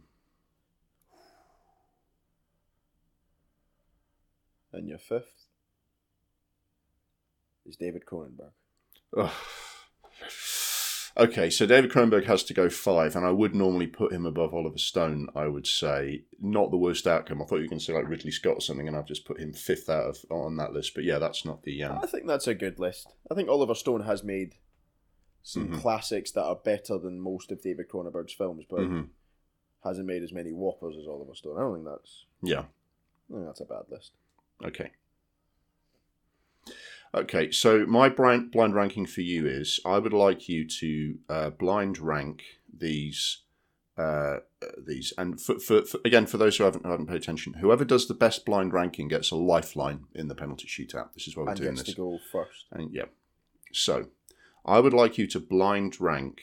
And 4.74 4.90
your 4.90 4.98
fifth 4.98 5.46
is 7.66 7.78
David 7.78 8.04
Cronenberg. 8.06 8.52
Okay, 11.18 11.50
so 11.50 11.66
David 11.66 11.92
Cronenberg 11.92 12.26
has 12.26 12.44
to 12.44 12.54
go 12.54 12.70
five, 12.70 13.16
and 13.16 13.26
I 13.26 13.32
would 13.32 13.56
normally 13.56 13.88
put 13.88 14.12
him 14.12 14.26
above 14.26 14.54
Oliver 14.54 14.78
Stone. 14.78 15.30
I 15.34 15.48
would 15.48 15.66
say 15.66 16.24
not 16.42 16.72
the 16.72 16.78
worst 16.78 17.08
outcome. 17.08 17.42
I 17.42 17.46
thought 17.46 17.56
you 17.58 17.62
were 17.64 17.70
going 17.70 17.80
to 17.80 17.86
say 17.86 17.94
like 17.94 18.10
Ridley 18.10 18.32
Scott 18.32 18.56
or 18.56 18.62
something, 18.62 18.86
and 18.88 18.98
I've 18.98 19.08
just 19.08 19.24
put 19.26 19.40
him 19.40 19.54
fifth 19.54 19.90
out 19.90 20.08
of 20.08 20.26
on 20.30 20.58
that 20.58 20.74
list. 20.74 20.94
But 20.94 21.06
yeah, 21.06 21.18
that's 21.20 21.46
not 21.46 21.64
the. 21.64 21.84
Um, 21.84 22.00
I 22.04 22.08
think 22.08 22.28
that's 22.28 22.48
a 22.48 22.54
good 22.54 22.80
list. 22.80 23.14
I 23.32 23.36
think 23.36 23.48
Oliver 23.48 23.76
Stone 23.76 24.02
has 24.04 24.26
made 24.26 24.56
some 25.42 25.70
Mhm. 25.70 25.80
classics 25.80 26.32
that 26.32 26.44
are 26.44 26.56
better 26.58 26.98
than 26.98 27.20
most 27.22 27.50
of 27.50 27.62
David 27.62 27.88
Cronenberg's 27.88 28.34
films, 28.34 28.66
but 28.70 28.82
mhm. 28.82 29.08
hasn't 29.86 30.08
made 30.08 30.24
as 30.24 30.34
many 30.34 30.52
whoppers 30.52 30.98
as 30.98 31.08
Oliver 31.08 31.36
Stone. 31.36 31.58
I 31.58 31.62
don't 31.62 31.76
think 31.76 31.86
that's. 31.86 32.26
Yeah. 32.42 32.66
I 33.30 33.34
think 33.34 33.46
that's 33.46 33.62
a 33.62 33.66
bad 33.66 33.84
list. 33.90 34.12
Okay. 34.66 34.92
Okay, 37.16 37.50
so 37.52 37.86
my 37.86 38.10
blind, 38.10 38.52
blind 38.52 38.76
ranking 38.76 39.06
for 39.06 39.22
you 39.22 39.48
is 39.48 39.80
I 39.86 40.00
would 40.00 40.14
like 40.14 40.50
you 40.50 40.68
to 40.68 41.18
uh, 41.30 41.50
blind 41.52 41.98
rank 41.98 42.44
these. 42.78 43.42
Uh, 43.98 44.40
these 44.78 45.14
and 45.18 45.40
for, 45.40 45.58
for, 45.58 45.84
for 45.84 46.02
again 46.04 46.26
for 46.26 46.38
those 46.38 46.58
who 46.58 46.66
haven't 46.66 46.86
haven't 46.86 47.06
paid 47.06 47.16
attention, 47.16 47.54
whoever 47.62 47.86
does 47.86 48.10
the 48.10 48.14
best 48.14 48.46
blind 48.46 48.74
ranking 48.74 49.08
gets 49.08 49.32
a 49.32 49.38
lifeline 49.38 50.04
in 50.14 50.28
the 50.28 50.36
penalty 50.36 50.68
shootout. 50.68 51.14
This 51.14 51.30
is 51.30 51.38
why 51.38 51.44
we're 51.44 51.52
and 51.52 51.58
doing 51.58 51.76
gets 51.76 51.84
this. 51.84 51.96
to 51.96 52.02
go 52.02 52.20
first. 52.30 52.66
And 52.74 52.94
yeah, 52.94 53.06
so 53.72 54.08
I 54.66 54.80
would 54.80 54.94
like 54.94 55.18
you 55.18 55.28
to 55.28 55.40
blind 55.40 56.02
rank 56.02 56.42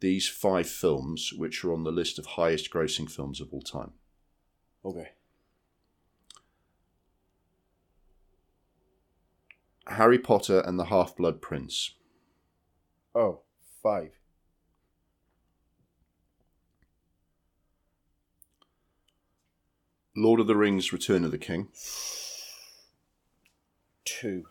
these 0.00 0.28
five 0.28 0.68
films 0.68 1.30
which 1.36 1.64
are 1.64 1.72
on 1.72 1.84
the 1.84 1.92
list 1.92 2.18
of 2.18 2.26
highest 2.26 2.72
grossing 2.72 3.08
films 3.08 3.40
of 3.40 3.48
all 3.52 3.62
time. 3.62 3.92
Okay. 4.84 5.10
Harry 9.90 10.18
Potter 10.18 10.60
and 10.60 10.78
the 10.78 10.84
Half 10.84 11.16
Blood 11.16 11.42
Prince. 11.42 11.94
Oh, 13.14 13.40
five. 13.82 14.12
Lord 20.16 20.38
of 20.38 20.46
the 20.46 20.56
Rings: 20.56 20.92
Return 20.92 21.24
of 21.24 21.32
the 21.32 21.38
King. 21.38 21.68
Two. 24.04 24.44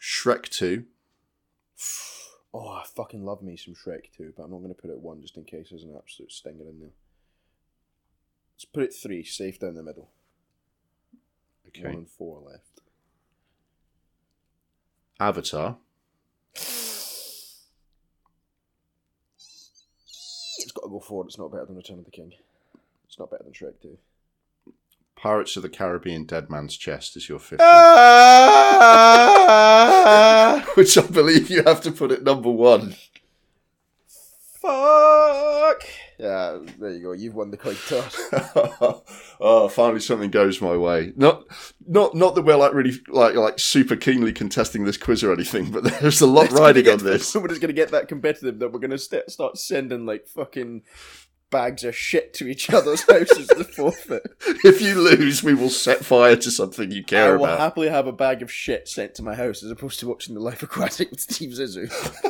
Shrek 0.00 0.48
2. 0.48 0.84
Oh, 2.54 2.68
I 2.68 2.84
fucking 2.84 3.24
love 3.24 3.42
me 3.42 3.56
some 3.56 3.74
Shrek 3.74 4.12
too, 4.16 4.34
but 4.36 4.42
I'm 4.44 4.50
not 4.50 4.58
going 4.58 4.74
to 4.74 4.80
put 4.80 4.90
it 4.90 4.98
one 4.98 5.22
just 5.22 5.36
in 5.36 5.44
case 5.44 5.68
there's 5.70 5.84
an 5.84 5.94
absolute 5.96 6.30
stinger 6.32 6.68
in 6.68 6.80
there. 6.80 6.90
Let's 8.54 8.66
put 8.66 8.82
it 8.82 8.94
three, 8.94 9.24
safe 9.24 9.58
down 9.58 9.74
the 9.74 9.82
middle. 9.82 10.10
One 11.64 11.86
Okay. 11.86 11.96
and 11.96 12.08
four 12.08 12.40
left. 12.40 12.80
Avatar. 15.18 15.78
It's 20.58 20.72
got 20.74 20.82
to 20.82 20.88
go 20.90 21.00
forward. 21.00 21.28
It's 21.28 21.38
not 21.38 21.50
better 21.50 21.64
than 21.64 21.76
Return 21.76 21.98
of 22.00 22.04
the 22.04 22.10
King. 22.10 22.32
It's 23.06 23.18
not 23.18 23.30
better 23.30 23.44
than 23.44 23.52
Shrek 23.52 23.80
2. 23.80 23.96
Pirates 25.22 25.56
of 25.56 25.62
the 25.62 25.68
Caribbean: 25.68 26.24
Dead 26.24 26.50
Man's 26.50 26.76
Chest 26.76 27.16
is 27.16 27.28
your 27.28 27.38
fifth. 27.38 27.60
Ah! 27.62 27.78
Which 30.74 30.98
I 30.98 31.06
believe 31.06 31.48
you 31.48 31.62
have 31.62 31.80
to 31.82 31.92
put 31.92 32.10
at 32.10 32.24
number 32.24 32.50
one. 32.50 32.96
Fuck! 34.60 35.84
Yeah, 36.18 36.58
there 36.76 36.90
you 36.90 37.02
go. 37.02 37.12
You've 37.12 37.36
won 37.36 37.52
the 37.52 37.56
coin 37.56 37.76
toss. 37.86 38.16
oh, 39.40 39.68
finally 39.68 40.00
something 40.00 40.32
goes 40.32 40.60
my 40.60 40.76
way. 40.76 41.12
Not, 41.14 41.44
not, 41.86 42.16
not 42.16 42.34
that 42.34 42.42
we're 42.42 42.56
like 42.56 42.74
really 42.74 42.98
like 43.06 43.36
like 43.36 43.60
super 43.60 43.94
keenly 43.94 44.32
contesting 44.32 44.84
this 44.84 44.96
quiz 44.96 45.22
or 45.22 45.32
anything, 45.32 45.70
but 45.70 45.84
there's 46.00 46.20
a 46.20 46.26
lot 46.26 46.50
riding 46.50 46.88
on 46.88 46.98
this. 46.98 47.32
We're 47.32 47.46
going 47.46 47.60
to 47.60 47.72
get 47.72 47.92
that 47.92 48.08
competitive 48.08 48.58
that 48.58 48.72
we're 48.72 48.80
going 48.80 48.90
to 48.90 48.98
st- 48.98 49.30
start 49.30 49.56
sending 49.56 50.04
like 50.04 50.26
fucking 50.26 50.82
bags 51.52 51.84
of 51.84 51.94
shit 51.94 52.34
to 52.34 52.48
each 52.48 52.68
other's 52.70 53.02
houses 53.08 53.46
to 53.46 53.62
forfeit. 53.62 54.26
If 54.64 54.82
you 54.82 55.00
lose, 55.00 55.44
we 55.44 55.54
will 55.54 55.70
set 55.70 56.04
fire 56.04 56.34
to 56.34 56.50
something 56.50 56.90
you 56.90 57.04
care 57.04 57.34
about. 57.34 57.34
I 57.34 57.36
will 57.36 57.44
about. 57.44 57.60
happily 57.60 57.88
have 57.90 58.08
a 58.08 58.12
bag 58.12 58.42
of 58.42 58.50
shit 58.50 58.88
sent 58.88 59.14
to 59.16 59.22
my 59.22 59.36
house 59.36 59.62
as 59.62 59.70
opposed 59.70 60.00
to 60.00 60.08
watching 60.08 60.34
The 60.34 60.40
Life 60.40 60.64
Aquatic 60.64 61.12
with 61.12 61.20
Steve 61.20 61.50
Zissou. 61.50 61.88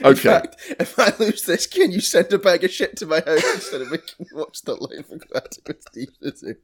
In 0.00 0.06
okay. 0.06 0.20
fact, 0.20 0.56
if 0.78 0.98
I 0.98 1.12
lose 1.18 1.42
this, 1.42 1.66
can 1.66 1.90
you 1.90 2.00
send 2.00 2.30
a 2.32 2.38
bag 2.38 2.62
of 2.62 2.70
shit 2.70 2.96
to 2.98 3.06
my 3.06 3.20
house 3.20 3.54
instead 3.54 3.80
of 3.80 3.90
making 3.90 4.14
me 4.18 4.26
watch 4.34 4.60
The 4.62 4.74
Life 4.74 5.10
Aquatic 5.10 5.66
with 5.66 5.82
Steve 5.82 6.10
Zissou? 6.22 6.56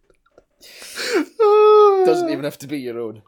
Doesn't 2.04 2.28
even 2.28 2.44
have 2.44 2.58
to 2.58 2.66
be 2.66 2.78
your 2.78 3.00
own. 3.00 3.22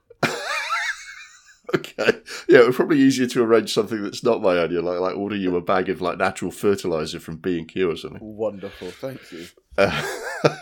Okay. 1.74 2.20
Yeah, 2.48 2.60
it 2.60 2.66
would 2.66 2.74
probably 2.74 2.98
easier 2.98 3.26
to 3.28 3.42
arrange 3.42 3.72
something 3.72 4.02
that's 4.02 4.22
not 4.24 4.42
my 4.42 4.58
idea, 4.58 4.82
like 4.82 4.98
like 5.00 5.16
order 5.16 5.36
you 5.36 5.56
a 5.56 5.60
bag 5.60 5.88
of 5.88 6.00
like 6.02 6.18
natural 6.18 6.50
fertilizer 6.50 7.20
from 7.20 7.36
B 7.36 7.56
and 7.58 7.68
Q 7.68 7.90
or 7.90 7.96
something. 7.96 8.18
Wonderful, 8.20 8.90
thank 8.90 9.30
you. 9.30 9.46
Uh, 9.78 10.02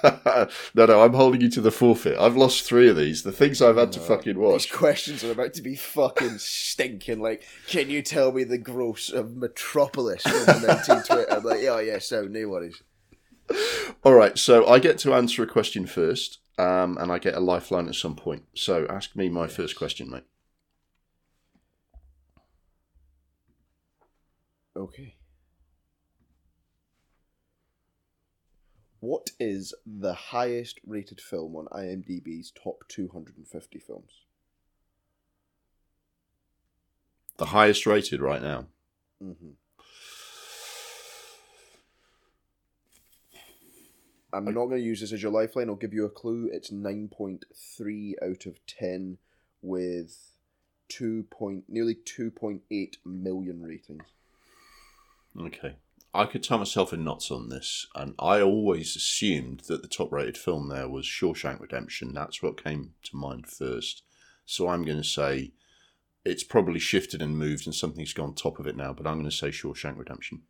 no, 0.74 0.86
no, 0.86 1.02
I'm 1.02 1.14
holding 1.14 1.40
you 1.40 1.50
to 1.50 1.60
the 1.60 1.70
forfeit. 1.70 2.18
I've 2.18 2.36
lost 2.36 2.62
three 2.64 2.88
of 2.88 2.96
these. 2.96 3.22
The 3.22 3.32
things 3.32 3.60
I've 3.62 3.76
had 3.78 3.92
to 3.92 3.98
No. 3.98 4.04
fucking 4.04 4.34
These 4.34 4.42
watch. 4.42 4.72
questions 4.72 5.24
are 5.24 5.32
about 5.32 5.54
to 5.54 5.62
be 5.62 5.74
fucking 5.74 6.38
stinking. 6.38 7.20
Like, 7.20 7.42
can 7.66 7.88
you 7.90 8.02
tell 8.02 8.30
me 8.30 8.44
the 8.44 8.58
gross 8.58 9.10
of 9.10 9.36
Metropolis 9.36 10.22
from 10.22 10.32
the 10.32 10.66
1920? 10.66 11.30
I'm 11.32 11.42
like, 11.42 11.62
yeah, 11.62 11.80
yeah, 11.80 11.98
so 11.98 12.22
no 12.26 12.46
worries. 12.48 12.82
All 14.04 14.14
right, 14.14 14.38
so 14.38 14.66
I 14.68 14.78
get 14.78 14.98
to 14.98 15.14
answer 15.14 15.42
a 15.42 15.46
question 15.46 15.86
first, 15.86 16.38
um, 16.58 16.96
and 16.98 17.10
I 17.10 17.18
get 17.18 17.34
a 17.34 17.40
lifeline 17.40 17.88
at 17.88 17.94
some 17.96 18.14
point. 18.14 18.44
So 18.54 18.86
ask 18.88 19.16
me 19.16 19.28
my 19.28 19.48
first 19.48 19.76
question, 19.76 20.08
mate. 20.10 20.24
Okay. 24.76 25.14
What 29.00 29.30
is 29.40 29.74
the 29.86 30.12
highest 30.12 30.78
rated 30.86 31.20
film 31.20 31.56
on 31.56 31.66
IMDb's 31.66 32.52
top 32.52 32.84
250 32.88 33.78
films? 33.78 34.12
The 37.38 37.46
highest 37.46 37.86
rated 37.86 38.20
right 38.20 38.42
now. 38.42 38.66
Mm-hmm. 39.22 39.50
I'm 44.32 44.44
not 44.44 44.52
going 44.66 44.76
to 44.76 44.86
use 44.86 45.00
this 45.00 45.12
as 45.12 45.22
your 45.22 45.32
lifeline. 45.32 45.68
I'll 45.68 45.76
give 45.76 45.94
you 45.94 46.04
a 46.04 46.10
clue. 46.10 46.48
It's 46.52 46.70
9.3 46.70 48.12
out 48.22 48.46
of 48.46 48.64
10 48.66 49.18
with 49.62 50.32
2 50.88 51.24
point, 51.30 51.64
nearly 51.68 51.94
2.8 51.96 52.96
million 53.04 53.62
ratings. 53.62 54.04
Okay. 55.38 55.76
I 56.12 56.24
could 56.26 56.42
tie 56.42 56.56
myself 56.56 56.92
in 56.92 57.04
knots 57.04 57.30
on 57.30 57.48
this, 57.50 57.86
and 57.94 58.14
I 58.18 58.40
always 58.40 58.96
assumed 58.96 59.60
that 59.68 59.80
the 59.82 59.88
top 59.88 60.10
rated 60.10 60.36
film 60.36 60.68
there 60.68 60.88
was 60.88 61.06
Shawshank 61.06 61.60
Redemption. 61.60 62.12
That's 62.12 62.42
what 62.42 62.62
came 62.62 62.94
to 63.04 63.16
mind 63.16 63.46
first. 63.46 64.02
So 64.44 64.68
I'm 64.68 64.84
going 64.84 64.96
to 65.00 65.04
say 65.04 65.52
it's 66.24 66.42
probably 66.42 66.80
shifted 66.80 67.22
and 67.22 67.38
moved, 67.38 67.66
and 67.66 67.74
something's 67.74 68.12
gone 68.12 68.34
top 68.34 68.58
of 68.58 68.66
it 68.66 68.76
now, 68.76 68.92
but 68.92 69.06
I'm 69.06 69.18
going 69.18 69.30
to 69.30 69.36
say 69.36 69.50
Shawshank 69.50 69.96
Redemption. 69.98 70.42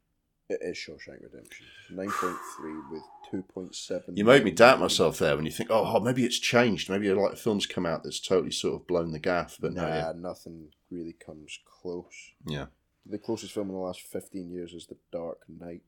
It 0.49 0.61
is 0.63 0.79
Shawshank 0.79 1.23
Redemption. 1.23 1.67
9.3 1.93 2.91
with 2.91 3.03
2.7. 3.31 4.17
You 4.17 4.25
made 4.25 4.45
me 4.45 4.51
doubt 4.51 4.81
myself 4.81 5.19
there 5.19 5.37
when 5.37 5.45
you 5.45 5.53
think, 5.53 5.71
oh, 5.71 5.85
oh, 5.95 6.01
maybe 6.01 6.25
it's 6.25 6.39
changed. 6.39 6.89
Maybe 6.89 7.09
a 7.09 7.15
lot 7.21 7.33
of 7.33 7.39
film's 7.41 7.67
come 7.67 7.85
out 7.87 8.03
that's 8.03 8.19
totally 8.19 8.51
sort 8.51 8.81
of 8.81 8.87
blown 8.87 9.13
the 9.13 9.19
gaff, 9.21 9.59
but 9.61 9.75
no, 9.75 9.83
Nah, 9.83 9.95
yeah. 9.95 10.13
nothing 10.17 10.71
really 10.91 11.13
comes 11.25 11.59
close. 11.83 12.33
yeah. 12.47 12.67
The 13.11 13.19
closest 13.19 13.53
film 13.53 13.69
in 13.69 13.75
the 13.75 13.81
last 13.81 14.03
15 14.03 14.51
years 14.51 14.73
is 14.73 14.87
The 14.87 14.97
Dark 15.11 15.39
Knight. 15.49 15.83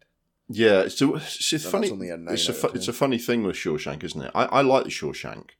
Yeah, 0.48 0.80
it's, 0.80 1.00
a, 1.00 1.14
it's, 1.14 1.52
it's 1.52 1.64
funny. 1.64 1.88
a 1.88 2.32
it's 2.32 2.48
a 2.48 2.52
fu- 2.52 2.68
it's 2.68 2.88
a 2.88 2.92
funny 2.92 3.18
thing 3.18 3.44
with 3.44 3.56
Shawshank, 3.56 4.02
isn't 4.02 4.20
it? 4.20 4.30
I, 4.34 4.44
I 4.46 4.60
like 4.62 4.84
the 4.84 4.90
Shawshank, 4.90 5.50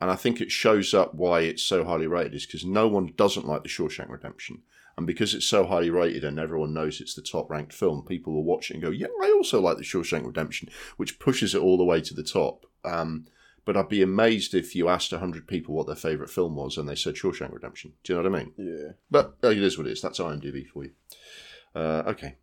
and 0.00 0.10
I 0.10 0.16
think 0.16 0.40
it 0.40 0.50
shows 0.50 0.94
up 0.94 1.14
why 1.14 1.40
it's 1.40 1.62
so 1.62 1.84
highly 1.84 2.06
rated 2.06 2.34
is 2.34 2.46
because 2.46 2.64
no 2.64 2.88
one 2.88 3.12
doesn't 3.16 3.46
like 3.46 3.62
the 3.62 3.68
Shawshank 3.68 4.08
Redemption, 4.08 4.62
and 4.96 5.06
because 5.06 5.34
it's 5.34 5.46
so 5.46 5.66
highly 5.66 5.90
rated 5.90 6.24
and 6.24 6.38
everyone 6.38 6.74
knows 6.74 7.00
it's 7.00 7.14
the 7.14 7.22
top 7.22 7.50
ranked 7.50 7.72
film, 7.72 8.04
people 8.04 8.32
will 8.32 8.44
watch 8.44 8.70
it 8.70 8.74
and 8.74 8.82
go, 8.82 8.90
"Yeah, 8.90 9.08
I 9.22 9.30
also 9.30 9.60
like 9.60 9.76
the 9.76 9.84
Shawshank 9.84 10.26
Redemption," 10.26 10.70
which 10.96 11.20
pushes 11.20 11.54
it 11.54 11.60
all 11.60 11.76
the 11.76 11.84
way 11.84 12.00
to 12.00 12.14
the 12.14 12.24
top. 12.24 12.66
Um, 12.84 13.26
but 13.64 13.76
I'd 13.76 13.88
be 13.88 14.02
amazed 14.02 14.54
if 14.54 14.74
you 14.74 14.88
asked 14.88 15.12
hundred 15.12 15.46
people 15.46 15.74
what 15.74 15.86
their 15.86 15.96
favorite 15.96 16.30
film 16.30 16.56
was 16.56 16.76
and 16.76 16.88
they 16.88 16.94
said 16.94 17.14
Shawshank 17.14 17.52
Redemption. 17.52 17.92
Do 18.02 18.12
you 18.12 18.22
know 18.22 18.30
what 18.30 18.40
I 18.40 18.44
mean? 18.44 18.52
Yeah. 18.56 18.92
But 19.10 19.36
uh, 19.44 19.48
it 19.48 19.62
is 19.62 19.78
what 19.78 19.86
it 19.86 19.92
is. 19.92 20.00
That's 20.00 20.18
IMDb 20.18 20.66
for 20.66 20.84
you. 20.84 20.90
Uh, 21.74 22.02
okay. 22.06 22.36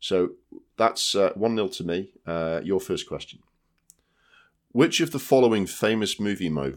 So 0.00 0.30
that's 0.76 1.14
uh, 1.14 1.32
1 1.34 1.56
0 1.56 1.68
to 1.68 1.84
me. 1.84 2.12
Uh, 2.26 2.60
your 2.64 2.80
first 2.80 3.06
question. 3.06 3.40
Which 4.72 5.00
of 5.00 5.10
the 5.10 5.18
following 5.18 5.66
famous 5.66 6.18
movie 6.18 6.48
mo- 6.48 6.76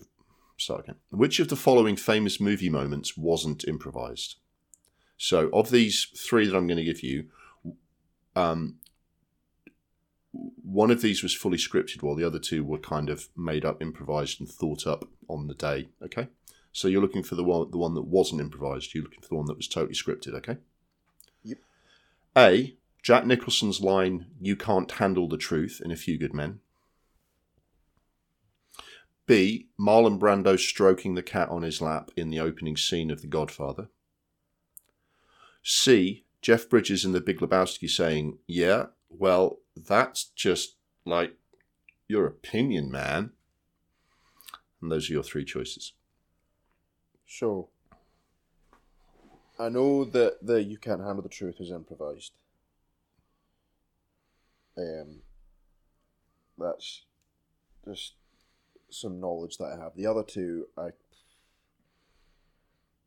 Start 0.58 0.82
again. 0.82 0.96
Which 1.10 1.40
of 1.40 1.50
the 1.50 1.56
following 1.56 1.96
famous 1.96 2.40
movie 2.40 2.70
moments 2.70 3.18
wasn't 3.18 3.68
improvised? 3.68 4.36
So, 5.18 5.50
of 5.52 5.72
these 5.72 6.08
three 6.16 6.48
that 6.48 6.56
I'm 6.56 6.68
going 6.68 6.78
to 6.78 6.84
give 6.84 7.02
you, 7.02 7.26
um, 8.36 8.78
one 10.34 10.92
of 10.92 11.02
these 11.02 11.22
was 11.22 11.34
fully 11.34 11.58
scripted, 11.58 12.02
while 12.02 12.16
the 12.16 12.26
other 12.26 12.40
two 12.40 12.64
were 12.64 12.80
kind 12.80 13.10
of 13.10 13.30
made 13.38 13.64
up, 13.64 13.82
improvised, 13.82 14.40
and 14.40 14.50
thought 14.50 14.88
up 14.88 15.06
on 15.30 15.48
the 15.48 15.54
day. 15.54 15.90
Okay. 16.02 16.28
So 16.72 16.88
you're 16.88 17.02
looking 17.02 17.24
for 17.24 17.36
the 17.36 17.44
one, 17.44 17.70
the 17.70 17.78
one 17.78 17.94
that 17.94 18.08
wasn't 18.08 18.42
improvised. 18.42 18.94
You're 18.94 19.04
looking 19.04 19.22
for 19.22 19.30
the 19.30 19.36
one 19.36 19.46
that 19.46 19.58
was 19.58 19.68
totally 19.68 19.94
scripted. 19.94 20.34
Okay. 20.34 20.58
Yep. 21.44 21.60
A. 22.36 22.76
Jack 23.04 23.26
Nicholson's 23.26 23.82
line, 23.82 24.28
"You 24.42 24.56
can't 24.56 24.92
handle 24.92 25.28
the 25.28 25.38
truth" 25.38 25.82
in 25.84 25.92
A 25.92 25.96
Few 25.96 26.18
Good 26.18 26.34
Men. 26.34 26.62
B. 29.26 29.68
Marlon 29.80 30.20
Brando 30.20 30.60
stroking 30.60 31.16
the 31.16 31.24
cat 31.24 31.50
on 31.50 31.62
his 31.62 31.80
lap 31.80 32.12
in 32.18 32.30
the 32.30 32.40
opening 32.40 32.76
scene 32.76 33.12
of 33.12 33.22
The 33.22 33.28
Godfather. 33.28 33.90
C. 35.62 36.26
Jeff 36.42 36.68
Bridges 36.68 37.06
in 37.06 37.14
The 37.14 37.22
Big 37.22 37.40
Lebowski 37.40 37.90
saying, 37.90 38.40
"Yeah, 38.48 38.88
well, 39.10 39.60
that's 39.76 40.26
just 40.26 40.76
like 41.06 41.36
your 42.08 42.26
opinion, 42.26 42.92
man." 42.92 43.32
And 44.82 44.92
those 44.92 45.10
are 45.10 45.14
your 45.14 45.24
three 45.24 45.46
choices. 45.46 45.94
So, 47.26 47.70
I 49.58 49.70
know 49.70 50.04
that 50.04 50.46
the 50.46 50.62
You 50.62 50.78
Can't 50.78 51.02
Handle 51.02 51.24
the 51.24 51.30
Truth 51.30 51.62
is 51.62 51.72
improvised. 51.72 52.34
Um, 54.78 55.22
that's 56.58 57.04
just 57.86 58.16
some 58.90 59.20
knowledge 59.20 59.58
that 59.58 59.66
I 59.66 59.78
have. 59.82 59.96
The 59.96 60.06
other 60.08 60.24
two, 60.24 60.68
I. 60.78 60.90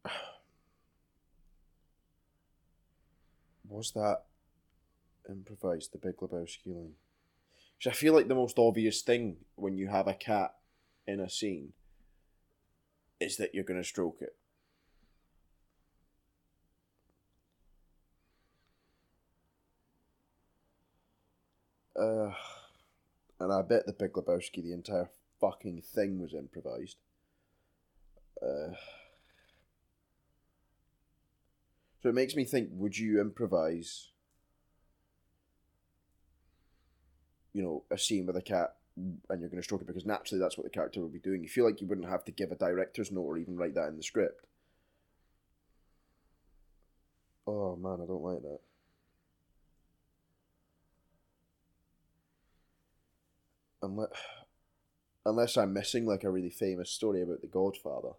Was 3.68 3.90
that 3.92 4.22
improvised, 5.28 5.92
the 5.92 5.98
Big 5.98 6.16
Lebowski 6.16 6.74
line? 6.74 6.96
'Cause 7.80 7.90
I 7.92 7.94
feel 7.94 8.14
like 8.14 8.28
the 8.28 8.34
most 8.34 8.58
obvious 8.58 9.02
thing 9.02 9.44
when 9.54 9.76
you 9.76 9.88
have 9.88 10.08
a 10.08 10.14
cat 10.14 10.58
in 11.06 11.20
a 11.20 11.28
scene 11.28 11.74
is 13.20 13.36
that 13.36 13.54
you're 13.54 13.64
going 13.64 13.80
to 13.80 13.84
stroke 13.84 14.20
it. 14.22 14.36
Uh, 21.94 22.34
and 23.40 23.52
I 23.52 23.62
bet 23.62 23.86
the 23.86 23.92
Big 23.92 24.12
Lebowski, 24.12 24.62
the 24.62 24.72
entire 24.72 25.08
fucking 25.40 25.82
thing 25.82 26.20
was 26.20 26.34
improvised. 26.34 26.96
Uh, 28.42 28.74
so 32.02 32.10
it 32.10 32.14
makes 32.14 32.36
me 32.36 32.44
think: 32.44 32.68
Would 32.72 32.98
you 32.98 33.20
improvise? 33.20 34.10
You 37.56 37.62
know, 37.62 37.84
a 37.90 37.96
scene 37.96 38.26
with 38.26 38.36
a 38.36 38.42
cat, 38.42 38.74
and 38.96 39.40
you're 39.40 39.48
going 39.48 39.62
to 39.62 39.62
stroke 39.62 39.80
it 39.80 39.86
because 39.86 40.04
naturally 40.04 40.38
that's 40.38 40.58
what 40.58 40.64
the 40.64 40.70
character 40.70 41.00
would 41.00 41.14
be 41.14 41.18
doing. 41.18 41.42
You 41.42 41.48
feel 41.48 41.64
like 41.64 41.80
you 41.80 41.86
wouldn't 41.86 42.06
have 42.06 42.22
to 42.26 42.30
give 42.30 42.52
a 42.52 42.54
director's 42.54 43.10
note 43.10 43.22
or 43.22 43.38
even 43.38 43.56
write 43.56 43.74
that 43.76 43.88
in 43.88 43.96
the 43.96 44.02
script. 44.02 44.44
Oh 47.46 47.76
man, 47.76 48.00
I 48.02 48.06
don't 48.06 48.22
like 48.22 48.42
that. 48.42 48.58
Unless, 53.82 54.10
unless 55.24 55.56
I'm 55.56 55.72
missing 55.72 56.04
like 56.04 56.24
a 56.24 56.30
really 56.30 56.50
famous 56.50 56.90
story 56.90 57.22
about 57.22 57.40
the 57.40 57.46
Godfather. 57.46 58.12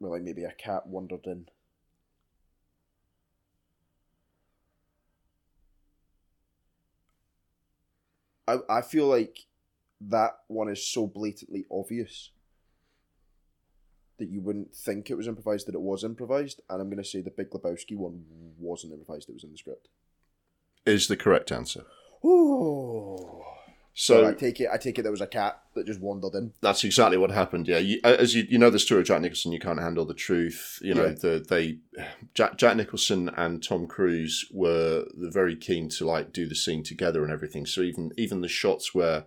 Well, 0.00 0.12
like 0.12 0.22
maybe 0.22 0.44
a 0.44 0.52
cat 0.52 0.86
wandered 0.86 1.26
in. 1.26 1.48
I 8.48 8.78
I 8.78 8.82
feel 8.82 9.06
like 9.06 9.46
that 10.00 10.38
one 10.48 10.68
is 10.68 10.84
so 10.84 11.06
blatantly 11.06 11.66
obvious 11.70 12.30
that 14.18 14.28
you 14.30 14.40
wouldn't 14.40 14.74
think 14.74 15.10
it 15.10 15.16
was 15.16 15.28
improvised 15.28 15.66
that 15.68 15.74
it 15.74 15.80
was 15.80 16.02
improvised, 16.02 16.60
and 16.68 16.80
I'm 16.80 16.90
gonna 16.90 17.04
say 17.04 17.20
the 17.20 17.30
Big 17.30 17.50
Lebowski 17.50 17.96
one 17.96 18.24
wasn't 18.58 18.92
improvised; 18.92 19.28
it 19.28 19.34
was 19.34 19.44
in 19.44 19.52
the 19.52 19.58
script. 19.58 19.88
Is 20.86 21.06
the 21.06 21.16
correct 21.16 21.52
answer. 21.52 21.84
Ooh. 22.24 23.44
So 23.94 24.22
So 24.22 24.28
I 24.28 24.32
take 24.32 24.60
it. 24.60 24.68
I 24.72 24.76
take 24.76 24.98
it 24.98 25.02
there 25.02 25.10
was 25.10 25.20
a 25.20 25.26
cat 25.26 25.60
that 25.74 25.86
just 25.86 26.00
wandered 26.00 26.34
in. 26.34 26.52
That's 26.60 26.84
exactly 26.84 27.16
what 27.18 27.30
happened. 27.32 27.66
Yeah, 27.66 27.78
you, 27.78 28.00
uh, 28.04 28.16
as 28.18 28.34
you 28.34 28.46
you 28.48 28.58
know 28.58 28.70
the 28.70 28.78
story 28.78 29.00
of 29.00 29.06
Jack 29.08 29.20
Nicholson, 29.20 29.50
you 29.52 29.58
can't 29.58 29.80
handle 29.80 30.04
the 30.04 30.14
truth. 30.14 30.78
You 30.82 30.94
know 30.94 31.06
Yeah. 31.06 31.12
the 31.14 31.46
they 31.48 31.78
Jack 32.34 32.56
Jack 32.58 32.76
Nicholson 32.76 33.28
and 33.36 33.62
Tom 33.62 33.86
Cruise 33.88 34.46
were 34.52 35.06
very 35.16 35.56
keen 35.56 35.88
to 35.90 36.06
like 36.06 36.32
do 36.32 36.46
the 36.46 36.54
scene 36.54 36.84
together 36.84 37.22
and 37.24 37.32
everything. 37.32 37.66
So 37.66 37.80
even 37.82 38.12
even 38.16 38.40
the 38.40 38.48
shots 38.48 38.94
where 38.94 39.24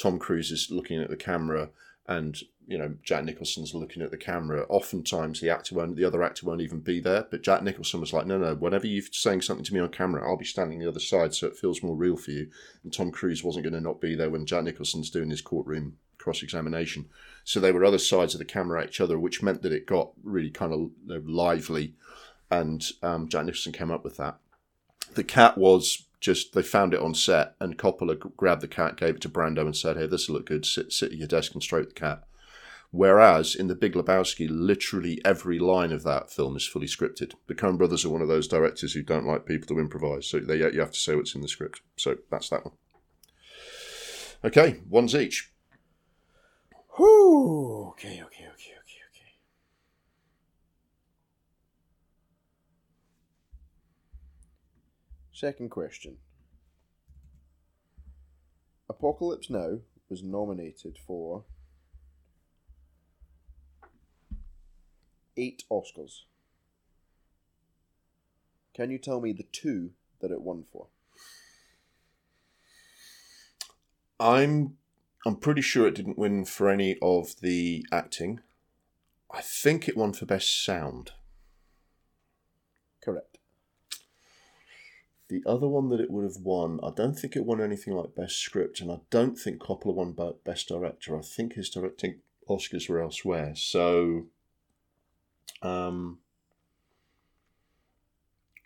Tom 0.00 0.18
Cruise 0.18 0.50
is 0.52 0.68
looking 0.70 1.00
at 1.02 1.10
the 1.10 1.16
camera 1.16 1.70
and 2.08 2.38
you 2.66 2.78
know 2.78 2.94
Jack 3.02 3.24
Nicholson's 3.24 3.74
looking 3.74 4.02
at 4.02 4.10
the 4.10 4.16
camera, 4.16 4.64
oftentimes 4.68 5.40
the 5.40 5.50
actor 5.50 5.74
won't, 5.74 5.96
the 5.96 6.04
other 6.04 6.22
actor 6.22 6.46
won't 6.46 6.60
even 6.60 6.80
be 6.80 7.00
there. 7.00 7.26
But 7.30 7.42
Jack 7.42 7.62
Nicholson 7.62 8.00
was 8.00 8.12
like, 8.12 8.26
no, 8.26 8.38
no, 8.38 8.54
whenever 8.54 8.86
you're 8.86 9.04
saying 9.10 9.42
something 9.42 9.64
to 9.64 9.74
me 9.74 9.80
on 9.80 9.90
camera, 9.90 10.26
I'll 10.26 10.36
be 10.36 10.44
standing 10.44 10.78
the 10.78 10.88
other 10.88 11.00
side, 11.00 11.34
so 11.34 11.46
it 11.46 11.56
feels 11.56 11.82
more 11.82 11.96
real 11.96 12.16
for 12.16 12.30
you. 12.30 12.48
And 12.84 12.92
Tom 12.92 13.10
Cruise 13.10 13.44
wasn't 13.44 13.64
going 13.64 13.74
to 13.74 13.80
not 13.80 14.00
be 14.00 14.14
there 14.14 14.30
when 14.30 14.46
Jack 14.46 14.64
Nicholson's 14.64 15.10
doing 15.10 15.30
his 15.30 15.42
courtroom 15.42 15.96
cross 16.18 16.42
examination. 16.42 17.06
So 17.44 17.58
they 17.58 17.72
were 17.72 17.84
other 17.84 17.98
sides 17.98 18.34
of 18.34 18.38
the 18.38 18.44
camera 18.44 18.82
at 18.82 18.88
each 18.88 19.00
other, 19.00 19.18
which 19.18 19.42
meant 19.42 19.62
that 19.62 19.72
it 19.72 19.86
got 19.86 20.12
really 20.22 20.50
kind 20.50 20.72
of 20.72 21.28
lively. 21.28 21.94
And 22.50 22.84
um, 23.02 23.28
Jack 23.28 23.44
Nicholson 23.46 23.72
came 23.72 23.90
up 23.90 24.04
with 24.04 24.16
that. 24.18 24.38
The 25.14 25.24
cat 25.24 25.58
was 25.58 26.04
just 26.20 26.52
they 26.52 26.62
found 26.62 26.94
it 26.94 27.00
on 27.00 27.14
set, 27.14 27.56
and 27.60 27.76
Coppola 27.76 28.16
grabbed 28.36 28.62
the 28.62 28.68
cat, 28.68 28.96
gave 28.96 29.16
it 29.16 29.20
to 29.22 29.28
Brando, 29.28 29.62
and 29.62 29.76
said, 29.76 29.96
"Hey, 29.96 30.06
this 30.06 30.28
will 30.28 30.36
look 30.36 30.46
good. 30.46 30.64
Sit, 30.64 30.92
sit 30.92 31.12
at 31.12 31.18
your 31.18 31.28
desk 31.28 31.52
and 31.52 31.62
stroke 31.62 31.88
the 31.88 31.94
cat." 31.94 32.24
Whereas 32.94 33.54
in 33.54 33.68
The 33.68 33.74
Big 33.74 33.94
Lebowski, 33.94 34.46
literally 34.50 35.18
every 35.24 35.58
line 35.58 35.92
of 35.92 36.02
that 36.02 36.30
film 36.30 36.56
is 36.56 36.68
fully 36.68 36.86
scripted. 36.86 37.32
The 37.46 37.54
Coen 37.54 37.78
brothers 37.78 38.04
are 38.04 38.10
one 38.10 38.20
of 38.20 38.28
those 38.28 38.46
directors 38.46 38.92
who 38.92 39.02
don't 39.02 39.26
like 39.26 39.46
people 39.46 39.66
to 39.68 39.80
improvise, 39.80 40.26
so 40.26 40.38
they 40.38 40.58
you 40.58 40.80
have 40.80 40.92
to 40.92 40.98
say 40.98 41.16
what's 41.16 41.34
in 41.34 41.40
the 41.40 41.48
script. 41.48 41.80
So 41.96 42.18
that's 42.30 42.50
that 42.50 42.66
one. 42.66 42.74
Okay, 44.44 44.80
ones 44.90 45.14
each. 45.14 45.50
Whew. 46.96 47.88
Okay, 47.92 48.20
okay, 48.22 48.22
okay, 48.24 48.44
okay, 48.44 49.00
okay. 49.08 49.32
Second 55.32 55.70
question. 55.70 56.18
Apocalypse 58.90 59.48
Now 59.48 59.78
was 60.10 60.22
nominated 60.22 60.98
for 61.06 61.44
eight 65.36 65.64
Oscars. 65.70 66.22
Can 68.74 68.90
you 68.90 68.98
tell 68.98 69.20
me 69.20 69.32
the 69.32 69.46
two 69.52 69.90
that 70.20 70.30
it 70.30 70.40
won 70.40 70.64
for? 70.70 70.86
I'm 74.18 74.76
I'm 75.26 75.36
pretty 75.36 75.62
sure 75.62 75.86
it 75.86 75.94
didn't 75.94 76.18
win 76.18 76.44
for 76.44 76.68
any 76.68 76.96
of 77.00 77.40
the 77.40 77.84
acting. 77.92 78.40
I 79.30 79.40
think 79.40 79.88
it 79.88 79.96
won 79.96 80.12
for 80.12 80.26
best 80.26 80.64
sound. 80.64 81.12
Correct. 83.02 83.38
The 85.28 85.42
other 85.46 85.66
one 85.66 85.88
that 85.88 86.00
it 86.00 86.10
would 86.10 86.24
have 86.24 86.42
won, 86.42 86.78
I 86.82 86.90
don't 86.94 87.14
think 87.14 87.36
it 87.36 87.46
won 87.46 87.60
anything 87.60 87.94
like 87.94 88.14
best 88.14 88.38
script, 88.38 88.80
and 88.80 88.92
I 88.92 88.98
don't 89.10 89.38
think 89.38 89.62
Coppola 89.62 89.94
won 89.94 90.14
best 90.44 90.68
director. 90.68 91.16
I 91.16 91.22
think 91.22 91.54
his 91.54 91.70
directing 91.70 92.20
Oscars 92.48 92.88
were 92.88 93.00
elsewhere. 93.00 93.54
So, 93.56 94.26
um, 95.62 96.18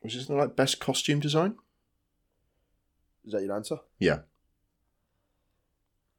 was 0.03 0.15
this 0.15 0.29
like 0.29 0.57
best 0.57 0.81
costume 0.81 1.21
design? 1.21 1.57
Is 3.25 3.33
that 3.33 3.43
your 3.43 3.57
answer? 3.57 3.79
Yeah. 3.99 4.21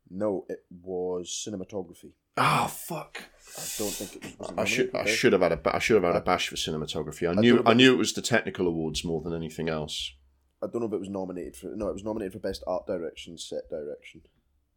No, 0.09 0.45
it 0.49 0.65
was 0.69 1.29
cinematography. 1.29 2.11
Oh 2.37 2.67
fuck! 2.67 3.23
I 3.57 3.65
don't 3.77 3.91
think 3.91 4.23
it 4.23 4.39
was. 4.39 4.53
I 4.57 4.65
should 4.65 4.95
I 4.95 5.05
should 5.05 5.33
have 5.33 5.41
had 5.41 5.53
a 5.53 5.75
I 5.75 5.79
should 5.79 5.95
have 5.95 6.03
had 6.03 6.21
a 6.21 6.23
bash 6.23 6.49
for 6.49 6.55
cinematography. 6.55 7.27
I, 7.27 7.31
I 7.31 7.41
knew 7.41 7.63
I 7.65 7.73
knew 7.73 7.93
it 7.93 7.97
was 7.97 8.13
the 8.13 8.21
technical 8.21 8.67
awards 8.67 9.03
more 9.03 9.21
than 9.21 9.33
anything 9.33 9.69
else. 9.69 10.13
I 10.61 10.67
don't 10.67 10.81
know 10.81 10.87
if 10.87 10.93
it 10.93 10.99
was 10.99 11.09
nominated 11.09 11.55
for. 11.55 11.67
No, 11.75 11.87
it 11.89 11.93
was 11.93 12.03
nominated 12.03 12.33
for 12.33 12.39
best 12.39 12.63
art 12.67 12.85
direction, 12.85 13.37
set 13.37 13.69
direction. 13.69 14.21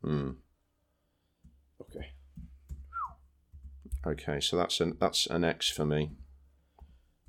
Hmm. 0.02 0.30
Okay. 1.80 2.12
Okay, 4.06 4.40
so 4.40 4.56
that's 4.56 4.80
an 4.80 4.96
that's 4.98 5.26
an 5.26 5.44
X 5.44 5.68
for 5.68 5.84
me. 5.84 6.12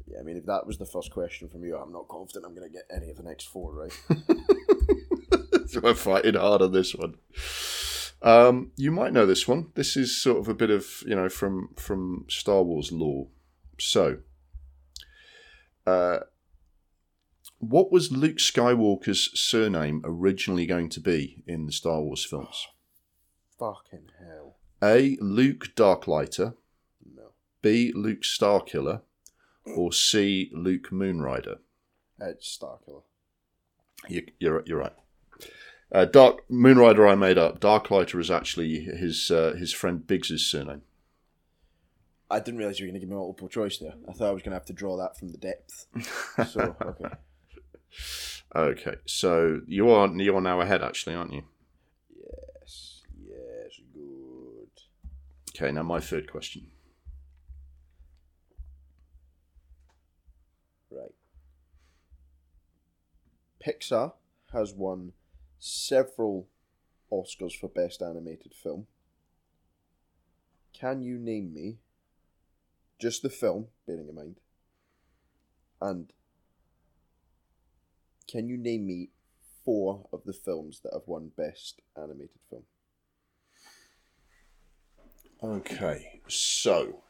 Yeah, 0.07 0.19
I 0.19 0.23
mean, 0.23 0.37
if 0.37 0.45
that 0.45 0.65
was 0.65 0.77
the 0.77 0.85
first 0.85 1.11
question 1.11 1.49
from 1.49 1.63
you, 1.63 1.77
I'm 1.77 1.91
not 1.91 2.07
confident 2.07 2.45
I'm 2.45 2.55
going 2.55 2.69
to 2.69 2.73
get 2.73 2.87
any 2.93 3.09
of 3.09 3.17
the 3.17 3.23
next 3.23 3.45
four 3.45 3.73
right. 3.73 3.91
so 5.69 5.79
we're 5.81 5.93
fighting 5.93 6.35
hard 6.35 6.61
on 6.61 6.71
this 6.71 6.95
one. 6.95 7.15
Um, 8.21 8.71
you 8.75 8.91
might 8.91 9.13
know 9.13 9.25
this 9.25 9.47
one. 9.47 9.71
This 9.75 9.97
is 9.97 10.21
sort 10.21 10.39
of 10.39 10.47
a 10.47 10.53
bit 10.53 10.69
of 10.69 11.03
you 11.05 11.15
know 11.15 11.29
from 11.29 11.69
from 11.75 12.25
Star 12.29 12.63
Wars 12.63 12.91
lore. 12.91 13.27
So, 13.79 14.17
uh, 15.87 16.19
what 17.57 17.91
was 17.91 18.11
Luke 18.11 18.37
Skywalker's 18.37 19.39
surname 19.39 20.01
originally 20.03 20.65
going 20.65 20.89
to 20.89 20.99
be 20.99 21.43
in 21.47 21.65
the 21.65 21.71
Star 21.71 22.01
Wars 22.01 22.23
films? 22.23 22.67
Fucking 23.59 24.09
hell. 24.19 24.57
A. 24.83 25.17
Luke 25.21 25.69
Darklighter. 25.75 26.55
B. 27.61 27.91
Luke 27.95 28.21
Starkiller, 28.21 29.01
or 29.75 29.91
C. 29.93 30.49
Luke 30.53 30.89
Moonrider. 30.91 31.59
It's 32.19 32.57
Starkiller. 32.57 33.03
You, 34.07 34.25
you're 34.39 34.63
you're 34.65 34.79
right. 34.79 34.95
Uh, 35.91 36.05
Dark 36.05 36.47
Moonrider, 36.49 37.09
I 37.09 37.15
made 37.15 37.37
up. 37.37 37.59
Darklighter 37.59 38.19
is 38.19 38.31
actually 38.31 38.79
his 38.79 39.29
uh, 39.29 39.53
his 39.57 39.73
friend 39.73 40.05
Biggs's 40.05 40.45
surname. 40.45 40.83
I 42.29 42.39
didn't 42.39 42.59
realise 42.59 42.79
you 42.79 42.85
were 42.85 42.91
going 42.91 43.01
to 43.01 43.05
give 43.05 43.09
me 43.09 43.15
multiple 43.15 43.49
choice 43.49 43.77
there. 43.77 43.93
I 44.07 44.13
thought 44.13 44.29
I 44.29 44.31
was 44.31 44.41
going 44.41 44.51
to 44.51 44.55
have 44.55 44.65
to 44.67 44.73
draw 44.73 44.95
that 44.97 45.17
from 45.17 45.29
the 45.29 45.37
depth. 45.37 45.87
So, 46.49 46.75
okay. 46.81 47.15
Okay, 48.53 48.95
so 49.05 49.61
you 49.65 49.89
are 49.91 50.09
you 50.09 50.35
are 50.35 50.41
now 50.41 50.59
ahead, 50.59 50.83
actually, 50.83 51.15
aren't 51.15 51.31
you? 51.31 51.43
Yes. 52.13 53.01
Yes. 53.17 53.79
Good. 53.93 54.81
Okay, 55.55 55.71
now 55.71 55.83
my 55.83 56.01
third 56.01 56.29
question. 56.29 56.67
Right. 60.89 61.13
Pixar 63.65 64.13
has 64.53 64.73
won 64.73 65.13
several 65.59 66.47
Oscars 67.11 67.53
for 67.53 67.67
Best 67.67 68.01
Animated 68.01 68.53
Film. 68.53 68.87
Can 70.73 71.01
you 71.03 71.17
name 71.17 71.53
me 71.53 71.77
just 72.99 73.21
the 73.21 73.29
film, 73.29 73.67
bearing 73.85 74.07
in 74.07 74.15
mind, 74.15 74.39
and 75.81 76.13
can 78.27 78.47
you 78.47 78.57
name 78.57 78.87
me 78.87 79.09
four 79.65 80.07
of 80.13 80.23
the 80.25 80.33
films 80.33 80.81
that 80.83 80.93
have 80.93 81.07
won 81.07 81.31
Best 81.35 81.81
Animated 81.97 82.39
Film? 82.49 82.63
Okay, 85.43 86.21
so 86.27 87.03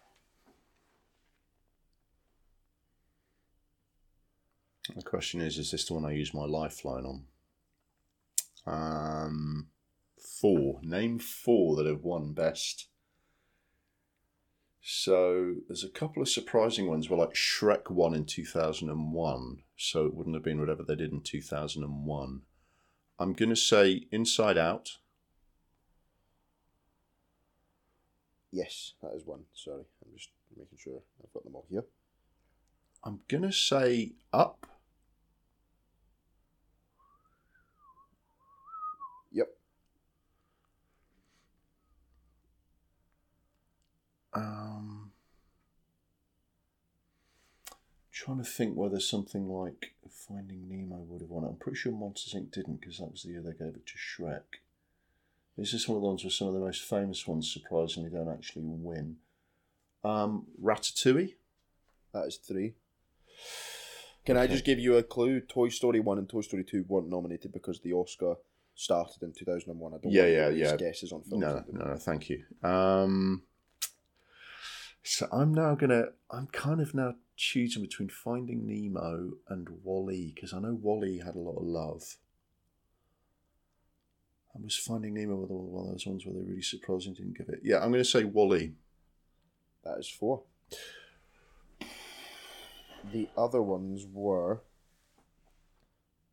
the 4.95 5.01
question 5.01 5.41
is: 5.41 5.57
Is 5.57 5.71
this 5.71 5.85
the 5.85 5.93
one 5.93 6.05
I 6.05 6.11
use 6.11 6.33
my 6.33 6.45
lifeline 6.45 7.05
on? 7.05 7.25
Um, 8.65 9.67
four. 10.17 10.79
Name 10.83 11.19
four 11.19 11.75
that 11.77 11.85
have 11.85 12.03
won 12.03 12.33
best. 12.33 12.87
So 14.83 15.55
there's 15.67 15.83
a 15.83 15.89
couple 15.89 16.21
of 16.23 16.29
surprising 16.29 16.87
ones. 16.87 17.09
Well, 17.09 17.19
like 17.19 17.35
Shrek 17.35 17.91
won 17.91 18.15
in 18.15 18.25
two 18.25 18.45
thousand 18.45 18.89
and 18.89 19.13
one, 19.13 19.63
so 19.77 20.05
it 20.05 20.15
wouldn't 20.15 20.35
have 20.35 20.43
been 20.43 20.59
whatever 20.59 20.83
they 20.83 20.95
did 20.95 21.11
in 21.11 21.21
two 21.21 21.41
thousand 21.41 21.83
and 21.83 22.05
one. 22.05 22.41
I'm 23.19 23.33
gonna 23.33 23.55
say 23.55 24.07
Inside 24.11 24.57
Out. 24.57 24.97
Yes, 28.51 28.93
that 29.01 29.13
is 29.15 29.25
one. 29.25 29.43
Sorry, 29.53 29.83
I'm 30.03 30.17
just 30.17 30.29
making 30.57 30.79
sure 30.79 31.01
I've 31.23 31.31
got 31.31 31.43
them 31.43 31.55
all 31.55 31.67
here. 31.69 31.83
I'm 33.03 33.19
gonna 33.27 33.51
say 33.51 34.13
Up. 34.31 34.67
Yep. 39.31 39.47
Um, 44.33 45.11
trying 48.11 48.37
to 48.37 48.43
think 48.43 48.75
whether 48.75 48.99
something 48.99 49.49
like 49.49 49.95
Finding 50.09 50.67
Nemo 50.69 50.97
would 50.97 51.21
have 51.21 51.29
won. 51.29 51.43
I'm 51.43 51.55
pretty 51.55 51.77
sure 51.77 51.91
Monsters 51.91 52.39
Inc. 52.39 52.51
didn't 52.51 52.81
because 52.81 52.99
that 52.99 53.11
was 53.11 53.23
the 53.23 53.31
year 53.31 53.41
they 53.41 53.51
gave 53.51 53.75
it 53.75 53.85
to 53.87 53.97
Shrek. 53.97 54.61
This 55.57 55.73
is 55.73 55.87
one 55.87 55.97
of 55.97 56.01
the 56.01 56.07
ones 56.07 56.23
where 56.23 56.31
some 56.31 56.47
of 56.47 56.53
the 56.53 56.59
most 56.59 56.83
famous 56.83 57.27
ones 57.27 57.51
surprisingly 57.51 58.09
don't 58.09 58.31
actually 58.31 58.63
win? 58.65 59.17
Um, 60.03 60.45
Ratatouille. 60.61 61.35
That 62.13 62.27
is 62.27 62.37
three. 62.37 62.75
Can 64.25 64.37
I 64.37 64.45
just 64.47 64.65
give 64.65 64.77
you 64.79 64.97
a 64.97 65.03
clue? 65.03 65.41
Toy 65.41 65.69
Story 65.69 65.99
1 65.99 66.17
and 66.19 66.29
Toy 66.29 66.41
Story 66.41 66.63
2 66.63 66.85
weren't 66.87 67.09
nominated 67.09 67.51
because 67.51 67.79
the 67.79 67.93
Oscar 67.93 68.35
started 68.75 69.23
in 69.23 69.33
2001. 69.33 69.93
I 69.93 69.97
don't 69.97 70.11
Yeah, 70.11 70.21
want 70.21 70.57
yeah, 70.57 70.69
yeah. 70.69 70.75
guesses 70.77 71.11
on 71.11 71.23
films. 71.23 71.41
No, 71.41 71.63
no, 71.71 71.85
no, 71.91 71.95
thank 71.97 72.29
you. 72.29 72.43
Um, 72.63 73.43
so 75.03 75.27
I'm 75.31 75.53
now 75.53 75.73
gonna. 75.75 76.09
I'm 76.29 76.47
kind 76.47 76.79
of 76.81 76.93
now 76.93 77.15
choosing 77.35 77.81
between 77.81 78.09
Finding 78.09 78.67
Nemo 78.67 79.31
and 79.49 79.67
WALL-E 79.83 80.33
because 80.35 80.53
I 80.53 80.59
know 80.59 80.77
WALL-E 80.79 81.21
had 81.25 81.35
a 81.35 81.39
lot 81.39 81.57
of 81.57 81.63
love. 81.63 82.03
I 84.55 84.59
was 84.61 84.77
Finding 84.77 85.15
Nemo 85.15 85.35
with 85.35 85.49
one 85.49 85.85
of 85.87 85.91
those 85.93 86.05
ones 86.05 86.25
where 86.25 86.35
they 86.35 86.47
really 86.47 86.61
surprisingly 86.61 87.17
didn't 87.17 87.37
give 87.37 87.49
it. 87.49 87.61
Yeah, 87.63 87.77
I'm 87.77 87.91
going 87.91 88.03
to 88.03 88.09
say 88.09 88.23
WALL-E. 88.25 88.73
That 89.83 89.97
is 89.97 90.07
four. 90.09 90.43
The 93.11 93.29
other 93.37 93.61
ones 93.61 94.05
were 94.11 94.61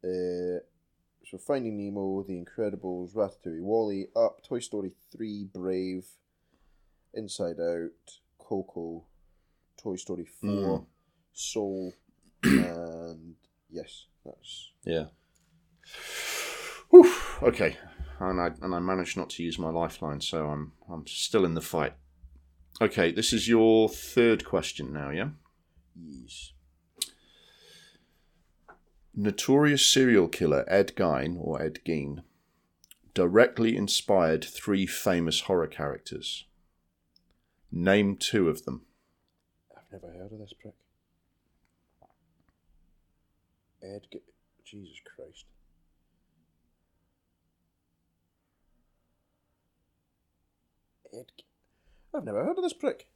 uh, 0.05 0.61
so 1.24 1.36
Finding 1.39 1.77
Nemo, 1.77 2.23
The 2.23 2.43
Incredibles, 2.43 3.15
Ratatouille, 3.15 3.61
WALL-E, 3.62 4.07
Up, 4.16 4.43
Toy 4.43 4.61
Story 4.61 4.93
Three, 5.12 5.45
Brave, 5.53 6.07
Inside 7.15 7.57
Out, 7.61 8.19
Coco, 8.39 9.05
Toy 9.77 9.97
Story 9.97 10.24
Four, 10.24 10.81
Mm. 10.81 10.86
Soul, 11.32 11.93
and 12.43 13.35
yes, 13.70 14.07
that's 14.24 14.70
Yeah. 14.85 15.07
Whew. 16.90 17.12
Okay, 17.43 17.77
and 18.20 18.40
I 18.40 18.51
and 18.62 18.74
I 18.74 18.78
managed 18.78 19.16
not 19.16 19.31
to 19.31 19.43
use 19.43 19.59
my 19.59 19.70
lifeline, 19.70 20.20
so 20.20 20.49
I'm 20.49 20.73
I'm 20.90 21.07
still 21.07 21.45
in 21.45 21.55
the 21.55 21.61
fight. 21.61 21.95
Okay, 22.81 23.12
this 23.12 23.32
is 23.32 23.49
your 23.49 23.89
third 23.89 24.45
question 24.45 24.93
now, 24.93 25.11
yeah. 25.11 25.31
yes. 25.97 26.53
Notorious 29.15 29.87
serial 29.87 30.29
killer 30.29 30.65
Ed 30.69 30.95
Gein 30.97 31.37
or 31.41 31.61
Ed 31.61 31.81
Gein 31.85 32.23
directly 33.15 33.77
inspired 33.77 34.45
three 34.45 34.87
famous 34.87 35.41
horror 35.41 35.67
characters. 35.67 36.45
Name 37.73 38.17
two 38.17 38.49
of 38.49 38.65
them. 38.65 38.83
I've 39.77 39.91
never 39.93 40.13
heard 40.15 40.33
of 40.33 40.39
this 40.39 40.53
prick. 40.53 40.75
Ed, 43.83 44.03
Ge- 44.13 44.23
Jesus 44.65 44.97
Christ. 45.05 45.45
Ed, 51.13 51.27
Ge- 51.37 51.45
I've 52.15 52.25
never 52.25 52.45
heard 52.45 52.59
of 52.59 52.63
this 52.63 52.73
prick. 52.73 53.09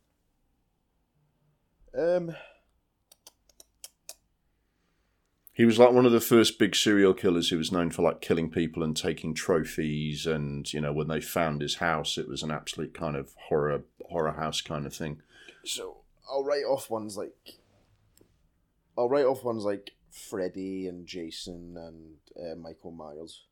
Um, 1.97 2.35
He 5.55 5.67
was 5.67 5.79
like 5.79 5.93
one 5.93 6.07
of 6.07 6.13
the 6.13 6.21
first 6.21 6.59
big 6.59 6.75
serial 6.75 7.13
killers 7.13 7.51
who 7.51 7.59
was 7.59 7.71
known 7.71 7.91
for 7.91 8.03
like 8.03 8.23
killing 8.23 8.51
people 8.51 8.83
and 8.83 8.97
taking 8.97 9.35
trophies. 9.35 10.27
And 10.27 10.71
you 10.73 10.81
know, 10.81 10.93
when 10.93 11.09
they 11.09 11.21
found 11.21 11.61
his 11.61 11.77
house, 11.77 12.17
it 12.17 12.29
was 12.29 12.43
an 12.43 12.51
absolute 12.51 12.95
kind 12.95 13.17
of 13.17 13.35
horror 13.49 13.83
horror 14.09 14.33
house 14.33 14.61
kind 14.63 14.87
of 14.87 14.95
thing. 14.95 15.21
so 15.65 15.99
I'll 16.31 16.45
write 16.45 16.65
off 16.65 16.89
ones 16.91 17.17
like. 17.17 17.35
I'll 18.97 19.09
write 19.09 19.25
off 19.25 19.45
ones 19.45 19.65
like 19.65 19.93
Freddy 20.11 20.87
and 20.87 21.07
Jason 21.07 21.77
and 21.77 22.17
uh, 22.39 22.57
Michael 22.57 22.91
Myers. 22.91 23.45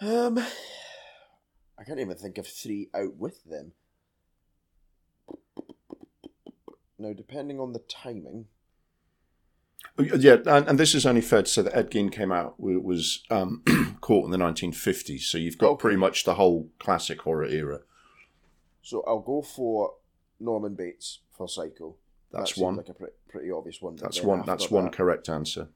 Um, 0.00 0.38
I 1.78 1.84
can't 1.84 2.00
even 2.00 2.16
think 2.16 2.38
of 2.38 2.46
three 2.46 2.88
out 2.94 3.16
with 3.16 3.44
them. 3.44 3.72
Now, 6.98 7.12
depending 7.12 7.60
on 7.60 7.72
the 7.72 7.80
timing, 7.80 8.46
Yeah, 9.98 10.36
and, 10.46 10.68
and 10.68 10.78
this 10.78 10.94
is 10.94 11.04
only 11.04 11.20
fair 11.20 11.42
to 11.42 11.48
say 11.48 11.62
that 11.62 11.76
Ed 11.76 11.90
Gein 11.90 12.10
came 12.10 12.32
out 12.32 12.54
was 12.58 13.22
um, 13.30 13.62
caught 14.00 14.24
in 14.24 14.30
the 14.30 14.38
1950s, 14.38 15.20
so 15.22 15.36
you've 15.38 15.58
got 15.58 15.70
Okay. 15.72 15.80
pretty 15.82 15.96
much 15.98 16.24
the 16.24 16.34
whole 16.34 16.70
classic 16.78 17.20
horror 17.22 17.44
era. 17.44 17.80
so 18.82 19.02
I'll 19.06 19.20
go 19.20 19.42
for 19.42 19.94
Norman 20.40 20.74
Bates 20.74 21.20
for 21.30 21.46
Psycho. 21.48 21.96
That's 22.32 22.54
that 22.54 22.60
one. 22.62 22.76
Like 22.76 22.88
a 22.88 22.94
pre- 22.94 23.08
pretty 23.28 23.50
obvious 23.50 23.82
one. 23.82 23.96
That's 23.96 24.22
one. 24.22 24.42
That's 24.46 24.70
one 24.70 24.84
that- 24.84 24.94
correct 24.94 25.28
answer. 25.28 25.68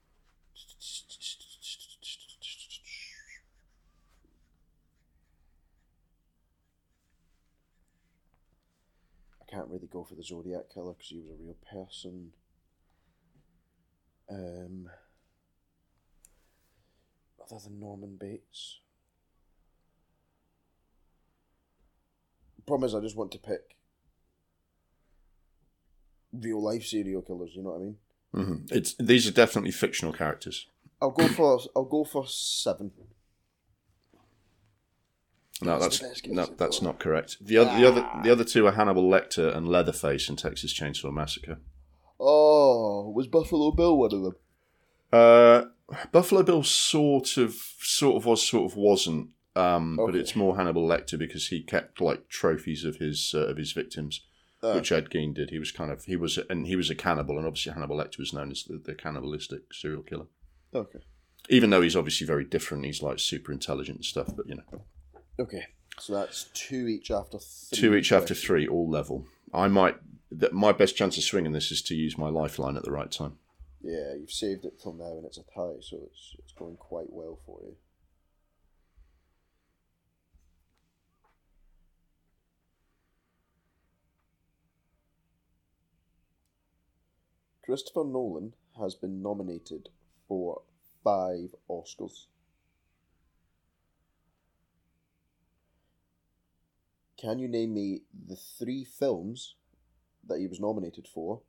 I 9.41 9.45
can't 9.51 9.67
really 9.69 9.87
go 9.87 10.03
for 10.03 10.15
the 10.15 10.23
Zodiac 10.23 10.69
killer 10.73 10.93
because 10.93 11.09
he 11.09 11.17
was 11.19 11.29
a 11.29 11.43
real 11.43 11.55
person. 11.71 12.31
Um, 14.29 14.89
other 17.41 17.61
than 17.63 17.79
Norman 17.79 18.17
Bates. 18.19 18.79
Problem 22.65 22.87
is, 22.87 22.93
I 22.95 22.99
just 22.99 23.15
want 23.15 23.31
to 23.31 23.37
pick 23.37 23.77
real 26.33 26.61
life 26.61 26.85
serial 26.85 27.21
killers. 27.21 27.51
You 27.55 27.63
know 27.63 27.69
what 27.69 27.77
I 27.77 27.83
mean? 27.83 27.95
hmm 28.33 28.75
It's 28.75 28.93
these 28.95 29.25
are 29.27 29.31
definitely 29.31 29.71
fictional 29.71 30.11
characters. 30.13 30.67
I'll 31.01 31.11
go 31.11 31.27
for 31.29 31.59
I'll 31.75 31.85
go 31.85 32.03
for 32.03 32.27
seven. 32.27 32.91
No, 35.61 35.79
That's 35.79 35.85
that's 35.85 35.99
the 35.99 36.07
best 36.09 36.23
guess 36.23 36.33
no, 36.33 36.55
that's 36.57 36.81
not 36.81 36.99
correct. 36.99 37.37
The 37.41 37.57
other, 37.57 37.79
the 37.79 37.87
other, 37.87 38.09
the 38.23 38.31
other 38.31 38.43
two 38.43 38.67
are 38.67 38.73
Hannibal 38.73 39.09
Lecter 39.09 39.55
and 39.55 39.67
Leatherface 39.67 40.29
in 40.29 40.35
Texas 40.35 40.71
Chainsaw 40.71 41.11
Massacre. 41.11 41.57
Was 43.13 43.27
Buffalo 43.27 43.71
Bill 43.71 43.97
one 43.97 44.13
of 44.13 44.21
them? 44.23 44.35
Uh, 45.11 45.63
Buffalo 46.11 46.43
Bill 46.43 46.63
sort 46.63 47.37
of, 47.37 47.53
sort 47.79 48.17
of 48.17 48.25
was, 48.25 48.45
sort 48.47 48.71
of 48.71 48.77
wasn't. 48.77 49.29
Um, 49.55 49.95
But 49.95 50.15
it's 50.15 50.35
more 50.35 50.55
Hannibal 50.57 50.87
Lecter 50.87 51.17
because 51.17 51.47
he 51.47 51.61
kept 51.63 51.99
like 52.01 52.27
trophies 52.29 52.83
of 52.85 52.97
his 52.97 53.33
uh, 53.35 53.47
of 53.47 53.57
his 53.57 53.71
victims, 53.71 54.21
Uh, 54.61 54.73
which 54.73 54.91
Ed 54.91 55.09
Gein 55.09 55.33
did. 55.33 55.49
He 55.49 55.57
was 55.59 55.71
kind 55.71 55.91
of 55.91 56.03
he 56.05 56.15
was 56.15 56.37
and 56.49 56.67
he 56.67 56.75
was 56.75 56.89
a 56.89 56.95
cannibal, 56.95 57.37
and 57.37 57.47
obviously 57.47 57.71
Hannibal 57.73 57.97
Lecter 57.97 58.19
was 58.19 58.33
known 58.33 58.51
as 58.51 58.63
the, 58.65 58.77
the 58.77 58.93
cannibalistic 58.93 59.73
serial 59.73 60.03
killer. 60.03 60.27
okay. 60.73 60.99
Even 61.49 61.69
though 61.69 61.81
he's 61.81 61.95
obviously 61.95 62.27
very 62.27 62.43
different, 62.43 62.83
he's 62.85 63.01
like 63.01 63.19
super 63.19 63.51
intelligent 63.53 63.97
and 63.99 64.05
stuff. 64.05 64.35
But 64.35 64.47
you 64.47 64.55
know, 64.55 64.81
Okay. 65.39 65.65
So 65.99 66.13
that's 66.13 66.43
two 66.53 66.87
each 66.87 67.09
after 67.09 67.39
three. 67.39 67.77
two 67.79 67.95
each 67.95 68.11
after 68.11 68.35
three, 68.35 68.67
all 68.67 68.87
level. 68.89 69.25
I 69.53 69.67
might. 69.69 69.95
That 70.31 70.53
my 70.53 70.71
best 70.71 70.95
chance 70.95 71.17
of 71.17 71.23
swinging 71.23 71.53
this 71.53 71.71
is 71.71 71.81
to 71.83 71.95
use 71.95 72.17
my 72.17 72.29
lifeline 72.29 72.75
at 72.75 72.83
the 72.83 72.91
right 72.91 73.11
time. 73.11 73.37
Yeah, 73.81 74.13
you've 74.19 74.31
saved 74.31 74.65
it 74.65 74.81
till 74.81 74.93
now 74.93 75.17
and 75.17 75.25
it's 75.25 75.37
a 75.37 75.43
tie, 75.43 75.79
so 75.81 75.97
it's 76.05 76.35
it's 76.39 76.51
going 76.51 76.75
quite 76.75 77.11
well 77.11 77.39
for 77.45 77.61
you. 77.63 77.75
Christopher 87.63 88.05
Nolan 88.05 88.53
has 88.79 88.95
been 88.95 89.21
nominated 89.21 89.89
for 90.27 90.61
five 91.03 91.53
Oscars. 91.69 92.27
Can 97.17 97.39
you 97.39 97.49
name 97.49 97.73
me 97.73 98.03
the 98.27 98.37
three 98.37 98.85
films 98.85 99.55
that 100.27 100.39
he 100.39 100.47
was 100.47 100.59
nominated 100.59 101.07
for 101.07 101.41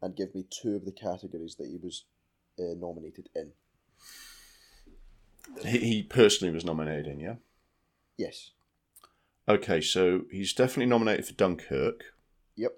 and 0.00 0.16
give 0.16 0.34
me 0.34 0.44
two 0.50 0.76
of 0.76 0.84
the 0.84 0.92
categories 0.92 1.56
that 1.56 1.68
he 1.68 1.78
was 1.82 2.04
uh, 2.58 2.74
nominated 2.76 3.28
in? 3.34 3.52
He, 5.64 5.78
he 5.78 6.02
personally 6.02 6.52
was 6.52 6.64
nominated 6.64 7.06
in, 7.06 7.20
yeah. 7.20 7.34
Yes. 8.16 8.50
Okay, 9.48 9.80
so 9.80 10.22
he's 10.30 10.52
definitely 10.52 10.86
nominated 10.86 11.26
for 11.26 11.32
Dunkirk. 11.32 12.14
Yep. 12.56 12.72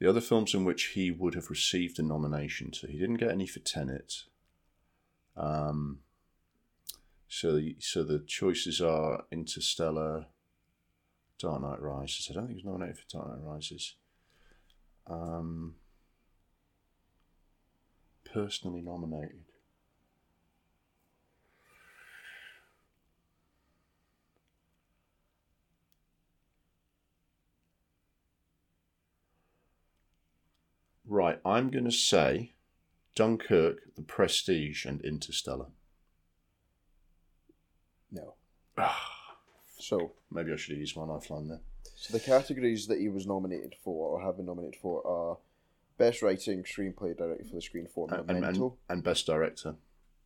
The 0.00 0.08
other 0.08 0.20
films 0.20 0.54
in 0.54 0.64
which 0.64 0.86
he 0.94 1.10
would 1.10 1.34
have 1.34 1.50
received 1.50 1.98
a 1.98 2.02
nomination 2.02 2.72
so 2.72 2.88
he 2.88 2.98
didn't 2.98 3.18
get 3.18 3.30
any 3.30 3.46
for 3.46 3.60
Tenet. 3.60 4.24
Um, 5.36 6.00
so, 7.28 7.60
so 7.78 8.02
the 8.02 8.18
choices 8.18 8.80
are 8.80 9.24
Interstellar, 9.30 10.26
Dark 11.42 11.60
Knight 11.60 11.82
Rises. 11.82 12.28
I 12.30 12.34
don't 12.34 12.46
think 12.46 12.60
he 12.60 12.64
was 12.64 12.72
nominated 12.72 12.98
for 12.98 13.18
Dark 13.18 13.28
Knight 13.28 13.44
Rises. 13.44 13.96
Um, 15.08 15.74
personally 18.32 18.80
nominated. 18.80 19.42
Right, 31.04 31.40
I'm 31.44 31.70
going 31.70 31.84
to 31.84 31.90
say 31.90 32.52
Dunkirk, 33.16 33.94
The 33.96 34.02
Prestige, 34.02 34.86
and 34.86 35.00
Interstellar. 35.02 35.66
No. 38.10 38.34
So, 39.82 40.12
Maybe 40.30 40.52
I 40.52 40.56
should 40.56 40.72
have 40.72 40.80
used 40.80 40.96
my 40.96 41.04
lifeline 41.04 41.48
there. 41.48 41.60
so 41.96 42.12
the 42.12 42.20
categories 42.20 42.86
that 42.86 42.98
he 43.00 43.08
was 43.08 43.26
nominated 43.26 43.74
for 43.84 44.08
or 44.10 44.22
have 44.24 44.36
been 44.36 44.46
nominated 44.46 44.80
for 44.80 45.06
are 45.06 45.38
best 45.98 46.22
writing, 46.22 46.62
screenplay 46.64 47.16
directed 47.16 47.48
for 47.48 47.54
the 47.56 47.62
screen 47.62 47.86
for 47.94 48.06
And, 48.12 48.30
and, 48.30 48.44
and, 48.44 48.70
and 48.88 49.02
Best 49.04 49.26
Director. 49.26 49.74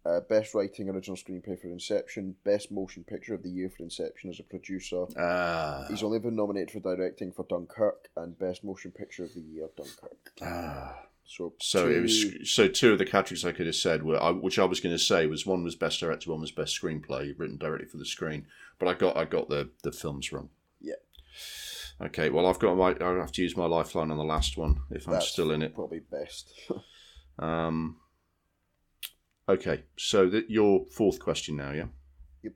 uh, 0.04 0.20
best 0.20 0.54
writing 0.54 0.88
original 0.88 1.16
screenplay 1.16 1.58
for 1.60 1.68
Inception, 1.68 2.36
best 2.44 2.70
motion 2.70 3.02
picture 3.04 3.34
of 3.34 3.42
the 3.42 3.50
year 3.50 3.68
for 3.68 3.82
Inception 3.82 4.30
as 4.30 4.38
a 4.40 4.44
producer. 4.44 5.06
Ah, 5.18 5.84
He's 5.88 6.02
only 6.02 6.18
been 6.20 6.36
nominated 6.36 6.70
for 6.70 6.80
directing 6.80 7.32
for 7.32 7.44
Dunkirk 7.48 8.08
and 8.16 8.38
best 8.38 8.62
motion 8.62 8.90
picture 8.92 9.24
of 9.24 9.34
the 9.34 9.40
year 9.40 9.68
Dunkirk. 9.76 10.32
ah. 10.42 11.02
So, 11.28 11.54
So 11.60 11.88
it 11.88 11.94
two- 11.94 12.02
was 12.02 12.50
so 12.52 12.68
two 12.68 12.92
of 12.92 12.98
the 12.98 13.04
categories 13.04 13.44
I 13.44 13.50
could 13.52 13.66
have 13.66 13.74
said 13.74 14.04
were 14.04 14.22
I, 14.22 14.30
which 14.30 14.58
I 14.60 14.64
was 14.64 14.78
going 14.80 14.94
to 14.94 14.98
say 14.98 15.26
was 15.26 15.44
one 15.44 15.64
was 15.64 15.74
best 15.74 15.98
director, 16.00 16.30
one 16.30 16.40
was 16.40 16.52
best 16.52 16.80
screenplay 16.80 17.34
written 17.36 17.56
directly 17.58 17.88
for 17.88 17.96
the 17.96 18.06
screen. 18.06 18.46
But 18.78 18.88
I 18.88 18.94
got 18.94 19.16
I 19.16 19.24
got 19.24 19.48
the 19.48 19.70
the 19.82 19.90
films 19.92 20.32
wrong. 20.32 20.50
Yeah. 20.80 20.94
Okay. 22.00 22.30
Well, 22.30 22.46
I've 22.46 22.60
got 22.60 22.76
my 22.76 22.94
I 23.00 23.14
have 23.18 23.32
to 23.32 23.42
use 23.42 23.56
my 23.56 23.66
lifeline 23.66 24.10
on 24.12 24.18
the 24.18 24.24
last 24.24 24.56
one 24.56 24.80
if 24.90 25.06
I'm 25.08 25.14
That's 25.14 25.28
still 25.28 25.50
in 25.50 25.62
it. 25.62 25.74
probably 25.74 26.00
best. 26.00 26.52
Um. 27.38 27.96
Okay. 29.48 29.82
So 29.98 30.28
that 30.30 30.48
your 30.50 30.86
fourth 30.90 31.18
question 31.20 31.56
now, 31.56 31.72
yeah. 31.72 31.86
Yep. 32.42 32.52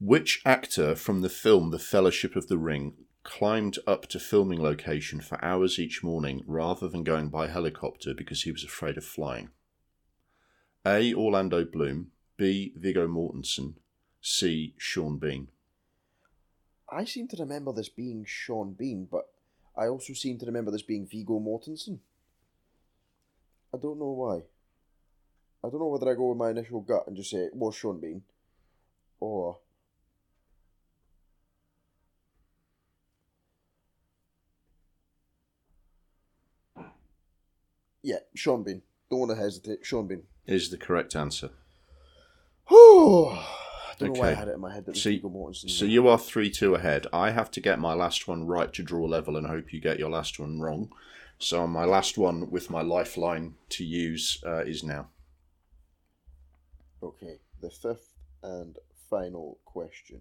Which 0.00 0.40
actor 0.44 0.94
from 0.94 1.22
the 1.22 1.28
film 1.28 1.70
The 1.70 1.78
Fellowship 1.78 2.36
of 2.36 2.46
the 2.48 2.58
Ring 2.58 2.94
climbed 3.28 3.78
up 3.86 4.06
to 4.06 4.18
filming 4.18 4.60
location 4.60 5.20
for 5.20 5.42
hours 5.44 5.78
each 5.78 6.02
morning 6.02 6.42
rather 6.46 6.88
than 6.88 7.04
going 7.04 7.28
by 7.28 7.46
helicopter 7.46 8.14
because 8.14 8.42
he 8.42 8.50
was 8.50 8.64
afraid 8.64 8.96
of 8.96 9.04
flying? 9.04 9.50
A. 10.86 11.12
Orlando 11.12 11.64
Bloom. 11.64 12.08
B. 12.38 12.72
Viggo 12.74 13.06
Mortensen. 13.06 13.74
C. 14.22 14.74
Sean 14.78 15.18
Bean. 15.18 15.48
I 16.90 17.04
seem 17.04 17.28
to 17.28 17.36
remember 17.36 17.72
this 17.72 17.90
being 17.90 18.24
Sean 18.26 18.72
Bean, 18.72 19.06
but 19.10 19.28
I 19.76 19.88
also 19.88 20.14
seem 20.14 20.38
to 20.38 20.46
remember 20.46 20.70
this 20.70 20.82
being 20.82 21.06
Viggo 21.06 21.38
Mortensen. 21.38 21.98
I 23.74 23.76
don't 23.76 23.98
know 23.98 24.12
why. 24.12 24.36
I 25.62 25.70
don't 25.70 25.80
know 25.80 25.88
whether 25.88 26.10
I 26.10 26.14
go 26.14 26.30
with 26.30 26.38
my 26.38 26.50
initial 26.50 26.80
gut 26.80 27.06
and 27.06 27.16
just 27.16 27.30
say 27.30 27.38
it 27.38 27.54
was 27.54 27.74
Sean 27.74 28.00
Bean, 28.00 28.22
or 29.20 29.58
yeah, 38.02 38.18
Sean 38.34 38.62
Bean. 38.62 38.82
Don't 39.10 39.20
want 39.20 39.30
to 39.32 39.36
hesitate. 39.36 39.84
Sean 39.84 40.06
Bean. 40.06 40.22
Is 40.46 40.70
the 40.70 40.76
correct 40.78 41.14
answer. 41.16 41.50
I 42.70 43.94
don't 43.98 44.14
know 44.14 44.20
why 44.20 44.30
I 44.30 44.34
had 44.34 44.48
it 44.48 44.54
in 44.54 44.60
my 44.60 44.72
head 44.72 44.84
that 44.86 44.92
was 44.92 45.02
So- 45.02 45.10
Viggo 45.10 45.28
Mortensen. 45.28 45.70
So 45.70 45.84
you 45.84 46.06
are 46.08 46.18
three 46.18 46.50
two 46.50 46.74
ahead. 46.74 47.06
I 47.12 47.30
have 47.30 47.50
to 47.52 47.60
get 47.60 47.78
my 47.78 47.94
last 47.94 48.28
one 48.28 48.46
right 48.46 48.72
to 48.74 48.82
draw 48.82 49.04
level, 49.06 49.36
and 49.36 49.46
hope 49.46 49.72
you 49.72 49.80
get 49.80 49.98
your 49.98 50.10
last 50.10 50.38
one 50.38 50.60
wrong. 50.60 50.92
So 51.38 51.66
my 51.66 51.84
last 51.84 52.18
one 52.18 52.50
with 52.50 52.70
my 52.70 52.82
lifeline 52.82 53.54
to 53.70 53.84
use 53.84 54.42
uh, 54.46 54.64
is 54.64 54.82
now. 54.82 55.08
Okay, 57.02 57.38
the 57.60 57.70
fifth 57.70 58.14
and 58.42 58.76
final 59.08 59.58
question 59.64 60.20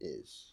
is 0.00 0.52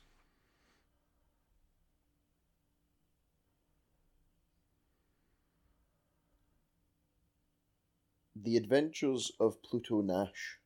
The 8.43 8.57
Adventures 8.57 9.31
of 9.39 9.63
Pluto 9.63 10.01
Nash 10.01 10.59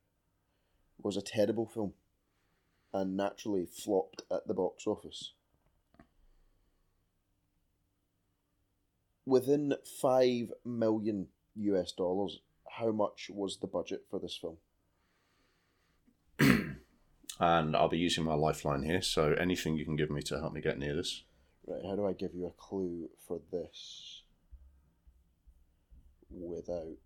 was 0.97 1.15
a 1.15 1.21
terrible 1.21 1.67
film 1.67 1.93
and 2.91 3.15
naturally 3.15 3.67
flopped 3.67 4.23
at 4.31 4.47
the 4.47 4.55
box 4.55 4.87
office. 4.87 5.33
Within 9.27 9.75
5 10.01 10.53
million 10.65 11.27
US 11.55 11.91
dollars, 11.91 12.39
how 12.79 12.91
much 12.91 13.29
was 13.31 13.57
the 13.57 13.67
budget 13.67 14.05
for 14.09 14.19
this 14.19 14.39
film? 14.41 14.57
And 17.39 17.75
I'll 17.75 17.87
be 17.87 17.99
using 17.99 18.23
my 18.23 18.33
lifeline 18.33 18.81
here. 18.81 19.03
So 19.03 19.33
anything 19.33 19.75
you 19.75 19.85
can 19.85 19.95
give 19.95 20.09
me 20.09 20.23
to 20.23 20.39
help 20.39 20.53
me 20.53 20.61
get 20.61 20.79
near 20.79 20.95
this. 20.95 21.21
Right, 21.67 21.83
how 21.85 21.95
do 21.95 22.07
I 22.07 22.13
give 22.13 22.33
you 22.33 22.47
a 22.47 22.51
clue 22.59 23.11
for 23.27 23.39
this 23.51 24.23
without. 26.31 26.97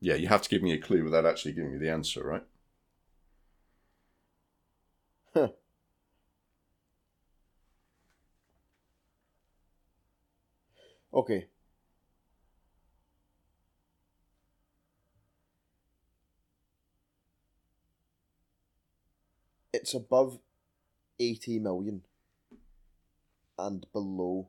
Yeah, 0.00 0.14
you 0.14 0.28
have 0.28 0.42
to 0.42 0.48
give 0.48 0.62
me 0.62 0.72
a 0.72 0.78
clue 0.78 1.04
without 1.04 1.26
actually 1.26 1.52
giving 1.52 1.72
me 1.72 1.78
the 1.78 1.90
answer, 1.90 2.22
right? 2.24 2.44
Huh. 5.34 5.48
Okay. 11.12 11.48
It's 19.72 19.94
above 19.94 20.38
80 21.18 21.58
million 21.60 22.02
and 23.58 23.86
below 23.92 24.48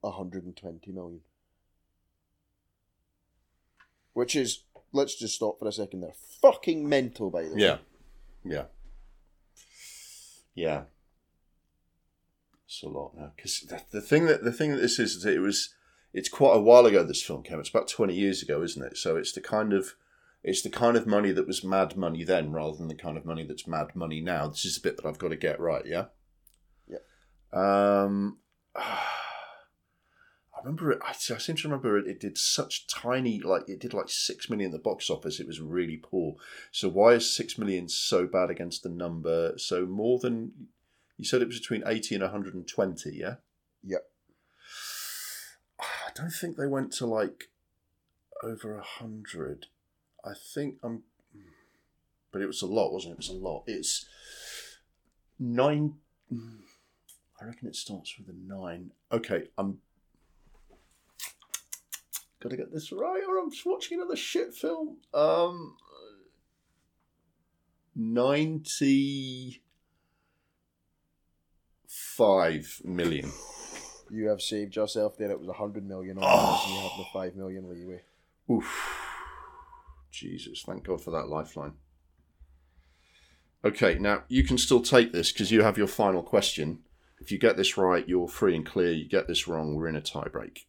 120 0.00 0.92
million. 0.92 1.20
Which 4.12 4.36
is, 4.36 4.64
let's 4.92 5.18
just 5.18 5.34
stop 5.34 5.58
for 5.58 5.68
a 5.68 5.72
second 5.72 6.00
there. 6.00 6.14
Fucking 6.40 6.88
mental, 6.88 7.30
by 7.30 7.44
the 7.44 7.54
way. 7.54 7.60
Yeah, 7.60 7.78
yeah, 8.44 8.64
yeah. 10.54 10.82
It's 12.66 12.82
a 12.82 12.88
lot 12.88 13.12
now 13.16 13.32
because 13.36 13.60
the, 13.60 13.82
the 13.90 14.00
thing 14.00 14.26
that 14.26 14.44
the 14.44 14.52
thing 14.52 14.72
that 14.72 14.80
this 14.80 14.98
is, 14.98 15.16
is 15.16 15.26
it 15.26 15.40
was 15.40 15.74
it's 16.14 16.28
quite 16.28 16.56
a 16.56 16.60
while 16.60 16.86
ago. 16.86 17.04
This 17.04 17.22
film 17.22 17.42
came. 17.42 17.60
It's 17.60 17.68
about 17.68 17.88
twenty 17.88 18.14
years 18.14 18.42
ago, 18.42 18.62
isn't 18.62 18.82
it? 18.82 18.96
So 18.96 19.16
it's 19.16 19.32
the 19.32 19.42
kind 19.42 19.72
of 19.72 19.94
it's 20.42 20.62
the 20.62 20.70
kind 20.70 20.96
of 20.96 21.06
money 21.06 21.32
that 21.32 21.46
was 21.46 21.62
mad 21.62 21.96
money 21.96 22.24
then, 22.24 22.50
rather 22.50 22.76
than 22.76 22.88
the 22.88 22.94
kind 22.94 23.16
of 23.16 23.24
money 23.24 23.44
that's 23.44 23.66
mad 23.66 23.94
money 23.94 24.20
now. 24.20 24.48
This 24.48 24.64
is 24.64 24.76
the 24.76 24.88
bit 24.88 24.96
that 24.96 25.06
I've 25.06 25.18
got 25.18 25.28
to 25.28 25.36
get 25.36 25.60
right. 25.60 25.84
Yeah. 25.86 26.06
Yeah. 26.88 26.98
Um. 27.52 28.38
I 30.62 30.66
remember 30.66 30.92
it. 30.92 31.00
I, 31.02 31.10
I 31.10 31.38
seem 31.38 31.56
to 31.56 31.68
remember 31.68 31.98
it, 31.98 32.06
it 32.06 32.20
did 32.20 32.38
such 32.38 32.86
tiny, 32.86 33.40
like 33.40 33.68
it 33.68 33.80
did 33.80 33.92
like 33.92 34.08
six 34.08 34.48
million 34.48 34.70
at 34.70 34.72
the 34.72 34.78
box 34.78 35.10
office. 35.10 35.40
It 35.40 35.46
was 35.48 35.60
really 35.60 35.96
poor. 35.96 36.36
So 36.70 36.88
why 36.88 37.14
is 37.14 37.28
six 37.28 37.58
million 37.58 37.88
so 37.88 38.26
bad 38.26 38.48
against 38.48 38.84
the 38.84 38.88
number? 38.88 39.54
So 39.56 39.86
more 39.86 40.20
than 40.20 40.52
you 41.18 41.24
said 41.24 41.42
it 41.42 41.48
was 41.48 41.58
between 41.58 41.82
eighty 41.84 42.14
and 42.14 42.22
one 42.22 42.30
hundred 42.30 42.54
and 42.54 42.66
twenty. 42.66 43.16
Yeah. 43.16 43.36
Yep. 43.82 44.08
I 45.80 46.10
don't 46.14 46.30
think 46.30 46.56
they 46.56 46.68
went 46.68 46.92
to 46.94 47.06
like 47.06 47.50
over 48.44 48.78
a 48.78 48.84
hundred. 48.84 49.66
I 50.24 50.32
think 50.54 50.76
I'm, 50.84 51.02
but 52.30 52.40
it 52.40 52.46
was 52.46 52.62
a 52.62 52.66
lot, 52.66 52.92
wasn't 52.92 53.12
it? 53.12 53.14
It 53.14 53.18
was 53.18 53.28
a 53.30 53.32
lot. 53.32 53.64
It's 53.66 54.06
nine. 55.40 55.94
Hmm, 56.28 56.60
I 57.40 57.46
reckon 57.46 57.66
it 57.66 57.74
starts 57.74 58.16
with 58.16 58.28
a 58.28 58.38
nine. 58.38 58.92
Okay, 59.10 59.48
I'm. 59.58 59.78
Gotta 62.42 62.56
get 62.56 62.72
this 62.72 62.90
right, 62.90 63.22
or 63.28 63.38
I'm 63.38 63.50
just 63.52 63.64
watching 63.64 64.00
another 64.00 64.16
shit 64.16 64.52
film. 64.54 64.96
Um, 65.14 65.76
ninety-five 67.94 69.60
million. 72.84 73.30
You 74.10 74.28
have 74.28 74.42
saved 74.42 74.74
yourself 74.76 75.16
there. 75.16 75.30
It 75.30 75.38
was 75.38 75.46
100 75.48 75.86
million 75.86 76.18
on 76.18 76.24
Oh. 76.26 76.64
you 76.68 76.74
have 76.88 76.98
the 76.98 77.04
5 77.12 77.34
million 77.36 77.68
leeway. 77.70 78.02
Oof. 78.50 78.98
Jesus, 80.10 80.62
thank 80.66 80.84
God 80.84 81.00
for 81.00 81.12
that 81.12 81.28
lifeline. 81.28 81.72
Okay, 83.64 83.96
now 83.98 84.24
you 84.28 84.44
can 84.44 84.58
still 84.58 84.82
take 84.82 85.12
this 85.12 85.32
because 85.32 85.50
you 85.50 85.62
have 85.62 85.78
your 85.78 85.86
final 85.86 86.22
question. 86.22 86.80
If 87.20 87.32
you 87.32 87.38
get 87.38 87.56
this 87.56 87.78
right, 87.78 88.06
you're 88.06 88.28
free 88.28 88.54
and 88.56 88.66
clear. 88.66 88.92
You 88.92 89.08
get 89.08 89.28
this 89.28 89.48
wrong, 89.48 89.74
we're 89.76 89.88
in 89.88 89.96
a 89.96 90.02
tiebreak. 90.02 90.64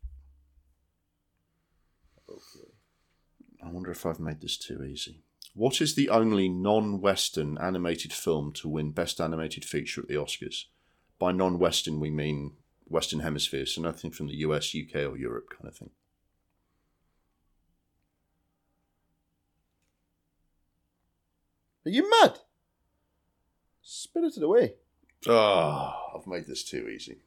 I 3.64 3.70
wonder 3.70 3.92
if 3.92 4.06
I've 4.06 4.20
made 4.20 4.42
this 4.42 4.58
too 4.58 4.84
easy. 4.84 5.22
What 5.56 5.82
is 5.82 5.96
the 5.96 6.10
only 6.10 6.50
non 6.50 7.00
Western 7.00 7.58
animated 7.60 8.12
film 8.12 8.52
to 8.54 8.68
win 8.68 8.92
Best 8.92 9.22
Animated 9.22 9.64
Feature 9.64 10.02
at 10.02 10.08
the 10.08 10.16
Oscars? 10.16 10.66
By 11.20 11.32
non 11.32 11.60
Western, 11.60 12.00
we 12.00 12.10
mean 12.10 12.54
Western 12.88 13.20
Hemisphere, 13.20 13.66
so 13.66 13.82
nothing 13.82 14.12
from 14.12 14.28
the 14.28 14.36
US, 14.38 14.76
UK, 14.76 14.96
or 15.02 15.18
Europe 15.18 15.50
kind 15.50 15.68
of 15.68 15.78
thing. 15.78 15.92
Are 21.86 21.92
you 21.92 22.10
mad? 22.10 22.40
Spirited 23.82 24.44
Away. 24.44 24.76
Oh, 25.28 25.94
I've 26.16 26.28
made 26.28 26.48
this 26.48 26.64
too 26.64 26.88
easy. 26.90 27.18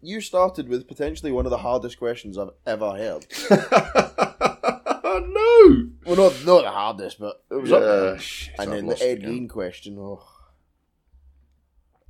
You 0.00 0.20
started 0.20 0.68
with 0.68 0.88
potentially 0.88 1.30
one 1.30 1.44
of 1.44 1.50
the 1.50 1.58
hardest 1.58 1.98
questions 1.98 2.38
I've 2.38 2.50
ever 2.66 2.92
heard. 2.92 3.26
no! 5.70 5.86
Well, 6.06 6.16
not, 6.16 6.44
not 6.44 6.62
the 6.62 6.70
hardest, 6.70 7.18
but 7.20 7.42
it 7.50 7.54
was 7.54 7.70
up 7.72 7.82
there. 7.82 8.18
shit, 8.18 8.54
And 8.58 8.70
I've 8.70 8.76
then 8.76 8.86
the 8.86 9.02
Ed 9.02 9.18
again. 9.18 9.30
Gein 9.32 9.48
question. 9.48 9.96
Oh. 9.98 10.22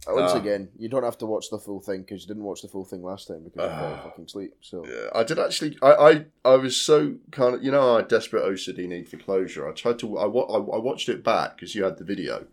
Once 0.08 0.32
Ah. 0.32 0.38
again, 0.38 0.70
you 0.78 0.88
don't 0.88 1.02
have 1.02 1.18
to 1.18 1.26
watch 1.26 1.50
the 1.50 1.58
full 1.58 1.80
thing 1.80 2.00
because 2.00 2.22
you 2.22 2.28
didn't 2.28 2.44
watch 2.44 2.62
the 2.62 2.68
full 2.68 2.84
thing 2.86 3.02
last 3.02 3.28
time 3.28 3.44
because 3.44 3.62
you 3.62 3.68
fell 3.68 3.94
Ah. 3.98 4.02
fucking 4.04 4.28
sleep. 4.28 4.54
So 4.62 4.86
Yeah, 4.86 5.08
I 5.14 5.24
did 5.24 5.38
actually. 5.38 5.76
I, 5.82 5.92
I, 5.92 6.24
I 6.44 6.54
was 6.56 6.76
so 6.76 7.16
kind 7.32 7.54
of, 7.56 7.62
you 7.62 7.70
know, 7.70 7.94
I 7.94 7.96
had 7.98 8.08
desperate 8.08 8.42
OCD 8.44 8.88
need 8.88 9.08
for 9.08 9.18
closure. 9.18 9.68
I 9.68 9.72
tried 9.72 9.98
to. 9.98 10.16
I, 10.16 10.24
I, 10.24 10.56
I 10.56 10.78
watched 10.78 11.08
it 11.10 11.22
back 11.22 11.56
because 11.56 11.74
you 11.74 11.84
had 11.84 11.98
the 11.98 12.04
video 12.04 12.46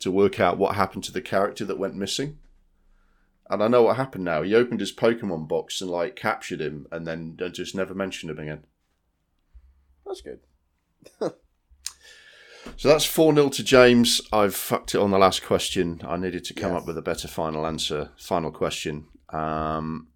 to 0.00 0.10
work 0.12 0.38
out 0.38 0.56
what 0.58 0.76
happened 0.76 1.02
to 1.04 1.12
the 1.12 1.20
character 1.22 1.64
that 1.64 1.78
went 1.78 1.96
missing. 1.96 2.38
And 3.50 3.62
I 3.62 3.68
know 3.68 3.82
what 3.82 3.96
happened 3.96 4.24
now. 4.24 4.42
He 4.42 4.54
opened 4.54 4.80
his 4.80 4.92
Pokemon 4.92 5.48
box 5.48 5.80
and 5.80 5.90
like 5.90 6.14
captured 6.14 6.60
him, 6.60 6.86
and 6.92 7.06
then 7.06 7.36
uh, 7.42 7.48
just 7.48 7.74
never 7.74 7.92
mentioned 7.94 8.30
him 8.30 8.38
again. 8.38 8.64
That's 10.14 10.20
good. 11.20 11.32
So 12.76 12.88
that's 12.88 13.04
4 13.04 13.34
0 13.34 13.48
to 13.50 13.62
James. 13.62 14.22
I've 14.32 14.54
fucked 14.54 14.94
it 14.94 14.98
on 14.98 15.10
the 15.10 15.18
last 15.18 15.44
question. 15.44 16.00
I 16.06 16.16
needed 16.16 16.44
to 16.46 16.54
come 16.54 16.72
Yeah. 16.72 16.78
up 16.78 16.86
with 16.86 16.96
a 16.96 17.02
better 17.02 17.28
final 17.28 17.66
answer, 17.66 18.10
final 18.16 18.50
question. 18.50 19.06
Um, 19.30 20.08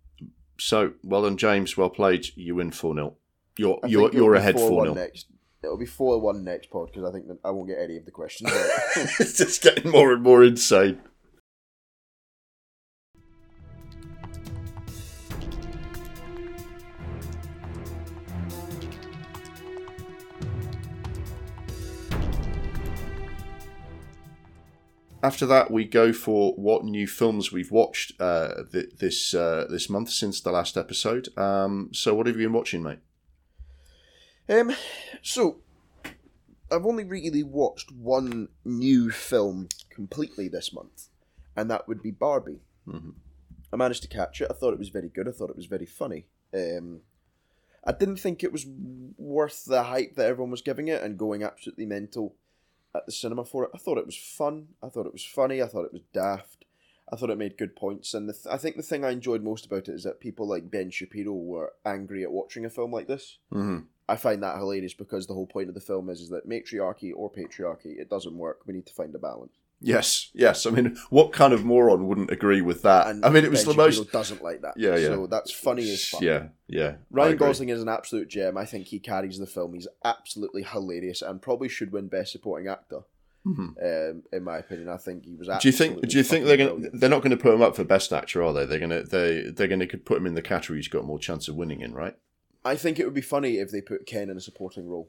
so 0.58 0.94
well 1.02 1.22
done, 1.22 1.36
James. 1.36 1.76
Well 1.76 1.90
played. 1.90 2.26
You 2.36 2.54
win 2.54 2.70
4 2.70 2.94
0. 2.94 3.16
You're, 3.58 3.78
I 3.82 3.86
you're, 3.88 4.12
you're 4.12 4.34
ahead 4.34 4.54
4 4.56 4.70
4-1 4.70 4.82
0. 4.84 4.94
next. 4.94 5.26
It'll 5.62 5.76
be 5.76 5.86
four 5.86 6.20
one 6.20 6.44
next 6.44 6.70
pod 6.70 6.86
because 6.92 7.08
I 7.08 7.12
think 7.12 7.26
that 7.26 7.38
I 7.44 7.50
won't 7.50 7.68
get 7.68 7.78
any 7.80 7.96
of 7.96 8.04
the 8.04 8.12
questions. 8.12 8.52
it's 9.18 9.36
just 9.38 9.60
getting 9.60 9.90
more 9.90 10.12
and 10.12 10.22
more 10.22 10.44
insane. 10.44 11.00
After 25.22 25.46
that, 25.46 25.70
we 25.72 25.84
go 25.84 26.12
for 26.12 26.52
what 26.54 26.84
new 26.84 27.08
films 27.08 27.50
we've 27.50 27.72
watched 27.72 28.12
uh, 28.20 28.62
th- 28.70 28.90
this 28.98 29.34
uh, 29.34 29.66
this 29.68 29.90
month 29.90 30.10
since 30.10 30.40
the 30.40 30.52
last 30.52 30.76
episode. 30.76 31.36
Um, 31.36 31.90
so, 31.92 32.14
what 32.14 32.26
have 32.28 32.36
you 32.36 32.46
been 32.46 32.52
watching, 32.52 32.82
mate? 32.82 33.00
um, 34.48 34.72
so 35.22 35.58
I've 36.70 36.86
only 36.86 37.04
really 37.04 37.42
watched 37.42 37.90
one 37.92 38.48
new 38.64 39.10
film 39.10 39.68
completely 39.90 40.48
this 40.48 40.72
month, 40.72 41.08
and 41.56 41.68
that 41.70 41.88
would 41.88 42.00
be 42.00 42.12
Barbie. 42.12 42.60
Mhm. 42.86 43.14
I 43.72 43.76
managed 43.76 44.02
to 44.02 44.08
catch 44.08 44.40
it. 44.40 44.46
I 44.50 44.54
thought 44.54 44.72
it 44.72 44.78
was 44.78 44.88
very 44.88 45.08
good. 45.08 45.28
I 45.28 45.32
thought 45.32 45.50
it 45.50 45.56
was 45.56 45.66
very 45.66 45.84
funny. 45.84 46.26
Um, 46.54 47.00
I 47.84 47.92
didn't 47.92 48.16
think 48.16 48.42
it 48.44 48.52
was 48.52 48.66
worth 49.18 49.64
the 49.64 49.82
hype 49.82 50.14
that 50.14 50.26
everyone 50.26 50.50
was 50.52 50.62
giving 50.62 50.88
it 50.88 51.02
and 51.02 51.18
going 51.18 51.42
absolutely 51.42 51.86
mental 51.86 52.34
at 52.98 53.06
the 53.06 53.12
cinema 53.12 53.44
for 53.44 53.64
it. 53.64 53.70
I 53.74 53.78
thought 53.78 53.98
it 53.98 54.06
was 54.06 54.16
fun. 54.16 54.68
I 54.82 54.88
thought 54.88 55.06
it 55.06 55.12
was 55.12 55.24
funny. 55.24 55.62
I 55.62 55.66
thought 55.66 55.86
it 55.86 55.92
was 55.92 56.02
daft. 56.12 56.64
I 57.10 57.16
thought 57.16 57.30
it 57.30 57.38
made 57.38 57.56
good 57.56 57.74
points. 57.74 58.12
And 58.12 58.28
the 58.28 58.34
th- 58.34 58.46
I 58.52 58.58
think 58.58 58.76
the 58.76 58.82
thing 58.82 59.04
I 59.04 59.10
enjoyed 59.10 59.42
most 59.42 59.64
about 59.64 59.88
it 59.88 59.94
is 59.94 60.04
that 60.04 60.20
people 60.20 60.46
like 60.46 60.70
Ben 60.70 60.90
Shapiro 60.90 61.32
were 61.32 61.72
angry 61.86 62.22
at 62.22 62.32
watching 62.32 62.64
a 62.64 62.70
film 62.70 62.92
like 62.92 63.06
this. 63.06 63.38
Mm-hmm. 63.52 63.86
I 64.08 64.16
find 64.16 64.42
that 64.42 64.56
hilarious 64.56 64.94
because 64.94 65.26
the 65.26 65.34
whole 65.34 65.46
point 65.46 65.68
of 65.68 65.74
the 65.74 65.80
film 65.80 66.08
is, 66.08 66.20
is 66.20 66.30
that 66.30 66.48
matriarchy 66.48 67.12
or 67.12 67.30
patriarchy, 67.30 67.98
it 67.98 68.08
doesn't 68.08 68.36
work. 68.36 68.60
We 68.66 68.74
need 68.74 68.86
to 68.86 68.94
find 68.94 69.14
a 69.14 69.18
balance. 69.18 69.52
Yes, 69.80 70.30
yes. 70.34 70.66
I 70.66 70.70
mean, 70.70 70.96
what 71.10 71.32
kind 71.32 71.52
of 71.52 71.64
moron 71.64 72.08
wouldn't 72.08 72.30
agree 72.30 72.60
with 72.60 72.82
that? 72.82 73.06
And 73.06 73.24
I 73.24 73.30
mean, 73.30 73.44
it 73.44 73.50
was 73.50 73.64
ben 73.64 73.76
the 73.76 73.82
most. 73.82 74.10
Doesn't 74.10 74.42
like 74.42 74.62
that. 74.62 74.74
Yeah, 74.76 74.96
yeah. 74.96 75.08
So 75.08 75.26
that's 75.28 75.52
funny 75.52 75.88
as 75.90 76.04
fuck. 76.04 76.20
Yeah, 76.20 76.48
yeah. 76.66 76.96
Ryan. 77.10 77.36
Gosling 77.36 77.68
is 77.68 77.80
an 77.80 77.88
absolute 77.88 78.28
gem. 78.28 78.56
I 78.58 78.64
think 78.64 78.88
he 78.88 78.98
carries 78.98 79.38
the 79.38 79.46
film. 79.46 79.74
He's 79.74 79.88
absolutely 80.04 80.64
hilarious 80.64 81.22
and 81.22 81.40
probably 81.40 81.68
should 81.68 81.92
win 81.92 82.08
Best 82.08 82.32
Supporting 82.32 82.68
Actor. 82.68 83.02
Mhm. 83.46 84.10
Um, 84.10 84.22
in 84.32 84.42
my 84.42 84.58
opinion, 84.58 84.88
I 84.88 84.96
think 84.96 85.24
he 85.24 85.36
was. 85.36 85.48
Do 85.48 85.68
you 85.68 85.72
think? 85.72 86.06
Do 86.06 86.16
you 86.16 86.24
think 86.24 86.44
they're 86.44 86.56
going? 86.56 86.82
to. 86.82 86.90
They're 86.92 87.08
not 87.08 87.22
going 87.22 87.30
to 87.30 87.36
put 87.36 87.54
him 87.54 87.62
up 87.62 87.76
for 87.76 87.84
best 87.84 88.12
actor, 88.12 88.42
are 88.42 88.52
they? 88.52 88.66
They're 88.66 88.80
going 88.80 88.90
to. 88.90 89.04
They 89.04 89.50
they're 89.50 89.68
going 89.68 89.80
to 89.80 89.86
could 89.86 90.04
put 90.04 90.18
him 90.18 90.26
in 90.26 90.34
the 90.34 90.42
category 90.42 90.80
he's 90.80 90.88
got 90.88 91.04
more 91.04 91.18
chance 91.20 91.48
of 91.48 91.54
winning 91.54 91.80
in, 91.80 91.94
right? 91.94 92.16
I 92.64 92.74
think 92.74 92.98
it 92.98 93.04
would 93.04 93.14
be 93.14 93.20
funny 93.20 93.58
if 93.58 93.70
they 93.70 93.80
put 93.80 94.06
Ken 94.06 94.28
in 94.28 94.36
a 94.36 94.40
supporting 94.40 94.88
role. 94.88 95.08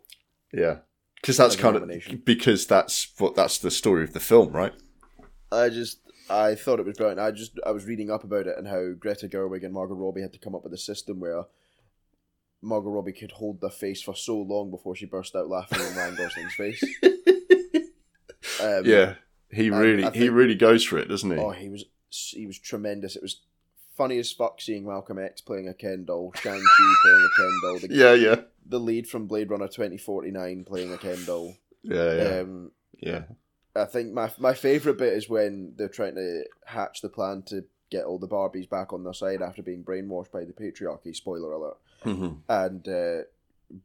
Yeah, 0.54 0.78
because 1.22 1.38
that's 1.38 1.56
kind 1.56 1.76
of 1.76 2.26
because 2.26 2.66
that's 2.68 3.12
what 3.18 3.36
that's 3.36 3.58
the 3.58 3.72
story 3.72 4.04
of 4.04 4.14
the 4.14 4.20
film, 4.20 4.52
right? 4.52 4.74
I 5.52 5.70
just 5.70 6.00
I 6.30 6.56
thought 6.56 6.80
it 6.80 6.86
was 6.86 6.98
brilliant. 6.98 7.20
I 7.20 7.32
just 7.32 7.60
I 7.66 7.72
was 7.72 7.86
reading 7.86 8.12
up 8.12 8.24
about 8.24 8.48
it 8.48 8.58
and 8.58 8.68
how 8.68 8.94
Greta 8.94 9.28
Gerwig 9.28 9.64
and 9.64 9.74
Margot 9.74 9.96
Robbie 9.96 10.22
had 10.22 10.34
to 10.34 10.40
come 10.40 10.56
up 10.56 10.64
with 10.64 10.74
a 10.74 10.78
system 10.78 11.20
where 11.20 11.46
Margot 12.62 12.90
Robbie 12.90 13.14
could 13.14 13.32
hold 13.32 13.62
their 13.62 13.70
face 13.70 14.02
for 14.02 14.16
so 14.16 14.38
long 14.38 14.70
before 14.70 14.96
she 14.96 15.06
burst 15.06 15.36
out 15.36 15.50
laughing 15.50 15.80
in 15.80 15.96
Ryan 15.96 16.16
Gosling's 16.16 16.54
face. 16.56 16.84
Um, 18.62 18.86
yeah, 18.86 19.16
he 19.52 19.70
really 19.70 20.04
I 20.04 20.12
he 20.12 20.30
really 20.30 20.56
goes 20.56 20.84
for 20.84 20.98
it, 20.98 21.08
doesn't 21.08 21.32
he? 21.32 21.38
Oh, 21.38 21.52
he 21.52 21.70
was 21.70 21.86
he 22.10 22.46
was 22.46 22.58
tremendous. 22.60 23.16
It 23.16 23.22
was 23.22 23.42
funny 23.96 24.18
as 24.18 24.32
fuck 24.32 24.62
seeing 24.62 24.86
Malcolm 24.86 25.20
X 25.20 25.42
playing 25.42 25.68
a 25.68 25.74
Ken 25.74 26.06
doll, 26.06 26.32
Shang 26.36 26.60
Chi 26.60 26.94
playing 27.02 27.30
a 27.30 27.38
Ken 27.38 27.60
doll, 27.62 27.80
the, 27.80 27.88
yeah, 27.92 28.14
yeah, 28.14 28.36
the 28.66 28.80
lead 28.80 29.08
from 29.08 29.28
Blade 29.28 29.50
Runner 29.50 29.68
twenty 29.68 29.98
forty 29.98 30.32
nine 30.32 30.64
playing 30.64 30.94
a 30.94 30.98
Ken 30.98 31.24
doll. 31.26 31.56
yeah, 31.84 32.14
yeah, 32.16 32.40
Um, 32.42 32.72
yeah. 33.00 33.24
I 33.76 33.86
think 33.86 34.12
my 34.14 34.32
my 34.40 34.54
favorite 34.54 34.98
bit 34.98 35.14
is 35.14 35.30
when 35.30 35.74
they're 35.78 35.88
trying 35.90 36.16
to 36.16 36.44
hatch 36.66 37.02
the 37.02 37.10
plan 37.10 37.44
to 37.44 37.64
get 37.90 38.06
all 38.06 38.20
the 38.20 38.28
Barbies 38.28 38.70
back 38.70 38.94
on 38.94 39.04
their 39.04 39.14
side 39.14 39.42
after 39.42 39.64
being 39.64 39.84
brainwashed 39.84 40.32
by 40.32 40.44
the 40.46 40.54
patriarchy. 40.54 41.16
Spoiler 41.16 41.52
alert. 41.54 41.78
hmm 42.04 42.30
And 42.48 42.88
uh, 42.88 43.22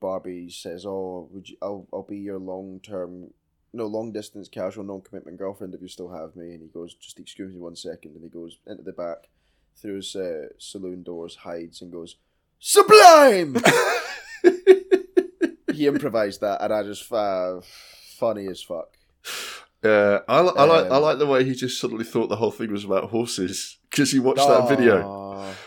Barbie 0.01 0.51
says, 0.51 0.85
"Oh, 0.87 1.29
would 1.33 1.49
you? 1.49 1.57
I'll 1.63 1.87
I'll 1.93 2.03
be 2.03 2.19
your 2.19 2.39
long 2.39 2.81
term, 2.81 3.31
no 3.73 3.87
long 3.87 4.13
distance 4.13 4.49
casual 4.49 4.85
non 4.85 5.03
commitment 5.03 5.39
girlfriend 5.39 5.75
if 5.75 5.83
you 5.83 5.89
still 5.89 6.11
have 6.11 6.35
me." 6.35 6.53
And 6.53 6.63
he 6.63 6.69
goes, 6.69 6.95
"Just 6.95 7.21
excuse 7.21 7.53
me 7.53 7.61
one 7.61 7.77
second. 7.77 8.15
And 8.15 8.23
he 8.25 8.29
goes 8.31 8.59
into 8.67 8.83
the 8.83 8.93
back, 8.93 9.29
through 9.77 9.97
his 9.97 10.17
uh, 10.17 10.49
saloon 10.59 11.03
doors, 11.03 11.37
hides, 11.37 11.83
and 11.83 11.93
goes, 11.93 12.17
"Sublime." 12.59 13.57
he 15.85 15.89
improvised 15.89 16.40
that, 16.40 16.62
and 16.62 16.73
I 16.73 16.82
just 16.82 17.12
uh, 17.12 17.61
funny 18.19 18.47
as 18.48 18.62
fuck. 18.62 18.89
Yeah, 19.82 20.20
I, 20.27 20.40
li- 20.40 20.52
I 20.56 20.65
like 20.65 20.85
I 20.90 20.97
Um, 20.97 21.02
like 21.02 21.19
the 21.19 21.27
way 21.27 21.44
he 21.44 21.55
just 21.55 21.78
suddenly 21.78 22.05
thought 22.05 22.28
the 22.28 22.36
whole 22.36 22.51
thing 22.51 22.73
was 22.73 22.85
about 22.85 23.11
horses 23.11 23.77
because 23.90 24.11
he 24.12 24.19
watched 24.19 24.47
that 24.48 24.69
video. 24.69 25.52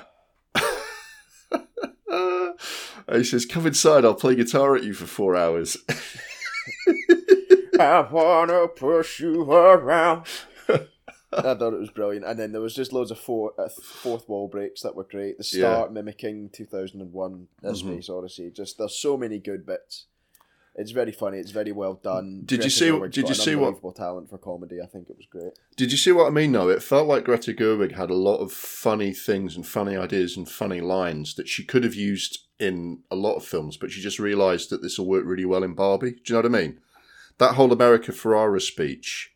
He 3.09 3.23
says, 3.23 3.45
"Come 3.45 3.65
inside. 3.65 4.03
I'll 4.03 4.15
play 4.15 4.35
guitar 4.35 4.75
at 4.75 4.83
you 4.83 4.93
for 4.93 5.05
four 5.05 5.35
hours." 5.37 5.77
I 7.79 8.01
wanna 8.11 8.67
push 8.67 9.21
you 9.21 9.49
around. 9.49 10.25
I 11.37 11.53
thought 11.55 11.73
it 11.73 11.79
was 11.79 11.89
brilliant, 11.91 12.25
and 12.25 12.37
then 12.39 12.51
there 12.51 12.61
was 12.61 12.73
just 12.75 12.93
loads 12.93 13.11
of 13.11 13.19
four, 13.19 13.53
uh, 13.57 13.69
fourth 13.69 14.27
wall 14.27 14.47
breaks 14.47 14.81
that 14.81 14.95
were 14.95 15.03
great. 15.03 15.37
The 15.37 15.43
start 15.43 15.91
mimicking 15.93 16.49
two 16.49 16.65
thousand 16.65 17.01
and 17.01 17.13
one, 17.13 17.47
A 17.63 17.71
Mhm. 17.71 17.77
Space 17.77 18.09
Odyssey. 18.09 18.49
Just 18.51 18.77
there's 18.77 18.95
so 18.95 19.17
many 19.17 19.39
good 19.39 19.65
bits. 19.65 20.05
It's 20.79 20.91
very 20.91 21.11
funny. 21.11 21.39
It's 21.39 21.49
very 21.49 21.71
well 21.71 21.95
done. 21.95 22.43
Did 22.45 22.63
you 22.63 22.69
see- 22.69 22.89
Gerwig's 22.89 23.15
did 23.15 23.27
you 23.29 23.33
see 23.33 23.55
what- 23.55 23.95
talent 23.95 24.29
for 24.29 24.37
comedy? 24.37 24.79
I 24.79 24.85
think 24.85 25.09
it 25.09 25.17
was 25.17 25.25
great. 25.25 25.53
Did 25.75 25.91
you 25.91 25.97
see 25.97 26.11
what 26.11 26.27
I 26.27 26.29
mean? 26.29 26.51
Though 26.51 26.69
it 26.69 26.83
felt 26.83 27.07
like 27.07 27.23
Greta 27.25 27.51
Gerwig 27.51 27.93
had 27.93 28.11
a 28.11 28.15
lot 28.15 28.37
of 28.37 28.51
funny 28.51 29.11
things 29.11 29.55
and 29.55 29.65
funny 29.65 29.95
ideas 29.97 30.37
and 30.37 30.47
funny 30.47 30.79
lines 30.79 31.33
that 31.33 31.47
she 31.47 31.63
could 31.63 31.83
have 31.83 31.95
used 31.95 32.45
in 32.59 32.99
a 33.09 33.15
lot 33.15 33.37
of 33.37 33.43
films, 33.45 33.75
but 33.75 33.89
she 33.91 34.01
just 34.01 34.19
realised 34.19 34.69
that 34.69 34.83
this 34.83 34.99
will 34.99 35.07
work 35.07 35.25
really 35.25 35.45
well 35.45 35.63
in 35.63 35.73
Barbie. 35.73 36.11
Do 36.11 36.17
you 36.27 36.33
know 36.33 36.47
what 36.49 36.55
I 36.57 36.61
mean? 36.61 36.79
That 37.39 37.55
whole 37.55 37.71
America 37.73 38.11
Ferrera 38.11 38.61
speech, 38.61 39.31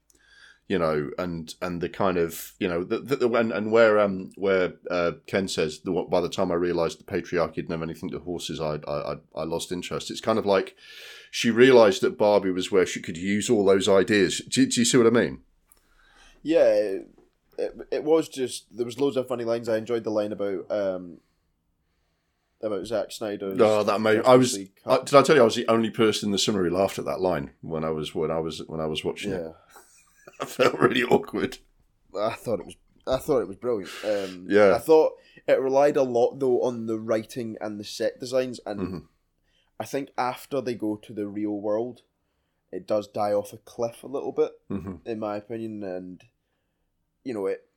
you 0.71 0.79
know, 0.79 1.11
and 1.17 1.53
and 1.61 1.81
the 1.81 1.89
kind 1.89 2.17
of 2.17 2.53
you 2.57 2.69
know 2.69 2.85
the, 2.85 2.99
the, 2.99 3.29
and, 3.33 3.51
and 3.51 3.73
where 3.73 3.99
um 3.99 4.31
where 4.37 4.75
uh, 4.89 5.11
Ken 5.27 5.49
says 5.49 5.81
the, 5.81 5.91
by 6.09 6.21
the 6.21 6.29
time 6.29 6.49
I 6.49 6.55
realised 6.55 6.97
the 6.97 7.03
patriarchy 7.03 7.55
didn't 7.55 7.71
have 7.71 7.83
anything 7.83 8.09
to 8.11 8.19
horses, 8.19 8.61
I 8.61 8.79
I 8.87 9.11
I- 9.11 9.41
I 9.41 9.43
lost 9.43 9.73
interest. 9.73 10.09
It's 10.09 10.21
kind 10.21 10.39
of 10.39 10.45
like 10.45 10.77
she 11.29 11.51
realised 11.51 12.01
that 12.03 12.17
Barbie 12.17 12.51
was 12.51 12.71
where 12.71 12.85
she 12.85 13.01
could 13.01 13.17
use 13.17 13.49
all 13.49 13.65
those 13.65 13.89
ideas. 13.89 14.39
Do, 14.47 14.65
do 14.65 14.79
you 14.79 14.85
see 14.85 14.97
what 14.97 15.07
I 15.07 15.09
mean? 15.09 15.41
Yeah, 16.41 16.69
it, 17.57 17.77
it, 17.91 18.03
was 18.05 18.29
just 18.29 18.65
there 18.75 18.85
was 18.85 18.97
loads 18.97 19.17
of 19.17 19.27
funny 19.27 19.43
lines. 19.43 19.67
I 19.67 19.75
enjoyed 19.75 20.05
the 20.05 20.09
line 20.09 20.31
about 20.31 20.71
um 20.71 21.17
about 22.61 22.85
Zack 22.85 23.11
Snyder. 23.11 23.55
Oh, 23.59 23.83
that 23.83 23.99
made 23.99 24.21
I 24.23 24.37
was. 24.37 24.57
I, 24.85 24.99
did 24.99 25.15
I 25.15 25.21
tell 25.21 25.35
you 25.35 25.41
I 25.41 25.45
was 25.45 25.55
the 25.55 25.67
only 25.67 25.89
person 25.89 26.27
in 26.27 26.31
the 26.31 26.51
who 26.51 26.69
laughed 26.69 26.97
at 26.97 27.05
that 27.05 27.19
line 27.19 27.51
when 27.59 27.83
I 27.83 27.89
was 27.89 28.15
when 28.15 28.31
I 28.31 28.39
was 28.39 28.63
when 28.67 28.79
I 28.79 28.85
was 28.85 29.03
watching 29.03 29.33
it? 29.33 29.53
I 30.39 30.45
felt 30.45 30.79
really 30.79 31.03
awkward. 31.03 31.57
I 32.17 32.33
thought 32.33 32.59
it 32.59 32.65
was 32.65 32.75
I 33.07 33.17
thought 33.17 33.41
it 33.41 33.47
was 33.47 33.57
brilliant. 33.57 33.91
Um, 34.03 34.45
Yeah. 34.49 34.75
I 34.75 34.79
thought 34.79 35.13
it 35.47 35.59
relied 35.59 35.97
a 35.97 36.03
lot 36.03 36.39
though 36.39 36.61
on 36.61 36.85
the 36.85 36.99
writing 36.99 37.57
and 37.59 37.79
the 37.79 37.83
set 37.83 38.19
designs, 38.19 38.59
and 38.65 38.79
Mhm. 38.79 39.07
I 39.79 39.85
think 39.85 40.09
after 40.17 40.61
they 40.61 40.75
go 40.75 40.95
to 40.97 41.13
the 41.13 41.27
real 41.27 41.59
world, 41.59 42.03
it 42.71 42.85
does 42.85 43.07
die 43.07 43.33
off 43.33 43.53
a 43.53 43.57
cliff 43.57 44.03
a 44.03 44.07
little 44.07 44.31
bit, 44.31 44.51
hmm 44.67 44.95
in 45.05 45.19
my 45.19 45.37
opinion. 45.37 45.83
And 45.83 46.23
you 47.23 47.33
know 47.33 47.47
it, 47.47 47.67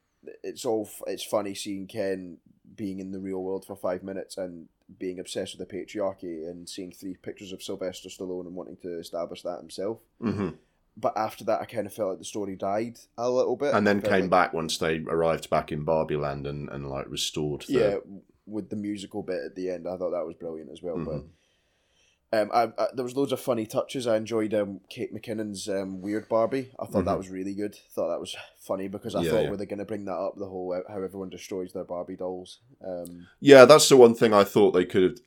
it's 0.43 0.65
all 0.65 0.89
it's 1.07 1.25
funny 1.25 1.55
seeing 1.55 1.87
Ken 1.87 2.39
being 2.77 2.99
in 2.99 3.12
the 3.12 3.21
real 3.21 3.43
world 3.43 3.65
for 3.65 3.77
five 3.77 4.03
minutes 4.03 4.37
and 4.37 4.69
being 4.99 5.19
obsessed 5.19 5.57
with 5.57 5.66
the 5.66 5.75
patriarchy 5.75 6.49
and 6.49 6.69
seeing 6.69 6.93
three 6.93 7.15
pictures 7.15 7.53
of 7.53 7.62
Sylvester 7.62 8.09
Stallone 8.09 8.47
and 8.47 8.55
wanting 8.55 8.77
to 8.79 8.99
establish 8.99 9.43
that 9.43 9.61
himself. 9.61 10.01
hmm 10.21 10.51
but 10.97 11.16
after 11.16 11.45
that, 11.45 11.61
I 11.61 11.65
kind 11.65 11.87
of 11.87 11.93
felt 11.93 12.11
like 12.11 12.19
the 12.19 12.25
story 12.25 12.57
died 12.57 12.99
a 13.19 13.29
little 13.31 13.57
bit. 13.57 13.75
And 13.75 13.87
then 13.87 14.01
came 14.01 14.23
like- 14.23 14.31
back 14.31 14.53
once 14.53 14.79
they 14.79 14.99
arrived 14.99 15.51
back 15.51 15.73
in 15.73 15.85
Barbie 15.85 16.16
Land 16.16 16.47
and, 16.47 16.69
and 16.71 16.89
like 16.89 17.09
restored 17.09 17.62
the. 17.69 17.73
Yeah, 17.73 17.97
with 18.47 18.69
the 18.71 18.77
musical 18.77 19.23
bit 19.23 19.41
at 19.45 19.55
the 19.57 19.71
end, 19.71 19.89
I 19.89 19.97
thought 19.97 20.11
that 20.11 20.27
was 20.27 20.37
brilliant 20.37 20.71
as 20.71 20.83
well. 20.83 20.97
Mhm. 20.97 21.05
But 21.07 21.25
um, 22.33 22.51
I, 22.53 22.62
I, 22.83 22.89
there 22.95 23.05
was 23.05 23.16
loads 23.16 23.33
of 23.33 23.41
funny 23.41 23.65
touches. 23.65 24.07
I 24.07 24.16
enjoyed 24.16 24.53
um, 24.55 24.81
Kate 24.91 25.15
McKinnon's 25.15 25.69
um, 25.69 26.01
weird 26.01 26.29
Barbie. 26.29 26.73
I 26.81 26.87
thought 26.87 27.05
that 27.05 27.15
Mhm. 27.15 27.19
was 27.19 27.29
really 27.31 27.55
good. 27.55 27.77
Thought 27.93 28.09
that 28.09 28.21
was 28.21 28.35
funny 28.59 28.89
because 28.89 29.15
I 29.15 29.23
Yeah, 29.23 29.31
thought 29.31 29.43
yeah. 29.45 29.51
were 29.51 29.57
they 29.57 29.66
going 29.66 29.79
to 29.79 29.85
bring 29.85 30.05
that 30.07 30.16
up 30.16 30.35
the 30.37 30.47
whole 30.49 30.81
how 30.89 31.01
everyone 31.03 31.31
destroys 31.31 31.73
their 31.73 31.85
Barbie 31.85 32.16
dolls. 32.16 32.59
Um, 32.85 33.29
Yeah, 33.41 33.65
that's 33.66 33.89
the 33.89 33.97
one 33.97 34.15
thing 34.15 34.33
I 34.35 34.43
thought 34.45 34.73
they 34.73 34.85
could 34.85 35.03
have. 35.03 35.21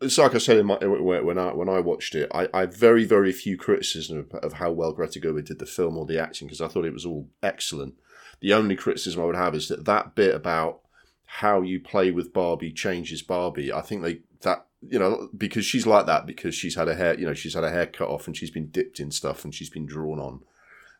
It's 0.00 0.18
like 0.18 0.34
I 0.34 0.38
said 0.38 0.58
in 0.58 0.66
my, 0.66 0.76
when 0.76 1.38
I 1.38 1.52
when 1.52 1.68
I 1.68 1.80
watched 1.80 2.14
it, 2.14 2.30
I, 2.32 2.48
I 2.54 2.66
very 2.66 3.04
very 3.04 3.32
few 3.32 3.56
criticism 3.56 4.18
of, 4.18 4.44
of 4.44 4.52
how 4.54 4.70
well 4.70 4.92
Greta 4.92 5.18
Gerwig 5.18 5.46
did 5.46 5.58
the 5.58 5.66
film 5.66 5.98
or 5.98 6.06
the 6.06 6.20
acting 6.20 6.46
because 6.46 6.60
I 6.60 6.68
thought 6.68 6.84
it 6.84 6.92
was 6.92 7.04
all 7.06 7.28
excellent. 7.42 7.94
The 8.40 8.54
only 8.54 8.76
criticism 8.76 9.20
I 9.20 9.24
would 9.24 9.34
have 9.34 9.56
is 9.56 9.68
that 9.68 9.86
that 9.86 10.14
bit 10.14 10.34
about 10.34 10.80
how 11.26 11.62
you 11.62 11.80
play 11.80 12.10
with 12.10 12.32
Barbie 12.32 12.72
changes 12.72 13.22
Barbie. 13.22 13.72
I 13.72 13.80
think 13.80 14.02
they 14.02 14.20
that 14.42 14.66
you 14.80 15.00
know 15.00 15.28
because 15.36 15.64
she's 15.64 15.86
like 15.86 16.06
that 16.06 16.26
because 16.26 16.54
she's 16.54 16.76
had 16.76 16.88
a 16.88 16.94
hair 16.94 17.18
you 17.18 17.26
know 17.26 17.34
she's 17.34 17.54
had 17.54 17.64
a 17.64 17.70
hair 17.70 17.86
cut 17.86 18.08
off 18.08 18.28
and 18.28 18.36
she's 18.36 18.50
been 18.52 18.68
dipped 18.70 19.00
in 19.00 19.10
stuff 19.10 19.44
and 19.44 19.52
she's 19.52 19.70
been 19.70 19.86
drawn 19.86 20.20
on, 20.20 20.42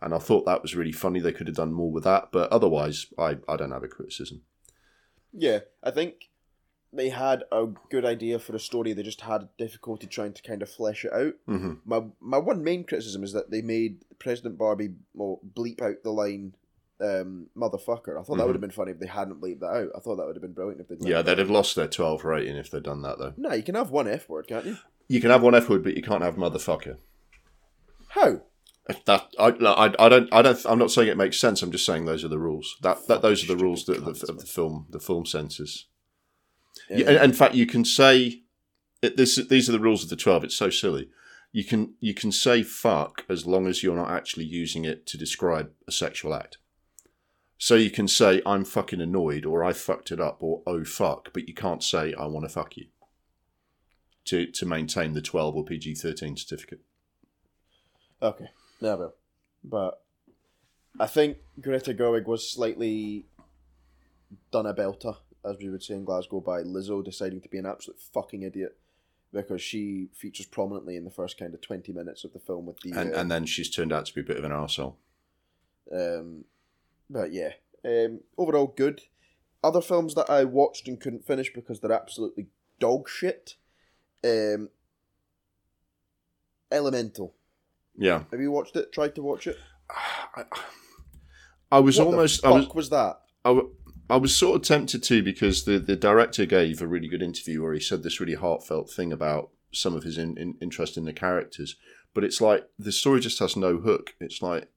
and 0.00 0.12
I 0.12 0.18
thought 0.18 0.44
that 0.46 0.62
was 0.62 0.74
really 0.74 0.92
funny. 0.92 1.20
They 1.20 1.32
could 1.32 1.46
have 1.46 1.56
done 1.56 1.72
more 1.72 1.92
with 1.92 2.04
that, 2.04 2.30
but 2.32 2.50
otherwise, 2.50 3.06
I 3.16 3.38
I 3.48 3.56
don't 3.56 3.70
have 3.70 3.84
a 3.84 3.88
criticism. 3.88 4.42
yeah, 5.32 5.60
I 5.84 5.92
think 5.92 6.27
they 6.92 7.10
had 7.10 7.44
a 7.52 7.66
good 7.90 8.04
idea 8.04 8.38
for 8.38 8.56
a 8.56 8.60
story. 8.60 8.92
They 8.92 9.02
just 9.02 9.20
had 9.22 9.48
difficulty 9.58 10.06
trying 10.06 10.32
to 10.32 10.42
kind 10.42 10.62
of 10.62 10.70
flesh 10.70 11.04
it 11.04 11.12
out. 11.12 11.34
hmm 11.46 11.74
My 11.84 12.02
my 12.20 12.38
one 12.38 12.64
main 12.64 12.84
criticism 12.84 13.22
is 13.24 13.32
that 13.32 13.50
they 13.50 13.62
made 13.62 14.04
President 14.18 14.56
Barbie 14.58 14.94
well, 15.14 15.40
bleep 15.54 15.82
out 15.82 16.02
the 16.02 16.10
line 16.12 16.54
um, 17.00 17.48
"motherfucker." 17.56 18.18
I 18.18 18.22
thought 18.22 18.36
that 18.36 18.42
Mhm. 18.42 18.46
would 18.46 18.54
have 18.56 18.60
been 18.60 18.70
funny 18.70 18.92
if 18.92 18.98
they 18.98 19.06
hadn't 19.06 19.40
bleeped 19.40 19.60
that 19.60 19.66
out. 19.66 19.90
I 19.94 20.00
thought 20.00 20.16
that 20.16 20.26
would 20.26 20.34
have 20.36 20.42
been 20.42 20.52
brilliant 20.54 20.80
if 20.80 20.88
they'd. 20.88 21.06
Yeah, 21.06 21.18
they'd 21.22 21.26
that 21.34 21.38
have 21.38 21.50
lost 21.50 21.76
their 21.76 21.88
twelve 21.88 22.24
rating 22.24 22.56
if 22.56 22.70
they'd 22.70 22.82
done 22.82 23.02
that 23.02 23.18
though. 23.18 23.34
No, 23.36 23.52
you 23.52 23.62
can 23.62 23.74
have 23.74 23.90
one 23.90 24.08
F 24.08 24.28
word, 24.28 24.48
can't 24.48 24.66
you? 24.66 24.76
You 25.08 25.20
can 25.20 25.30
have 25.30 25.42
one 25.42 25.54
F 25.54 25.68
word, 25.68 25.84
but 25.84 25.96
you 25.96 26.02
can't 26.02 26.22
have 26.22 26.36
motherfucker. 26.36 26.96
How? 28.08 28.40
That 29.04 29.26
I, 29.38 29.48
I, 29.48 29.94
I 29.98 30.08
don't 30.08 30.32
I 30.32 30.40
don't 30.40 30.58
I'm 30.66 30.78
not 30.78 30.90
saying 30.90 31.08
it 31.08 31.16
makes 31.18 31.38
sense. 31.38 31.60
I'm 31.62 31.70
just 31.70 31.84
saying 31.84 32.06
those 32.06 32.24
are 32.24 32.28
the 32.28 32.38
rules. 32.38 32.74
That 32.80 33.06
that 33.06 33.20
those 33.20 33.44
are 33.44 33.54
the 33.54 33.62
rules 33.62 33.84
that 33.84 33.96
stupid 33.96 34.16
the, 34.16 34.32
of 34.32 34.38
the 34.40 34.46
film 34.46 34.86
the 34.88 34.98
film 34.98 35.26
censors. 35.26 35.87
Yeah. 36.88 37.22
In 37.22 37.32
fact, 37.32 37.54
you 37.54 37.66
can 37.66 37.84
say 37.84 38.42
this. 39.02 39.36
These 39.48 39.68
are 39.68 39.72
the 39.72 39.80
rules 39.80 40.02
of 40.02 40.10
the 40.10 40.16
twelve. 40.16 40.44
It's 40.44 40.56
so 40.56 40.70
silly. 40.70 41.10
You 41.52 41.64
can 41.64 41.94
you 42.00 42.14
can 42.14 42.32
say 42.32 42.62
fuck 42.62 43.24
as 43.28 43.46
long 43.46 43.66
as 43.66 43.82
you're 43.82 43.96
not 43.96 44.10
actually 44.10 44.44
using 44.44 44.84
it 44.84 45.06
to 45.06 45.18
describe 45.18 45.70
a 45.86 45.92
sexual 45.92 46.34
act. 46.34 46.58
So 47.58 47.74
you 47.74 47.90
can 47.90 48.06
say 48.06 48.40
I'm 48.46 48.64
fucking 48.64 49.00
annoyed 49.00 49.44
or 49.44 49.64
I 49.64 49.72
fucked 49.72 50.12
it 50.12 50.20
up 50.20 50.38
or 50.40 50.62
oh 50.66 50.84
fuck, 50.84 51.32
but 51.32 51.48
you 51.48 51.54
can't 51.54 51.82
say 51.82 52.14
I 52.14 52.26
want 52.26 52.44
to 52.44 52.52
fuck 52.52 52.76
you. 52.76 52.86
To 54.26 54.46
to 54.46 54.66
maintain 54.66 55.14
the 55.14 55.22
twelve 55.22 55.56
or 55.56 55.64
PG 55.64 55.96
thirteen 55.96 56.36
certificate. 56.36 56.80
Okay, 58.22 58.48
never. 58.80 59.12
But 59.64 60.02
I 61.00 61.06
think 61.06 61.38
Greta 61.60 61.94
Gerwig 61.94 62.26
was 62.26 62.50
slightly 62.50 63.26
done 64.52 64.66
a 64.66 64.74
belter, 64.74 65.16
as 65.48 65.56
we 65.58 65.70
would 65.70 65.82
say 65.82 65.94
in 65.94 66.04
Glasgow, 66.04 66.40
by 66.40 66.62
Lizzo 66.62 67.04
deciding 67.04 67.40
to 67.40 67.48
be 67.48 67.58
an 67.58 67.66
absolute 67.66 68.00
fucking 68.00 68.42
idiot 68.42 68.76
because 69.32 69.60
she 69.60 70.08
features 70.14 70.46
prominently 70.46 70.96
in 70.96 71.04
the 71.04 71.10
first 71.10 71.38
kind 71.38 71.54
of 71.54 71.60
twenty 71.60 71.92
minutes 71.92 72.24
of 72.24 72.32
the 72.32 72.38
film 72.38 72.66
with 72.66 72.80
the. 72.80 72.92
and 72.92 73.14
uh, 73.14 73.18
and 73.18 73.30
then 73.30 73.46
she's 73.46 73.70
turned 73.70 73.92
out 73.92 74.06
to 74.06 74.14
be 74.14 74.20
a 74.20 74.24
bit 74.24 74.36
of 74.38 74.44
an 74.44 74.52
arsehole. 74.52 74.94
Um, 75.92 76.44
but 77.10 77.32
yeah, 77.32 77.52
um, 77.84 78.20
overall 78.36 78.72
good. 78.76 79.02
Other 79.62 79.80
films 79.80 80.14
that 80.14 80.30
I 80.30 80.44
watched 80.44 80.86
and 80.86 81.00
couldn't 81.00 81.26
finish 81.26 81.52
because 81.52 81.80
they're 81.80 81.92
absolutely 81.92 82.46
dog 82.78 83.08
shit. 83.08 83.56
Um, 84.24 84.68
Elemental. 86.70 87.34
Yeah, 87.96 88.24
Have 88.30 88.40
you 88.40 88.52
watched 88.52 88.76
it? 88.76 88.92
Tried 88.92 89.14
to 89.16 89.22
watch 89.22 89.46
it? 89.46 89.56
I, 90.36 90.44
I 91.72 91.78
was 91.80 91.98
What 91.98 92.04
the 92.04 92.10
almost 92.10 92.42
fuck 92.42 92.52
I 92.52 92.56
was 92.56 92.68
was 92.68 92.90
that? 92.90 93.20
I, 93.44 93.60
I 94.10 94.16
was 94.16 94.34
sort 94.34 94.56
of 94.56 94.62
tempted 94.62 95.02
to 95.04 95.22
because 95.22 95.64
the 95.64 95.78
the 95.78 95.96
director 95.96 96.46
gave 96.46 96.80
a 96.80 96.86
really 96.86 97.08
good 97.08 97.22
interview 97.22 97.62
where 97.62 97.74
he 97.74 97.80
said 97.80 98.02
this 98.02 98.20
really 98.20 98.34
heartfelt 98.34 98.90
thing 98.90 99.12
about 99.12 99.50
some 99.72 99.94
of 99.94 100.02
his 100.02 100.16
in, 100.16 100.36
in, 100.38 100.54
interest 100.62 100.96
in 100.96 101.04
the 101.04 101.12
characters, 101.12 101.76
but 102.14 102.24
it's 102.24 102.40
like 102.40 102.66
the 102.78 102.92
story 102.92 103.20
just 103.20 103.38
has 103.38 103.56
no 103.56 103.78
hook. 103.78 104.14
It's 104.20 104.40
like 104.40 104.68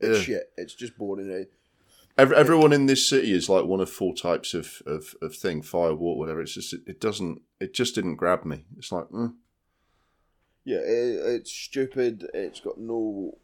It's 0.00 0.20
shit. 0.20 0.50
It's 0.56 0.74
just 0.74 0.96
boring. 0.96 1.30
eh? 1.30 1.44
Every, 2.16 2.36
everyone 2.36 2.72
in 2.72 2.86
this 2.86 3.06
city 3.08 3.32
is 3.32 3.48
like 3.48 3.64
one 3.64 3.80
of 3.80 3.90
four 3.90 4.14
types 4.14 4.54
of, 4.54 4.80
of, 4.86 5.14
of 5.20 5.34
thing 5.34 5.62
fire, 5.62 5.94
water, 5.94 6.18
whatever. 6.18 6.40
It's 6.40 6.54
just 6.54 6.72
it, 6.72 6.82
it 6.86 7.00
doesn't 7.00 7.42
it 7.60 7.74
just 7.74 7.94
didn't 7.94 8.16
grab 8.16 8.44
me. 8.44 8.64
It's 8.78 8.92
like 8.92 9.08
mm. 9.08 9.34
Yeah, 10.64 10.78
it, 10.78 11.34
it's 11.34 11.52
stupid. 11.52 12.26
It's 12.32 12.60
got 12.60 12.78
no. 12.78 13.36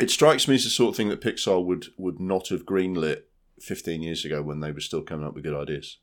it 0.00 0.10
strikes 0.10 0.48
me 0.48 0.56
as 0.56 0.64
the 0.64 0.70
sort 0.70 0.90
of 0.90 0.96
thing 0.96 1.10
that 1.10 1.20
Pixar 1.20 1.64
would 1.64 1.88
would 1.96 2.18
not 2.18 2.48
have 2.48 2.66
greenlit 2.66 3.22
fifteen 3.64 4.02
years 4.02 4.24
ago 4.24 4.42
when 4.42 4.60
they 4.60 4.72
were 4.72 4.80
still 4.80 5.02
coming 5.02 5.26
up 5.26 5.34
with 5.34 5.44
good 5.44 5.54
ideas. 5.60 5.98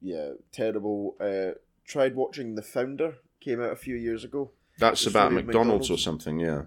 Yeah, 0.00 0.32
terrible. 0.52 1.16
Uh, 1.20 1.58
tried 1.84 2.14
watching 2.14 2.54
The 2.54 2.62
Founder. 2.62 3.16
Came 3.40 3.60
out 3.62 3.72
a 3.72 3.76
few 3.76 3.96
years 3.96 4.24
ago. 4.24 4.50
That's 4.78 5.06
about 5.06 5.28
of 5.28 5.44
McDonald's, 5.44 5.90
or 5.90 5.98
something, 5.98 6.40
yeah. 6.40 6.62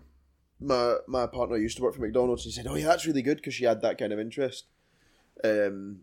my 0.60 0.98
my 1.08 1.26
partner 1.28 1.58
used 1.58 1.78
to 1.78 1.84
work 1.84 1.96
for 1.96 2.02
McDonald's. 2.02 2.44
He 2.44 2.52
said, 2.52 2.68
"Oh 2.68 2.76
yeah, 2.76 2.86
that's 2.88 3.06
really 3.06 3.22
good 3.24 3.38
because 3.38 3.54
she 3.56 3.66
had 3.66 3.82
that 3.82 3.98
kind 3.98 4.14
of 4.14 4.20
interest." 4.20 4.66
Um, 5.44 6.02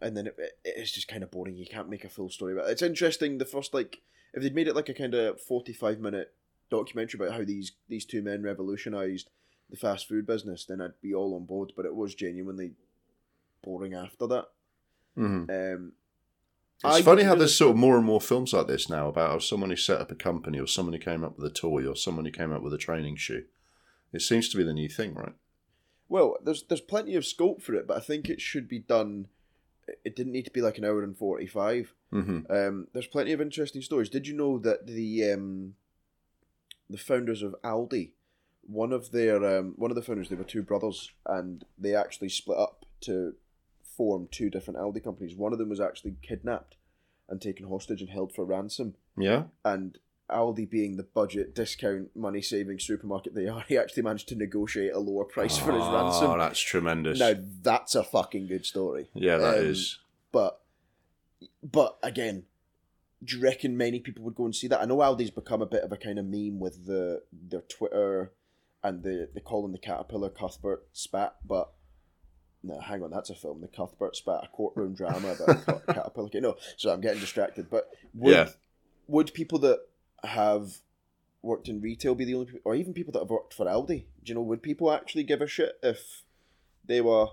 and 0.00 0.16
then 0.16 0.26
it, 0.28 0.36
it- 0.38 0.52
it's 0.64 0.90
just 0.92 1.08
kind 1.08 1.22
of 1.22 1.30
boring. 1.30 1.56
You 1.56 1.66
can't 1.66 1.88
make 1.88 2.04
a 2.04 2.08
full 2.08 2.28
story, 2.28 2.54
but 2.54 2.68
it's 2.68 2.82
interesting. 2.82 3.38
The 3.38 3.44
first 3.44 3.72
like 3.72 4.00
if 4.34 4.42
they'd 4.42 4.54
made 4.54 4.68
it 4.68 4.76
like 4.76 4.88
a 4.88 4.94
kind 4.94 5.14
of 5.14 5.40
forty 5.40 5.72
five 5.72 5.98
minute 6.00 6.34
documentary 6.70 7.18
about 7.20 7.36
how 7.36 7.44
these 7.44 7.72
these 7.88 8.04
two 8.04 8.20
men 8.22 8.42
revolutionized 8.42 9.30
the 9.70 9.76
fast 9.76 10.08
food 10.08 10.26
business, 10.26 10.64
then 10.64 10.80
I'd 10.80 11.00
be 11.00 11.14
all 11.14 11.34
on 11.34 11.44
board. 11.46 11.72
But 11.76 11.86
it 11.86 11.94
was 11.94 12.14
genuinely 12.14 12.72
boring 13.62 13.94
after 13.94 14.26
that. 14.26 14.46
hmm 15.14 15.44
Um, 15.50 15.92
It's 16.82 16.96
I 16.96 17.02
funny 17.02 17.24
how 17.24 17.34
there's 17.34 17.56
sort 17.56 17.72
of 17.72 17.76
more 17.76 17.96
and 17.96 18.06
more 18.06 18.20
films 18.20 18.52
like 18.52 18.66
this 18.66 18.88
now 18.88 19.08
about 19.08 19.30
how 19.30 19.38
someone 19.38 19.70
who 19.70 19.76
set 19.76 20.00
up 20.00 20.10
a 20.10 20.14
company 20.14 20.58
or 20.58 20.66
someone 20.66 20.94
who 20.94 20.98
came 20.98 21.22
up 21.24 21.36
with 21.36 21.50
a 21.50 21.54
toy 21.54 21.86
or 21.86 21.94
someone 21.94 22.24
who 22.24 22.30
came 22.30 22.52
up 22.52 22.62
with 22.62 22.72
a 22.74 22.78
training 22.78 23.16
shoe. 23.16 23.44
It 24.12 24.22
seems 24.22 24.48
to 24.48 24.56
be 24.56 24.64
the 24.64 24.72
new 24.72 24.88
thing, 24.88 25.14
right? 25.14 25.34
Well, 26.08 26.36
there's 26.44 26.64
there's 26.64 26.80
plenty 26.80 27.14
of 27.14 27.24
scope 27.26 27.62
for 27.62 27.74
it, 27.74 27.86
but 27.86 27.96
I 27.96 28.00
think 28.00 28.28
it 28.28 28.40
should 28.40 28.66
be 28.66 28.80
done. 28.80 29.28
It 30.04 30.16
didn't 30.16 30.32
need 30.32 30.46
to 30.46 30.50
be 30.50 30.62
like 30.62 30.78
an 30.78 30.84
hour 30.84 31.04
and 31.04 31.16
forty 31.16 31.46
five. 31.46 31.94
hmm 32.10 32.40
Um, 32.48 32.88
there's 32.92 33.06
plenty 33.06 33.32
of 33.32 33.40
interesting 33.40 33.82
stories. 33.82 34.08
Did 34.08 34.26
you 34.26 34.34
know 34.34 34.58
that 34.58 34.86
the 34.86 35.32
um, 35.32 35.74
the 36.88 36.98
founders 36.98 37.42
of 37.42 37.54
Aldi, 37.62 38.12
one 38.70 38.92
of 38.92 39.10
their 39.10 39.44
um, 39.44 39.74
one 39.76 39.90
of 39.90 39.94
the 39.94 40.02
founders, 40.02 40.28
they 40.28 40.36
were 40.36 40.44
two 40.44 40.62
brothers, 40.62 41.10
and 41.26 41.64
they 41.78 41.94
actually 41.94 42.28
split 42.28 42.58
up 42.58 42.86
to 43.02 43.34
form 43.82 44.28
two 44.30 44.48
different 44.48 44.78
Aldi 44.78 45.02
companies. 45.02 45.34
One 45.34 45.52
of 45.52 45.58
them 45.58 45.68
was 45.68 45.80
actually 45.80 46.16
kidnapped 46.22 46.76
and 47.28 47.40
taken 47.40 47.68
hostage 47.68 48.00
and 48.00 48.10
held 48.10 48.32
for 48.34 48.44
ransom. 48.44 48.94
Yeah. 49.16 49.44
And 49.64 49.98
Aldi, 50.30 50.70
being 50.70 50.96
the 50.96 51.02
budget 51.02 51.54
discount 51.54 52.14
money 52.14 52.42
saving 52.42 52.78
supermarket 52.78 53.34
they 53.34 53.48
are, 53.48 53.64
he 53.68 53.76
actually 53.76 54.04
managed 54.04 54.28
to 54.28 54.36
negotiate 54.36 54.92
a 54.92 54.98
lower 54.98 55.24
price 55.24 55.58
for 55.58 55.72
his 55.72 55.82
ransom. 55.82 56.30
Oh, 56.30 56.38
that's 56.38 56.60
tremendous. 56.60 57.18
Now 57.18 57.34
that's 57.62 57.94
a 57.94 58.04
fucking 58.04 58.46
good 58.46 58.64
story. 58.64 59.10
yeah, 59.14 59.36
that 59.36 59.58
um, 59.58 59.64
is. 59.64 59.98
But 60.32 60.60
but 61.62 61.98
again, 62.02 62.44
do 63.24 63.36
you 63.36 63.42
reckon 63.42 63.76
many 63.76 63.98
people 63.98 64.22
would 64.24 64.36
go 64.36 64.44
and 64.44 64.54
see 64.54 64.68
that? 64.68 64.80
I 64.80 64.84
know 64.84 64.98
Aldi's 64.98 65.30
become 65.30 65.60
a 65.60 65.66
bit 65.66 65.82
of 65.82 65.90
a 65.90 65.96
kind 65.96 66.18
of 66.18 66.24
meme 66.24 66.60
with 66.60 66.86
the 66.86 67.22
their 67.32 67.62
Twitter 67.62 68.32
and 68.82 69.02
the 69.02 69.28
they 69.34 69.40
call 69.40 69.64
him 69.64 69.72
the 69.72 69.78
caterpillar 69.78 70.30
Cuthbert 70.30 70.86
spat, 70.92 71.36
but 71.46 71.72
no, 72.62 72.78
hang 72.80 73.02
on, 73.02 73.10
that's 73.10 73.30
a 73.30 73.34
film. 73.34 73.60
The 73.60 73.68
Cuthbert 73.68 74.16
spat, 74.16 74.44
a 74.44 74.48
courtroom 74.48 74.94
drama 74.94 75.32
about 75.32 75.62
a 75.66 75.80
caterpillar. 75.94 76.28
No, 76.34 76.56
so 76.76 76.92
I'm 76.92 77.00
getting 77.00 77.20
distracted. 77.20 77.70
But 77.70 77.88
would, 78.14 78.34
Yeah. 78.34 78.48
would 79.06 79.32
people 79.32 79.58
that 79.60 79.80
have 80.24 80.78
worked 81.42 81.68
in 81.68 81.80
retail 81.80 82.14
be 82.14 82.26
the 82.26 82.34
only 82.34 82.46
people, 82.46 82.60
or 82.64 82.74
even 82.74 82.92
people 82.92 83.12
that 83.14 83.20
have 83.20 83.30
worked 83.30 83.54
for 83.54 83.64
Aldi? 83.64 84.04
Do 84.22 84.30
you 84.30 84.34
know, 84.34 84.42
would 84.42 84.62
people 84.62 84.92
actually 84.92 85.22
give 85.24 85.40
a 85.40 85.46
shit 85.46 85.72
if 85.82 86.22
they 86.84 87.00
were, 87.00 87.28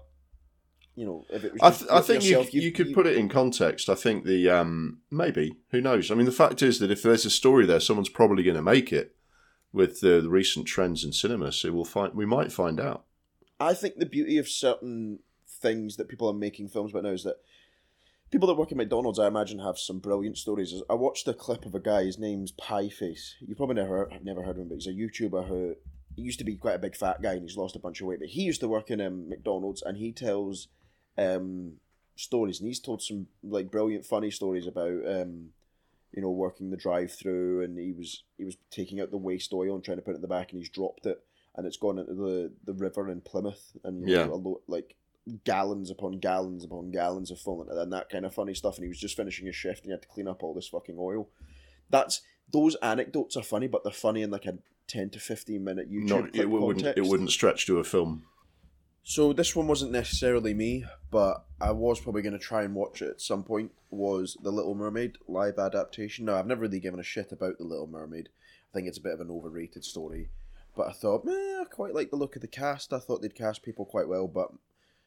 you 0.95 1.05
know, 1.05 1.25
if 1.29 1.43
it 1.43 1.51
was? 1.53 1.61
I, 1.61 1.71
th- 1.71 1.91
I 1.91 1.99
think 2.01 2.23
you, 2.23 2.29
yourself, 2.37 2.53
you, 2.53 2.71
could 2.71 2.93
put 2.93 3.05
it 3.05 3.17
in 3.17 3.27
context. 3.27 3.89
I 3.89 3.95
think 3.95 4.23
the 4.23 4.49
um 4.49 4.99
maybe 5.11 5.57
who 5.71 5.81
knows. 5.81 6.09
I 6.09 6.15
mean, 6.15 6.25
the 6.25 6.31
fact 6.31 6.61
is 6.61 6.79
that 6.79 6.89
if 6.89 7.03
there's 7.03 7.25
a 7.25 7.29
story 7.29 7.65
there, 7.65 7.81
someone's 7.81 8.07
probably 8.07 8.43
going 8.43 8.55
to 8.55 8.61
make 8.61 8.93
it. 8.93 9.13
With 9.73 10.01
the, 10.01 10.27
recent 10.29 10.65
trends 10.65 11.03
in 11.03 11.13
cinema, 11.13 11.51
so 11.51 11.71
we'll 11.71 11.85
find 11.85 12.13
we 12.13 12.25
might 12.25 12.51
find 12.51 12.79
out. 12.79 13.05
I 13.59 13.73
think 13.73 13.97
the 13.97 14.05
beauty 14.05 14.37
of 14.37 14.47
certain 14.47 15.19
things 15.47 15.97
that 15.97 16.07
people 16.07 16.29
are 16.29 16.33
making 16.33 16.69
films 16.69 16.91
about 16.91 17.03
now 17.03 17.09
is 17.09 17.23
that 17.23 17.37
people 18.31 18.47
that 18.47 18.55
work 18.55 18.71
at 18.71 18.77
McDonald's, 18.77 19.19
I 19.19 19.27
imagine, 19.27 19.59
have 19.59 19.77
some 19.77 19.99
brilliant 19.99 20.37
stories. 20.37 20.73
I 20.89 20.93
watched 20.93 21.27
a 21.27 21.33
clip 21.33 21.65
of 21.65 21.75
a 21.75 21.79
guy. 21.79 22.03
His 22.03 22.19
name's 22.19 22.51
Pieface. 22.51 23.33
You 23.39 23.55
probably 23.55 23.75
never, 23.75 24.11
I've 24.11 24.23
never 24.23 24.43
heard 24.43 24.57
of 24.57 24.63
him, 24.63 24.69
but 24.69 24.75
he's 24.75 24.87
a 24.87 24.91
YouTuber 24.91 25.47
who 25.47 25.75
he 26.15 26.23
used 26.23 26.39
to 26.39 26.45
be 26.45 26.55
quite 26.55 26.75
a 26.75 26.79
big 26.79 26.95
fat 26.95 27.21
guy 27.21 27.33
and 27.33 27.43
he's 27.43 27.57
lost 27.57 27.75
a 27.75 27.79
bunch 27.79 28.01
of 28.01 28.07
weight. 28.07 28.19
But 28.19 28.29
he 28.29 28.41
used 28.41 28.61
to 28.61 28.67
work 28.67 28.89
in 28.89 28.99
um, 29.01 29.29
McDonald's 29.29 29.81
and 29.81 29.97
he 29.97 30.11
tells 30.11 30.67
um, 31.17 31.73
stories 32.15 32.59
and 32.59 32.67
he's 32.67 32.79
told 32.79 33.01
some 33.01 33.27
like 33.43 33.71
brilliant, 33.71 34.05
funny 34.05 34.31
stories 34.31 34.67
about 34.67 34.99
um, 35.07 35.49
you 36.13 36.21
know 36.21 36.29
working 36.31 36.69
the 36.69 36.77
drive-through 36.77 37.63
and 37.63 37.77
he 37.77 37.91
was 37.91 38.23
he 38.37 38.43
was 38.45 38.57
taking 38.71 38.99
out 39.01 39.11
the 39.11 39.17
waste 39.17 39.53
oil 39.53 39.75
and 39.75 39.83
trying 39.83 39.97
to 39.97 40.01
put 40.01 40.11
it 40.11 40.15
in 40.15 40.21
the 40.21 40.27
back 40.27 40.51
and 40.51 40.59
he's 40.59 40.69
dropped 40.69 41.05
it 41.05 41.23
and 41.55 41.65
it's 41.67 41.77
gone 41.77 41.99
into 41.99 42.13
the 42.13 42.51
the 42.65 42.73
river 42.73 43.09
in 43.09 43.21
Plymouth 43.21 43.75
and 43.83 44.07
you 44.07 44.15
Yeah. 44.15 44.25
know, 44.25 44.33
a 44.33 44.35
lo- 44.35 44.61
like 44.67 44.95
gallons 45.43 45.91
upon 45.91 46.19
gallons 46.19 46.63
upon 46.63 46.89
gallons 46.91 47.31
of 47.31 47.39
fallen 47.39 47.67
and 47.69 47.91
that 47.91 48.09
kind 48.09 48.25
of 48.25 48.33
funny 48.33 48.53
stuff 48.53 48.75
and 48.77 48.83
he 48.85 48.87
was 48.89 48.99
just 48.99 49.17
finishing 49.17 49.45
his 49.45 49.55
shift 49.55 49.79
and 49.83 49.87
he 49.87 49.91
had 49.91 50.01
to 50.01 50.07
clean 50.07 50.27
up 50.27 50.41
all 50.43 50.53
this 50.53 50.69
fucking 50.69 50.95
oil. 50.97 51.27
That's 51.89 52.21
those 52.51 52.75
anecdotes 52.81 53.35
are 53.35 53.43
funny, 53.43 53.67
but 53.67 53.83
they're 53.83 53.91
funny 53.91 54.21
in 54.21 54.31
like 54.31 54.45
a 54.45 54.57
ten 54.87 55.09
to 55.09 55.19
fifteen 55.19 55.65
minute 55.65 55.91
YouTube 55.91 56.07
Not, 56.09 56.35
it 56.35 56.49
wouldn't. 56.49 56.97
It 56.97 57.03
wouldn't 57.05 57.31
stretch 57.31 57.65
to 57.65 57.79
a 57.79 57.83
film. 57.83 58.23
So 59.09 59.31
this 59.31 59.55
one 59.55 59.67
wasn't 59.67 59.93
necessarily 59.93 60.53
me, 60.53 60.83
but 61.11 61.45
I 61.61 61.71
was 61.71 62.01
probably 62.01 62.21
going 62.21 62.33
to 62.33 62.39
try 62.39 62.63
and 62.63 62.75
watch 62.75 63.01
it 63.01 63.09
at 63.09 63.21
some 63.21 63.41
point. 63.41 63.71
Was 63.89 64.35
the 64.43 64.51
Little 64.51 64.75
Mermaid 64.75 65.17
live 65.29 65.57
adaptation? 65.57 66.25
No, 66.25 66.35
I've 66.35 66.45
never 66.45 66.63
really 66.63 66.81
given 66.81 66.99
a 66.99 67.03
shit 67.03 67.31
about 67.31 67.57
the 67.57 67.63
Little 67.63 67.87
Mermaid. 67.87 68.27
I 68.69 68.73
think 68.73 68.85
it's 68.85 68.97
a 68.97 69.01
bit 69.01 69.13
of 69.13 69.21
an 69.21 69.31
overrated 69.31 69.85
story, 69.85 70.27
but 70.75 70.89
I 70.89 70.91
thought, 70.91 71.23
meh, 71.23 71.31
I 71.31 71.63
quite 71.71 71.93
like 71.93 72.09
the 72.09 72.17
look 72.17 72.35
of 72.35 72.41
the 72.41 72.49
cast. 72.49 72.91
I 72.91 72.99
thought 72.99 73.21
they'd 73.21 73.33
cast 73.33 73.63
people 73.63 73.85
quite 73.85 74.09
well, 74.09 74.27
but 74.27 74.51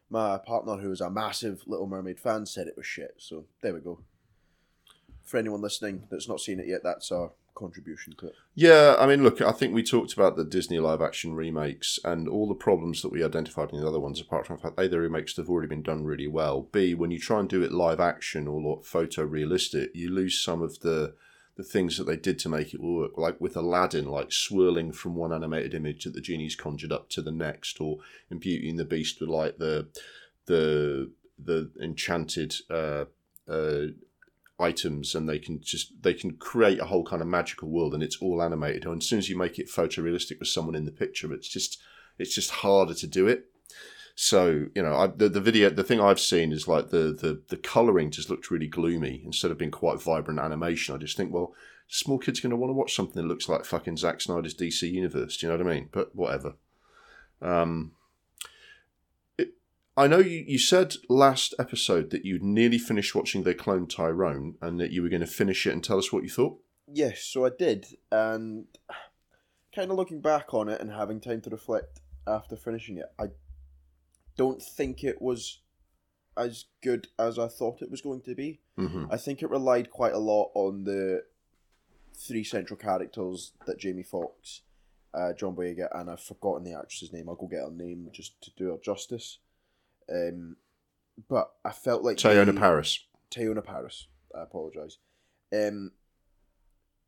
my 0.09 0.39
partner, 0.39 0.77
who 0.77 0.91
is 0.91 1.03
a 1.03 1.11
massive 1.11 1.65
Little 1.67 1.87
Mermaid 1.87 2.19
fan, 2.19 2.47
said 2.47 2.69
it 2.69 2.79
was 2.79 2.87
shit. 2.87 3.17
So 3.19 3.45
there 3.61 3.75
we 3.75 3.81
go. 3.81 4.01
For 5.25 5.37
anyone 5.37 5.61
listening 5.61 6.05
that's 6.11 6.27
not 6.27 6.41
seen 6.41 6.59
it 6.59 6.67
yet, 6.67 6.81
that's 6.83 7.13
our 7.13 7.33
contribution 7.55 8.15
to 8.19 8.29
it. 8.29 8.35
Yeah, 8.55 8.97
I 8.99 9.07
mean, 9.07 9.23
look, 9.23 9.41
I 9.41 9.53
think 9.53 9.75
we 9.75 9.83
talked 9.83 10.13
about 10.13 10.37
the 10.37 10.45
Disney 10.45 10.79
live 10.79 11.01
action 11.01 11.35
remakes 11.35 11.99
and 12.05 12.29
all 12.29 12.49
the 12.49 12.55
problems 12.55 13.03
that 13.03 13.13
we 13.13 13.25
identified 13.25 13.71
in 13.73 13.81
the 13.81 13.87
other 13.87 14.01
ones, 14.01 14.21
apart 14.21 14.47
from 14.47 14.57
the 14.57 14.63
fact 14.63 14.81
A, 14.81 14.89
the 14.89 15.01
remakes 15.01 15.37
have 15.37 15.49
already 15.49 15.69
been 15.69 15.83
done 15.83 16.05
really 16.05 16.29
well. 16.29 16.69
B, 16.73 16.95
when 16.95 17.11
you 17.11 17.19
try 17.19 17.41
and 17.41 17.49
do 17.49 17.63
it 17.63 17.73
live 17.73 18.01
action 18.01 18.49
or 18.49 18.81
photorealistic, 18.81 19.89
you 19.95 20.11
lose 20.11 20.41
some 20.41 20.63
of 20.63 20.81
the 20.81 21.15
the 21.57 21.65
things 21.65 21.99
that 21.99 22.05
they 22.05 22.17
did 22.17 22.39
to 22.39 22.49
make 22.49 22.73
it 22.73 22.81
work, 22.81 23.19
like 23.19 23.39
with 23.39 23.55
Aladdin, 23.55 24.07
like 24.07 24.33
swirling 24.33 24.93
from 24.93 25.15
one 25.15 25.33
animated 25.33 25.75
image 25.75 26.05
that 26.05 26.15
the 26.15 26.21
genie's 26.21 26.57
conjured 26.57 26.93
up 26.93 27.11
to 27.11 27.21
the 27.21 27.33
next, 27.33 27.81
or 27.83 27.99
in 28.31 28.39
Beauty 28.39 28.71
and 28.71 28.79
the 28.79 28.85
Beast 28.85 29.21
with 29.21 29.29
like 29.29 29.59
the 29.59 29.89
the 30.47 31.11
the 31.39 31.71
enchanted 31.81 32.55
uh, 32.71 33.05
uh, 33.49 33.87
items 34.61 35.15
and 35.15 35.29
they 35.29 35.39
can 35.39 35.61
just 35.61 36.03
they 36.03 36.15
can 36.15 36.37
create 36.37 36.81
a 36.81 36.87
whole 36.87 37.05
kind 37.05 37.23
of 37.23 37.29
magical 37.29 37.69
world 37.69 37.95
and 37.95 38.03
it's 38.03 38.19
all 38.21 38.43
animated. 38.43 38.85
And 38.85 39.03
as 39.03 39.09
soon 39.09 39.19
as 39.19 39.29
you 39.29 39.37
make 39.37 39.59
it 39.59 39.69
photorealistic 39.69 40.39
with 40.39 40.49
someone 40.49 40.75
in 40.75 40.85
the 40.85 40.93
picture 40.93 41.33
it's 41.33 41.49
just 41.49 41.81
it's 42.19 42.35
just 42.35 42.51
harder 42.51 42.95
to 42.95 43.07
do 43.07 43.27
it. 43.27 43.47
So 44.15 44.67
you 44.75 44.83
know 44.83 44.95
I, 44.95 45.07
the, 45.09 45.29
the 45.29 45.41
video 45.41 45.71
the 45.71 45.85
thing 45.85 46.01
i've 46.01 46.21
seen 46.21 46.53
is 46.53 46.69
like 46.69 46.91
the, 46.91 47.17
the 47.19 47.43
the 47.49 47.57
coloring 47.57 48.11
just 48.11 48.29
looked 48.29 48.51
really 48.51 48.69
gloomy 48.69 49.23
instead 49.25 49.51
of 49.51 49.59
being 49.59 49.71
quite 49.71 50.03
vibrant 50.03 50.41
animation. 50.41 50.95
I 50.95 50.99
just 50.99 51.17
think 51.17 51.33
well 51.33 51.55
small 51.89 52.19
kids 52.19 52.41
going 52.41 52.51
to 52.51 52.57
want 52.57 52.71
to 52.71 52.75
watch 52.75 52.95
something 52.95 53.21
that 53.21 53.29
looks 53.29 53.49
like 53.49 53.65
fucking 53.65 53.97
Zack 53.97 54.21
Snyder's 54.21 54.55
dc 54.55 54.83
universe 54.83 55.37
do 55.37 55.47
you 55.47 55.53
know 55.53 55.59
what 55.59 55.67
i 55.67 55.75
mean? 55.75 55.89
But 55.91 56.15
whatever. 56.15 56.55
Um 57.41 57.93
I 59.97 60.07
know 60.07 60.19
you, 60.19 60.45
you 60.47 60.59
said 60.59 60.95
last 61.09 61.55
episode 61.59 62.11
that 62.11 62.25
you'd 62.25 62.43
nearly 62.43 62.79
finished 62.79 63.15
watching 63.15 63.43
They 63.43 63.55
Cloned 63.55 63.95
Tyrone 63.95 64.55
and 64.63 64.81
that 64.81 64.93
you 64.93 65.03
were 65.03 65.09
going 65.09 65.21
to 65.21 65.27
finish 65.27 65.67
it 65.67 65.73
and 65.73 65.83
tell 65.83 65.99
us 65.99 66.13
what 66.13 66.23
you 66.23 66.31
thought. 66.31 66.59
Yes, 66.93 67.23
so 67.25 67.45
I 67.45 67.51
did, 67.57 67.87
and 68.11 68.67
kind 69.75 69.91
of 69.91 69.97
looking 69.97 70.21
back 70.21 70.53
on 70.55 70.69
it 70.69 70.81
and 70.81 70.91
having 70.91 71.21
time 71.21 71.41
to 71.43 71.51
reflect 71.51 72.01
after 72.27 72.57
finishing 72.57 72.99
it, 72.99 73.07
I 73.19 73.27
don't 74.37 74.63
think 74.63 75.05
it 75.05 75.21
was 75.21 75.61
as 76.37 76.67
good 76.83 77.09
as 77.19 77.39
I 77.39 77.49
thought 77.49 77.83
it 77.83 77.91
was 77.91 78.01
going 78.01 78.23
to 78.23 78.35
be. 78.35 78.61
Mm-hmm. 78.79 79.07
I 79.11 79.17
think 79.17 79.43
it 79.43 79.51
relied 79.51 79.91
quite 79.91 80.15
a 80.15 80.19
lot 80.19 80.51
on 80.55 80.85
the 80.85 81.25
three 82.17 82.45
central 82.45 82.77
characters 82.77 83.53
that 83.67 83.79
Jamie 83.79 84.03
Foxx, 84.03 84.63
uh, 85.15 85.33
John 85.33 85.55
Boyega, 85.55 85.89
and 85.95 86.11
I've 86.11 86.21
forgotten 86.21 86.65
the 86.65 86.77
actress's 86.77 87.13
name. 87.13 87.29
I'll 87.29 87.35
go 87.35 87.47
get 87.47 87.61
her 87.61 87.71
name 87.71 88.09
just 88.13 88.41
to 88.43 88.51
do 88.57 88.71
her 88.71 88.79
justice. 88.83 89.39
Um, 90.11 90.57
but 91.29 91.51
I 91.65 91.71
felt 91.71 92.03
like 92.03 92.17
Teyonah 92.17 92.59
Parris. 92.59 93.05
Teyonah 93.31 93.65
Parris. 93.65 94.09
I 94.37 94.43
apologise. 94.43 94.99
Um, 95.53 95.93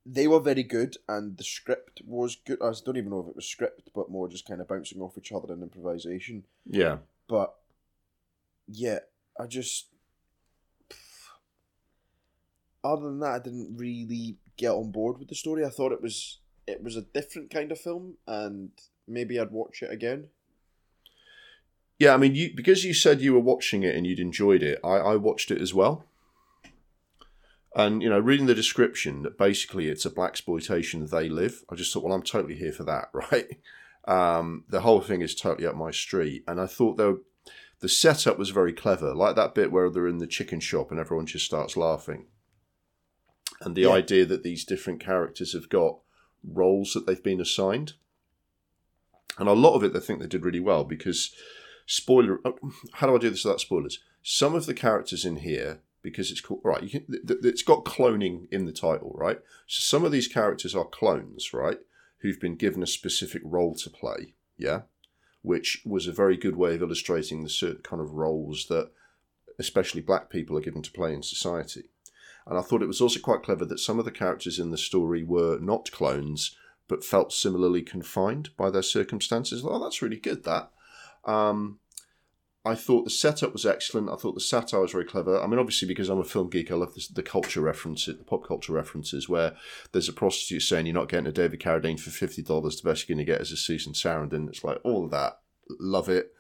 they 0.05 0.27
were 0.27 0.41
very 0.41 0.63
good, 0.63 0.97
and 1.09 1.37
the 1.37 1.45
script 1.45 2.03
was 2.05 2.37
good. 2.37 2.59
I 2.61 2.73
don't 2.85 2.97
even 2.97 3.11
know 3.11 3.21
if 3.21 3.29
it 3.29 3.37
was 3.37 3.47
script, 3.47 3.91
but 3.95 4.11
more 4.11 4.29
just 4.29 4.47
kind 4.47 4.61
of 4.61 4.69
bouncing 4.69 5.01
off 5.01 5.17
each 5.17 5.33
other 5.33 5.53
and 5.53 5.63
improvisation. 5.63 6.45
Yeah. 6.67 6.99
But 7.29 7.55
yeah, 8.67 9.01
I 9.39 9.47
just. 9.47 9.87
Other 12.85 13.05
than 13.05 13.21
that, 13.21 13.35
I 13.35 13.39
didn't 13.39 13.77
really 13.77 14.39
get 14.57 14.73
on 14.73 14.91
board 14.91 15.19
with 15.19 15.29
the 15.29 15.37
story. 15.37 15.65
I 15.65 15.71
thought 15.71 15.93
it 15.93 16.03
was 16.03 16.39
it 16.67 16.83
was 16.83 16.97
a 16.97 17.03
different 17.03 17.51
kind 17.51 17.71
of 17.71 17.81
film, 17.81 18.15
and 18.27 18.71
maybe 19.07 19.39
I'd 19.39 19.53
watch 19.53 19.83
it 19.83 19.93
again. 19.93 20.29
Yeah, 22.03 22.15
I 22.15 22.17
mean, 22.17 22.35
you 22.35 22.51
because 22.53 22.83
you 22.83 22.95
said 22.95 23.21
you 23.21 23.33
were 23.33 23.39
watching 23.39 23.85
it 23.85 23.95
and 23.95 24.05
you'd 24.05 24.19
enjoyed 24.19 24.61
it, 24.61 24.81
I, 24.83 24.97
I 25.13 25.15
watched 25.15 25.53
it 25.53 25.61
as 25.61 25.73
well. 25.73 26.05
And 27.77 28.03
you 28.03 28.11
know, 28.11 28.19
reading 28.19 28.47
the 28.47 28.57
description 28.57 29.23
that 29.23 29.39
basically 29.39 29.87
it's 29.87 30.05
a 30.05 30.11
blaxploitation 30.11 31.09
they 31.09 31.29
live, 31.29 31.63
I 31.71 31.77
just 31.77 31.93
thought, 31.93 32.03
well, 32.03 32.13
I'm 32.13 32.25
totally 32.25 32.57
here 32.57 32.73
for 32.73 32.83
that, 32.83 33.11
right? 33.31 33.47
Um, 34.09 34.65
the 34.69 34.81
whole 34.81 35.01
thing 35.01 35.23
is 35.23 35.37
totally 35.37 35.65
up 35.65 35.77
my 35.77 35.93
street, 35.93 36.43
and 36.49 36.61
I 36.61 36.67
thought 36.67 36.97
though 36.97 37.21
the 37.79 37.89
setup 37.89 38.37
was 38.37 38.51
very 38.51 38.73
clever, 38.73 39.15
like 39.15 39.37
that 39.37 39.55
bit 39.55 39.71
where 39.71 39.89
they're 39.89 40.09
in 40.09 40.19
the 40.19 40.27
chicken 40.27 40.59
shop 40.59 40.91
and 40.91 40.99
everyone 40.99 41.27
just 41.27 41.47
starts 41.47 41.77
laughing, 41.77 42.27
and 43.61 43.77
the 43.77 43.83
Yeah. 43.83 43.91
idea 43.91 44.27
that 44.27 44.43
these 44.43 44.65
different 44.65 44.99
characters 44.99 45.53
have 45.53 45.69
got 45.69 46.01
roles 46.43 46.95
that 46.95 47.07
they've 47.07 47.23
been 47.23 47.41
assigned, 47.41 47.93
and 49.39 49.49
a 49.49 49.53
lot 49.53 49.77
of 49.77 49.85
it 49.85 49.95
I 49.95 50.01
think 50.01 50.19
they 50.19 50.27
did 50.27 50.45
really 50.45 50.59
well 50.59 50.83
because 50.83 51.33
spoiler 51.87 52.41
oh, 52.45 52.59
how 52.95 53.07
do 53.07 53.15
i 53.15 53.19
do 53.19 53.31
this 53.31 53.45
without 53.45 53.61
spoilers? 53.61 54.01
Some 54.23 54.55
of 54.55 54.67
the 54.67 54.75
characters 54.75 55.25
in 55.25 55.37
here 55.37 55.81
because 56.03 56.31
it's 56.31 56.41
called 56.41 56.61
right 56.65 56.89
can, 56.91 57.05
it's 57.09 57.63
got 57.63 57.85
cloning 57.85 58.47
in 58.51 58.67
the 58.67 58.73
title 58.73 59.15
right? 59.15 59.39
So 59.67 59.81
some 59.81 60.05
of 60.05 60.13
these 60.13 60.29
characters 60.29 60.75
are 60.75 60.85
clones 60.85 61.53
right 61.53 61.79
who've 62.19 62.41
been 62.41 62.57
given 62.57 62.83
a 62.83 62.87
specific 62.87 63.43
role 63.45 63.75
to 63.77 63.91
play 63.91 64.35
yeah? 64.57 64.83
Which 65.43 65.83
was 65.85 66.07
a 66.07 66.13
very 66.13 66.37
good 66.37 66.57
way 66.57 66.75
of 66.75 66.83
illustrating 66.83 67.43
the 67.43 67.51
certain 67.51 67.83
kind 67.83 68.01
of 68.01 68.13
roles 68.13 68.67
that 68.69 68.91
especially 69.59 70.01
black 70.01 70.31
people 70.31 70.57
are 70.57 70.63
given 70.63 70.83
to 70.83 70.93
play 70.93 71.13
in 71.13 71.23
society. 71.23 71.91
And 72.47 72.59
i 72.59 72.63
thought 72.63 72.83
it 72.83 72.89
was 72.89 73.01
also 73.01 73.21
quite 73.21 73.43
clever 73.43 73.65
that 73.65 73.81
some 73.81 73.99
of 73.99 74.05
the 74.05 74.11
characters 74.11 74.59
in 74.59 74.71
the 74.71 74.79
story 74.79 75.23
were 75.23 75.59
not 75.61 75.91
clones 75.93 76.57
but 76.89 77.05
felt 77.05 77.33
similarly 77.33 77.83
confined 77.83 78.51
by 78.57 78.71
their 78.71 78.83
circumstances. 78.83 79.63
Oh 79.65 79.83
that's 79.83 80.03
really 80.03 80.17
good 80.17 80.45
that 80.45 80.71
um, 81.25 81.79
I 82.65 82.77
thought 82.77 83.05
the 83.05 83.11
setup 83.11 83.53
was 83.53 83.67
excellent. 83.67 84.09
I 84.09 84.15
thought 84.15 84.35
the 84.35 84.41
satire 84.41 84.81
was 84.81 84.93
very 84.93 85.05
clever. 85.05 85.41
I 85.41 85.47
mean, 85.49 85.59
obviously, 85.59 85.89
because 85.89 86.09
I'm 86.09 86.21
a 86.21 86.25
film 86.25 86.49
geek, 86.49 86.71
I 86.71 86.77
love 86.77 86.95
this, 86.95 87.09
the 87.09 87.23
culture 87.23 87.61
references, 87.61 88.17
the 88.17 88.25
pop 88.25 88.47
culture 88.47 88.73
references, 88.73 89.29
where 89.29 89.57
there's 89.91 90.09
a 90.09 90.13
prostitute 90.13 90.63
saying 90.63 90.87
you're 90.87 90.95
not 90.95 91.09
getting 91.09 91.27
a 91.27 91.33
David 91.33 91.61
Carradine 91.61 91.99
for 91.99 92.11
fifty 92.11 92.43
dollars. 92.43 92.81
The 92.81 92.89
best 92.89 93.09
you're 93.09 93.17
going 93.17 93.27
to 93.27 93.33
get 93.33 93.41
is 93.41 93.51
a 93.51 93.57
Susan 93.57 93.95
Sarandon. 93.95 94.49
It's 94.49 94.63
like 94.63 94.79
all 94.85 95.05
of 95.05 95.11
that. 95.11 95.41
Love 95.81 96.09
it. 96.09 96.32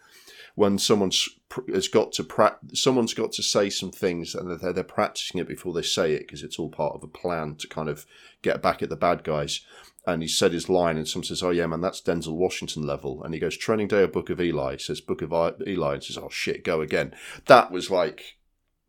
When 0.55 0.79
someone's 0.79 1.29
has 1.73 1.89
got 1.89 2.13
to 2.13 2.25
pra- 2.25 2.59
someone's 2.75 3.15
got 3.15 3.33
to 3.33 3.43
say 3.43 3.71
some 3.71 3.91
things, 3.91 4.35
and 4.35 4.61
they're, 4.61 4.73
they're 4.73 4.85
practicing 4.85 5.41
it 5.41 5.49
before 5.49 5.73
they 5.73 5.83
say 5.83 6.13
it 6.13 6.21
because 6.21 6.43
it's 6.43 6.59
all 6.59 6.71
part 6.71 6.95
of 6.95 7.03
a 7.03 7.09
plan 7.09 7.57
to 7.57 7.69
kind 7.69 7.89
of 7.89 8.07
get 8.43 8.63
back 8.63 8.83
at 8.83 8.89
the 8.89 8.97
bad 8.97 9.25
guys 9.25 9.61
and 10.07 10.23
he 10.23 10.29
said 10.29 10.53
his 10.53 10.69
line, 10.69 10.97
and 10.97 11.07
someone 11.07 11.27
says, 11.27 11.43
"Oh 11.43 11.51
yeah, 11.51 11.67
man, 11.67 11.81
that's 11.81 12.01
Denzel 12.01 12.35
Washington 12.35 12.87
level." 12.87 13.23
And 13.23 13.35
he 13.35 13.41
goes, 13.41 13.57
"Training 13.57 13.89
Day 13.89 14.03
or 14.03 14.09
Book 14.09 14.31
of 14.31 14.41
Eli?" 14.41 14.73
He 14.73 14.79
says, 14.79 15.01
"Book 15.01 15.23
of 15.23 15.33
Eli," 15.67 15.95
and 15.95 16.03
says, 16.03 16.19
"Oh 16.19 16.29
shit, 16.29 16.65
go 16.65 16.81
again." 16.81 17.15
That 17.47 17.71
was 17.71 17.91
like, 17.91 18.39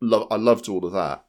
love. 0.00 0.26
I 0.30 0.36
loved 0.36 0.68
all 0.68 0.84
of 0.84 0.92
that. 0.92 1.24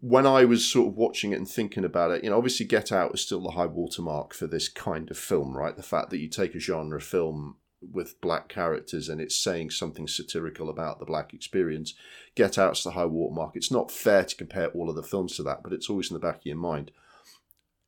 When 0.00 0.26
I 0.26 0.44
was 0.44 0.64
sort 0.64 0.88
of 0.88 0.96
watching 0.96 1.32
it 1.32 1.36
and 1.36 1.48
thinking 1.48 1.84
about 1.84 2.12
it, 2.12 2.24
you 2.24 2.30
know, 2.30 2.38
obviously 2.38 2.66
Get 2.66 2.90
Out 2.90 3.14
is 3.14 3.20
still 3.20 3.42
the 3.42 3.50
high 3.50 3.66
watermark 3.66 4.34
for 4.34 4.46
this 4.46 4.68
kind 4.68 5.10
of 5.10 5.18
film, 5.18 5.56
right? 5.56 5.76
The 5.76 5.82
fact 5.82 6.10
that 6.10 6.18
you 6.18 6.28
take 6.28 6.54
a 6.54 6.60
genre 6.60 7.00
film 7.00 7.56
with 7.80 8.20
black 8.20 8.48
characters 8.48 9.08
and 9.08 9.20
it's 9.20 9.36
saying 9.36 9.70
something 9.70 10.06
satirical 10.06 10.68
about 10.68 10.98
the 10.98 11.06
black 11.06 11.32
experience. 11.32 11.94
Get 12.34 12.58
Out's 12.58 12.84
the 12.84 12.92
high 12.92 13.06
watermark. 13.06 13.56
It's 13.56 13.70
not 13.70 13.90
fair 13.90 14.24
to 14.24 14.36
compare 14.36 14.68
all 14.68 14.90
of 14.90 14.96
the 14.96 15.02
films 15.02 15.36
to 15.36 15.42
that, 15.44 15.62
but 15.62 15.72
it's 15.72 15.88
always 15.88 16.10
in 16.10 16.14
the 16.14 16.20
back 16.20 16.36
of 16.36 16.46
your 16.46 16.56
mind 16.56 16.90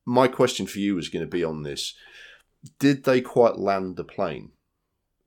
my 0.05 0.27
question 0.27 0.67
for 0.67 0.81
you 0.81 0.97
was 0.97 1.09
going 1.09 1.25
to 1.25 1.31
be 1.31 1.45
on 1.45 1.63
this 1.63 1.95
did 2.79 3.05
they 3.05 3.21
quite 3.21 3.57
land 3.57 3.97
the 3.97 4.05
plane 4.05 4.51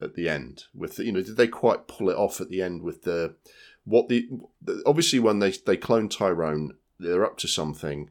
at 0.01 0.15
the 0.15 0.27
end 0.27 0.65
with 0.73 0.99
you 0.99 1.11
know 1.11 1.21
did 1.21 1.37
they 1.37 1.47
quite 1.47 1.87
pull 1.87 2.09
it 2.09 2.17
off 2.17 2.41
at 2.41 2.49
the 2.49 2.61
end 2.61 2.81
with 2.81 3.03
the 3.03 3.35
what 3.85 4.09
the 4.09 4.27
obviously 4.85 5.19
when 5.19 5.39
they 5.39 5.51
they 5.65 5.77
clone 5.77 6.09
Tyrone, 6.09 6.73
they're 6.99 7.25
up 7.25 7.37
to 7.37 7.47
something. 7.47 8.09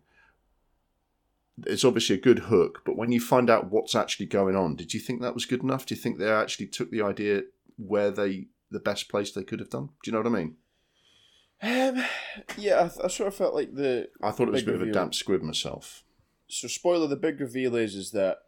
It's 1.67 1.85
obviously 1.85 2.17
a 2.17 2.21
good 2.21 2.41
hook, 2.41 2.83
but 2.85 2.97
when 2.97 3.13
you 3.13 3.21
find 3.21 3.49
out 3.49 3.71
what's 3.71 3.95
actually 3.95 4.27
going 4.27 4.57
on, 4.57 4.75
did 4.75 4.93
you 4.93 5.01
think 5.01 5.21
that 5.21 5.35
was 5.35 5.47
good 5.47 5.63
enough? 5.63 5.87
Do 5.87 5.95
you 5.95 6.01
think 6.01 6.19
they 6.19 6.31
actually 6.31 6.67
took 6.67 6.91
the 6.91 7.03
idea 7.03 7.43
where 7.77 8.11
they 8.11 8.49
the 8.71 8.81
best 8.81 9.09
place 9.09 9.31
they 9.31 9.45
could 9.45 9.61
have 9.61 9.71
done? 9.71 9.91
Do 10.03 10.11
you 10.11 10.13
know 10.13 10.19
what 10.19 10.27
I 10.27 10.43
mean? 10.43 10.57
Um, 11.63 12.05
yeah, 12.59 12.81
I, 12.81 12.89
th- 12.89 13.01
I 13.05 13.09
sort 13.09 13.29
of 13.29 13.37
felt 13.37 13.55
like 13.55 13.75
the 13.75 14.09
I 14.23 14.33
thought 14.33 14.49
it 14.49 14.53
was 14.53 14.63
a 14.63 14.67
bit 14.67 14.75
of 14.75 14.83
a 14.83 14.93
damp 14.93 15.15
squib 15.15 15.43
myself. 15.43 16.05
so 16.49 16.69
spoiler. 16.69 17.07
The 17.07 17.17
big 17.17 17.41
reveal 17.41 17.77
is 17.77 17.95
is 17.95 18.11
that 18.11 18.39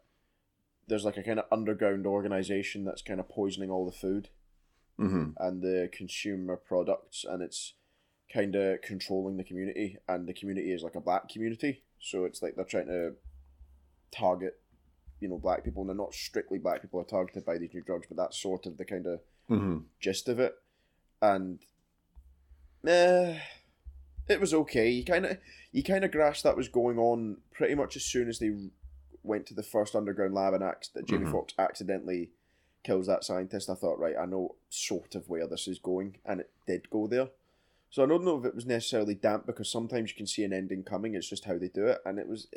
there's 0.87 1.05
like 1.05 1.17
a 1.17 1.23
kind 1.23 1.39
of 1.39 1.45
underground 1.51 2.05
organization 2.05 2.83
that's 2.85 3.01
kind 3.01 3.19
of 3.19 3.29
poisoning 3.29 3.69
all 3.69 3.85
the 3.85 3.91
food 3.97 4.29
hmm 4.97 5.29
and 5.37 5.61
the 5.61 5.89
consumer 5.93 6.57
products, 6.57 7.23
and 7.27 7.41
it's 7.41 7.73
kind 8.31 8.55
of 8.55 8.81
controlling 8.81 9.37
the 9.37 9.43
community, 9.43 9.97
and 10.07 10.27
the 10.27 10.33
community 10.33 10.71
is 10.71 10.83
like 10.83 10.95
a 10.95 11.01
black 11.01 11.29
community, 11.29 11.83
so 11.99 12.25
it's 12.25 12.41
like 12.41 12.55
they're 12.55 12.65
trying 12.65 12.87
to 12.87 13.13
target, 14.11 14.59
you 15.19 15.27
know, 15.27 15.37
black 15.37 15.63
people, 15.63 15.81
and 15.81 15.89
they're 15.89 15.95
not 15.95 16.13
strictly 16.13 16.57
black 16.57 16.81
people 16.81 16.99
are 16.99 17.03
targeted 17.05 17.45
by 17.45 17.57
these 17.57 17.73
new 17.73 17.81
drugs, 17.81 18.07
but 18.07 18.17
that's 18.17 18.41
sort 18.41 18.65
of 18.65 18.77
the 18.77 18.85
kind 18.85 19.05
of 19.07 19.21
hmm 19.47 19.77
gist 19.99 20.27
of 20.29 20.39
it, 20.39 20.55
and 21.21 21.59
eh, 22.85 23.39
it 24.27 24.39
was 24.39 24.53
okay. 24.53 24.89
You 24.89 25.03
kind 25.03 25.25
of 25.25 25.37
you 25.71 25.83
kind 25.83 26.03
of 26.03 26.11
grasped 26.11 26.43
that 26.43 26.57
was 26.57 26.67
going 26.67 26.97
on 26.97 27.37
pretty 27.51 27.75
much 27.75 27.95
as 27.95 28.03
soon 28.03 28.27
as 28.29 28.39
they 28.39 28.51
went 29.23 29.45
to 29.47 29.53
the 29.53 29.63
first 29.63 29.95
underground 29.95 30.33
lab 30.33 30.53
and 30.53 30.63
act 30.63 30.93
that 30.93 31.05
Jamie 31.07 31.25
Mhm. 31.25 31.31
Foxx 31.31 31.53
accidentally 31.57 32.29
kills 32.83 33.07
that 33.07 33.23
scientist. 33.23 33.69
I 33.69 33.75
thought, 33.75 33.99
right, 33.99 34.15
I 34.17 34.25
know 34.25 34.55
sort 34.69 35.15
of 35.15 35.27
where 35.27 35.47
this 35.47 35.67
is 35.67 35.79
going, 35.79 36.17
and 36.25 36.39
it 36.39 36.51
did 36.65 36.89
go 36.89 37.07
there. 37.07 37.29
So 37.89 38.03
I 38.03 38.07
don't 38.07 38.25
know 38.25 38.37
if 38.37 38.45
it 38.45 38.55
was 38.55 38.65
necessarily 38.65 39.15
damp 39.15 39.45
because 39.45 39.71
sometimes 39.71 40.11
you 40.11 40.17
can 40.17 40.27
see 40.27 40.43
an 40.43 40.53
ending 40.53 40.83
coming. 40.83 41.15
It's 41.15 41.29
just 41.29 41.45
how 41.45 41.57
they 41.57 41.69
do 41.69 41.87
it, 41.87 41.99
and 42.05 42.19
it 42.19 42.27
was, 42.27 42.47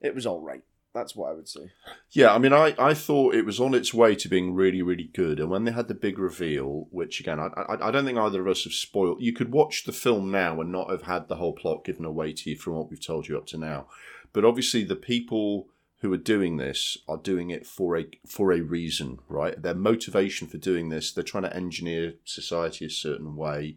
it 0.00 0.14
was 0.14 0.26
all 0.26 0.40
right. 0.40 0.62
That's 0.94 1.16
what 1.16 1.30
I 1.30 1.34
would 1.34 1.48
say. 1.48 1.72
Yeah, 2.10 2.34
I 2.34 2.38
mean, 2.38 2.52
I, 2.52 2.74
I 2.78 2.92
thought 2.92 3.34
it 3.34 3.46
was 3.46 3.58
on 3.58 3.72
its 3.72 3.94
way 3.94 4.14
to 4.14 4.28
being 4.28 4.54
really, 4.54 4.82
really 4.82 5.10
good. 5.14 5.40
And 5.40 5.48
when 5.48 5.64
they 5.64 5.72
had 5.72 5.88
the 5.88 5.94
big 5.94 6.18
reveal, 6.18 6.86
which 6.90 7.18
again, 7.18 7.40
I, 7.40 7.46
I, 7.46 7.88
I 7.88 7.90
don't 7.90 8.04
think 8.04 8.18
either 8.18 8.42
of 8.42 8.48
us 8.48 8.64
have 8.64 8.74
spoiled. 8.74 9.22
You 9.22 9.32
could 9.32 9.52
watch 9.52 9.84
the 9.84 9.92
film 9.92 10.30
now 10.30 10.60
and 10.60 10.70
not 10.70 10.90
have 10.90 11.04
had 11.04 11.28
the 11.28 11.36
whole 11.36 11.54
plot 11.54 11.84
given 11.84 12.04
away 12.04 12.34
to 12.34 12.50
you 12.50 12.56
from 12.56 12.74
what 12.74 12.90
we've 12.90 13.04
told 13.04 13.26
you 13.26 13.38
up 13.38 13.46
to 13.46 13.58
now. 13.58 13.86
But 14.34 14.44
obviously, 14.44 14.84
the 14.84 14.96
people 14.96 15.68
who 16.00 16.12
are 16.12 16.18
doing 16.18 16.56
this 16.58 16.98
are 17.08 17.16
doing 17.16 17.50
it 17.50 17.66
for 17.66 17.96
a 17.96 18.04
for 18.26 18.52
a 18.52 18.60
reason, 18.60 19.18
right? 19.28 19.60
Their 19.60 19.74
motivation 19.74 20.46
for 20.46 20.58
doing 20.58 20.90
this, 20.90 21.12
they're 21.12 21.24
trying 21.24 21.44
to 21.44 21.56
engineer 21.56 22.14
society 22.24 22.84
a 22.84 22.90
certain 22.90 23.36
way, 23.36 23.76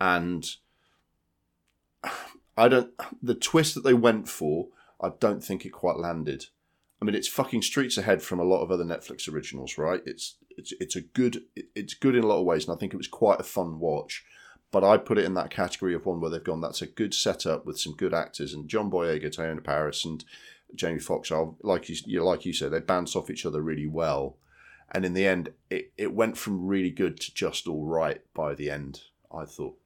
and 0.00 0.44
I 2.56 2.68
don't. 2.68 2.90
The 3.22 3.34
twist 3.34 3.74
that 3.74 3.84
they 3.84 3.94
went 3.94 4.28
for, 4.28 4.68
I 5.00 5.10
don't 5.18 5.42
think 5.42 5.64
it 5.64 5.70
quite 5.70 5.96
landed. 5.96 6.46
I 7.00 7.04
mean, 7.04 7.14
it's 7.14 7.28
fucking 7.28 7.62
streets 7.62 7.98
ahead 7.98 8.22
from 8.22 8.38
a 8.38 8.44
lot 8.44 8.62
of 8.62 8.70
other 8.70 8.84
Netflix 8.84 9.30
originals, 9.32 9.76
right? 9.76 10.00
It's 10.06 10.36
it's 10.50 10.72
it's 10.80 10.96
a 10.96 11.00
good 11.00 11.42
it- 11.56 11.68
it's 11.74 11.94
good 11.94 12.14
in 12.14 12.24
a 12.24 12.26
lot 12.26 12.38
of 12.40 12.46
ways, 12.46 12.66
and 12.66 12.74
I 12.74 12.78
think 12.78 12.94
it 12.94 12.98
was 12.98 13.08
quite 13.08 13.40
a 13.40 13.44
fun 13.44 13.78
watch. 13.78 14.24
But 14.70 14.84
I 14.84 14.96
put 14.96 15.18
it 15.18 15.24
in 15.24 15.34
that 15.34 15.50
category 15.50 15.94
of 15.94 16.04
one 16.06 16.20
where 16.20 16.30
they've 16.30 16.42
gone. 16.42 16.60
That's 16.60 16.82
a 16.82 16.86
good 16.86 17.14
setup 17.14 17.64
with 17.64 17.78
some 17.78 17.94
good 17.94 18.14
actors, 18.14 18.54
and 18.54 18.68
John 18.68 18.90
Boyega, 18.90 19.26
Teyonah 19.26 19.62
Parris, 19.64 20.04
and 20.04 20.24
Jamie 20.74 20.98
Foxx 20.98 21.30
are 21.30 21.54
like 21.62 21.88
you, 21.88 21.96
you 22.06 22.24
like 22.24 22.44
you 22.44 22.52
said, 22.52 22.72
they 22.72 22.80
bounce 22.80 23.14
off 23.14 23.30
each 23.30 23.46
other 23.46 23.60
really 23.62 23.86
well. 23.86 24.36
And 24.90 25.04
in 25.04 25.14
the 25.14 25.26
end, 25.26 25.50
it, 25.70 25.92
it 25.96 26.12
went 26.14 26.36
from 26.36 26.66
really 26.66 26.90
good 26.90 27.18
to 27.20 27.34
just 27.34 27.66
all 27.66 27.84
right 27.84 28.20
by 28.34 28.54
the 28.54 28.70
end. 28.70 29.00
I 29.32 29.44
thought. 29.44 29.76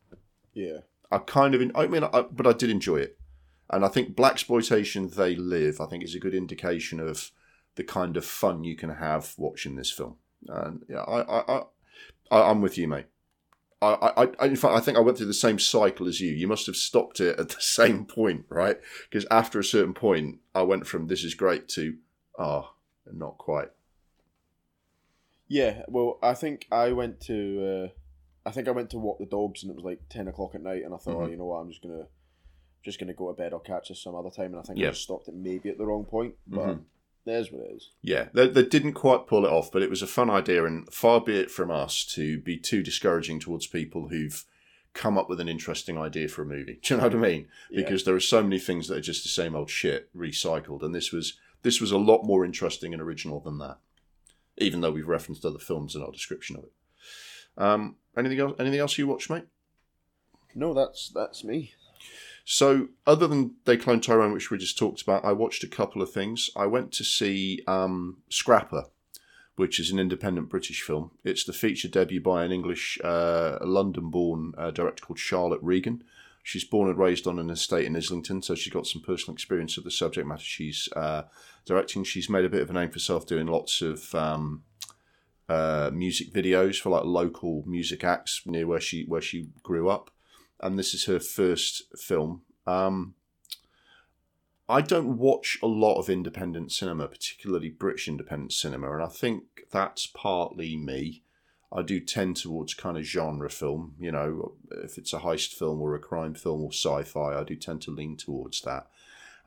Yeah. 0.59 0.78
I 1.12 1.18
kind 1.18 1.55
of, 1.55 1.62
I 1.76 1.86
mean, 1.86 2.02
I, 2.02 2.22
but 2.22 2.47
I 2.47 2.52
did 2.52 2.68
enjoy 2.68 2.97
it, 2.97 3.16
and 3.70 3.85
I 3.85 3.89
think 3.89 4.16
blaxploitation 4.16 5.14
they 5.14 5.36
live. 5.36 5.80
I 5.80 5.86
think 5.86 6.02
is 6.02 6.16
a 6.16 6.20
good 6.20 6.35
indication 6.35 6.98
of 6.98 7.30
the 7.76 7.85
kind 7.85 8.16
of 8.16 8.24
fun 8.24 8.64
you 8.64 8.76
can 8.76 8.90
have 8.90 9.35
watching 9.39 9.76
this 9.76 9.90
film. 9.90 10.16
And 10.48 10.85
yeah, 10.89 11.02
I, 11.02 11.20
I, 11.20 11.59
I, 11.59 11.62
I 12.32 12.51
I'm 12.51 12.60
with 12.60 12.76
you, 12.76 12.89
mate. 12.89 13.06
I, 13.80 13.86
I, 14.16 14.28
I, 14.40 14.47
in 14.47 14.56
fact, 14.56 14.74
I 14.74 14.80
think 14.80 14.98
I 14.98 15.01
went 15.01 15.16
through 15.16 15.28
the 15.28 15.35
same 15.35 15.60
cycle 15.60 16.09
as 16.09 16.20
you. 16.20 16.32
You 16.32 16.48
must 16.48 16.66
have 16.66 16.74
stopped 16.74 17.20
it 17.20 17.39
at 17.39 17.51
the 17.51 17.56
same 17.60 18.05
point, 18.05 18.44
right? 18.48 18.78
Because 19.09 19.26
after 19.30 19.60
a 19.60 19.64
certain 19.64 19.94
point, 19.94 20.40
I 20.55 20.62
went 20.62 20.89
from 20.89 21.06
"this 21.06 21.22
is 21.22 21.35
great" 21.35 21.68
to 21.70 21.97
"ah, 22.36 22.72
not 23.10 23.39
quite." 23.39 23.68
Yeah, 25.47 25.85
well, 25.86 26.18
I 26.20 26.35
think 26.35 26.66
I 26.70 26.93
went 26.93 27.20
to, 27.22 27.86
uh, 27.86 27.98
I 28.49 28.51
think 28.53 28.66
I 28.66 28.73
went 28.73 28.91
to 28.91 28.99
walk 28.99 29.19
the 29.19 29.27
dogs, 29.27 29.62
and 29.62 29.70
it 29.70 29.77
was 29.77 29.85
like 29.85 30.01
ten 30.09 30.27
o'clock 30.29 30.55
at 30.55 30.62
night, 30.62 30.83
and 30.85 30.95
I 30.95 30.97
thought, 30.97 31.16
oh, 31.16 31.27
Mhm. 31.27 31.31
you 31.31 31.37
know 31.37 31.47
what, 31.47 31.57
I'm 31.59 31.69
just 31.69 31.83
gonna, 31.83 32.07
just 32.83 32.99
gonna 32.99 33.12
go 33.15 33.29
to 33.31 33.37
bed. 33.37 33.53
I'll 33.53 33.59
catch 33.61 33.89
this 33.89 34.03
some 34.03 34.15
other 34.15 34.31
time, 34.31 34.53
and 34.53 34.57
I 34.57 34.62
think 34.62 34.79
Yeah. 34.79 34.89
I 34.89 34.91
just 34.91 35.03
stopped 35.03 35.29
it 35.29 35.35
maybe 35.35 35.69
at 35.69 35.77
the 35.79 35.85
wrong 35.87 36.05
point, 36.05 36.37
but 36.47 36.66
Mhm. 36.66 36.85
there's 37.27 37.53
what 37.53 37.66
it 37.66 37.73
is. 37.77 37.91
Yeah, 38.03 38.29
they, 38.33 38.49
they 38.49 38.65
didn't 38.65 38.95
quite 38.95 39.27
pull 39.27 39.45
it 39.45 39.51
off, 39.51 39.70
but 39.70 39.83
it 39.83 39.91
was 39.91 40.01
a 40.03 40.07
fun 40.07 40.31
idea, 40.31 40.65
and 40.65 40.91
far 40.93 41.20
be 41.20 41.37
it 41.37 41.51
from 41.51 41.70
us 41.70 42.05
to 42.15 42.41
be 42.41 42.57
too 42.57 42.83
discouraging 42.83 43.39
towards 43.41 43.66
people 43.66 44.09
who've 44.09 44.45
come 44.95 45.19
up 45.19 45.29
with 45.29 45.41
an 45.41 45.49
interesting 45.49 45.99
idea 45.99 46.29
for 46.29 46.43
a 46.43 46.47
movie. 46.47 46.79
Do 46.83 46.95
you 46.95 46.99
know 46.99 47.05
what 47.07 47.15
I 47.15 47.19
mean? 47.19 47.49
Yeah. 47.70 47.83
Because 47.83 48.05
there 48.05 48.15
are 48.15 48.20
so 48.20 48.43
many 48.43 48.59
things 48.59 48.89
that 48.89 48.97
are 48.97 49.03
just 49.03 49.23
the 49.23 49.29
same 49.29 49.55
old 49.55 49.69
shit 49.70 50.09
recycled, 50.16 50.83
and 50.83 50.95
this 50.95 51.12
was 51.12 51.39
this 51.62 51.81
was 51.81 51.91
a 51.93 51.99
lot 51.99 52.23
more 52.25 52.45
interesting 52.45 52.93
and 52.95 53.03
original 53.03 53.41
than 53.41 53.59
that. 53.59 53.79
Even 54.59 54.81
though 54.81 54.93
we've 54.93 55.09
referenced 55.09 55.45
other 55.45 55.59
films 55.59 55.95
in 55.97 56.03
our 56.03 56.11
description 56.12 56.57
of 56.57 56.65
it. 56.65 56.73
Um, 57.57 57.97
anything 58.19 58.40
else? 58.40 58.55
Anything 58.59 58.81
else 58.81 58.99
you 58.99 59.07
watch, 59.07 59.31
mate? 59.31 59.45
no, 60.55 60.74
that's 60.74 61.09
that's 61.09 61.45
me. 61.45 61.73
So, 62.45 62.89
other 63.07 63.27
than 63.27 63.57
They 63.65 63.77
Cloned 63.77 64.03
Tyrone, 64.03 64.32
which 64.32 64.51
we 64.51 64.57
just 64.57 64.78
talked 64.78 65.03
about, 65.03 65.24
I 65.24 65.32
watched 65.32 65.65
a 65.65 65.69
couple 65.69 66.01
of 66.01 66.11
things. 66.11 66.49
I 66.57 66.65
went 66.66 66.93
to 66.93 67.05
see 67.05 67.62
um, 67.66 68.19
Scrapper, 68.31 68.85
which 69.57 69.78
is 69.78 69.90
an 69.90 69.99
independent 69.99 70.49
British 70.49 70.81
film. 70.81 71.11
It's 71.24 71.45
the 71.45 71.53
feature 71.53 71.89
debut 71.89 72.23
by 72.23 72.45
an 72.45 72.53
English, 72.53 72.99
uh, 73.05 73.59
London 73.61 74.09
born 74.09 74.55
uh, 74.57 74.70
director 74.70 75.05
called 75.05 75.19
Charlotte 75.19 75.61
Regan. 75.62 76.03
She's 76.43 76.65
born 76.65 76.89
and 76.89 76.99
raised 76.99 77.27
on 77.27 77.39
an 77.39 77.51
estate 77.51 77.85
in 77.85 77.95
Islington, 77.95 78.40
so 78.40 78.55
she's 78.55 78.73
got 78.73 78.86
some 78.86 79.03
personal 79.03 79.35
experience 79.35 79.77
of 79.77 79.85
the 79.85 79.90
subject 79.90 80.27
matter 80.27 80.43
she's 80.43 80.89
uh, 80.97 81.24
directing. 81.66 82.03
She's 82.05 82.31
made 82.31 82.47
a 82.47 82.49
bit 82.49 82.62
of 82.62 82.70
a 82.70 82.73
name 82.73 82.89
for 82.89 82.95
herself 82.95 83.27
doing 83.27 83.47
lots 83.47 83.82
of. 83.82 84.15
Um, 84.15 84.62
uh, 85.49 85.91
music 85.93 86.33
videos 86.33 86.77
for 86.77 86.91
like 86.91 87.05
local 87.05 87.65
music 87.66 88.05
acts 88.05 88.43
near 88.45 88.66
where 88.66 88.81
she 88.81 89.05
where 89.07 89.20
she 89.20 89.49
grew 89.62 89.89
up, 89.89 90.11
and 90.61 90.79
this 90.79 90.95
is 90.95 91.07
her 91.07 91.20
first 91.20 91.85
film. 91.97 92.43
Um, 92.66 93.15
I 94.69 94.83
don't 94.83 95.16
watch 95.16 95.59
a 95.62 95.66
lot 95.66 95.99
of 95.99 96.11
independent 96.11 96.73
cinema, 96.73 97.09
particularly 97.09 97.70
British 97.70 98.07
independent 98.09 98.53
cinema, 98.53 98.93
and 98.93 99.03
I 99.03 99.09
think 99.09 99.45
that's 99.70 100.07
partly 100.07 100.77
me. 100.77 101.23
I 101.73 101.83
do 101.83 102.01
tend 102.01 102.37
towards 102.37 102.75
kind 102.75 102.97
of 102.97 103.05
genre 103.05 103.51
film, 103.51 103.95
you 103.99 104.11
know, 104.11 104.55
if 104.70 104.97
it's 104.97 105.12
a 105.12 105.19
heist 105.19 105.53
film 105.55 105.81
or 105.81 105.95
a 105.95 105.99
crime 105.99 106.35
film 106.35 106.62
or 106.62 106.73
sci-fi, 106.73 107.39
I 107.39 107.45
do 107.45 107.57
tend 107.57 107.83
to 107.83 107.91
lean 107.91 108.16
towards 108.16 108.62
that. 108.62 108.89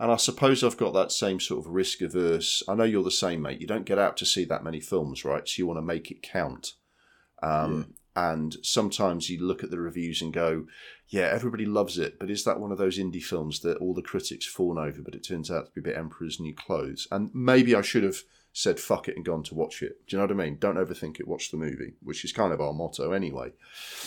And 0.01 0.11
I 0.11 0.17
suppose 0.17 0.63
I've 0.63 0.77
got 0.77 0.93
that 0.95 1.11
same 1.11 1.39
sort 1.39 1.65
of 1.65 1.71
risk 1.71 2.01
averse. 2.01 2.63
I 2.67 2.75
know 2.75 2.83
you're 2.83 3.03
the 3.03 3.11
same, 3.11 3.41
mate. 3.43 3.61
You 3.61 3.67
don't 3.67 3.85
get 3.85 3.99
out 3.99 4.17
to 4.17 4.25
see 4.25 4.43
that 4.45 4.63
many 4.63 4.81
films, 4.81 5.23
right? 5.23 5.47
So 5.47 5.59
you 5.59 5.67
want 5.67 5.77
to 5.77 5.81
make 5.83 6.11
it 6.11 6.23
count. 6.23 6.73
Um, 7.41 7.93
And 8.13 8.57
sometimes 8.61 9.29
you 9.29 9.41
look 9.41 9.63
at 9.63 9.71
the 9.71 9.79
reviews 9.79 10.21
and 10.21 10.33
go, 10.33 10.65
yeah, 11.07 11.29
everybody 11.31 11.65
loves 11.65 11.97
it, 11.97 12.19
but 12.19 12.29
is 12.29 12.43
that 12.43 12.59
one 12.59 12.71
of 12.71 12.77
those 12.77 12.99
indie 12.99 13.23
films 13.23 13.61
that 13.61 13.77
all 13.77 13.93
the 13.93 14.01
critics 14.01 14.45
fawn 14.45 14.77
over, 14.77 15.01
but 15.01 15.15
it 15.15 15.25
turns 15.25 15.49
out 15.49 15.67
to 15.67 15.71
be 15.71 15.79
a 15.79 15.83
bit 15.83 15.97
Emperor's 15.97 16.39
New 16.39 16.53
Clothes? 16.53 17.07
And 17.09 17.29
maybe 17.33 17.73
I 17.73 17.81
should 17.81 18.03
have 18.03 18.17
said 18.53 18.81
fuck 18.81 19.07
it 19.07 19.15
and 19.15 19.23
gone 19.23 19.43
to 19.43 19.55
watch 19.55 19.81
it. 19.81 20.05
Do 20.07 20.15
you 20.15 20.17
know 20.17 20.25
what 20.25 20.31
I 20.31 20.43
mean? 20.43 20.57
Don't 20.59 20.75
overthink 20.75 21.21
it, 21.21 21.27
watch 21.27 21.51
the 21.51 21.57
movie, 21.57 21.93
which 22.03 22.25
is 22.25 22.33
kind 22.33 22.51
of 22.51 22.59
our 22.59 22.73
motto 22.73 23.13
anyway. 23.13 23.53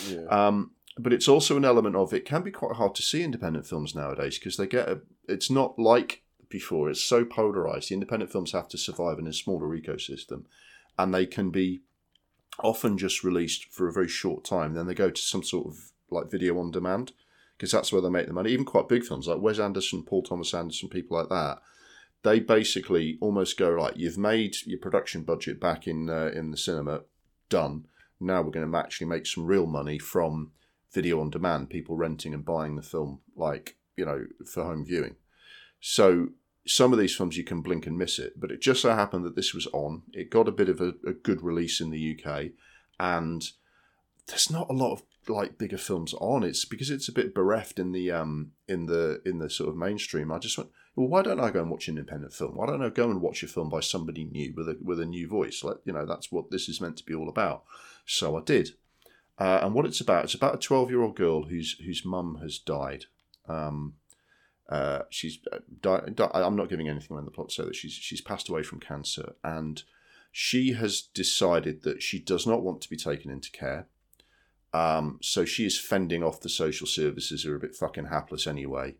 Yeah. 0.07 0.25
Um, 0.29 0.71
but 0.97 1.13
it's 1.13 1.27
also 1.27 1.57
an 1.57 1.65
element 1.65 1.95
of 1.95 2.13
it 2.13 2.25
can 2.25 2.41
be 2.41 2.51
quite 2.51 2.75
hard 2.75 2.95
to 2.95 3.01
see 3.01 3.23
independent 3.23 3.67
films 3.67 3.95
nowadays 3.95 4.39
because 4.39 4.57
they 4.57 4.67
get 4.67 4.87
a. 4.87 5.01
It's 5.27 5.51
not 5.51 5.77
like 5.77 6.23
before. 6.49 6.89
It's 6.89 7.03
so 7.03 7.25
polarized. 7.25 7.89
The 7.89 7.95
independent 7.95 8.31
films 8.31 8.53
have 8.53 8.69
to 8.69 8.77
survive 8.77 9.19
in 9.19 9.27
a 9.27 9.33
smaller 9.33 9.67
ecosystem, 9.77 10.45
and 10.97 11.13
they 11.13 11.25
can 11.25 11.49
be 11.49 11.81
often 12.59 12.97
just 12.97 13.23
released 13.23 13.65
for 13.65 13.87
a 13.87 13.93
very 13.93 14.07
short 14.07 14.45
time. 14.45 14.73
Then 14.73 14.87
they 14.87 14.93
go 14.93 15.09
to 15.09 15.21
some 15.21 15.43
sort 15.43 15.67
of 15.67 15.91
like 16.09 16.31
video 16.31 16.57
on 16.59 16.71
demand 16.71 17.11
because 17.57 17.71
that's 17.71 17.91
where 17.91 18.01
they 18.01 18.09
make 18.09 18.27
the 18.27 18.33
money. 18.33 18.51
Even 18.51 18.65
quite 18.65 18.87
big 18.87 19.03
films 19.03 19.27
like 19.27 19.41
Wes 19.41 19.59
Anderson, 19.59 20.03
Paul 20.03 20.23
Thomas 20.23 20.53
Anderson, 20.53 20.87
people 20.87 21.17
like 21.17 21.29
that. 21.29 21.61
They 22.23 22.39
basically 22.39 23.17
almost 23.19 23.57
go 23.57 23.71
like, 23.71 23.97
"You've 23.97 24.17
made 24.17 24.55
your 24.65 24.79
production 24.79 25.23
budget 25.23 25.59
back 25.59 25.87
in 25.87 26.09
uh, 26.09 26.31
in 26.33 26.51
the 26.51 26.57
cinema, 26.57 27.01
done. 27.49 27.87
Now 28.17 28.41
we're 28.41 28.51
going 28.51 28.71
to 28.71 28.77
actually 28.77 29.07
make 29.07 29.25
some 29.25 29.45
real 29.45 29.65
money 29.65 29.99
from 29.99 30.51
video 30.95 31.21
on 31.21 31.29
demand, 31.29 31.69
people 31.69 31.95
renting 31.95 32.33
and 32.33 32.43
buying 32.43 32.75
the 32.75 32.81
film, 32.81 33.21
like, 33.35 33.75
you 33.95 34.05
know, 34.05 34.25
for 34.45 34.63
home 34.63 34.83
viewing. 34.83 35.15
So 35.79 36.29
some 36.65 36.91
of 36.91 36.99
these 36.99 37.15
films 37.15 37.37
you 37.37 37.43
can 37.43 37.61
blink 37.61 37.85
and 37.85 37.97
miss 37.97 38.17
it, 38.17 38.39
but 38.39 38.51
it 38.51 38.61
just 38.61 38.81
so 38.81 38.93
happened 38.95 39.25
that 39.25 39.35
this 39.35 39.53
was 39.53 39.67
on. 39.67 40.03
It 40.13 40.31
got 40.31 40.47
a 40.47 40.51
bit 40.53 40.69
of 40.69 40.81
a, 40.81 40.95
a 41.05 41.13
good 41.13 41.43
release 41.43 41.79
in 41.79 41.91
the 41.91 42.19
UK, 42.19 42.51
and 42.99 43.47
there's 44.27 44.49
not 44.49 44.69
a 44.69 44.73
lot 44.73 44.93
of 44.93 45.03
like 45.27 45.57
bigger 45.57 45.77
films 45.77 46.13
on. 46.15 46.43
It's 46.43 46.65
because 46.65 46.89
it's 46.89 47.07
a 47.07 47.13
bit 47.13 47.35
bereft 47.35 47.77
in 47.77 47.91
the 47.91 48.11
um 48.11 48.51
in 48.67 48.87
the 48.87 49.21
in 49.25 49.39
the 49.39 49.49
sort 49.49 49.69
of 49.69 49.77
mainstream. 49.77 50.31
I 50.31 50.39
just 50.39 50.57
went, 50.57 50.71
well, 50.95 51.07
why 51.07 51.21
don't 51.21 51.39
I 51.39 51.51
go 51.51 51.61
and 51.61 51.69
watch 51.69 51.87
an 51.87 51.97
independent 51.97 52.33
film? 52.33 52.55
Why 52.55 52.65
don't 52.65 52.83
I 52.83 52.89
go 52.89 53.09
and 53.09 53.21
watch 53.21 53.43
a 53.43 53.47
film 53.47 53.69
by 53.69 53.81
somebody 53.81 54.23
new 54.23 54.53
with 54.55 54.69
a 54.69 54.77
with 54.81 54.99
a 54.99 55.05
new 55.05 55.27
voice? 55.27 55.63
Like 55.63 55.77
you 55.85 55.93
know, 55.93 56.05
that's 56.05 56.31
what 56.31 56.51
this 56.51 56.67
is 56.67 56.81
meant 56.81 56.97
to 56.97 57.05
be 57.05 57.13
all 57.13 57.29
about. 57.29 57.63
So 58.05 58.37
I 58.37 58.41
did. 58.41 58.71
Uh, 59.37 59.59
and 59.61 59.73
what 59.73 59.85
it's 59.85 59.99
about, 59.99 60.23
it's 60.23 60.33
about 60.33 60.55
a 60.55 60.59
12 60.59 60.89
year 60.89 61.01
old 61.01 61.15
girl 61.15 61.43
whose 61.43 61.77
whose 61.79 62.05
mum 62.05 62.39
has 62.41 62.57
died. 62.57 63.05
Um, 63.47 63.95
uh, 64.69 65.03
she's 65.09 65.39
uh, 65.51 65.59
di- 65.81 66.29
I'm 66.33 66.55
not 66.55 66.69
giving 66.69 66.89
anything 66.89 67.17
on 67.17 67.25
the 67.25 67.31
plot, 67.31 67.51
so 67.51 67.65
that 67.65 67.75
she's 67.75 67.93
she's 67.93 68.21
passed 68.21 68.49
away 68.49 68.63
from 68.63 68.79
cancer, 68.79 69.35
and 69.43 69.83
she 70.31 70.73
has 70.73 71.01
decided 71.01 71.83
that 71.83 72.01
she 72.01 72.19
does 72.19 72.47
not 72.47 72.63
want 72.63 72.81
to 72.81 72.89
be 72.89 72.97
taken 72.97 73.29
into 73.29 73.51
care. 73.51 73.87
Um, 74.73 75.19
so 75.21 75.45
she 75.45 75.65
is 75.65 75.79
fending 75.79 76.23
off 76.23 76.41
the 76.41 76.49
social 76.49 76.87
services 76.87 77.43
who 77.43 77.53
are 77.53 77.55
a 77.55 77.59
bit 77.59 77.75
fucking 77.75 78.07
hapless 78.07 78.45
anyway, 78.47 78.95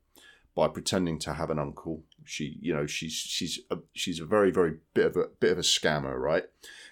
by 0.55 0.69
pretending 0.69 1.19
to 1.19 1.33
have 1.33 1.49
an 1.49 1.59
uncle. 1.59 2.03
She, 2.23 2.57
you 2.61 2.73
know, 2.73 2.85
she's 2.87 3.13
she's 3.13 3.59
a, 3.69 3.79
she's 3.93 4.19
a 4.19 4.25
very 4.25 4.51
very 4.51 4.77
bit 4.93 5.07
of 5.07 5.17
a 5.17 5.25
bit 5.39 5.51
of 5.51 5.57
a 5.57 5.61
scammer, 5.61 6.17
right? 6.17 6.45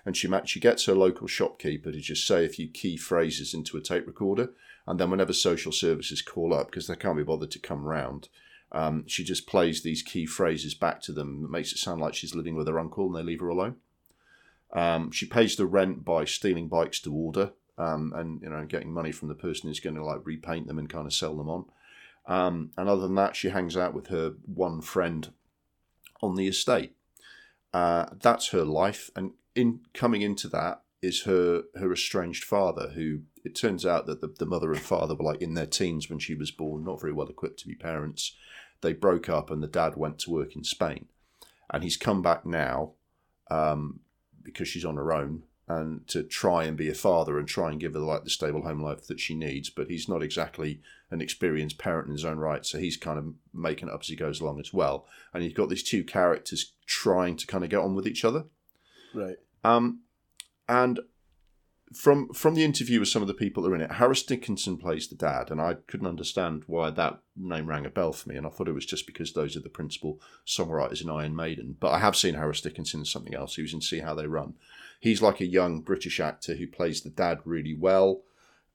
And 0.05 0.17
she 0.17 0.29
she 0.45 0.59
gets 0.59 0.85
her 0.85 0.95
local 0.95 1.27
shopkeeper 1.27 1.91
to 1.91 1.99
just 1.99 2.27
say 2.27 2.45
a 2.45 2.49
few 2.49 2.67
key 2.67 2.97
phrases 2.97 3.53
into 3.53 3.77
a 3.77 3.81
tape 3.81 4.05
recorder, 4.05 4.51
and 4.85 4.99
then 4.99 5.09
whenever 5.09 5.33
social 5.33 5.71
services 5.71 6.21
call 6.21 6.53
up 6.53 6.67
because 6.67 6.87
they 6.87 6.95
can't 6.95 7.17
be 7.17 7.23
bothered 7.23 7.51
to 7.51 7.59
come 7.59 7.85
round, 7.85 8.27
um, 8.73 9.07
she 9.07 9.23
just 9.23 9.47
plays 9.47 9.81
these 9.81 10.01
key 10.01 10.25
phrases 10.25 10.73
back 10.73 11.01
to 11.03 11.13
them. 11.13 11.45
It 11.45 11.51
makes 11.51 11.71
it 11.71 11.77
sound 11.77 12.01
like 12.01 12.15
she's 12.15 12.35
living 12.35 12.55
with 12.55 12.67
her 12.67 12.79
uncle, 12.79 13.05
and 13.05 13.15
they 13.15 13.23
leave 13.23 13.39
her 13.39 13.47
alone. 13.47 13.77
Um, 14.73 15.11
she 15.11 15.27
pays 15.27 15.55
the 15.55 15.67
rent 15.67 16.03
by 16.03 16.25
stealing 16.25 16.67
bikes 16.67 16.99
to 17.01 17.13
order, 17.13 17.51
um, 17.77 18.11
and 18.15 18.41
you 18.41 18.49
know, 18.49 18.65
getting 18.65 18.91
money 18.91 19.11
from 19.11 19.27
the 19.27 19.35
person 19.35 19.69
who's 19.69 19.79
going 19.79 19.95
to 19.95 20.03
like 20.03 20.21
repaint 20.25 20.67
them 20.67 20.79
and 20.79 20.89
kind 20.89 21.05
of 21.05 21.13
sell 21.13 21.37
them 21.37 21.49
on. 21.49 21.65
Um, 22.25 22.71
and 22.77 22.89
other 22.89 23.01
than 23.01 23.15
that, 23.15 23.35
she 23.35 23.49
hangs 23.49 23.77
out 23.77 23.93
with 23.93 24.07
her 24.07 24.33
one 24.45 24.81
friend 24.81 25.31
on 26.21 26.35
the 26.35 26.47
estate. 26.47 26.95
Uh, 27.73 28.05
that's 28.19 28.49
her 28.49 28.63
life, 28.63 29.11
and 29.15 29.31
in 29.55 29.81
coming 29.93 30.21
into 30.21 30.47
that 30.49 30.81
is 31.01 31.23
her 31.23 31.63
her 31.75 31.91
estranged 31.91 32.43
father, 32.43 32.91
who 32.95 33.21
it 33.43 33.55
turns 33.55 33.85
out 33.85 34.05
that 34.05 34.21
the, 34.21 34.33
the 34.39 34.45
mother 34.45 34.71
and 34.71 34.81
father 34.81 35.15
were 35.15 35.25
like 35.25 35.41
in 35.41 35.53
their 35.53 35.65
teens 35.65 36.09
when 36.09 36.19
she 36.19 36.33
was 36.33 36.51
born, 36.51 36.83
not 36.83 37.01
very 37.01 37.13
well 37.13 37.27
equipped 37.27 37.59
to 37.59 37.67
be 37.67 37.75
parents. 37.75 38.35
They 38.81 38.93
broke 38.93 39.29
up, 39.29 39.49
and 39.49 39.61
the 39.61 39.67
dad 39.67 39.95
went 39.95 40.19
to 40.19 40.31
work 40.31 40.55
in 40.55 40.63
Spain, 40.63 41.07
and 41.69 41.83
he's 41.83 41.97
come 41.97 42.21
back 42.21 42.45
now 42.45 42.93
um, 43.49 43.99
because 44.41 44.67
she's 44.67 44.85
on 44.85 44.97
her 44.97 45.11
own 45.11 45.43
and 45.67 46.05
to 46.09 46.23
try 46.23 46.65
and 46.65 46.75
be 46.75 46.89
a 46.89 46.93
father 46.93 47.39
and 47.39 47.47
try 47.47 47.71
and 47.71 47.79
give 47.79 47.93
her 47.93 47.99
like 47.99 48.23
the 48.25 48.29
stable 48.29 48.63
home 48.63 48.81
life 48.81 49.07
that 49.07 49.19
she 49.19 49.33
needs. 49.33 49.69
But 49.69 49.89
he's 49.89 50.09
not 50.09 50.21
exactly 50.21 50.81
an 51.09 51.21
experienced 51.21 51.77
parent 51.77 52.07
in 52.07 52.13
his 52.13 52.25
own 52.25 52.37
right, 52.37 52.65
so 52.65 52.79
he's 52.79 52.97
kind 52.97 53.17
of 53.17 53.33
making 53.53 53.87
it 53.87 53.93
up 53.93 54.01
as 54.01 54.07
he 54.07 54.15
goes 54.15 54.41
along 54.41 54.59
as 54.59 54.73
well. 54.73 55.05
And 55.33 55.43
you've 55.43 55.53
got 55.53 55.69
these 55.69 55.83
two 55.83 56.03
characters 56.03 56.73
trying 56.85 57.37
to 57.37 57.47
kind 57.47 57.63
of 57.63 57.69
get 57.69 57.79
on 57.79 57.95
with 57.95 58.07
each 58.07 58.25
other. 58.25 58.45
Right. 59.13 59.37
Um, 59.63 60.01
and 60.67 60.99
from 61.93 62.33
from 62.33 62.55
the 62.55 62.63
interview 62.63 62.99
with 62.99 63.09
some 63.09 63.21
of 63.21 63.27
the 63.27 63.33
people 63.33 63.63
that 63.63 63.69
are 63.69 63.75
in 63.75 63.81
it, 63.81 63.93
Harris 63.93 64.23
Dickinson 64.23 64.77
plays 64.77 65.07
the 65.07 65.15
dad, 65.15 65.51
and 65.51 65.61
I 65.61 65.75
couldn't 65.87 66.07
understand 66.07 66.63
why 66.67 66.89
that 66.89 67.19
name 67.35 67.67
rang 67.67 67.85
a 67.85 67.89
bell 67.89 68.13
for 68.13 68.29
me, 68.29 68.35
and 68.35 68.45
I 68.45 68.49
thought 68.49 68.67
it 68.67 68.73
was 68.73 68.85
just 68.85 69.05
because 69.05 69.33
those 69.33 69.55
are 69.55 69.61
the 69.61 69.69
principal 69.69 70.19
songwriters 70.45 71.03
in 71.03 71.09
Iron 71.09 71.35
Maiden. 71.35 71.77
But 71.79 71.91
I 71.91 71.99
have 71.99 72.15
seen 72.15 72.35
Harris 72.35 72.61
Dickinson 72.61 73.01
in 73.01 73.05
something 73.05 73.35
else. 73.35 73.55
He 73.55 73.61
was 73.61 73.73
in 73.73 73.81
See 73.81 73.99
How 73.99 74.15
They 74.15 74.27
Run. 74.27 74.55
He's 74.99 75.21
like 75.21 75.41
a 75.41 75.45
young 75.45 75.81
British 75.81 76.19
actor 76.19 76.55
who 76.55 76.67
plays 76.67 77.01
the 77.01 77.09
dad 77.09 77.39
really 77.45 77.75
well. 77.75 78.21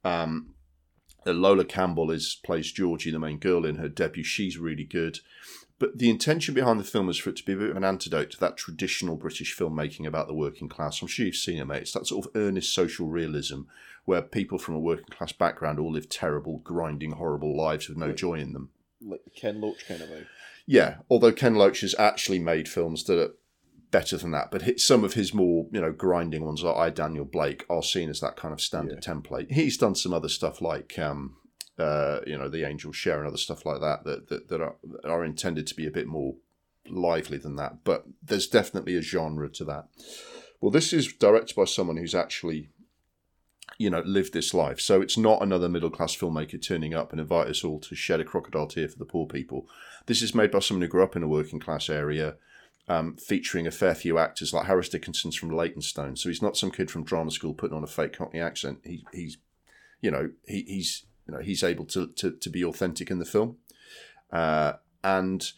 Um, 0.05 0.55
Lola 1.25 1.65
Campbell 1.65 2.11
is 2.11 2.39
plays 2.45 2.71
Georgie, 2.73 3.11
the 3.11 3.19
main 3.19 3.39
girl 3.39 3.65
in 3.65 3.77
her 3.77 3.89
debut. 3.89 4.25
She's 4.25 4.59
really 4.59 4.85
good. 4.85 5.21
But 5.79 5.99
the 5.99 6.11
intention 6.11 6.55
behind 6.55 6.81
the 6.81 6.85
film 6.85 7.09
is 7.09 7.19
for 7.19 7.31
it 7.31 7.37
to 7.37 7.45
be 7.45 7.53
a 7.53 7.57
bit 7.57 7.71
of 7.71 7.77
an 7.77 7.85
antidote 7.85 8.31
to 8.33 8.41
that 8.41 8.57
traditional 8.57 9.17
British 9.17 9.57
filmmaking 9.57 10.07
about 10.07 10.27
the 10.27 10.35
working 10.35 10.69
class. 10.69 11.01
I'm 11.01 11.09
sure 11.09 11.27
you've 11.27 11.37
seen 11.37 11.59
it, 11.59 11.67
mate. 11.67 11.83
It's 11.83 11.93
that 11.93 12.07
sort 12.07 12.27
of 12.27 12.33
earnest 12.35 12.75
social 12.75 13.07
realism 13.07 13.63
where 14.05 14.23
people 14.23 14.59
from 14.59 14.75
a 14.75 14.81
working 14.81 15.07
class 15.11 15.33
background 15.33 15.79
all 15.79 15.93
live 15.93 16.09
terrible, 16.09 16.59
grinding, 16.59 17.13
horrible 17.13 17.57
lives 17.57 17.89
with 17.89 17.99
no 17.99 18.13
joy 18.13 18.35
in 18.35 18.55
them. 18.55 18.71
Like 19.01 19.23
the 19.25 19.31
Ken 19.31 19.61
Loach 19.61 19.87
kind 19.87 20.03
of 20.03 20.11
way. 20.11 20.27
Yeah, 20.67 20.97
although 21.09 21.33
Ken 21.33 21.55
Loach 21.55 21.83
has 21.83 21.95
actually 21.99 22.39
made 22.41 22.69
films 22.69 23.05
that 23.05 23.19
are 23.19 23.35
better 23.91 24.17
than 24.17 24.33
that, 24.33 24.51
but 24.51 24.81
some 24.81 25.05
of 25.05 25.15
his 25.15 25.33
more 25.33 25.67
you 25.71 25.81
know 25.81 25.93
grinding 25.93 26.45
ones, 26.45 26.63
like 26.63 26.77
I 26.77 26.91
Daniel 26.91 27.25
Blake, 27.25 27.65
are 27.71 27.83
seen 27.83 28.11
as 28.11 28.21
that 28.21 28.37
kind 28.37 28.53
of 28.53 28.61
standard 28.61 29.05
yeah. 29.07 29.13
template. 29.15 29.53
He's 29.53 29.79
done 29.79 29.95
some 29.95 30.13
other 30.13 30.29
stuff 30.29 30.61
like 30.61 30.99
um, 30.99 31.37
uh, 31.79 32.21
you 32.27 32.37
know 32.37 32.49
the 32.49 32.65
Angel 32.65 32.93
Share 32.93 33.19
and 33.19 33.27
other 33.27 33.37
stuff 33.37 33.65
like 33.65 33.81
that 33.81 34.05
that 34.05 34.29
that, 34.29 34.49
that 34.49 34.61
are, 34.61 34.77
are 35.05 35.25
intended 35.25 35.67
to 35.69 35.75
be 35.75 35.87
a 35.87 35.91
bit 35.93 36.07
more 36.07 36.35
lively 36.89 37.39
than 37.39 37.57
that. 37.57 37.85
But 37.85 38.05
there's 38.23 38.47
definitely 38.47 38.97
a 38.97 39.03
genre 39.03 39.49
to 39.51 39.65
that. 39.65 39.89
Well, 40.61 40.71
this 40.71 40.93
is 40.93 41.13
directed 41.13 41.55
by 41.55 41.65
someone 41.65 41.99
who's 41.99 42.15
actually 42.15 42.71
you 43.77 43.91
know, 43.91 44.03
lived 44.05 44.33
this 44.33 44.55
life. 44.55 44.81
So 44.81 45.01
it's 45.01 45.17
not 45.17 45.43
another 45.43 45.69
middle 45.69 45.91
class 45.91 46.17
filmmaker 46.17 46.61
turning 46.61 46.95
up 46.95 47.13
and 47.13 47.21
invite 47.21 47.49
us 47.49 47.63
all 47.63 47.79
to 47.81 47.95
shed 47.95 48.21
a 48.21 48.25
crocodile 48.25 48.67
tear 48.67 48.89
for 48.89 48.99
the 48.99 49.05
poor 49.05 49.27
people. 49.27 49.69
This 50.07 50.23
is 50.23 50.35
made 50.35 50.51
by 50.51 50.61
someone 50.61 50.83
who 50.83 50.89
grew 50.89 51.05
up 51.05 51.15
in 51.15 51.23
a 51.23 51.29
working 51.29 51.61
class 51.61 51.89
area, 51.89 52.37
um, 52.89 53.17
featuring 53.17 53.67
a 53.67 53.71
fair 53.71 53.95
few 53.95 54.19
actors 54.19 54.53
like 54.53 54.67
Harris 54.67 54.89
Dickinson's 54.89 55.37
from 55.37 55.51
Leytonstone. 55.51 56.17
So 56.17 56.29
he's 56.29 56.43
not 56.43 56.57
some 56.57 56.71
kid 56.71 56.91
from 56.91 57.05
drama 57.05 57.31
school 57.31 57.55
putting 57.55 57.77
on 57.77 57.85
a 57.85 57.89
fake 57.89 58.15
Cockney 58.15 58.41
accent. 58.41 58.81
He, 58.85 59.05
he's, 59.13 59.37
you 60.01 60.11
know, 60.11 60.31
he, 60.47 60.65
he's 60.67 61.05
you 61.29 61.35
know 61.35 61.41
he's 61.41 61.63
able 61.63 61.85
to 61.87 62.09
to, 62.09 62.33
to 62.33 62.51
be 62.51 62.65
authentic 62.65 63.11
in 63.11 63.19
the 63.19 63.25
film, 63.25 63.59
uh, 64.33 64.75
and 65.05 65.53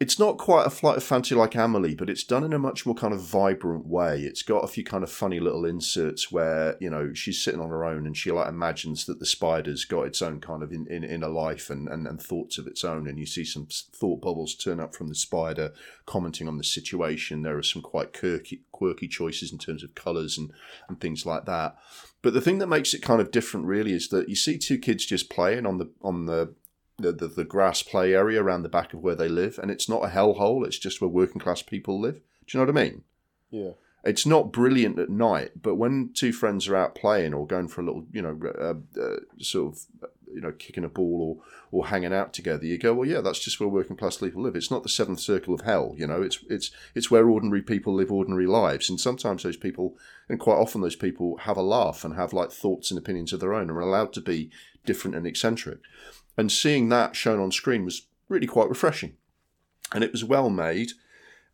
it's 0.00 0.18
not 0.18 0.38
quite 0.38 0.64
a 0.64 0.70
flight 0.70 0.96
of 0.96 1.02
fancy 1.02 1.34
like 1.34 1.56
Amelie, 1.56 1.96
but 1.96 2.08
it's 2.08 2.22
done 2.22 2.44
in 2.44 2.52
a 2.52 2.58
much 2.58 2.86
more 2.86 2.94
kind 2.94 3.12
of 3.12 3.20
vibrant 3.20 3.84
way. 3.84 4.20
It's 4.20 4.42
got 4.42 4.62
a 4.62 4.68
few 4.68 4.84
kind 4.84 5.02
of 5.02 5.10
funny 5.10 5.40
little 5.40 5.64
inserts 5.64 6.30
where 6.30 6.76
you 6.80 6.88
know 6.88 7.12
she's 7.14 7.42
sitting 7.42 7.60
on 7.60 7.70
her 7.70 7.84
own 7.84 8.06
and 8.06 8.16
she 8.16 8.30
like 8.30 8.48
imagines 8.48 9.06
that 9.06 9.18
the 9.18 9.26
spider's 9.26 9.84
got 9.84 10.06
its 10.06 10.22
own 10.22 10.40
kind 10.40 10.62
of 10.62 10.70
in, 10.70 10.86
in, 10.86 11.02
inner 11.02 11.28
life 11.28 11.68
and, 11.68 11.88
and, 11.88 12.06
and 12.06 12.22
thoughts 12.22 12.58
of 12.58 12.68
its 12.68 12.84
own, 12.84 13.08
and 13.08 13.18
you 13.18 13.26
see 13.26 13.44
some 13.44 13.66
thought 13.92 14.20
bubbles 14.20 14.54
turn 14.54 14.78
up 14.78 14.94
from 14.94 15.08
the 15.08 15.16
spider 15.16 15.72
commenting 16.06 16.46
on 16.46 16.58
the 16.58 16.64
situation. 16.64 17.42
There 17.42 17.58
are 17.58 17.62
some 17.62 17.82
quite 17.82 18.16
quirky 18.16 18.62
quirky 18.70 19.08
choices 19.08 19.50
in 19.50 19.58
terms 19.58 19.82
of 19.82 19.96
colours 19.96 20.38
and 20.38 20.52
and 20.88 21.00
things 21.00 21.26
like 21.26 21.44
that. 21.46 21.76
But 22.22 22.34
the 22.34 22.40
thing 22.40 22.58
that 22.58 22.66
makes 22.66 22.94
it 22.94 23.02
kind 23.02 23.20
of 23.20 23.30
different, 23.30 23.66
really, 23.66 23.92
is 23.92 24.08
that 24.08 24.28
you 24.28 24.34
see 24.34 24.58
two 24.58 24.78
kids 24.78 25.06
just 25.06 25.30
playing 25.30 25.66
on 25.66 25.78
the 25.78 25.90
on 26.02 26.26
the 26.26 26.54
the, 27.00 27.12
the, 27.12 27.28
the, 27.28 27.44
grass 27.44 27.80
play 27.80 28.12
area 28.12 28.42
around 28.42 28.64
the 28.64 28.68
back 28.68 28.92
of 28.92 29.00
where 29.00 29.14
they 29.14 29.28
live, 29.28 29.58
and 29.62 29.70
it's 29.70 29.88
not 29.88 30.04
a 30.04 30.08
hellhole. 30.08 30.66
It's 30.66 30.78
just 30.78 31.00
where 31.00 31.08
working 31.08 31.40
class 31.40 31.62
people 31.62 32.00
live. 32.00 32.16
Do 32.46 32.58
you 32.58 32.64
know 32.64 32.72
what 32.72 32.76
I 32.76 32.84
mean? 32.84 33.04
Yeah. 33.50 33.70
It's 34.04 34.26
not 34.26 34.52
brilliant 34.52 34.98
at 34.98 35.10
night, 35.10 35.62
but 35.62 35.76
when 35.76 36.10
two 36.12 36.32
friends 36.32 36.66
are 36.66 36.74
out 36.74 36.94
playing 36.94 37.34
or 37.34 37.46
going 37.46 37.68
for 37.68 37.82
a 37.82 37.84
little, 37.84 38.06
you 38.10 38.22
know, 38.22 38.38
uh, 38.58 39.00
uh, 39.00 39.16
sort 39.38 39.74
of, 39.74 40.10
you 40.34 40.40
know, 40.40 40.52
kicking 40.52 40.84
a 40.84 40.88
ball 40.88 41.20
or 41.20 41.44
or 41.70 41.86
hanging 41.88 42.14
out 42.14 42.32
together, 42.32 42.64
you 42.64 42.78
go, 42.78 42.94
well, 42.94 43.08
yeah, 43.08 43.20
that's 43.20 43.38
just 43.38 43.60
where 43.60 43.68
working 43.68 43.96
class 43.96 44.16
people 44.16 44.42
live. 44.42 44.56
It's 44.56 44.70
not 44.70 44.82
the 44.82 44.88
seventh 44.88 45.20
circle 45.20 45.54
of 45.54 45.62
hell, 45.62 45.94
you 45.96 46.06
know. 46.06 46.22
It's 46.22 46.38
it's 46.48 46.70
it's 46.94 47.10
where 47.10 47.28
ordinary 47.28 47.62
people 47.62 47.94
live 47.94 48.10
ordinary 48.10 48.46
lives, 48.46 48.88
and 48.88 49.00
sometimes 49.00 49.42
those 49.42 49.56
people, 49.56 49.96
and 50.28 50.40
quite 50.40 50.56
often 50.56 50.80
those 50.80 50.96
people, 50.96 51.38
have 51.38 51.56
a 51.56 51.62
laugh 51.62 52.04
and 52.04 52.14
have 52.14 52.32
like 52.32 52.50
thoughts 52.50 52.90
and 52.90 52.98
opinions 52.98 53.32
of 53.32 53.40
their 53.40 53.54
own, 53.54 53.68
and 53.68 53.72
are 53.72 53.80
allowed 53.80 54.12
to 54.14 54.20
be 54.20 54.50
different 54.84 55.16
and 55.16 55.26
eccentric. 55.26 55.78
And 56.36 56.52
seeing 56.52 56.88
that 56.88 57.16
shown 57.16 57.40
on 57.40 57.50
screen 57.50 57.84
was 57.84 58.06
really 58.28 58.46
quite 58.46 58.68
refreshing. 58.68 59.16
And 59.92 60.04
it 60.04 60.12
was 60.12 60.24
well 60.24 60.50
made. 60.50 60.92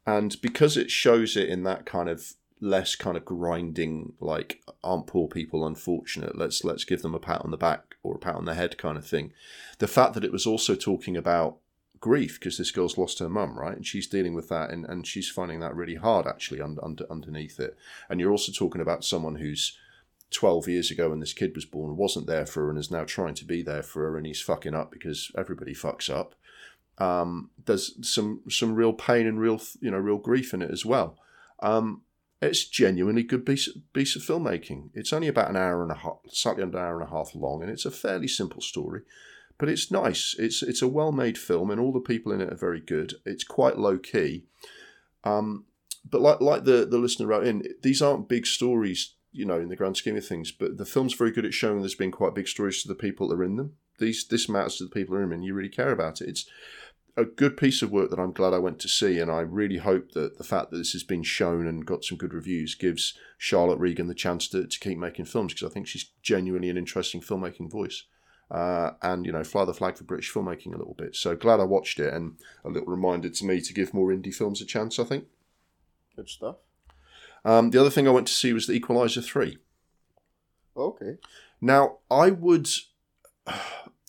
And 0.06 0.40
because 0.42 0.76
it 0.76 0.90
shows 0.90 1.36
it 1.36 1.48
in 1.48 1.62
that 1.62 1.86
kind 1.86 2.08
of 2.08 2.34
less 2.60 2.94
kind 2.94 3.16
of 3.16 3.24
grinding, 3.24 4.12
like 4.20 4.60
aren't 4.82 5.06
poor 5.06 5.28
people 5.28 5.66
unfortunate? 5.66 6.36
Let's 6.36 6.64
let's 6.64 6.84
give 6.84 7.02
them 7.02 7.14
a 7.14 7.18
pat 7.18 7.42
on 7.42 7.50
the 7.50 7.56
back 7.56 7.93
or 8.04 8.14
a 8.14 8.18
pat 8.18 8.36
on 8.36 8.44
the 8.44 8.54
head 8.54 8.78
kind 8.78 8.96
of 8.96 9.06
thing. 9.06 9.32
The 9.78 9.88
fact 9.88 10.14
that 10.14 10.24
it 10.24 10.32
was 10.32 10.46
also 10.46 10.76
talking 10.76 11.16
about 11.16 11.56
grief 11.98 12.38
because 12.38 12.58
this 12.58 12.70
girl's 12.70 12.98
lost 12.98 13.18
her 13.18 13.28
mum, 13.28 13.58
right? 13.58 13.74
And 13.74 13.86
she's 13.86 14.06
dealing 14.06 14.34
with 14.34 14.48
that 14.50 14.70
and, 14.70 14.84
and 14.84 15.06
she's 15.06 15.30
finding 15.30 15.60
that 15.60 15.74
really 15.74 15.94
hard 15.94 16.26
actually 16.26 16.60
under, 16.60 16.84
under, 16.84 17.10
underneath 17.10 17.58
it. 17.58 17.76
And 18.08 18.20
you're 18.20 18.30
also 18.30 18.52
talking 18.52 18.82
about 18.82 19.04
someone 19.04 19.36
who's 19.36 19.78
12 20.30 20.68
years 20.68 20.90
ago 20.90 21.10
when 21.10 21.20
this 21.20 21.32
kid 21.32 21.54
was 21.54 21.64
born 21.64 21.96
wasn't 21.96 22.26
there 22.26 22.44
for 22.44 22.64
her 22.64 22.70
and 22.70 22.78
is 22.78 22.90
now 22.90 23.04
trying 23.04 23.34
to 23.34 23.44
be 23.44 23.62
there 23.62 23.82
for 23.82 24.02
her 24.02 24.16
and 24.16 24.26
he's 24.26 24.40
fucking 24.40 24.74
up 24.74 24.90
because 24.90 25.30
everybody 25.38 25.74
fucks 25.74 26.10
up 26.10 26.34
um, 26.98 27.50
there's 27.64 27.94
some 28.06 28.40
some 28.50 28.74
real 28.74 28.92
pain 28.92 29.26
and 29.26 29.40
real 29.40 29.60
you 29.80 29.90
know 29.90 29.98
real 29.98 30.18
grief 30.18 30.52
in 30.52 30.60
it 30.60 30.70
as 30.70 30.84
well 30.84 31.16
um, 31.60 32.02
it's 32.40 32.64
genuinely 32.64 33.22
good 33.22 33.46
piece, 33.46 33.68
piece 33.92 34.16
of 34.16 34.22
filmmaking 34.22 34.90
it's 34.94 35.12
only 35.12 35.28
about 35.28 35.50
an 35.50 35.56
hour 35.56 35.82
and 35.82 35.92
a 35.92 35.96
half 35.96 36.18
slightly 36.28 36.62
under 36.62 36.78
an 36.78 36.84
hour 36.84 37.00
and 37.00 37.08
a 37.08 37.12
half 37.12 37.34
long 37.34 37.62
and 37.62 37.70
it's 37.70 37.86
a 37.86 37.90
fairly 37.90 38.28
simple 38.28 38.60
story 38.60 39.02
but 39.58 39.68
it's 39.68 39.90
nice 39.90 40.34
it's 40.38 40.62
it's 40.62 40.82
a 40.82 40.88
well 40.88 41.12
made 41.12 41.38
film 41.38 41.70
and 41.70 41.80
all 41.80 41.92
the 41.92 42.00
people 42.00 42.32
in 42.32 42.40
it 42.40 42.52
are 42.52 42.56
very 42.56 42.80
good 42.80 43.14
it's 43.24 43.44
quite 43.44 43.78
low 43.78 43.98
key 43.98 44.44
um, 45.24 45.64
but 46.08 46.20
like 46.20 46.40
like 46.40 46.64
the 46.64 46.84
the 46.84 46.98
listener 46.98 47.26
wrote 47.26 47.46
in 47.46 47.62
these 47.82 48.02
aren't 48.02 48.28
big 48.28 48.46
stories 48.46 49.14
you 49.34 49.44
know, 49.44 49.60
in 49.60 49.68
the 49.68 49.76
grand 49.76 49.96
scheme 49.96 50.16
of 50.16 50.24
things. 50.24 50.52
But 50.52 50.78
the 50.78 50.86
film's 50.86 51.12
very 51.12 51.32
good 51.32 51.44
at 51.44 51.52
showing 51.52 51.80
there's 51.80 51.96
been 51.96 52.12
quite 52.12 52.34
big 52.34 52.48
stories 52.48 52.80
to 52.82 52.88
the 52.88 52.94
people 52.94 53.28
that 53.28 53.34
are 53.34 53.44
in 53.44 53.56
them. 53.56 53.74
These 53.98 54.28
this 54.28 54.48
matters 54.48 54.76
to 54.76 54.84
the 54.84 54.90
people 54.90 55.16
in 55.16 55.22
them, 55.22 55.32
and 55.32 55.44
you 55.44 55.52
really 55.52 55.68
care 55.68 55.90
about 55.90 56.20
it. 56.20 56.28
It's 56.28 56.46
a 57.16 57.24
good 57.24 57.56
piece 57.56 57.80
of 57.80 57.92
work 57.92 58.10
that 58.10 58.18
I'm 58.18 58.32
glad 58.32 58.52
I 58.52 58.58
went 58.58 58.80
to 58.80 58.88
see, 58.88 59.20
and 59.20 59.30
I 59.30 59.40
really 59.40 59.78
hope 59.78 60.12
that 60.12 60.36
the 60.36 60.44
fact 60.44 60.70
that 60.70 60.78
this 60.78 60.92
has 60.92 61.04
been 61.04 61.22
shown 61.22 61.66
and 61.66 61.86
got 61.86 62.04
some 62.04 62.18
good 62.18 62.34
reviews 62.34 62.74
gives 62.74 63.14
Charlotte 63.38 63.78
Regan 63.78 64.08
the 64.08 64.14
chance 64.14 64.48
to, 64.48 64.66
to 64.66 64.80
keep 64.80 64.98
making 64.98 65.26
films 65.26 65.54
because 65.54 65.70
I 65.70 65.72
think 65.72 65.86
she's 65.86 66.10
genuinely 66.22 66.70
an 66.70 66.76
interesting 66.76 67.20
filmmaking 67.20 67.70
voice. 67.70 68.04
Uh, 68.50 68.92
and 69.00 69.24
you 69.24 69.32
know, 69.32 69.42
fly 69.42 69.64
the 69.64 69.72
flag 69.72 69.96
for 69.96 70.04
British 70.04 70.32
filmmaking 70.32 70.74
a 70.74 70.78
little 70.78 70.94
bit. 70.94 71.16
So 71.16 71.34
glad 71.34 71.60
I 71.60 71.64
watched 71.64 71.98
it, 72.00 72.12
and 72.12 72.36
a 72.64 72.68
little 72.68 72.88
reminder 72.88 73.30
to 73.30 73.44
me 73.44 73.60
to 73.60 73.72
give 73.72 73.94
more 73.94 74.08
indie 74.08 74.34
films 74.34 74.60
a 74.60 74.66
chance. 74.66 74.98
I 74.98 75.04
think. 75.04 75.26
Good 76.16 76.28
stuff. 76.28 76.56
Um, 77.44 77.70
the 77.70 77.80
other 77.80 77.90
thing 77.90 78.06
I 78.06 78.12
went 78.12 78.26
to 78.26 78.32
see 78.32 78.52
was 78.52 78.66
The 78.66 78.74
Equalizer 78.74 79.22
three. 79.22 79.58
Okay. 80.76 81.18
Now 81.60 81.98
I 82.10 82.30
would 82.30 82.68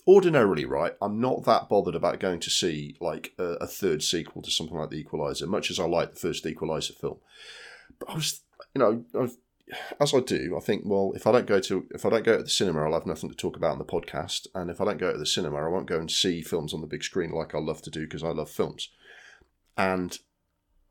ordinarily, 0.07 0.65
right, 0.65 0.93
I'm 1.01 1.19
not 1.19 1.45
that 1.45 1.69
bothered 1.69 1.95
about 1.95 2.19
going 2.19 2.39
to 2.41 2.49
see 2.49 2.95
like 2.99 3.33
a, 3.37 3.53
a, 3.61 3.67
third 3.67 4.03
sequel 4.03 4.41
to 4.41 4.51
something 4.51 4.77
like 4.77 4.89
The 4.89 4.99
Equalizer, 4.99 5.47
much 5.47 5.71
as 5.71 5.79
I 5.79 5.85
like 5.85 6.11
the 6.11 6.19
first 6.19 6.45
Equalizer 6.45 6.93
film. 6.93 7.17
But 7.99 8.09
I 8.09 8.15
was, 8.15 8.41
you 8.73 8.79
know, 8.79 9.05
I've, 9.19 9.37
as 9.99 10.13
I 10.13 10.19
do, 10.19 10.55
I 10.55 10.59
think, 10.59 10.83
well, 10.85 11.13
if 11.15 11.25
I 11.25 11.31
don't 11.31 11.47
go 11.47 11.59
to 11.59 11.87
if 11.91 12.05
I 12.05 12.09
don't 12.09 12.23
go 12.23 12.37
to 12.37 12.43
the 12.43 12.49
cinema, 12.49 12.83
I'll 12.83 12.93
have 12.93 13.07
nothing 13.07 13.29
to 13.29 13.35
talk 13.35 13.57
about 13.57 13.73
in 13.73 13.79
the 13.79 13.85
podcast, 13.85 14.47
and 14.53 14.69
if 14.69 14.79
I 14.79 14.85
don't 14.85 14.99
go 14.99 15.11
to 15.11 15.17
the 15.17 15.25
cinema, 15.25 15.57
I 15.57 15.69
won't 15.69 15.87
go 15.87 15.99
and 15.99 16.11
see 16.11 16.41
films 16.41 16.73
on 16.73 16.81
the 16.81 16.87
big 16.87 17.03
screen 17.03 17.31
like 17.31 17.55
I 17.55 17.59
love 17.59 17.81
to 17.83 17.89
do 17.89 18.01
because 18.01 18.23
I 18.23 18.29
love 18.29 18.49
films. 18.49 18.89
And 19.77 20.17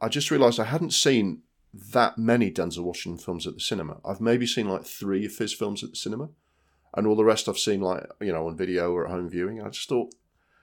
I 0.01 0.09
just 0.09 0.31
realised 0.31 0.59
I 0.59 0.65
hadn't 0.65 0.93
seen 0.93 1.43
that 1.73 2.19
many 2.19 2.51
Denzel 2.51 2.85
Washington 2.85 3.25
films 3.25 3.47
at 3.47 3.55
the 3.55 3.61
cinema. 3.61 3.99
I've 4.05 4.21
maybe 4.21 4.47
seen 4.47 4.69
like 4.69 4.85
three 4.85 5.25
of 5.25 5.37
his 5.37 5.53
films 5.53 5.83
at 5.83 5.91
the 5.91 5.97
cinema 5.97 6.31
and 6.95 7.07
all 7.07 7.17
the 7.17 7.25
rest 7.25 7.49
I've 7.49 7.59
seen 7.59 7.81
like 7.81 8.07
you 8.21 8.33
know 8.33 8.47
on 8.47 8.57
video 8.57 8.93
or 8.93 9.05
at 9.05 9.11
home 9.11 9.29
viewing. 9.29 9.61
I 9.61 9.69
just 9.69 9.89
thought, 9.89 10.15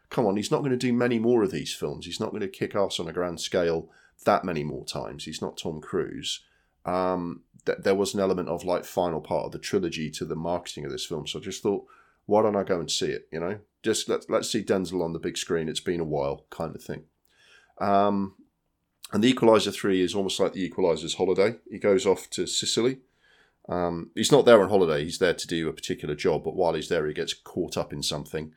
come 0.09 0.25
on, 0.25 0.37
he's 0.37 0.51
not 0.51 0.59
going 0.59 0.71
to 0.71 0.77
do 0.77 0.93
many 0.93 1.19
more 1.19 1.43
of 1.43 1.51
these 1.51 1.73
films. 1.73 2.05
He's 2.05 2.19
not 2.19 2.31
going 2.31 2.41
to 2.41 2.47
kick 2.47 2.75
ass 2.75 2.99
on 2.99 3.07
a 3.07 3.13
grand 3.13 3.41
scale 3.41 3.89
that 4.25 4.45
many 4.45 4.63
more 4.63 4.85
times. 4.85 5.25
He's 5.25 5.41
not 5.41 5.57
Tom 5.57 5.81
Cruise. 5.81 6.41
Um, 6.85 7.41
th- 7.65 7.79
there 7.83 7.95
was 7.95 8.13
an 8.13 8.19
element 8.19 8.49
of 8.49 8.63
like 8.63 8.85
final 8.85 9.21
part 9.21 9.45
of 9.45 9.51
the 9.51 9.59
trilogy 9.59 10.09
to 10.11 10.25
the 10.25 10.35
marketing 10.35 10.85
of 10.85 10.91
this 10.91 11.05
film, 11.05 11.27
so 11.27 11.39
I 11.39 11.41
just 11.41 11.63
thought, 11.63 11.85
why 12.25 12.41
don't 12.41 12.55
I 12.55 12.63
go 12.63 12.79
and 12.79 12.89
see 12.89 13.07
it? 13.07 13.27
You 13.31 13.39
know, 13.39 13.59
just 13.83 14.09
let 14.09 14.29
let's 14.29 14.49
see 14.49 14.63
Denzel 14.63 15.03
on 15.03 15.13
the 15.13 15.19
big 15.19 15.37
screen. 15.37 15.69
It's 15.69 15.79
been 15.79 15.99
a 15.99 16.05
while, 16.05 16.45
kind 16.49 16.75
of 16.75 16.83
thing. 16.83 17.03
Um, 17.79 18.35
and 19.11 19.23
the 19.23 19.29
Equalizer 19.29 19.71
three 19.71 20.01
is 20.01 20.15
almost 20.15 20.39
like 20.39 20.53
the 20.53 20.63
Equalizer's 20.63 21.15
holiday. 21.15 21.55
He 21.69 21.79
goes 21.79 22.05
off 22.05 22.29
to 22.31 22.47
Sicily 22.47 22.99
um, 23.69 24.11
he's 24.15 24.31
not 24.31 24.45
there 24.45 24.61
on 24.61 24.69
holiday. 24.69 25.03
He's 25.03 25.19
there 25.19 25.33
to 25.33 25.47
do 25.47 25.69
a 25.69 25.73
particular 25.73 26.15
job, 26.15 26.43
but 26.43 26.55
while 26.55 26.73
he's 26.73 26.89
there, 26.89 27.07
he 27.07 27.13
gets 27.13 27.33
caught 27.33 27.77
up 27.77 27.93
in 27.93 28.03
something. 28.03 28.53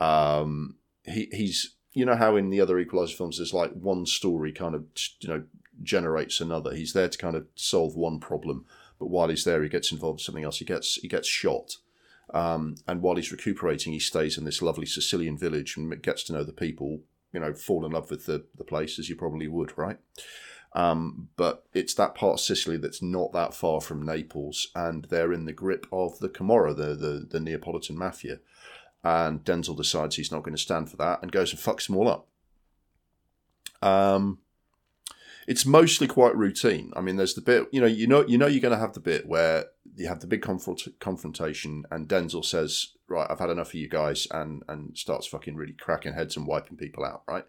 Um, 0.00 0.76
he, 1.04 1.28
he's 1.32 1.74
you 1.92 2.04
know 2.04 2.16
how 2.16 2.36
in 2.36 2.50
the 2.50 2.60
other 2.60 2.78
Equalizer 2.78 3.16
films, 3.16 3.38
there's 3.38 3.54
like 3.54 3.72
one 3.72 4.04
story 4.06 4.52
kind 4.52 4.74
of 4.74 4.84
you 5.20 5.28
know 5.28 5.44
generates 5.82 6.40
another. 6.40 6.74
He's 6.74 6.92
there 6.92 7.08
to 7.08 7.18
kind 7.18 7.36
of 7.36 7.46
solve 7.54 7.96
one 7.96 8.20
problem, 8.20 8.66
but 8.98 9.08
while 9.08 9.28
he's 9.28 9.44
there, 9.44 9.62
he 9.62 9.68
gets 9.68 9.92
involved 9.92 10.20
in 10.20 10.24
something 10.24 10.44
else. 10.44 10.58
He 10.58 10.64
gets 10.64 10.94
he 10.96 11.08
gets 11.08 11.28
shot, 11.28 11.76
um, 12.32 12.76
and 12.86 13.00
while 13.00 13.16
he's 13.16 13.32
recuperating, 13.32 13.92
he 13.92 14.00
stays 14.00 14.36
in 14.36 14.44
this 14.44 14.62
lovely 14.62 14.86
Sicilian 14.86 15.38
village 15.38 15.76
and 15.76 16.02
gets 16.02 16.22
to 16.24 16.32
know 16.32 16.44
the 16.44 16.52
people. 16.52 17.00
You 17.32 17.40
know, 17.40 17.52
fall 17.52 17.84
in 17.84 17.92
love 17.92 18.10
with 18.10 18.26
the 18.26 18.44
the 18.56 18.64
place 18.64 18.98
as 18.98 19.08
you 19.08 19.16
probably 19.16 19.48
would, 19.48 19.76
right? 19.76 19.98
Um, 20.74 21.28
but 21.36 21.64
it's 21.72 21.94
that 21.94 22.14
part 22.14 22.34
of 22.34 22.40
Sicily 22.40 22.76
that's 22.76 23.00
not 23.00 23.32
that 23.32 23.54
far 23.54 23.80
from 23.80 24.04
Naples, 24.04 24.68
and 24.74 25.04
they're 25.04 25.32
in 25.32 25.44
the 25.44 25.52
grip 25.52 25.86
of 25.92 26.18
the 26.18 26.28
Camorra, 26.28 26.74
the, 26.74 26.94
the, 26.94 27.26
the 27.30 27.40
Neapolitan 27.40 27.96
mafia. 27.96 28.40
And 29.04 29.44
Denzel 29.44 29.76
decides 29.76 30.16
he's 30.16 30.32
not 30.32 30.42
going 30.42 30.56
to 30.56 30.62
stand 30.62 30.90
for 30.90 30.96
that 30.96 31.22
and 31.22 31.30
goes 31.30 31.52
and 31.52 31.60
fucks 31.60 31.86
them 31.86 31.96
all 31.96 32.08
up. 32.08 32.26
Um, 33.82 34.38
it's 35.46 35.66
mostly 35.66 36.06
quite 36.06 36.34
routine. 36.34 36.92
I 36.96 37.00
mean, 37.00 37.16
there's 37.16 37.34
the 37.34 37.40
bit 37.40 37.68
you 37.70 37.80
know, 37.80 37.86
you 37.86 38.06
know, 38.06 38.26
you 38.26 38.38
know, 38.38 38.46
you're 38.46 38.62
going 38.62 38.72
to 38.72 38.78
have 38.78 38.94
the 38.94 39.00
bit 39.00 39.26
where 39.26 39.66
you 39.96 40.08
have 40.08 40.20
the 40.20 40.26
big 40.26 40.42
confront- 40.42 40.98
confrontation, 41.00 41.84
and 41.90 42.08
Denzel 42.08 42.44
says, 42.44 42.92
"Right, 43.08 43.26
I've 43.30 43.40
had 43.40 43.50
enough 43.50 43.68
of 43.68 43.74
you 43.74 43.88
guys," 43.88 44.26
and 44.30 44.62
and 44.68 44.96
starts 44.96 45.26
fucking 45.26 45.54
really 45.54 45.74
cracking 45.74 46.14
heads 46.14 46.36
and 46.36 46.46
wiping 46.46 46.78
people 46.78 47.04
out. 47.04 47.22
Right, 47.28 47.44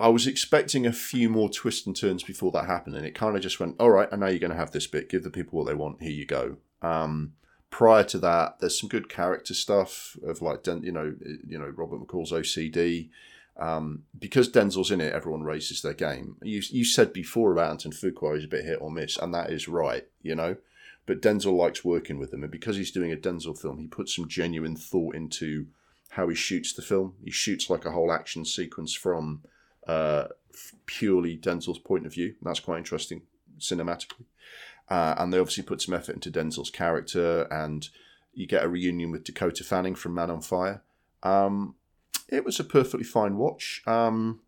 I 0.00 0.08
was 0.08 0.26
expecting 0.26 0.86
a 0.86 0.92
few 0.92 1.28
more 1.28 1.48
twists 1.48 1.86
and 1.86 1.96
turns 1.96 2.22
before 2.22 2.52
that 2.52 2.66
happened, 2.66 2.96
and 2.96 3.04
it 3.04 3.14
kind 3.14 3.34
of 3.36 3.42
just 3.42 3.58
went, 3.58 3.76
all 3.80 3.90
right, 3.90 4.08
I 4.12 4.16
know 4.16 4.28
you're 4.28 4.38
going 4.38 4.52
to 4.52 4.56
have 4.56 4.70
this 4.70 4.86
bit. 4.86 5.08
Give 5.08 5.24
the 5.24 5.30
people 5.30 5.58
what 5.58 5.66
they 5.66 5.74
want. 5.74 6.02
Here 6.02 6.12
you 6.12 6.24
go. 6.24 6.56
Um, 6.82 7.32
prior 7.70 8.04
to 8.04 8.18
that, 8.18 8.60
there's 8.60 8.78
some 8.78 8.88
good 8.88 9.08
character 9.08 9.54
stuff 9.54 10.16
of 10.24 10.40
like, 10.40 10.66
you 10.66 10.92
know, 10.92 11.14
you 11.46 11.58
know 11.58 11.72
Robert 11.76 12.00
McCall's 12.00 12.32
OCD. 12.32 13.10
Um, 13.56 14.04
because 14.16 14.48
Denzel's 14.48 14.92
in 14.92 15.00
it, 15.00 15.12
everyone 15.12 15.42
raises 15.42 15.82
their 15.82 15.94
game. 15.94 16.36
You 16.42 16.62
you 16.70 16.84
said 16.84 17.12
before 17.12 17.50
about 17.50 17.72
Anton 17.72 17.90
Fuqua 17.90 18.38
is 18.38 18.44
a 18.44 18.48
bit 18.48 18.64
hit 18.64 18.80
or 18.80 18.88
miss, 18.88 19.16
and 19.16 19.34
that 19.34 19.50
is 19.50 19.66
right, 19.66 20.06
you 20.22 20.36
know. 20.36 20.56
But 21.06 21.20
Denzel 21.20 21.56
likes 21.56 21.84
working 21.84 22.18
with 22.18 22.32
him, 22.32 22.44
and 22.44 22.52
because 22.52 22.76
he's 22.76 22.92
doing 22.92 23.10
a 23.10 23.16
Denzel 23.16 23.58
film, 23.58 23.78
he 23.78 23.88
puts 23.88 24.14
some 24.14 24.28
genuine 24.28 24.76
thought 24.76 25.16
into 25.16 25.66
how 26.10 26.28
he 26.28 26.36
shoots 26.36 26.72
the 26.72 26.82
film. 26.82 27.14
He 27.24 27.32
shoots 27.32 27.68
like 27.68 27.84
a 27.84 27.90
whole 27.90 28.12
action 28.12 28.44
sequence 28.44 28.94
from 28.94 29.42
uh, 29.88 30.28
purely 30.86 31.36
Denzel's 31.36 31.78
point 31.78 32.06
of 32.06 32.12
view. 32.12 32.34
That's 32.42 32.60
quite 32.60 32.78
interesting 32.78 33.22
cinematically. 33.58 34.24
Uh, 34.88 35.14
and 35.18 35.32
they 35.32 35.38
obviously 35.38 35.64
put 35.64 35.82
some 35.82 35.94
effort 35.94 36.14
into 36.14 36.30
Denzel's 36.30 36.70
character, 36.70 37.42
and 37.50 37.88
you 38.32 38.46
get 38.46 38.64
a 38.64 38.68
reunion 38.68 39.10
with 39.10 39.24
Dakota 39.24 39.64
Fanning 39.64 39.94
from 39.94 40.14
Man 40.14 40.30
on 40.30 40.40
Fire. 40.40 40.82
Um, 41.22 41.74
it 42.28 42.44
was 42.44 42.58
a 42.60 42.64
perfectly 42.64 43.04
fine 43.04 43.36
watch, 43.36 43.82
um, 43.86 44.40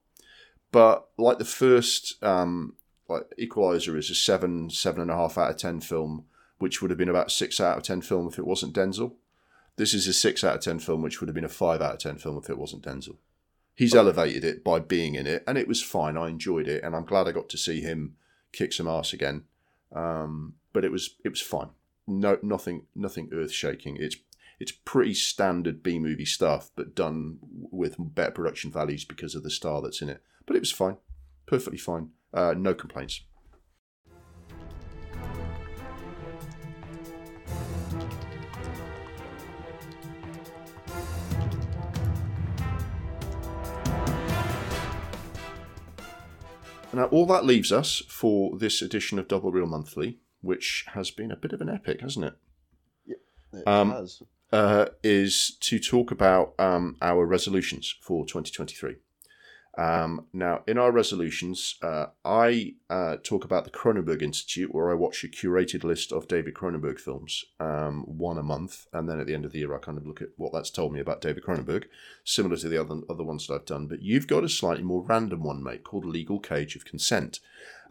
but 0.72 1.08
like 1.18 1.38
the 1.38 1.44
first, 1.44 2.22
um, 2.22 2.74
like 3.08 3.24
Equalizer 3.38 3.96
is 3.96 4.08
a 4.08 4.14
seven, 4.14 4.70
seven 4.70 5.02
and 5.02 5.10
a 5.10 5.16
half 5.16 5.36
out 5.36 5.50
of 5.50 5.56
ten 5.56 5.80
film, 5.80 6.24
which 6.58 6.80
would 6.80 6.90
have 6.90 6.98
been 6.98 7.08
about 7.08 7.30
six 7.30 7.60
out 7.60 7.76
of 7.76 7.82
ten 7.82 8.00
film 8.00 8.28
if 8.28 8.38
it 8.38 8.46
wasn't 8.46 8.74
Denzel. 8.74 9.12
This 9.76 9.92
is 9.92 10.06
a 10.06 10.12
six 10.12 10.44
out 10.44 10.56
of 10.56 10.60
ten 10.62 10.78
film, 10.78 11.02
which 11.02 11.20
would 11.20 11.28
have 11.28 11.34
been 11.34 11.44
a 11.44 11.48
five 11.48 11.82
out 11.82 11.94
of 11.94 11.98
ten 11.98 12.16
film 12.16 12.38
if 12.38 12.48
it 12.48 12.58
wasn't 12.58 12.84
Denzel 12.84 13.16
he's 13.74 13.94
elevated 13.94 14.44
it 14.44 14.62
by 14.64 14.78
being 14.78 15.14
in 15.14 15.26
it, 15.26 15.44
and 15.46 15.56
it 15.56 15.68
was 15.68 15.82
fine. 15.82 16.16
I 16.16 16.28
enjoyed 16.28 16.68
it, 16.68 16.82
and 16.84 16.94
I'm 16.94 17.04
glad 17.04 17.28
I 17.28 17.32
got 17.32 17.48
to 17.50 17.58
see 17.58 17.80
him 17.80 18.16
kick 18.52 18.72
some 18.72 18.88
ass 18.88 19.12
again. 19.12 19.44
Um, 19.92 20.54
but 20.72 20.84
it 20.84 20.92
was 20.92 21.16
it 21.24 21.30
was 21.30 21.40
fine. 21.40 21.70
No, 22.06 22.38
nothing, 22.42 22.86
nothing 22.94 23.28
earth 23.32 23.52
shaking. 23.52 23.96
It's 23.98 24.16
it's 24.58 24.72
pretty 24.72 25.14
standard 25.14 25.82
B 25.82 25.98
movie 25.98 26.24
stuff, 26.24 26.70
but 26.76 26.94
done 26.94 27.38
with 27.42 27.96
better 27.98 28.30
production 28.30 28.70
values 28.70 29.04
because 29.04 29.34
of 29.34 29.42
the 29.42 29.50
star 29.50 29.80
that's 29.80 30.02
in 30.02 30.10
it. 30.10 30.22
But 30.46 30.56
it 30.56 30.60
was 30.60 30.72
fine, 30.72 30.98
perfectly 31.46 31.78
fine. 31.78 32.10
Uh, 32.32 32.54
no 32.56 32.74
complaints. 32.74 33.22
Now, 46.92 47.04
all 47.06 47.26
that 47.26 47.44
leaves 47.44 47.70
us 47.70 48.02
for 48.08 48.58
this 48.58 48.82
edition 48.82 49.18
of 49.18 49.28
Double 49.28 49.52
Reel 49.52 49.66
Monthly, 49.66 50.18
which 50.40 50.84
has 50.94 51.10
been 51.10 51.30
a 51.30 51.36
bit 51.36 51.52
of 51.52 51.60
an 51.60 51.68
epic, 51.68 52.00
hasn't 52.00 52.26
it? 52.26 52.34
Yeah, 53.06 53.60
it 53.60 53.68
um, 53.68 53.90
has. 53.92 54.22
Uh, 54.52 54.86
is 55.04 55.56
to 55.60 55.78
talk 55.78 56.10
about 56.10 56.54
um, 56.58 56.96
our 57.00 57.24
resolutions 57.24 57.94
for 58.00 58.24
2023. 58.26 58.96
Um, 59.78 60.26
now, 60.32 60.62
in 60.66 60.78
our 60.78 60.90
resolutions, 60.90 61.76
uh, 61.80 62.06
I 62.24 62.74
uh, 62.88 63.16
talk 63.22 63.44
about 63.44 63.64
the 63.64 63.70
Cronenberg 63.70 64.20
Institute, 64.20 64.74
where 64.74 64.90
I 64.90 64.94
watch 64.94 65.22
a 65.22 65.28
curated 65.28 65.84
list 65.84 66.12
of 66.12 66.26
David 66.26 66.54
Cronenberg 66.54 66.98
films, 66.98 67.44
um, 67.60 68.02
one 68.02 68.36
a 68.36 68.42
month, 68.42 68.86
and 68.92 69.08
then 69.08 69.20
at 69.20 69.26
the 69.26 69.34
end 69.34 69.44
of 69.44 69.52
the 69.52 69.60
year, 69.60 69.74
I 69.74 69.78
kind 69.78 69.96
of 69.96 70.06
look 70.06 70.20
at 70.20 70.30
what 70.36 70.52
that's 70.52 70.70
told 70.70 70.92
me 70.92 71.00
about 71.00 71.20
David 71.20 71.44
Cronenberg, 71.44 71.84
similar 72.24 72.56
to 72.56 72.68
the 72.68 72.80
other 72.80 73.00
other 73.08 73.24
ones 73.24 73.46
that 73.46 73.54
I've 73.54 73.64
done. 73.64 73.86
But 73.86 74.02
you've 74.02 74.26
got 74.26 74.44
a 74.44 74.48
slightly 74.48 74.82
more 74.82 75.04
random 75.04 75.44
one, 75.44 75.62
mate, 75.62 75.84
called 75.84 76.04
Legal 76.04 76.40
Cage 76.40 76.74
of 76.74 76.84
Consent, 76.84 77.38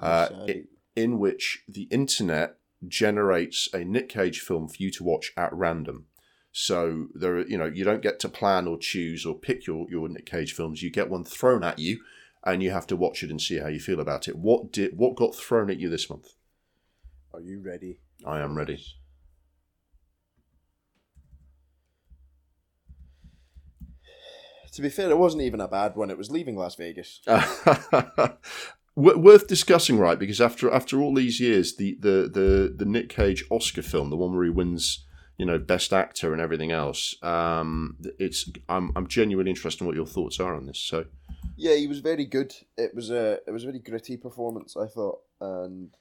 uh, 0.01 0.29
in, 0.47 0.67
in 0.95 1.19
which 1.19 1.63
the 1.67 1.83
internet 1.83 2.57
generates 2.87 3.69
a 3.73 3.83
Nick 3.83 4.09
Cage 4.09 4.41
film 4.41 4.67
for 4.67 4.77
you 4.79 4.91
to 4.91 5.03
watch 5.03 5.31
at 5.37 5.53
random. 5.53 6.05
So 6.51 7.07
there, 7.13 7.35
are, 7.35 7.47
you 7.47 7.57
know, 7.57 7.65
you 7.65 7.83
don't 7.83 8.01
get 8.01 8.19
to 8.21 8.29
plan 8.29 8.67
or 8.67 8.77
choose 8.77 9.25
or 9.25 9.35
pick 9.35 9.67
your 9.67 9.87
your 9.89 10.09
Nick 10.09 10.25
Cage 10.25 10.53
films. 10.53 10.81
You 10.81 10.89
get 10.89 11.09
one 11.09 11.23
thrown 11.23 11.63
at 11.63 11.79
you, 11.79 11.99
and 12.43 12.63
you 12.63 12.71
have 12.71 12.87
to 12.87 12.95
watch 12.95 13.23
it 13.23 13.29
and 13.29 13.41
see 13.41 13.59
how 13.59 13.67
you 13.67 13.79
feel 13.79 13.99
about 13.99 14.27
it. 14.27 14.35
What 14.35 14.71
did 14.71 14.97
what 14.97 15.15
got 15.15 15.35
thrown 15.35 15.69
at 15.69 15.79
you 15.79 15.89
this 15.89 16.09
month? 16.09 16.33
Are 17.33 17.41
you 17.41 17.61
ready? 17.61 17.99
I 18.25 18.39
am 18.39 18.55
ready. 18.57 18.83
To 24.73 24.81
be 24.81 24.89
fair, 24.89 25.09
it 25.09 25.17
wasn't 25.17 25.43
even 25.43 25.61
a 25.61 25.67
bad 25.67 25.95
one. 25.95 26.09
It 26.09 26.17
was 26.17 26.31
leaving 26.31 26.55
Las 26.55 26.75
Vegas. 26.75 27.21
w- 27.25 28.37
worth 28.95 29.47
discussing, 29.47 29.97
right? 29.97 30.17
Because 30.17 30.39
after 30.39 30.71
after 30.71 31.01
all 31.01 31.13
these 31.13 31.39
years, 31.39 31.75
the 31.75 31.97
the 31.99 32.29
the 32.31 32.73
the 32.77 32.85
Nick 32.85 33.09
Cage 33.09 33.43
Oscar 33.49 33.81
film, 33.81 34.09
the 34.09 34.15
one 34.15 34.33
where 34.33 34.43
he 34.43 34.49
wins, 34.49 35.05
you 35.39 35.45
know, 35.45 35.57
Best 35.57 35.93
Actor 35.93 36.33
and 36.33 36.41
everything 36.41 36.71
else, 36.71 37.15
um, 37.23 37.95
it's 38.19 38.51
I'm 38.67 38.91
I'm 38.95 39.07
genuinely 39.07 39.49
interested 39.49 39.81
in 39.81 39.87
what 39.87 39.95
your 39.95 40.05
thoughts 40.05 40.39
are 40.39 40.53
on 40.53 40.65
this. 40.65 40.77
So 40.77 41.05
Yeah, 41.55 41.75
he 41.75 41.87
was 41.87 41.99
very 41.99 42.25
good. 42.25 42.53
It 42.77 42.93
was 42.93 43.09
a 43.09 43.39
it 43.47 43.51
was 43.51 43.63
a 43.63 43.67
very 43.67 43.79
gritty 43.79 44.17
performance, 44.17 44.75
I 44.75 44.85
thought, 44.85 45.21
and 45.39 45.91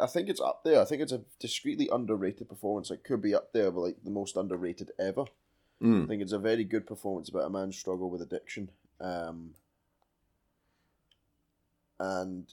I 0.00 0.06
think 0.06 0.28
it's 0.28 0.40
up 0.40 0.64
there. 0.64 0.80
I 0.80 0.84
think 0.84 1.02
it's 1.02 1.12
a 1.12 1.22
discreetly 1.38 1.88
underrated 1.92 2.48
performance. 2.48 2.90
It 2.90 3.04
could 3.04 3.22
be 3.22 3.34
up 3.34 3.52
there 3.52 3.70
with 3.70 3.84
like 3.84 3.96
the 4.04 4.10
most 4.10 4.36
underrated 4.36 4.90
ever. 4.98 5.22
I 5.22 5.84
mm, 5.84 6.08
think 6.08 6.20
it's 6.20 6.32
a 6.32 6.38
very 6.38 6.64
good 6.64 6.84
performance 6.84 7.28
about 7.28 7.46
a 7.46 7.50
man's 7.50 7.78
struggle 7.78 8.10
with 8.10 8.22
addiction. 8.22 8.70
Um, 9.00 9.54
and 12.00 12.52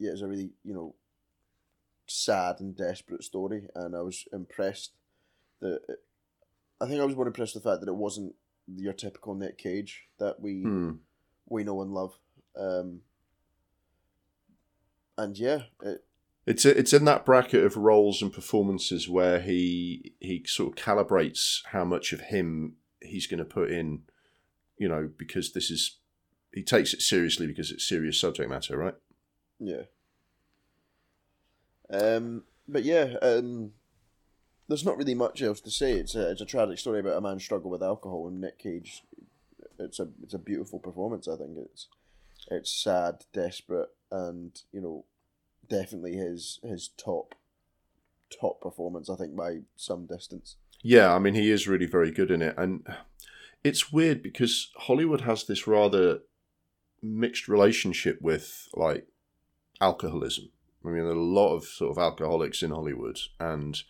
yeah, 0.00 0.10
it's 0.10 0.22
a 0.22 0.26
really 0.26 0.50
you 0.64 0.74
know 0.74 0.96
sad 2.08 2.58
and 2.58 2.76
desperate 2.76 3.22
story, 3.22 3.68
and 3.76 3.94
I 3.94 4.00
was 4.00 4.26
impressed 4.32 4.90
that 5.60 5.80
it, 5.88 5.98
I 6.80 6.86
think 6.86 7.00
I 7.00 7.04
was 7.04 7.16
more 7.16 7.26
impressed 7.26 7.54
with 7.54 7.62
the 7.62 7.70
fact 7.70 7.80
that 7.80 7.88
it 7.88 7.96
wasn't 7.96 8.34
your 8.66 8.92
typical 8.92 9.34
Nick 9.34 9.58
Cage 9.58 10.08
that 10.18 10.40
we 10.40 10.64
mm. 10.64 10.98
we 11.48 11.64
know 11.64 11.82
and 11.82 11.92
love. 11.92 12.18
Um, 12.56 13.00
and 15.16 15.38
yeah, 15.38 15.62
it, 15.82 16.04
It's 16.46 16.64
it's 16.64 16.92
in 16.92 17.04
that 17.06 17.24
bracket 17.24 17.64
of 17.64 17.76
roles 17.76 18.20
and 18.20 18.32
performances 18.32 19.08
where 19.08 19.40
he 19.40 20.14
he 20.20 20.44
sort 20.46 20.72
of 20.76 20.84
calibrates 20.84 21.60
how 21.66 21.84
much 21.84 22.12
of 22.12 22.20
him 22.20 22.76
he's 23.00 23.26
going 23.26 23.38
to 23.38 23.44
put 23.44 23.70
in, 23.70 24.02
you 24.78 24.88
know, 24.88 25.10
because 25.16 25.52
this 25.52 25.70
is 25.70 25.98
he 26.52 26.62
takes 26.62 26.94
it 26.94 27.02
seriously 27.02 27.46
because 27.46 27.70
it's 27.70 27.88
serious 27.88 28.20
subject 28.20 28.48
matter, 28.48 28.76
right? 28.76 28.94
yeah. 29.58 29.82
Um, 31.90 32.44
but 32.66 32.84
yeah, 32.84 33.14
um, 33.22 33.72
there's 34.68 34.84
not 34.84 34.96
really 34.96 35.14
much 35.14 35.42
else 35.42 35.60
to 35.62 35.70
say. 35.70 35.92
It's 35.92 36.14
a 36.14 36.30
it's 36.30 36.40
a 36.40 36.46
tragic 36.46 36.78
story 36.78 37.00
about 37.00 37.16
a 37.16 37.20
man's 37.20 37.44
struggle 37.44 37.70
with 37.70 37.82
alcohol, 37.82 38.28
and 38.28 38.40
Nick 38.40 38.58
Cage. 38.58 39.02
It's 39.78 40.00
a 40.00 40.08
it's 40.22 40.34
a 40.34 40.38
beautiful 40.38 40.78
performance. 40.78 41.28
I 41.28 41.36
think 41.36 41.56
it's 41.56 41.88
it's 42.50 42.72
sad, 42.72 43.24
desperate, 43.32 43.90
and 44.10 44.58
you 44.72 44.80
know, 44.80 45.04
definitely 45.68 46.16
his 46.16 46.60
his 46.62 46.88
top 46.88 47.34
top 48.30 48.60
performance. 48.60 49.10
I 49.10 49.16
think 49.16 49.36
by 49.36 49.60
some 49.76 50.06
distance. 50.06 50.56
Yeah, 50.82 51.14
I 51.14 51.18
mean 51.18 51.34
he 51.34 51.50
is 51.50 51.68
really 51.68 51.86
very 51.86 52.10
good 52.10 52.30
in 52.30 52.42
it, 52.42 52.54
and 52.56 52.86
it's 53.62 53.92
weird 53.92 54.22
because 54.22 54.70
Hollywood 54.76 55.22
has 55.22 55.44
this 55.44 55.66
rather 55.66 56.20
mixed 57.02 57.48
relationship 57.48 58.20
with 58.20 58.68
like 58.74 59.06
alcoholism. 59.80 60.50
I 60.84 60.88
mean, 60.88 61.04
there 61.04 61.12
are 61.12 61.16
a 61.16 61.20
lot 61.20 61.54
of 61.54 61.64
sort 61.64 61.90
of 61.90 61.98
alcoholics 61.98 62.62
in 62.62 62.70
Hollywood, 62.70 63.18
and 63.40 63.82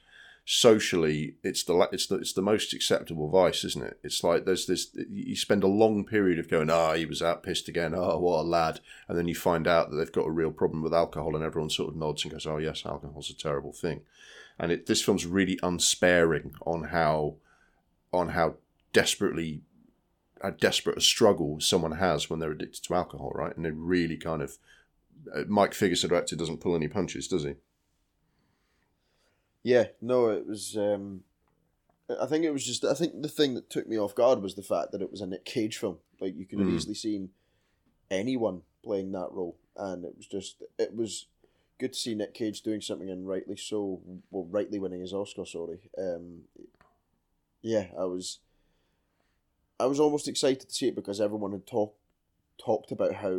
socially, 0.44 1.36
it's 1.42 1.64
the 1.64 1.88
it's 1.90 2.06
the 2.06 2.16
it's 2.16 2.34
the 2.34 2.42
most 2.42 2.74
acceptable 2.74 3.28
vice, 3.28 3.64
isn't 3.64 3.84
it? 3.84 3.98
It's 4.02 4.22
like 4.22 4.44
there's 4.44 4.66
this 4.66 4.88
you 5.10 5.36
spend 5.36 5.62
a 5.62 5.68
long 5.68 6.04
period 6.04 6.38
of 6.38 6.50
going, 6.50 6.70
ah, 6.70 6.92
he 6.94 7.06
was 7.06 7.22
out 7.22 7.42
pissed 7.42 7.68
again, 7.68 7.94
oh, 7.94 8.18
what 8.18 8.40
a 8.40 8.42
lad, 8.42 8.80
and 9.08 9.16
then 9.16 9.26
you 9.26 9.34
find 9.34 9.66
out 9.66 9.90
that 9.90 9.96
they've 9.96 10.12
got 10.12 10.26
a 10.26 10.30
real 10.30 10.50
problem 10.50 10.82
with 10.82 10.92
alcohol, 10.92 11.34
and 11.34 11.44
everyone 11.44 11.70
sort 11.70 11.88
of 11.88 11.96
nods 11.96 12.24
and 12.24 12.32
goes, 12.32 12.46
oh 12.46 12.58
yes, 12.58 12.84
alcohol's 12.84 13.30
a 13.30 13.34
terrible 13.34 13.72
thing, 13.72 14.02
and 14.58 14.70
it 14.70 14.86
this 14.86 15.02
film's 15.02 15.26
really 15.26 15.58
unsparing 15.62 16.54
on 16.66 16.84
how 16.84 17.36
on 18.12 18.30
how 18.30 18.54
desperately 18.92 19.62
how 20.42 20.50
desperate 20.50 20.98
a 20.98 21.00
struggle 21.00 21.58
someone 21.58 21.92
has 21.92 22.28
when 22.28 22.38
they're 22.38 22.52
addicted 22.52 22.84
to 22.84 22.94
alcohol, 22.94 23.32
right? 23.34 23.56
And 23.56 23.64
it 23.64 23.74
really 23.74 24.18
kind 24.18 24.42
of 24.42 24.58
uh, 25.34 25.44
Mike 25.48 25.74
the 25.74 25.88
director, 26.06 26.36
doesn't 26.36 26.60
pull 26.60 26.76
any 26.76 26.88
punches, 26.88 27.28
does 27.28 27.44
he? 27.44 27.54
Yeah, 29.65 29.86
no, 30.01 30.28
it 30.28 30.47
was. 30.47 30.77
Um, 30.77 31.24
I 32.20 32.27
think 32.27 32.45
it 32.45 32.53
was 32.53 32.65
just. 32.65 32.85
I 32.85 32.95
think 32.95 33.20
the 33.23 33.28
thing 33.28 33.55
that 33.55 33.70
took 33.70 33.89
me 33.89 33.99
off 33.99 34.15
guard 34.15 34.43
was 34.43 34.55
the 34.55 34.62
fact 34.62 34.93
that 34.93 35.03
it 35.03 35.11
was 35.11 35.20
a 35.23 35.27
Nick 35.27 35.45
Cage 35.45 35.78
film. 35.78 35.99
Like 36.20 36.36
you 36.36 36.45
could 36.47 36.59
have 36.61 36.69
Mm. 36.69 36.74
easily 36.77 36.95
seen 36.95 37.31
anyone 38.11 38.62
playing 38.85 39.11
that 39.12 39.32
role, 39.32 39.57
and 39.77 40.05
it 40.05 40.15
was 40.16 40.27
just. 40.27 40.62
It 40.78 40.95
was 40.95 41.27
good 41.78 41.95
to 41.95 41.99
see 41.99 42.15
Nick 42.15 42.35
Cage 42.35 42.61
doing 42.61 42.82
something, 42.82 43.09
and 43.11 43.27
rightly 43.27 43.57
so. 43.57 44.01
Well, 44.31 44.45
rightly 44.45 44.78
winning 44.78 45.01
his 45.01 45.15
Oscar. 45.15 45.47
Sorry. 45.47 45.78
Um, 45.97 46.43
yeah, 47.62 47.86
I 47.99 48.05
was. 48.05 48.41
I 49.81 49.86
was 49.86 49.99
almost 49.99 50.28
excited 50.28 50.69
to 50.69 50.74
see 50.74 50.89
it 50.89 50.95
because 50.95 51.20
everyone 51.20 51.53
had 51.53 51.66
talked 51.66 51.99
talked 52.59 52.93
about 52.93 53.15
how 53.15 53.31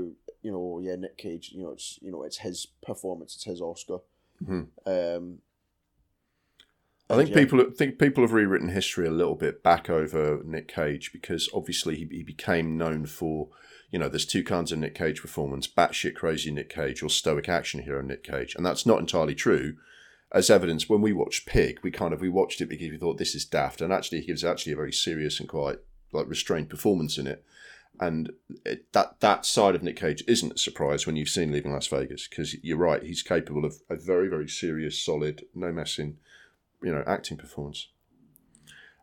you 0.41 0.51
know 0.51 0.79
yeah 0.83 0.95
Nick 0.95 1.17
Cage 1.17 1.51
you 1.53 1.63
know 1.63 1.71
it's 1.71 1.97
you 2.01 2.11
know 2.11 2.23
it's 2.23 2.39
his 2.39 2.65
performance 2.85 3.35
it's 3.35 3.45
his 3.45 3.61
Oscar. 3.61 3.99
Mhm. 4.43 4.67
Um, 4.85 5.41
I 7.09 7.15
think 7.15 7.29
yeah. 7.29 7.35
people 7.35 7.63
think 7.71 7.99
people 7.99 8.23
have 8.23 8.33
rewritten 8.33 8.69
history 8.69 9.05
a 9.05 9.11
little 9.11 9.35
bit 9.35 9.61
back 9.61 9.89
over 9.89 10.41
Nick 10.43 10.67
Cage 10.67 11.11
because 11.13 11.47
obviously 11.53 11.95
he, 11.95 12.07
he 12.09 12.23
became 12.23 12.77
known 12.77 13.05
for 13.05 13.49
you 13.91 13.99
know 13.99 14.09
there's 14.09 14.25
two 14.25 14.43
kinds 14.43 14.71
of 14.71 14.79
Nick 14.79 14.95
Cage 14.95 15.21
performance 15.21 15.67
batshit 15.67 16.15
crazy 16.15 16.51
Nick 16.51 16.69
Cage 16.69 17.03
or 17.03 17.09
stoic 17.09 17.47
action 17.47 17.83
hero 17.83 18.01
Nick 18.01 18.23
Cage. 18.23 18.55
And 18.55 18.65
that's 18.65 18.85
not 18.85 18.99
entirely 18.99 19.35
true. 19.35 19.75
As 20.31 20.49
evidence 20.49 20.89
when 20.89 21.01
we 21.01 21.13
watched 21.13 21.45
Pig 21.45 21.79
we 21.83 21.91
kind 21.91 22.13
of 22.13 22.21
we 22.21 22.29
watched 22.29 22.59
it 22.59 22.69
because 22.69 22.89
we 22.89 22.97
thought 22.97 23.19
this 23.19 23.35
is 23.35 23.45
daft. 23.45 23.81
And 23.81 23.93
actually 23.93 24.21
he 24.21 24.27
gives 24.27 24.43
actually 24.43 24.73
a 24.73 24.77
very 24.77 24.93
serious 24.93 25.39
and 25.39 25.47
quite 25.47 25.77
like 26.11 26.27
restrained 26.27 26.69
performance 26.69 27.19
in 27.19 27.27
it. 27.27 27.45
And 27.99 28.31
it, 28.65 28.91
that 28.93 29.19
that 29.19 29.45
side 29.45 29.75
of 29.75 29.83
Nick 29.83 29.97
Cage 29.97 30.23
isn't 30.27 30.53
a 30.53 30.57
surprise 30.57 31.05
when 31.05 31.15
you've 31.15 31.29
seen 31.29 31.51
Leaving 31.51 31.71
Las 31.71 31.85
Vegas 31.85 32.27
because 32.27 32.55
you're 32.63 32.77
right 32.77 33.03
he's 33.03 33.21
capable 33.21 33.63
of 33.63 33.75
a 33.91 33.95
very 33.95 34.27
very 34.27 34.49
serious 34.49 34.99
solid 34.99 35.45
no 35.53 35.71
messing 35.71 36.17
you 36.85 36.93
know 36.93 37.03
acting 37.05 37.37
performance. 37.37 37.89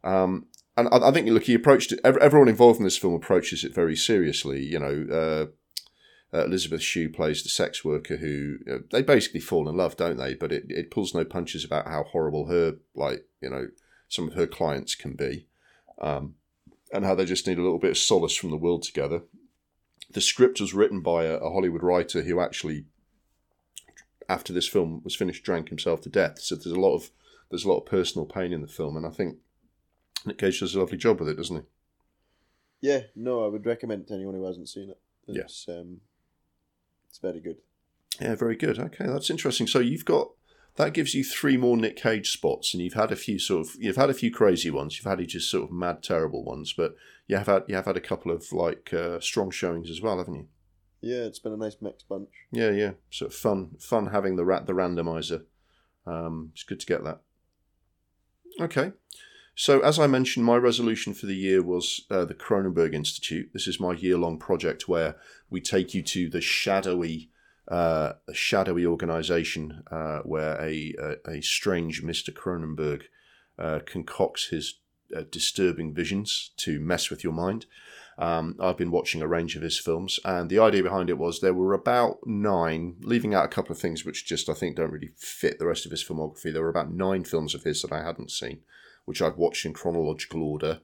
Um, 0.05 0.47
and 0.77 0.89
I, 0.91 1.09
I 1.09 1.11
think 1.11 1.29
look, 1.29 1.45
he 1.45 1.55
approached 1.55 1.93
it. 1.93 2.01
Everyone 2.05 2.49
involved 2.49 2.79
in 2.79 2.85
this 2.85 2.97
film 2.97 3.15
approaches 3.15 3.65
it 3.65 3.75
very 3.75 3.97
seriously. 3.97 4.65
You 4.65 4.79
know, 4.79 5.07
uh, 6.33 6.37
uh, 6.37 6.45
Elizabeth 6.45 6.81
Shue 6.83 7.11
plays 7.11 7.43
the 7.43 7.49
sex 7.49 7.85
worker 7.85 8.17
who 8.17 8.59
uh, 8.71 8.79
they 8.91 9.03
basically 9.03 9.41
fall 9.41 9.69
in 9.69 9.77
love, 9.77 9.97
don't 9.97 10.17
they? 10.17 10.35
But 10.35 10.53
it, 10.53 10.65
it 10.69 10.91
pulls 10.91 11.15
no 11.15 11.25
punches 11.25 11.65
about 11.65 11.89
how 11.89 12.05
horrible 12.05 12.47
her 12.47 12.77
like 12.95 13.27
you 13.41 13.51
know 13.51 13.69
some 14.09 14.29
of 14.29 14.35
her 14.35 14.47
clients 14.47 14.95
can 14.95 15.15
be, 15.15 15.47
um, 16.01 16.35
and 16.93 17.05
how 17.05 17.15
they 17.15 17.25
just 17.25 17.47
need 17.47 17.59
a 17.59 17.63
little 17.63 17.79
bit 17.79 17.91
of 17.91 17.99
solace 17.99 18.37
from 18.37 18.51
the 18.51 18.57
world 18.57 18.83
together. 18.83 19.23
The 20.11 20.21
script 20.21 20.61
was 20.61 20.75
written 20.75 21.01
by 21.01 21.25
a, 21.25 21.37
a 21.37 21.51
Hollywood 21.51 21.83
writer 21.83 22.23
who 22.23 22.41
actually, 22.41 22.85
after 24.29 24.53
this 24.53 24.69
film 24.69 25.01
was 25.05 25.17
finished, 25.17 25.45
drank 25.45 25.69
himself 25.69 26.03
to 26.03 26.11
death. 26.11 26.39
So 26.39 26.55
there's 26.55 26.67
a 26.67 26.81
lot 26.81 26.95
of 26.95 27.11
there's 27.53 27.65
a 27.67 27.69
lot 27.69 27.81
of 27.81 27.87
personal 27.87 28.25
pain 28.25 28.53
in 28.53 28.63
the 28.63 28.67
film, 28.67 28.97
and 28.97 29.05
I 29.05 29.11
think 29.11 29.37
Nick 30.25 30.39
Cage 30.39 30.61
does 30.61 30.75
a 30.75 30.81
lovely 30.81 30.97
job 30.97 31.21
with 31.21 31.29
it, 31.29 31.37
doesn't 31.37 31.57
he? 31.57 32.89
Yeah, 32.89 33.01
no, 33.15 33.45
I 33.45 33.49
would 33.49 33.67
recommend 33.67 34.03
it 34.03 34.09
to 34.09 34.15
anyone 34.15 34.35
who 34.35 34.47
hasn't 34.47 34.71
seen 34.71 34.89
it. 34.89 34.99
Yeah. 35.27 35.43
It's 35.43 35.67
um, 35.69 36.01
it's 37.11 37.19
very 37.19 37.41
good. 37.41 37.59
Yeah, 38.21 38.35
very 38.35 38.57
good. 38.57 38.79
Okay, 38.79 39.07
that's 39.07 39.29
interesting. 39.29 39.67
So 39.67 39.81
you've 39.81 40.07
got 40.07 40.31
that 40.77 40.95
gives 40.95 41.15
you 41.15 41.23
three 41.23 41.59
more 41.59 41.77
Nick 41.77 41.97
Cage 41.97 42.31
spots, 42.31 42.73
and 42.73 42.83
you've 42.83 42.95
had 42.95 43.13
a 43.13 43.17
few 43.17 43.39
sort 43.39 43.69
of 43.69 43.75
you've 43.79 43.97
had 43.97 44.09
a 44.11 44.15
few 44.15 44.33
crazy 44.33 44.71
ones. 44.71 44.97
You've 44.97 45.05
had 45.05 45.27
just 45.29 45.51
sort 45.51 45.65
of 45.65 45.73
mad, 45.73 46.03
terrible 46.03 46.43
ones, 46.43 46.73
but 46.73 46.97
you 47.27 47.37
have 47.37 47.49
had 47.49 47.65
you 47.69 47.75
have 47.75 47.85
had 47.85 47.99
a 47.99 48.01
couple 48.01 48.33
of 48.33 48.51
like 48.51 48.95
uh, 48.95 49.21
strong 49.21 49.51
showings 49.51 49.91
as 49.91 50.01
well, 50.01 50.17
haven't 50.17 50.37
you? 50.37 50.49
Yeah, 51.03 51.25
it's 51.25 51.41
been 51.41 51.53
a 51.53 51.57
nice 51.59 51.77
mixed 51.83 52.09
bunch. 52.09 52.31
Yeah, 52.51 52.71
yeah. 52.71 52.93
Sort 53.11 53.33
of 53.33 53.37
fun, 53.37 53.73
fun 53.79 54.07
having 54.07 54.37
the 54.37 54.45
rat 54.45 54.67
the 54.67 54.73
randomizer. 54.73 55.43
Um, 56.07 56.51
it's 56.55 56.63
good 56.63 56.81
to 56.81 56.87
get 56.87 57.05
that. 57.05 57.21
Okay. 58.61 58.93
So, 59.55 59.81
as 59.81 59.99
I 59.99 60.07
mentioned, 60.07 60.47
my 60.47 60.57
resolution 60.57 61.13
for 61.13 61.27
the 61.27 61.37
year 61.37 61.63
was 61.63 62.07
uh, 62.11 62.25
the 62.25 62.35
Cronenberg 62.35 62.95
Institute. 62.95 63.51
This 63.53 63.67
is 63.67 63.79
my 63.79 63.93
year-long 63.93 64.39
project 64.39 64.89
where 64.89 65.17
we 65.51 65.61
take 65.61 65.93
you 65.93 66.03
to 66.03 66.31
the 66.31 66.41
shadowy, 66.41 67.31
uh, 67.69 68.15
shadowy 68.33 68.87
organisation 68.87 69.83
uh, 69.91 70.21
where 70.21 70.59
a, 70.61 70.95
a 70.99 71.31
a 71.31 71.43
strange 71.43 72.03
Mister 72.03 72.33
Cronenberg 72.33 73.03
uh, 73.59 73.81
concocts 73.85 74.49
his 74.49 74.81
uh, 75.15 75.25
disturbing 75.31 75.93
visions 75.93 76.53
to 76.57 76.81
mess 76.81 77.11
with 77.11 77.23
your 77.23 77.35
mind. 77.35 77.67
Um, 78.19 78.57
I've 78.61 78.77
been 78.77 78.91
watching 78.91 79.23
a 79.23 79.27
range 79.27 79.57
of 79.57 79.63
his 79.63 79.79
films, 79.79 80.21
and 80.25 80.51
the 80.51 80.59
idea 80.59 80.83
behind 80.83 81.11
it 81.11 81.19
was 81.19 81.41
there 81.41 81.55
were 81.55 81.73
about 81.73 82.19
nine, 82.27 82.97
leaving 83.01 83.35
out 83.35 83.45
a 83.45 83.49
couple 83.49 83.73
of 83.73 83.79
things 83.79 84.05
which 84.05 84.27
just 84.27 84.49
I 84.49 84.55
think 84.55 84.77
don't 84.77 84.91
really 84.91 85.13
fit 85.17 85.59
the 85.59 85.67
rest 85.67 85.87
of 85.87 85.91
his 85.91 86.05
filmography. 86.05 86.53
There 86.53 86.63
were 86.63 86.69
about 86.69 86.93
nine 86.93 87.25
films 87.25 87.55
of 87.55 87.65
his 87.65 87.83
that 87.83 87.93
I 87.93 88.03
hadn't 88.03 88.31
seen, 88.31 88.61
which 89.07 89.23
I've 89.23 89.39
watched 89.39 89.65
in 89.65 89.73
chronological 89.73 90.43
order. 90.43 90.81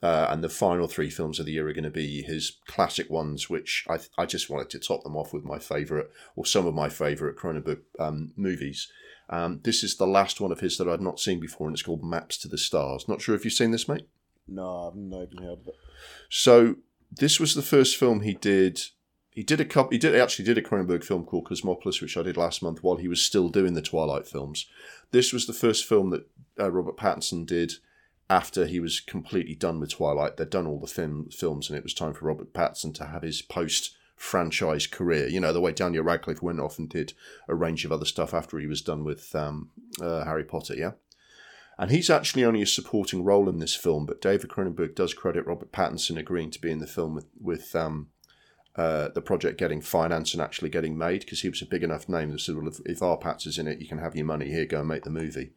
Uh, 0.00 0.28
and 0.30 0.44
the 0.44 0.48
final 0.48 0.86
three 0.86 1.10
films 1.10 1.40
of 1.40 1.46
the 1.46 1.52
year 1.52 1.68
are 1.68 1.72
going 1.72 1.82
to 1.82 1.90
be 1.90 2.22
his 2.22 2.58
classic 2.68 3.10
ones, 3.10 3.50
which 3.50 3.84
I, 3.90 3.98
I 4.16 4.26
just 4.26 4.48
wanted 4.48 4.70
to 4.70 4.78
top 4.78 5.02
them 5.02 5.16
off 5.16 5.32
with 5.32 5.44
my 5.44 5.58
favourite, 5.58 6.06
or 6.36 6.46
some 6.46 6.66
of 6.66 6.74
my 6.74 6.88
favourite 6.88 7.36
Cronenberg 7.36 7.80
um, 7.98 8.32
movies. 8.36 8.92
Um, 9.28 9.60
this 9.64 9.82
is 9.82 9.96
the 9.96 10.06
last 10.06 10.40
one 10.40 10.52
of 10.52 10.60
his 10.60 10.78
that 10.78 10.88
I'd 10.88 11.00
not 11.00 11.18
seen 11.18 11.40
before, 11.40 11.66
and 11.66 11.74
it's 11.74 11.82
called 11.82 12.04
Maps 12.04 12.38
to 12.38 12.48
the 12.48 12.56
Stars. 12.56 13.08
Not 13.08 13.20
sure 13.20 13.34
if 13.34 13.44
you've 13.44 13.54
seen 13.54 13.72
this, 13.72 13.88
mate. 13.88 14.06
No, 14.46 14.88
I've 14.88 14.96
not 14.96 15.24
even 15.24 15.42
heard 15.42 15.58
of 15.58 15.66
it. 15.66 15.74
So 16.28 16.76
this 17.10 17.40
was 17.40 17.54
the 17.54 17.62
first 17.62 17.96
film 17.96 18.20
he 18.20 18.34
did. 18.34 18.80
he 19.30 19.42
did 19.42 19.60
a 19.60 19.64
couple. 19.64 19.92
He 19.92 19.98
did 19.98 20.14
he 20.14 20.20
actually 20.20 20.44
did 20.44 20.58
a 20.58 20.62
Cronenberg 20.62 21.04
film 21.04 21.24
called 21.24 21.46
Cosmopolis, 21.46 22.00
which 22.00 22.16
I 22.16 22.22
did 22.22 22.36
last 22.36 22.62
month 22.62 22.82
while 22.82 22.96
he 22.96 23.08
was 23.08 23.22
still 23.22 23.48
doing 23.48 23.74
the 23.74 23.82
Twilight 23.82 24.26
films. 24.26 24.66
This 25.10 25.32
was 25.32 25.46
the 25.46 25.52
first 25.52 25.86
film 25.86 26.10
that 26.10 26.28
uh, 26.58 26.70
Robert 26.70 26.96
Pattinson 26.96 27.46
did 27.46 27.74
after 28.30 28.66
he 28.66 28.78
was 28.78 29.00
completely 29.00 29.54
done 29.54 29.80
with 29.80 29.92
Twilight. 29.92 30.36
They'd 30.36 30.50
done 30.50 30.66
all 30.66 30.80
the 30.80 30.86
film, 30.86 31.28
films, 31.30 31.70
and 31.70 31.78
it 31.78 31.82
was 31.82 31.94
time 31.94 32.12
for 32.12 32.26
Robert 32.26 32.52
Pattinson 32.52 32.94
to 32.96 33.06
have 33.06 33.22
his 33.22 33.40
post 33.40 33.96
franchise 34.16 34.86
career. 34.86 35.28
You 35.28 35.40
know, 35.40 35.52
the 35.52 35.60
way 35.60 35.72
Daniel 35.72 36.04
Radcliffe 36.04 36.42
went 36.42 36.60
off 36.60 36.78
and 36.78 36.88
did 36.88 37.14
a 37.48 37.54
range 37.54 37.84
of 37.84 37.92
other 37.92 38.04
stuff 38.04 38.34
after 38.34 38.58
he 38.58 38.66
was 38.66 38.82
done 38.82 39.04
with 39.04 39.34
um, 39.34 39.70
uh, 40.00 40.24
Harry 40.24 40.44
Potter, 40.44 40.74
yeah? 40.74 40.92
And 41.78 41.90
he's 41.90 42.10
actually 42.10 42.44
only 42.44 42.62
a 42.62 42.66
supporting 42.66 43.22
role 43.22 43.48
in 43.48 43.60
this 43.60 43.76
film, 43.76 44.04
but 44.04 44.20
David 44.20 44.50
Cronenberg 44.50 44.96
does 44.96 45.14
credit 45.14 45.46
Robert 45.46 45.70
Pattinson 45.70 46.18
agreeing 46.18 46.50
to 46.50 46.60
be 46.60 46.72
in 46.72 46.80
the 46.80 46.88
film 46.88 47.14
with, 47.14 47.26
with 47.40 47.76
um, 47.76 48.08
uh, 48.74 49.08
the 49.10 49.22
project 49.22 49.58
getting 49.58 49.80
financed 49.80 50.34
and 50.34 50.42
actually 50.42 50.70
getting 50.70 50.98
made 50.98 51.20
because 51.20 51.42
he 51.42 51.48
was 51.48 51.62
a 51.62 51.66
big 51.66 51.84
enough 51.84 52.08
name 52.08 52.30
that 52.30 52.40
said, 52.40 52.56
well, 52.56 52.66
if, 52.66 52.80
if 52.84 53.20
Pat's 53.20 53.46
is 53.46 53.58
in 53.58 53.68
it, 53.68 53.80
you 53.80 53.86
can 53.86 53.98
have 53.98 54.16
your 54.16 54.26
money 54.26 54.48
here, 54.48 54.66
go 54.66 54.80
and 54.80 54.88
make 54.88 55.04
the 55.04 55.10
movie. 55.10 55.52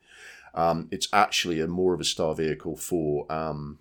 Um, 0.53 0.88
it's 0.91 1.07
actually 1.11 1.60
a 1.60 1.68
more 1.68 1.93
of 1.93 2.02
a 2.02 2.06
star 2.06 2.35
vehicle 2.35 2.76
for 2.76 3.31
um, 3.31 3.80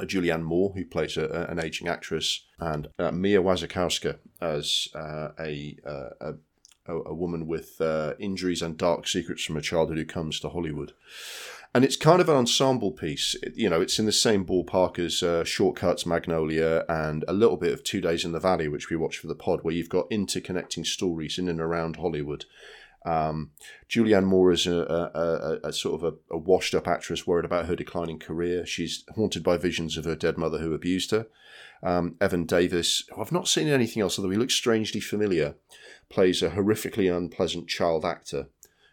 Julianne 0.00 0.42
Moore, 0.42 0.72
who 0.74 0.84
plays 0.84 1.16
a, 1.16 1.46
an 1.50 1.58
aging 1.58 1.88
actress, 1.88 2.44
and 2.58 2.88
uh, 2.98 3.10
Mia 3.10 3.42
Wasikowska 3.42 4.18
as 4.40 4.88
uh, 4.94 5.30
a, 5.40 5.76
uh, 5.84 6.32
a, 6.88 6.96
a 7.10 7.14
woman 7.14 7.46
with 7.46 7.80
uh, 7.80 8.14
injuries 8.18 8.62
and 8.62 8.76
dark 8.76 9.06
secrets 9.06 9.44
from 9.44 9.56
her 9.56 9.60
childhood 9.60 9.98
who 9.98 10.04
comes 10.04 10.40
to 10.40 10.48
Hollywood. 10.48 10.92
And 11.74 11.84
it's 11.84 11.96
kind 11.96 12.20
of 12.20 12.28
an 12.28 12.36
ensemble 12.36 12.92
piece. 12.92 13.36
It, 13.42 13.52
you 13.56 13.68
know, 13.68 13.80
it's 13.80 13.98
in 13.98 14.06
the 14.06 14.12
same 14.12 14.44
ballpark 14.44 14.98
as 14.98 15.22
uh, 15.22 15.44
Shortcuts, 15.44 16.06
Magnolia, 16.06 16.84
and 16.88 17.24
a 17.28 17.32
little 17.32 17.58
bit 17.58 17.72
of 17.72 17.84
Two 17.84 18.00
Days 18.00 18.24
in 18.24 18.32
the 18.32 18.40
Valley, 18.40 18.68
which 18.68 18.88
we 18.88 18.96
watched 18.96 19.20
for 19.20 19.26
the 19.26 19.34
pod, 19.34 19.60
where 19.62 19.74
you've 19.74 19.90
got 19.90 20.10
interconnecting 20.10 20.86
stories 20.86 21.38
in 21.38 21.48
and 21.48 21.60
around 21.60 21.96
Hollywood. 21.96 22.46
Um, 23.04 23.52
Julianne 23.88 24.24
Moore 24.24 24.52
is 24.52 24.66
a, 24.66 24.72
a, 24.74 25.20
a, 25.64 25.68
a 25.68 25.72
sort 25.72 26.02
of 26.02 26.18
a, 26.30 26.36
washed 26.36 26.74
up 26.74 26.88
actress 26.88 27.26
worried 27.26 27.44
about 27.44 27.66
her 27.66 27.76
declining 27.76 28.18
career. 28.18 28.66
She's 28.66 29.04
haunted 29.14 29.42
by 29.42 29.56
visions 29.56 29.96
of 29.96 30.04
her 30.04 30.16
dead 30.16 30.36
mother 30.36 30.58
who 30.58 30.74
abused 30.74 31.10
her. 31.12 31.26
Um, 31.82 32.16
Evan 32.20 32.44
Davis, 32.44 33.04
who 33.14 33.20
I've 33.20 33.32
not 33.32 33.48
seen 33.48 33.68
anything 33.68 34.02
else, 34.02 34.18
although 34.18 34.30
he 34.30 34.36
looks 34.36 34.54
strangely 34.54 35.00
familiar, 35.00 35.54
plays 36.08 36.42
a 36.42 36.50
horrifically 36.50 37.14
unpleasant 37.14 37.68
child 37.68 38.04
actor 38.04 38.48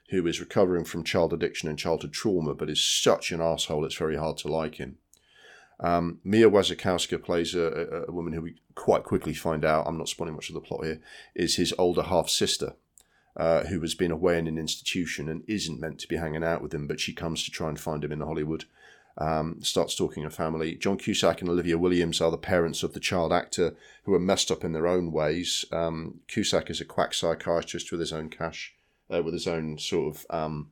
who 0.09 0.25
is 0.27 0.39
recovering 0.39 0.85
from 0.85 1.03
child 1.03 1.33
addiction 1.33 1.67
and 1.67 1.79
childhood 1.79 2.13
trauma, 2.13 2.53
but 2.53 2.69
is 2.69 2.83
such 2.83 3.31
an 3.31 3.41
asshole 3.41 3.85
it's 3.85 3.95
very 3.95 4.17
hard 4.17 4.37
to 4.37 4.47
like 4.47 4.75
him. 4.75 4.97
Um, 5.79 6.19
Mia 6.23 6.49
Wasikowska 6.49 7.21
plays 7.21 7.53
a, 7.53 8.05
a, 8.07 8.11
woman 8.11 8.33
who 8.33 8.41
we 8.41 8.55
quite 8.75 9.03
quickly 9.03 9.33
find 9.33 9.65
out, 9.65 9.85
I'm 9.85 9.97
not 9.97 10.07
spoiling 10.07 10.35
much 10.35 10.49
of 10.49 10.53
the 10.53 10.61
plot 10.61 10.85
here, 10.85 11.01
is 11.35 11.55
his 11.55 11.73
older 11.77 12.03
half 12.03 12.29
sister 12.29 12.75
uh, 13.35 13.65
who 13.65 13.81
has 13.81 13.93
been 13.93 14.11
away 14.11 14.37
in 14.37 14.47
an 14.47 14.57
institution 14.57 15.27
and 15.27 15.43
isn't 15.47 15.79
meant 15.79 15.99
to 15.99 16.07
be 16.07 16.15
hanging 16.15 16.43
out 16.43 16.61
with 16.61 16.73
him, 16.73 16.87
but 16.87 17.01
she 17.01 17.13
comes 17.13 17.43
to 17.43 17.51
try 17.51 17.67
and 17.67 17.79
find 17.79 18.03
him 18.03 18.13
in 18.13 18.21
Hollywood. 18.21 18.65
Um, 19.17 19.61
starts 19.61 19.95
talking 19.95 20.25
a 20.25 20.29
family. 20.29 20.75
John 20.75 20.97
Cusack 20.97 21.39
and 21.39 21.49
Olivia 21.49 21.77
Williams 21.77 22.19
are 22.19 22.31
the 22.31 22.37
parents 22.37 22.83
of 22.83 22.93
the 22.93 22.99
child 22.99 23.31
actor 23.31 23.75
who 24.03 24.13
are 24.13 24.19
messed 24.19 24.51
up 24.51 24.65
in 24.65 24.73
their 24.73 24.87
own 24.87 25.11
ways. 25.11 25.63
Um, 25.71 26.19
Cusack 26.27 26.69
is 26.69 26.81
a 26.81 26.85
quack 26.85 27.13
psychiatrist 27.13 27.91
with 27.91 28.01
his 28.01 28.11
own 28.11 28.29
cash, 28.29 28.73
uh, 29.09 29.23
with 29.23 29.33
his 29.33 29.47
own 29.47 29.77
sort 29.77 30.15
of 30.15 30.25
um, 30.29 30.71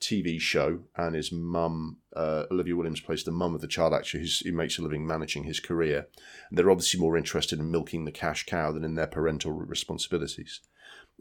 TV 0.00 0.40
show, 0.40 0.80
and 0.96 1.14
his 1.14 1.32
mum, 1.32 1.98
uh, 2.14 2.44
Olivia 2.50 2.76
Williams, 2.76 3.00
plays 3.00 3.24
the 3.24 3.30
mum 3.30 3.54
of 3.54 3.60
the 3.60 3.68
child 3.68 3.94
actor 3.94 4.18
who 4.18 4.52
makes 4.52 4.78
a 4.78 4.82
living 4.82 5.06
managing 5.06 5.44
his 5.44 5.60
career. 5.60 6.08
And 6.48 6.58
they're 6.58 6.70
obviously 6.70 7.00
more 7.00 7.16
interested 7.16 7.58
in 7.58 7.70
milking 7.70 8.04
the 8.04 8.12
cash 8.12 8.46
cow 8.46 8.72
than 8.72 8.84
in 8.84 8.94
their 8.94 9.06
parental 9.06 9.52
responsibilities. 9.52 10.60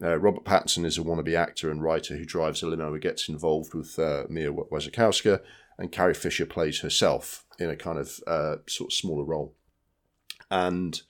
Uh, 0.02 0.18
Robert 0.20 0.44
Pattinson 0.44 0.86
is 0.86 0.98
a 0.98 1.02
wannabe 1.02 1.36
actor 1.36 1.72
and 1.72 1.82
writer 1.82 2.18
who 2.18 2.26
drives 2.26 2.62
a 2.62 2.68
limo 2.68 2.94
and 2.94 3.02
gets 3.02 3.28
involved 3.28 3.74
with 3.74 3.98
uh, 3.98 4.24
Mia 4.30 4.52
Wasikowska, 4.52 5.42
and 5.78 5.92
Carrie 5.92 6.14
Fisher 6.14 6.46
plays 6.46 6.80
herself 6.80 7.46
in 7.60 7.70
a 7.70 7.76
kind 7.76 8.00
of 8.00 8.20
uh, 8.28 8.58
sort 8.68 8.90
of 8.90 8.94
smaller 8.94 9.24
role. 9.24 9.56
And 10.50 11.02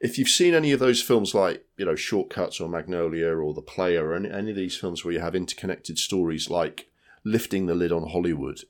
if 0.00 0.18
you've 0.18 0.28
seen 0.28 0.54
any 0.54 0.72
of 0.72 0.80
those 0.80 1.02
films 1.02 1.34
like, 1.34 1.64
you 1.76 1.84
know, 1.84 1.94
Shortcuts 1.94 2.60
or 2.60 2.68
Magnolia 2.68 3.34
or 3.34 3.52
The 3.52 3.62
Player 3.62 4.08
or 4.08 4.14
any, 4.14 4.30
any 4.30 4.50
of 4.50 4.56
these 4.56 4.76
films 4.76 5.04
where 5.04 5.12
you 5.12 5.20
have 5.20 5.34
interconnected 5.34 5.98
stories 5.98 6.48
like 6.48 6.88
Lifting 7.24 7.66
the 7.66 7.74
Lid 7.74 7.92
on 7.92 8.08
Hollywood, 8.08 8.60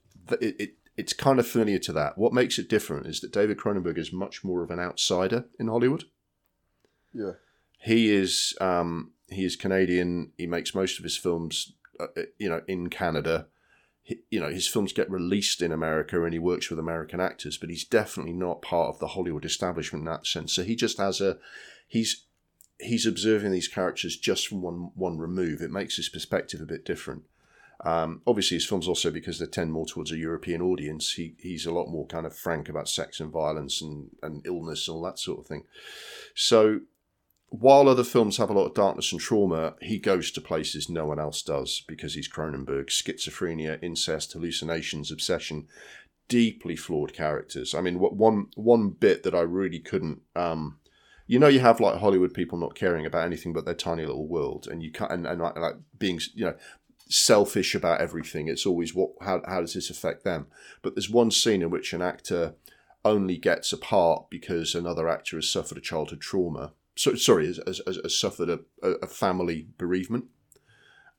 it, 0.41 0.57
it, 0.59 0.71
it's 0.97 1.13
kind 1.13 1.39
of 1.39 1.47
familiar 1.47 1.79
to 1.79 1.93
that. 1.93 2.19
What 2.19 2.33
makes 2.33 2.59
it 2.59 2.69
different 2.69 3.07
is 3.07 3.21
that 3.21 3.33
David 3.33 3.59
Cronenberg 3.59 3.97
is 3.97 4.13
much 4.13 4.43
more 4.43 4.63
of 4.63 4.71
an 4.71 4.81
outsider 4.81 5.45
in 5.59 5.69
Hollywood. 5.69 6.05
Yeah. 7.15 7.33
He 7.79 8.13
is 8.13 8.55
um, 8.61 9.13
he 9.29 9.45
is 9.45 9.57
Canadian. 9.57 10.33
He 10.37 10.47
makes 10.47 10.75
most 10.75 10.99
of 10.99 11.05
his 11.05 11.17
films, 11.17 11.73
uh, 11.99 12.07
you 12.39 12.49
know, 12.49 12.61
in 12.67 12.91
Canada. 12.91 13.47
You 14.07 14.41
know, 14.41 14.49
his 14.49 14.67
films 14.67 14.93
get 14.93 15.11
released 15.11 15.63
in 15.63 15.71
America, 15.73 16.25
and 16.25 16.33
he 16.33 16.39
works 16.39 16.69
with 16.69 16.79
American 16.79 17.21
actors. 17.21 17.57
But 17.57 17.71
he's 17.71 17.85
definitely 17.85 18.33
not 18.33 18.63
part 18.63 18.89
of 18.89 18.99
the 18.99 19.09
Hollywood 19.09 19.45
establishment 19.45 20.03
in 20.03 20.11
that 20.11 20.27
sense. 20.27 20.53
So 20.53 20.63
he 20.63 20.75
just 20.75 20.99
has 20.99 21.21
a, 21.21 21.39
he's 21.87 22.25
he's 22.79 23.07
observing 23.07 23.53
these 23.53 23.69
characters 23.69 24.17
just 24.17 24.49
from 24.49 24.63
one 24.63 24.91
one 24.95 25.19
remove. 25.19 25.61
It 25.61 25.71
makes 25.71 25.97
his 25.97 26.09
perspective 26.09 26.61
a 26.61 26.67
bit 26.67 26.85
different. 26.85 27.25
Um, 27.85 28.21
obviously, 28.27 28.57
his 28.57 28.67
films 28.67 28.87
also 28.87 29.11
because 29.11 29.39
they 29.39 29.47
tend 29.47 29.73
more 29.73 29.87
towards 29.87 30.13
a 30.13 30.17
European 30.17 30.61
audience. 30.61 31.13
He 31.13 31.35
he's 31.39 31.67
a 31.67 31.73
lot 31.73 31.89
more 31.89 32.07
kind 32.07 32.27
of 32.27 32.37
frank 32.37 32.69
about 32.69 32.89
sex 32.89 33.21
and 33.21 33.31
violence 33.31 33.81
and, 33.81 34.11
and 34.23 34.45
illness 34.47 34.89
and 34.89 34.97
all 34.97 35.03
that 35.03 35.19
sort 35.19 35.41
of 35.41 35.47
thing. 35.47 35.65
So 36.35 36.81
while 37.51 37.89
other 37.89 38.05
films 38.05 38.37
have 38.37 38.49
a 38.49 38.53
lot 38.53 38.67
of 38.67 38.75
darkness 38.75 39.11
and 39.11 39.21
trauma, 39.21 39.75
he 39.83 39.99
goes 39.99 40.31
to 40.31 40.41
places 40.41 40.89
no 40.89 41.05
one 41.05 41.19
else 41.19 41.43
does 41.43 41.83
because 41.89 42.15
he's 42.15 42.29
Cronenberg. 42.29 42.87
Schizophrenia, 42.87 43.83
incest, 43.83 44.33
hallucinations, 44.33 45.11
obsession, 45.11 45.67
deeply 46.29 46.77
flawed 46.77 47.13
characters. 47.13 47.75
I 47.75 47.81
mean, 47.81 47.99
what 47.99 48.15
one 48.15 48.47
one 48.55 48.91
bit 48.91 49.25
that 49.25 49.35
I 49.35 49.41
really 49.41 49.81
couldn't. 49.81 50.23
Um, 50.37 50.79
you 51.27 51.39
know, 51.39 51.49
you 51.49 51.61
have 51.61 51.81
like 51.81 51.99
Hollywood 51.99 52.35
people 52.35 52.57
not 52.57 52.77
caring 52.77 53.05
about 53.05 53.25
anything 53.25 53.53
but 53.53 53.65
their 53.65 53.75
tiny 53.75 54.07
little 54.07 54.29
world, 54.29 54.69
and 54.69 54.83
you 54.83 54.93
can't, 54.93 55.13
and, 55.13 55.27
and 55.27 55.41
like, 55.41 55.57
like 55.57 55.75
being, 55.99 56.21
you 56.35 56.47
know, 56.47 56.55
selfish 57.09 57.75
about 57.75 58.01
everything. 58.01 58.47
It's 58.47 58.67
always 58.67 58.95
what 58.95 59.11
how 59.23 59.43
how 59.45 59.61
does 59.61 59.75
this 59.75 59.91
affect 59.91 60.23
them? 60.23 60.47
But 60.83 60.95
there's 60.95 61.11
one 61.11 61.33
scene 61.33 61.63
in 61.63 61.71
which 61.71 61.93
an 61.93 62.03
actor 62.03 62.55
only 63.05 63.39
gets 63.39 63.73
a 63.73 63.77
part 63.77 64.31
because 64.31 64.75
another 64.75 65.09
actor 65.09 65.37
has 65.37 65.51
suffered 65.51 65.79
a 65.79 65.81
childhood 65.81 66.21
trauma 66.21 66.75
so, 66.97 67.15
sorry, 67.15 67.47
has, 67.47 67.61
has, 67.67 67.81
has 67.87 68.19
suffered 68.19 68.51
a, 68.51 68.61
a 68.83 69.07
family 69.07 69.69
bereavement, 69.79 70.27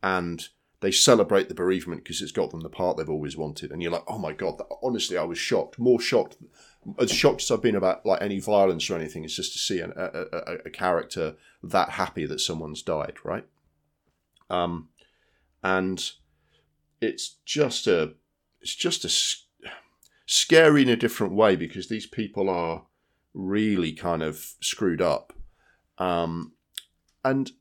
and 0.03 0.47
they 0.81 0.91
celebrate 0.91 1.47
the 1.47 1.55
bereavement 1.55 2.03
because 2.03 2.21
it's 2.21 2.31
got 2.31 2.51
them 2.51 2.61
the 2.61 2.69
part 2.69 2.97
they've 2.97 3.09
always 3.09 3.37
wanted. 3.37 3.71
And 3.71 3.81
you're 3.81 3.91
like, 3.91 4.03
oh 4.07 4.17
my 4.17 4.33
god! 4.33 4.57
That, 4.57 4.67
honestly, 4.83 5.17
I 5.17 5.23
was 5.23 5.37
shocked, 5.37 5.79
more 5.79 5.99
shocked, 5.99 6.37
as 6.99 7.11
shocked 7.11 7.41
as 7.41 7.51
I've 7.51 7.61
been 7.61 7.75
about 7.75 8.05
like 8.05 8.21
any 8.21 8.39
violence 8.39 8.89
or 8.89 8.95
anything. 8.95 9.23
It's 9.23 9.35
just 9.35 9.53
to 9.53 9.59
see 9.59 9.79
an, 9.79 9.93
a, 9.95 10.25
a, 10.31 10.55
a 10.65 10.69
character 10.69 11.35
that 11.63 11.89
happy 11.89 12.25
that 12.25 12.41
someone's 12.41 12.81
died, 12.81 13.17
right? 13.23 13.45
Um, 14.49 14.89
and 15.63 16.11
it's 16.99 17.37
just 17.45 17.87
a, 17.87 18.13
it's 18.59 18.75
just 18.75 19.05
a 19.05 19.09
scary 20.25 20.81
in 20.81 20.89
a 20.89 20.95
different 20.95 21.33
way 21.33 21.55
because 21.55 21.87
these 21.89 22.05
people 22.05 22.49
are 22.49 22.83
really 23.33 23.93
kind 23.93 24.21
of 24.21 24.53
screwed 24.59 25.01
up 25.01 25.33
um, 26.01 26.53
and 27.23 27.51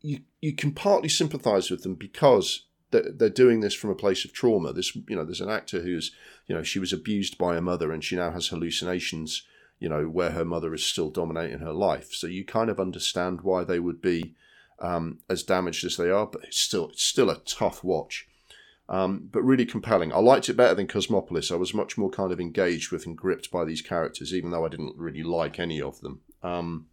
you, 0.00 0.20
you 0.40 0.52
can 0.52 0.72
partly 0.72 1.08
sympathise 1.08 1.70
with 1.70 1.84
them 1.84 1.94
because 1.94 2.66
they're, 2.90 3.12
they're 3.12 3.30
doing 3.30 3.60
this 3.60 3.74
from 3.74 3.90
a 3.90 3.94
place 3.94 4.24
of 4.24 4.32
trauma. 4.32 4.72
This 4.72 4.96
you 4.96 5.14
know, 5.14 5.24
there's 5.24 5.40
an 5.40 5.48
actor 5.48 5.80
who's 5.80 6.10
you 6.48 6.56
know 6.56 6.64
she 6.64 6.80
was 6.80 6.92
abused 6.92 7.38
by 7.38 7.54
her 7.54 7.60
mother 7.60 7.92
and 7.92 8.02
she 8.02 8.16
now 8.16 8.32
has 8.32 8.48
hallucinations. 8.48 9.44
You 9.78 9.88
know 9.88 10.06
where 10.06 10.30
her 10.30 10.44
mother 10.44 10.74
is 10.74 10.84
still 10.84 11.08
dominating 11.08 11.60
her 11.60 11.72
life. 11.72 12.12
So 12.12 12.26
you 12.26 12.44
kind 12.44 12.68
of 12.68 12.80
understand 12.80 13.42
why 13.42 13.62
they 13.62 13.78
would 13.78 14.02
be 14.02 14.34
um, 14.80 15.20
as 15.30 15.44
damaged 15.44 15.84
as 15.84 15.96
they 15.96 16.10
are, 16.10 16.26
but 16.26 16.42
it's 16.44 16.60
still 16.60 16.88
it's 16.88 17.04
still 17.04 17.30
a 17.30 17.38
tough 17.38 17.84
watch. 17.84 18.26
Um, 18.88 19.28
but 19.30 19.42
really 19.42 19.66
compelling. 19.66 20.12
I 20.12 20.18
liked 20.18 20.48
it 20.48 20.56
better 20.56 20.74
than 20.74 20.86
Cosmopolis. 20.88 21.52
I 21.52 21.56
was 21.56 21.74
much 21.74 21.98
more 21.98 22.10
kind 22.10 22.32
of 22.32 22.40
engaged 22.40 22.92
with 22.92 23.04
and 23.06 23.16
gripped 23.16 23.50
by 23.50 23.64
these 23.64 23.82
characters, 23.82 24.32
even 24.32 24.50
though 24.50 24.64
I 24.64 24.68
didn't 24.68 24.96
really 24.96 25.24
like 25.24 25.58
any 25.58 25.80
of 25.80 26.00
them. 26.00 26.20
Um, 26.42 26.86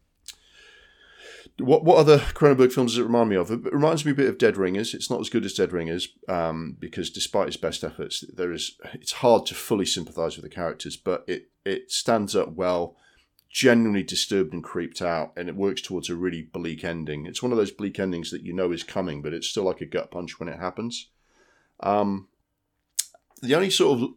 what 1.59 1.83
what 1.83 1.97
other 1.97 2.17
Cronenberg 2.17 2.73
films 2.73 2.93
does 2.93 2.99
it 2.99 3.03
remind 3.03 3.29
me 3.29 3.35
of? 3.35 3.51
It 3.51 3.71
reminds 3.71 4.05
me 4.05 4.11
a 4.11 4.15
bit 4.15 4.29
of 4.29 4.37
Dead 4.37 4.57
Ringers. 4.57 4.93
It's 4.93 5.09
not 5.09 5.19
as 5.19 5.29
good 5.29 5.45
as 5.45 5.53
Dead 5.53 5.71
Ringers 5.71 6.07
um, 6.27 6.77
because 6.79 7.09
despite 7.09 7.47
his 7.47 7.57
best 7.57 7.83
efforts, 7.83 8.23
there 8.33 8.51
is 8.51 8.77
it's 8.93 9.13
hard 9.13 9.45
to 9.47 9.55
fully 9.55 9.85
sympathise 9.85 10.35
with 10.35 10.43
the 10.43 10.49
characters, 10.49 10.97
but 10.97 11.23
it 11.27 11.49
it 11.65 11.91
stands 11.91 12.35
up 12.35 12.53
well. 12.53 12.95
Genuinely 13.49 14.01
disturbed 14.01 14.51
and 14.51 14.63
creeped 14.63 14.99
out, 14.99 15.31
and 15.37 15.47
it 15.47 15.55
works 15.55 15.79
towards 15.79 16.09
a 16.09 16.15
really 16.15 16.41
bleak 16.41 16.83
ending. 16.83 17.27
It's 17.27 17.43
one 17.43 17.51
of 17.51 17.57
those 17.59 17.69
bleak 17.69 17.99
endings 17.99 18.31
that 18.31 18.41
you 18.41 18.51
know 18.51 18.71
is 18.71 18.81
coming, 18.81 19.21
but 19.21 19.31
it's 19.31 19.47
still 19.47 19.65
like 19.65 19.79
a 19.79 19.85
gut 19.85 20.09
punch 20.09 20.39
when 20.39 20.49
it 20.49 20.57
happens. 20.57 21.09
Um, 21.79 22.29
the 23.43 23.53
only 23.53 23.69
sort 23.69 24.01
of 24.01 24.09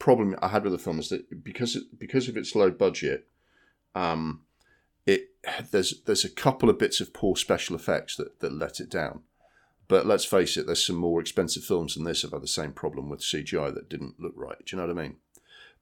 problem 0.00 0.34
I 0.42 0.48
had 0.48 0.64
with 0.64 0.72
the 0.72 0.80
film 0.80 0.98
is 0.98 1.10
that 1.10 1.44
because 1.44 1.78
because 1.96 2.28
of 2.28 2.36
its 2.36 2.56
low 2.56 2.72
budget, 2.72 3.28
um, 3.94 4.40
there's 5.70 6.02
there's 6.02 6.24
a 6.24 6.30
couple 6.30 6.70
of 6.70 6.78
bits 6.78 7.00
of 7.00 7.12
poor 7.12 7.36
special 7.36 7.76
effects 7.76 8.16
that, 8.16 8.40
that 8.40 8.52
let 8.52 8.80
it 8.80 8.90
down. 8.90 9.22
But 9.88 10.06
let's 10.06 10.24
face 10.24 10.56
it, 10.56 10.66
there's 10.66 10.86
some 10.86 10.96
more 10.96 11.20
expensive 11.20 11.64
films 11.64 11.94
than 11.94 12.04
this 12.04 12.22
have 12.22 12.32
had 12.32 12.42
the 12.42 12.48
same 12.48 12.72
problem 12.72 13.08
with 13.08 13.20
CGI 13.20 13.74
that 13.74 13.90
didn't 13.90 14.18
look 14.18 14.32
right. 14.36 14.56
Do 14.64 14.76
you 14.76 14.80
know 14.80 14.88
what 14.88 14.98
I 14.98 15.02
mean? 15.02 15.16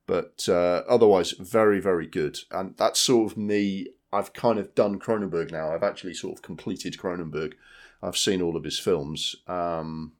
But 0.06 0.48
uh, 0.48 0.82
otherwise, 0.88 1.32
very, 1.38 1.80
very 1.80 2.06
good. 2.06 2.38
And 2.50 2.76
that's 2.76 2.98
sort 2.98 3.30
of 3.30 3.38
me. 3.38 3.88
I've 4.12 4.32
kind 4.32 4.58
of 4.58 4.74
done 4.74 4.98
Cronenberg 4.98 5.52
now. 5.52 5.72
I've 5.72 5.84
actually 5.84 6.14
sort 6.14 6.36
of 6.36 6.42
completed 6.42 6.96
Cronenberg. 6.96 7.52
I've 8.02 8.16
seen 8.16 8.42
all 8.42 8.56
of 8.56 8.64
his 8.64 8.78
films. 8.78 9.36
Um, 9.46 10.14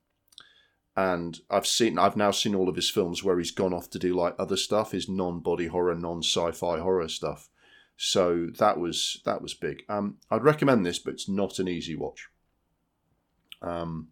and 0.96 1.40
I've 1.50 1.66
seen 1.66 1.98
I've 1.98 2.16
now 2.16 2.30
seen 2.30 2.54
all 2.54 2.68
of 2.68 2.76
his 2.76 2.90
films 2.90 3.24
where 3.24 3.38
he's 3.38 3.50
gone 3.50 3.72
off 3.72 3.90
to 3.90 3.98
do 3.98 4.14
like 4.14 4.34
other 4.38 4.56
stuff, 4.56 4.92
his 4.92 5.08
non-body 5.08 5.68
horror, 5.68 5.94
non-sci-fi 5.94 6.78
horror 6.78 7.08
stuff. 7.08 7.48
So 8.02 8.46
that 8.58 8.80
was 8.80 9.20
that 9.26 9.42
was 9.42 9.52
big. 9.52 9.82
Um, 9.86 10.16
I'd 10.30 10.42
recommend 10.42 10.86
this, 10.86 10.98
but 10.98 11.12
it's 11.12 11.28
not 11.28 11.58
an 11.58 11.68
easy 11.68 11.94
watch. 11.94 12.30
Um, 13.60 14.08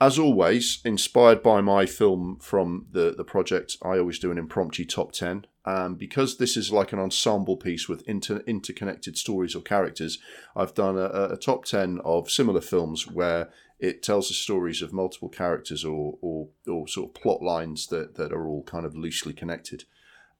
as 0.00 0.18
always, 0.18 0.80
inspired 0.84 1.40
by 1.40 1.60
my 1.60 1.86
film 1.86 2.36
from 2.40 2.86
the, 2.90 3.14
the 3.16 3.22
project, 3.22 3.76
I 3.80 3.98
always 3.98 4.18
do 4.18 4.32
an 4.32 4.38
impromptu 4.38 4.84
top 4.84 5.12
10. 5.12 5.46
Um, 5.64 5.94
because 5.94 6.36
this 6.36 6.56
is 6.56 6.72
like 6.72 6.92
an 6.92 6.98
ensemble 6.98 7.56
piece 7.56 7.88
with 7.88 8.02
inter- 8.08 8.42
interconnected 8.44 9.16
stories 9.16 9.54
or 9.54 9.62
characters, 9.62 10.18
I've 10.56 10.74
done 10.74 10.98
a, 10.98 11.28
a, 11.32 11.36
top 11.36 11.64
10 11.64 12.00
of 12.04 12.28
similar 12.28 12.60
films 12.60 13.06
where 13.06 13.50
it 13.78 14.02
tells 14.02 14.28
the 14.28 14.34
stories 14.34 14.82
of 14.82 14.92
multiple 14.92 15.28
characters 15.28 15.84
or, 15.84 16.18
or, 16.20 16.48
or 16.68 16.88
sort 16.88 17.10
of 17.10 17.22
plot 17.22 17.40
lines 17.40 17.86
that, 17.86 18.16
that 18.16 18.32
are 18.32 18.46
all 18.46 18.64
kind 18.64 18.84
of 18.84 18.96
loosely 18.96 19.32
connected. 19.32 19.84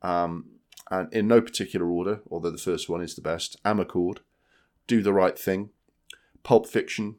Um, 0.02 0.53
and 0.94 1.12
in 1.12 1.26
no 1.26 1.40
particular 1.40 1.86
order, 1.90 2.20
although 2.30 2.50
the 2.50 2.58
first 2.58 2.88
one 2.88 3.02
is 3.02 3.14
the 3.14 3.20
best 3.20 3.60
Amarcord, 3.64 4.18
Do 4.86 5.02
the 5.02 5.12
Right 5.12 5.36
Thing, 5.36 5.70
Pulp 6.44 6.68
Fiction, 6.68 7.16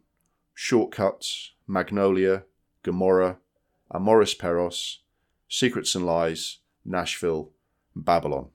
Shortcuts, 0.54 1.52
Magnolia, 1.68 2.44
Gomorrah, 2.84 3.38
Amores 3.92 4.34
Perros, 4.34 5.02
Secrets 5.50 5.94
and 5.94 6.06
Lies, 6.06 6.60
Nashville, 6.86 7.52
Babylon. 7.96 8.50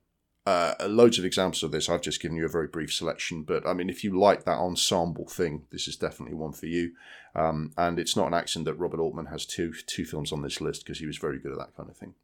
Uh, 0.46 0.74
loads 0.88 1.18
of 1.18 1.24
examples 1.26 1.62
of 1.62 1.70
this. 1.70 1.90
I've 1.90 2.00
just 2.00 2.22
given 2.22 2.36
you 2.38 2.46
a 2.46 2.48
very 2.48 2.66
brief 2.66 2.92
selection, 2.92 3.42
but 3.42 3.66
I 3.66 3.74
mean, 3.74 3.90
if 3.90 4.02
you 4.02 4.18
like 4.18 4.44
that 4.44 4.58
ensemble 4.58 5.28
thing, 5.28 5.66
this 5.70 5.86
is 5.86 5.96
definitely 5.96 6.34
one 6.34 6.52
for 6.52 6.66
you. 6.66 6.92
Um, 7.34 7.72
and 7.76 7.98
it's 7.98 8.16
not 8.16 8.26
an 8.26 8.34
accident 8.34 8.64
that 8.64 8.74
Robert 8.74 9.00
Altman 9.00 9.26
has 9.26 9.44
two 9.44 9.74
two 9.86 10.06
films 10.06 10.32
on 10.32 10.40
this 10.40 10.60
list 10.60 10.82
because 10.82 10.98
he 10.98 11.06
was 11.06 11.18
very 11.18 11.38
good 11.38 11.52
at 11.52 11.58
that 11.58 11.76
kind 11.76 11.90
of 11.90 11.96
thing. 11.96 12.14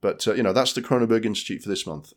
But 0.00 0.26
uh, 0.26 0.32
you 0.32 0.42
know, 0.42 0.54
that's 0.54 0.72
the 0.72 0.80
Cronenberg 0.82 1.26
Institute 1.26 1.62
for 1.62 1.68
this 1.68 1.86
month. 1.86 2.14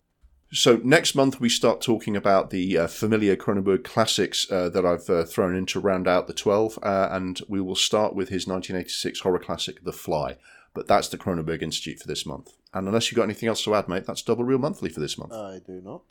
So 0.53 0.81
next 0.83 1.15
month 1.15 1.39
we 1.39 1.47
start 1.47 1.79
talking 1.79 2.17
about 2.17 2.49
the 2.49 2.77
uh, 2.77 2.87
familiar 2.87 3.37
Cronenberg 3.37 3.85
classics 3.85 4.51
uh, 4.51 4.67
that 4.69 4.85
I've 4.85 5.09
uh, 5.09 5.23
thrown 5.23 5.55
in 5.55 5.65
to 5.67 5.79
round 5.79 6.09
out 6.09 6.27
the 6.27 6.33
12, 6.33 6.77
uh, 6.83 7.07
and 7.09 7.39
we 7.47 7.61
will 7.61 7.75
start 7.75 8.15
with 8.15 8.27
his 8.27 8.47
1986 8.47 9.21
horror 9.21 9.39
classic, 9.39 9.85
The 9.85 9.93
Fly. 9.93 10.37
But 10.73 10.87
that's 10.87 11.07
the 11.07 11.17
Cronenberg 11.17 11.61
Institute 11.61 11.99
for 11.99 12.07
this 12.07 12.25
month. 12.25 12.51
And 12.73 12.87
unless 12.87 13.09
you've 13.09 13.17
got 13.17 13.23
anything 13.23 13.47
else 13.47 13.63
to 13.63 13.75
add, 13.75 13.87
mate, 13.87 14.05
that's 14.05 14.21
Double 14.21 14.43
Reel 14.43 14.59
Monthly 14.59 14.89
for 14.89 14.99
this 14.99 15.17
month. 15.17 15.31
I 15.31 15.59
do 15.65 15.81
not. 15.81 16.01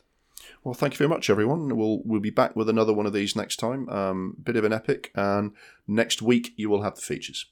Well, 0.65 0.75
thank 0.75 0.95
you 0.95 0.99
very 0.99 1.09
much, 1.09 1.29
everyone. 1.29 1.77
We'll 1.77 2.01
we'll 2.05 2.21
be 2.21 2.31
back 2.31 2.57
with 2.57 2.69
another 2.71 2.95
one 2.95 3.07
of 3.07 3.13
these 3.13 3.37
next 3.37 3.57
time. 3.57 3.89
Um, 3.91 4.37
bit 4.43 4.57
of 4.57 4.65
an 4.65 4.73
epic, 4.73 5.11
and 5.15 5.53
next 5.87 6.23
week 6.23 6.53
you 6.57 6.71
will 6.71 6.83
have 6.83 6.95
the 6.95 7.03
features. 7.03 7.47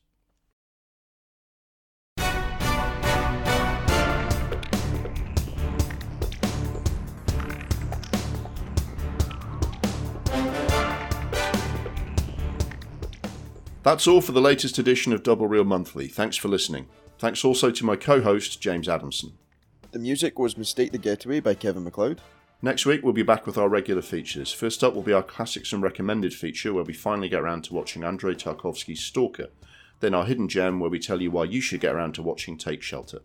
That's 13.88 14.06
all 14.06 14.20
for 14.20 14.32
the 14.32 14.40
latest 14.42 14.78
edition 14.78 15.14
of 15.14 15.22
Double 15.22 15.48
Reel 15.48 15.64
Monthly. 15.64 16.08
Thanks 16.08 16.36
for 16.36 16.48
listening. 16.48 16.88
Thanks 17.18 17.42
also 17.42 17.70
to 17.70 17.86
my 17.86 17.96
co 17.96 18.20
host, 18.20 18.60
James 18.60 18.86
Adamson. 18.86 19.32
The 19.92 19.98
music 19.98 20.38
was 20.38 20.58
Mistake 20.58 20.92
the 20.92 20.98
Getaway 20.98 21.40
by 21.40 21.54
Kevin 21.54 21.84
MacLeod. 21.84 22.20
Next 22.60 22.84
week, 22.84 23.02
we'll 23.02 23.14
be 23.14 23.22
back 23.22 23.46
with 23.46 23.56
our 23.56 23.70
regular 23.70 24.02
features. 24.02 24.52
First 24.52 24.84
up 24.84 24.92
will 24.92 25.00
be 25.00 25.14
our 25.14 25.22
Classics 25.22 25.72
and 25.72 25.82
Recommended 25.82 26.34
feature, 26.34 26.74
where 26.74 26.84
we 26.84 26.92
finally 26.92 27.30
get 27.30 27.40
around 27.40 27.64
to 27.64 27.72
watching 27.72 28.04
Andrei 28.04 28.34
Tarkovsky's 28.34 29.00
Stalker. 29.00 29.46
Then 30.00 30.12
our 30.12 30.26
Hidden 30.26 30.48
Gem, 30.48 30.80
where 30.80 30.90
we 30.90 30.98
tell 30.98 31.22
you 31.22 31.30
why 31.30 31.44
you 31.44 31.62
should 31.62 31.80
get 31.80 31.94
around 31.94 32.14
to 32.16 32.22
watching 32.22 32.58
Take 32.58 32.82
Shelter. 32.82 33.20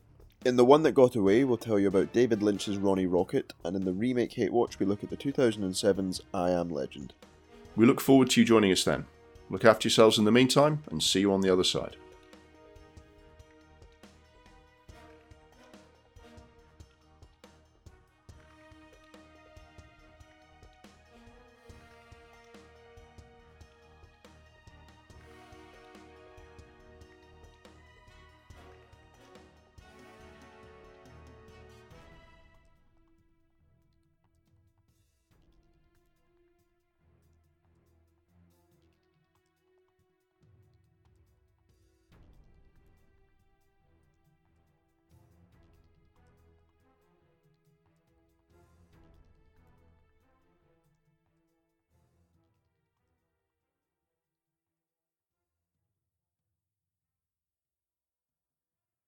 In 0.46 0.56
the 0.56 0.64
one 0.64 0.84
that 0.84 0.94
got 0.94 1.18
away, 1.18 1.44
we'll 1.44 1.58
tell 1.58 1.78
you 1.78 1.90
about 1.90 2.14
David 2.14 2.42
Lynch's 2.42 2.78
Ronnie 2.78 3.06
Rocket, 3.06 3.52
and 3.66 3.76
in 3.76 3.84
the 3.84 3.92
remake 3.92 4.32
Hate 4.32 4.54
Watch, 4.54 4.80
we 4.80 4.86
look 4.86 5.04
at 5.04 5.10
the 5.10 5.18
2007's 5.18 6.22
I 6.34 6.52
Am 6.52 6.70
Legend. 6.70 7.14
We 7.76 7.86
look 7.86 8.00
forward 8.00 8.30
to 8.30 8.40
you 8.40 8.46
joining 8.46 8.72
us 8.72 8.86
then. 8.86 9.08
Look 9.50 9.66
after 9.66 9.88
yourselves 9.88 10.18
in 10.18 10.26
the 10.26 10.32
meantime, 10.32 10.84
and 10.90 11.02
see 11.02 11.20
you 11.20 11.34
on 11.34 11.42
the 11.42 11.52
other 11.52 11.64
side. 11.64 11.98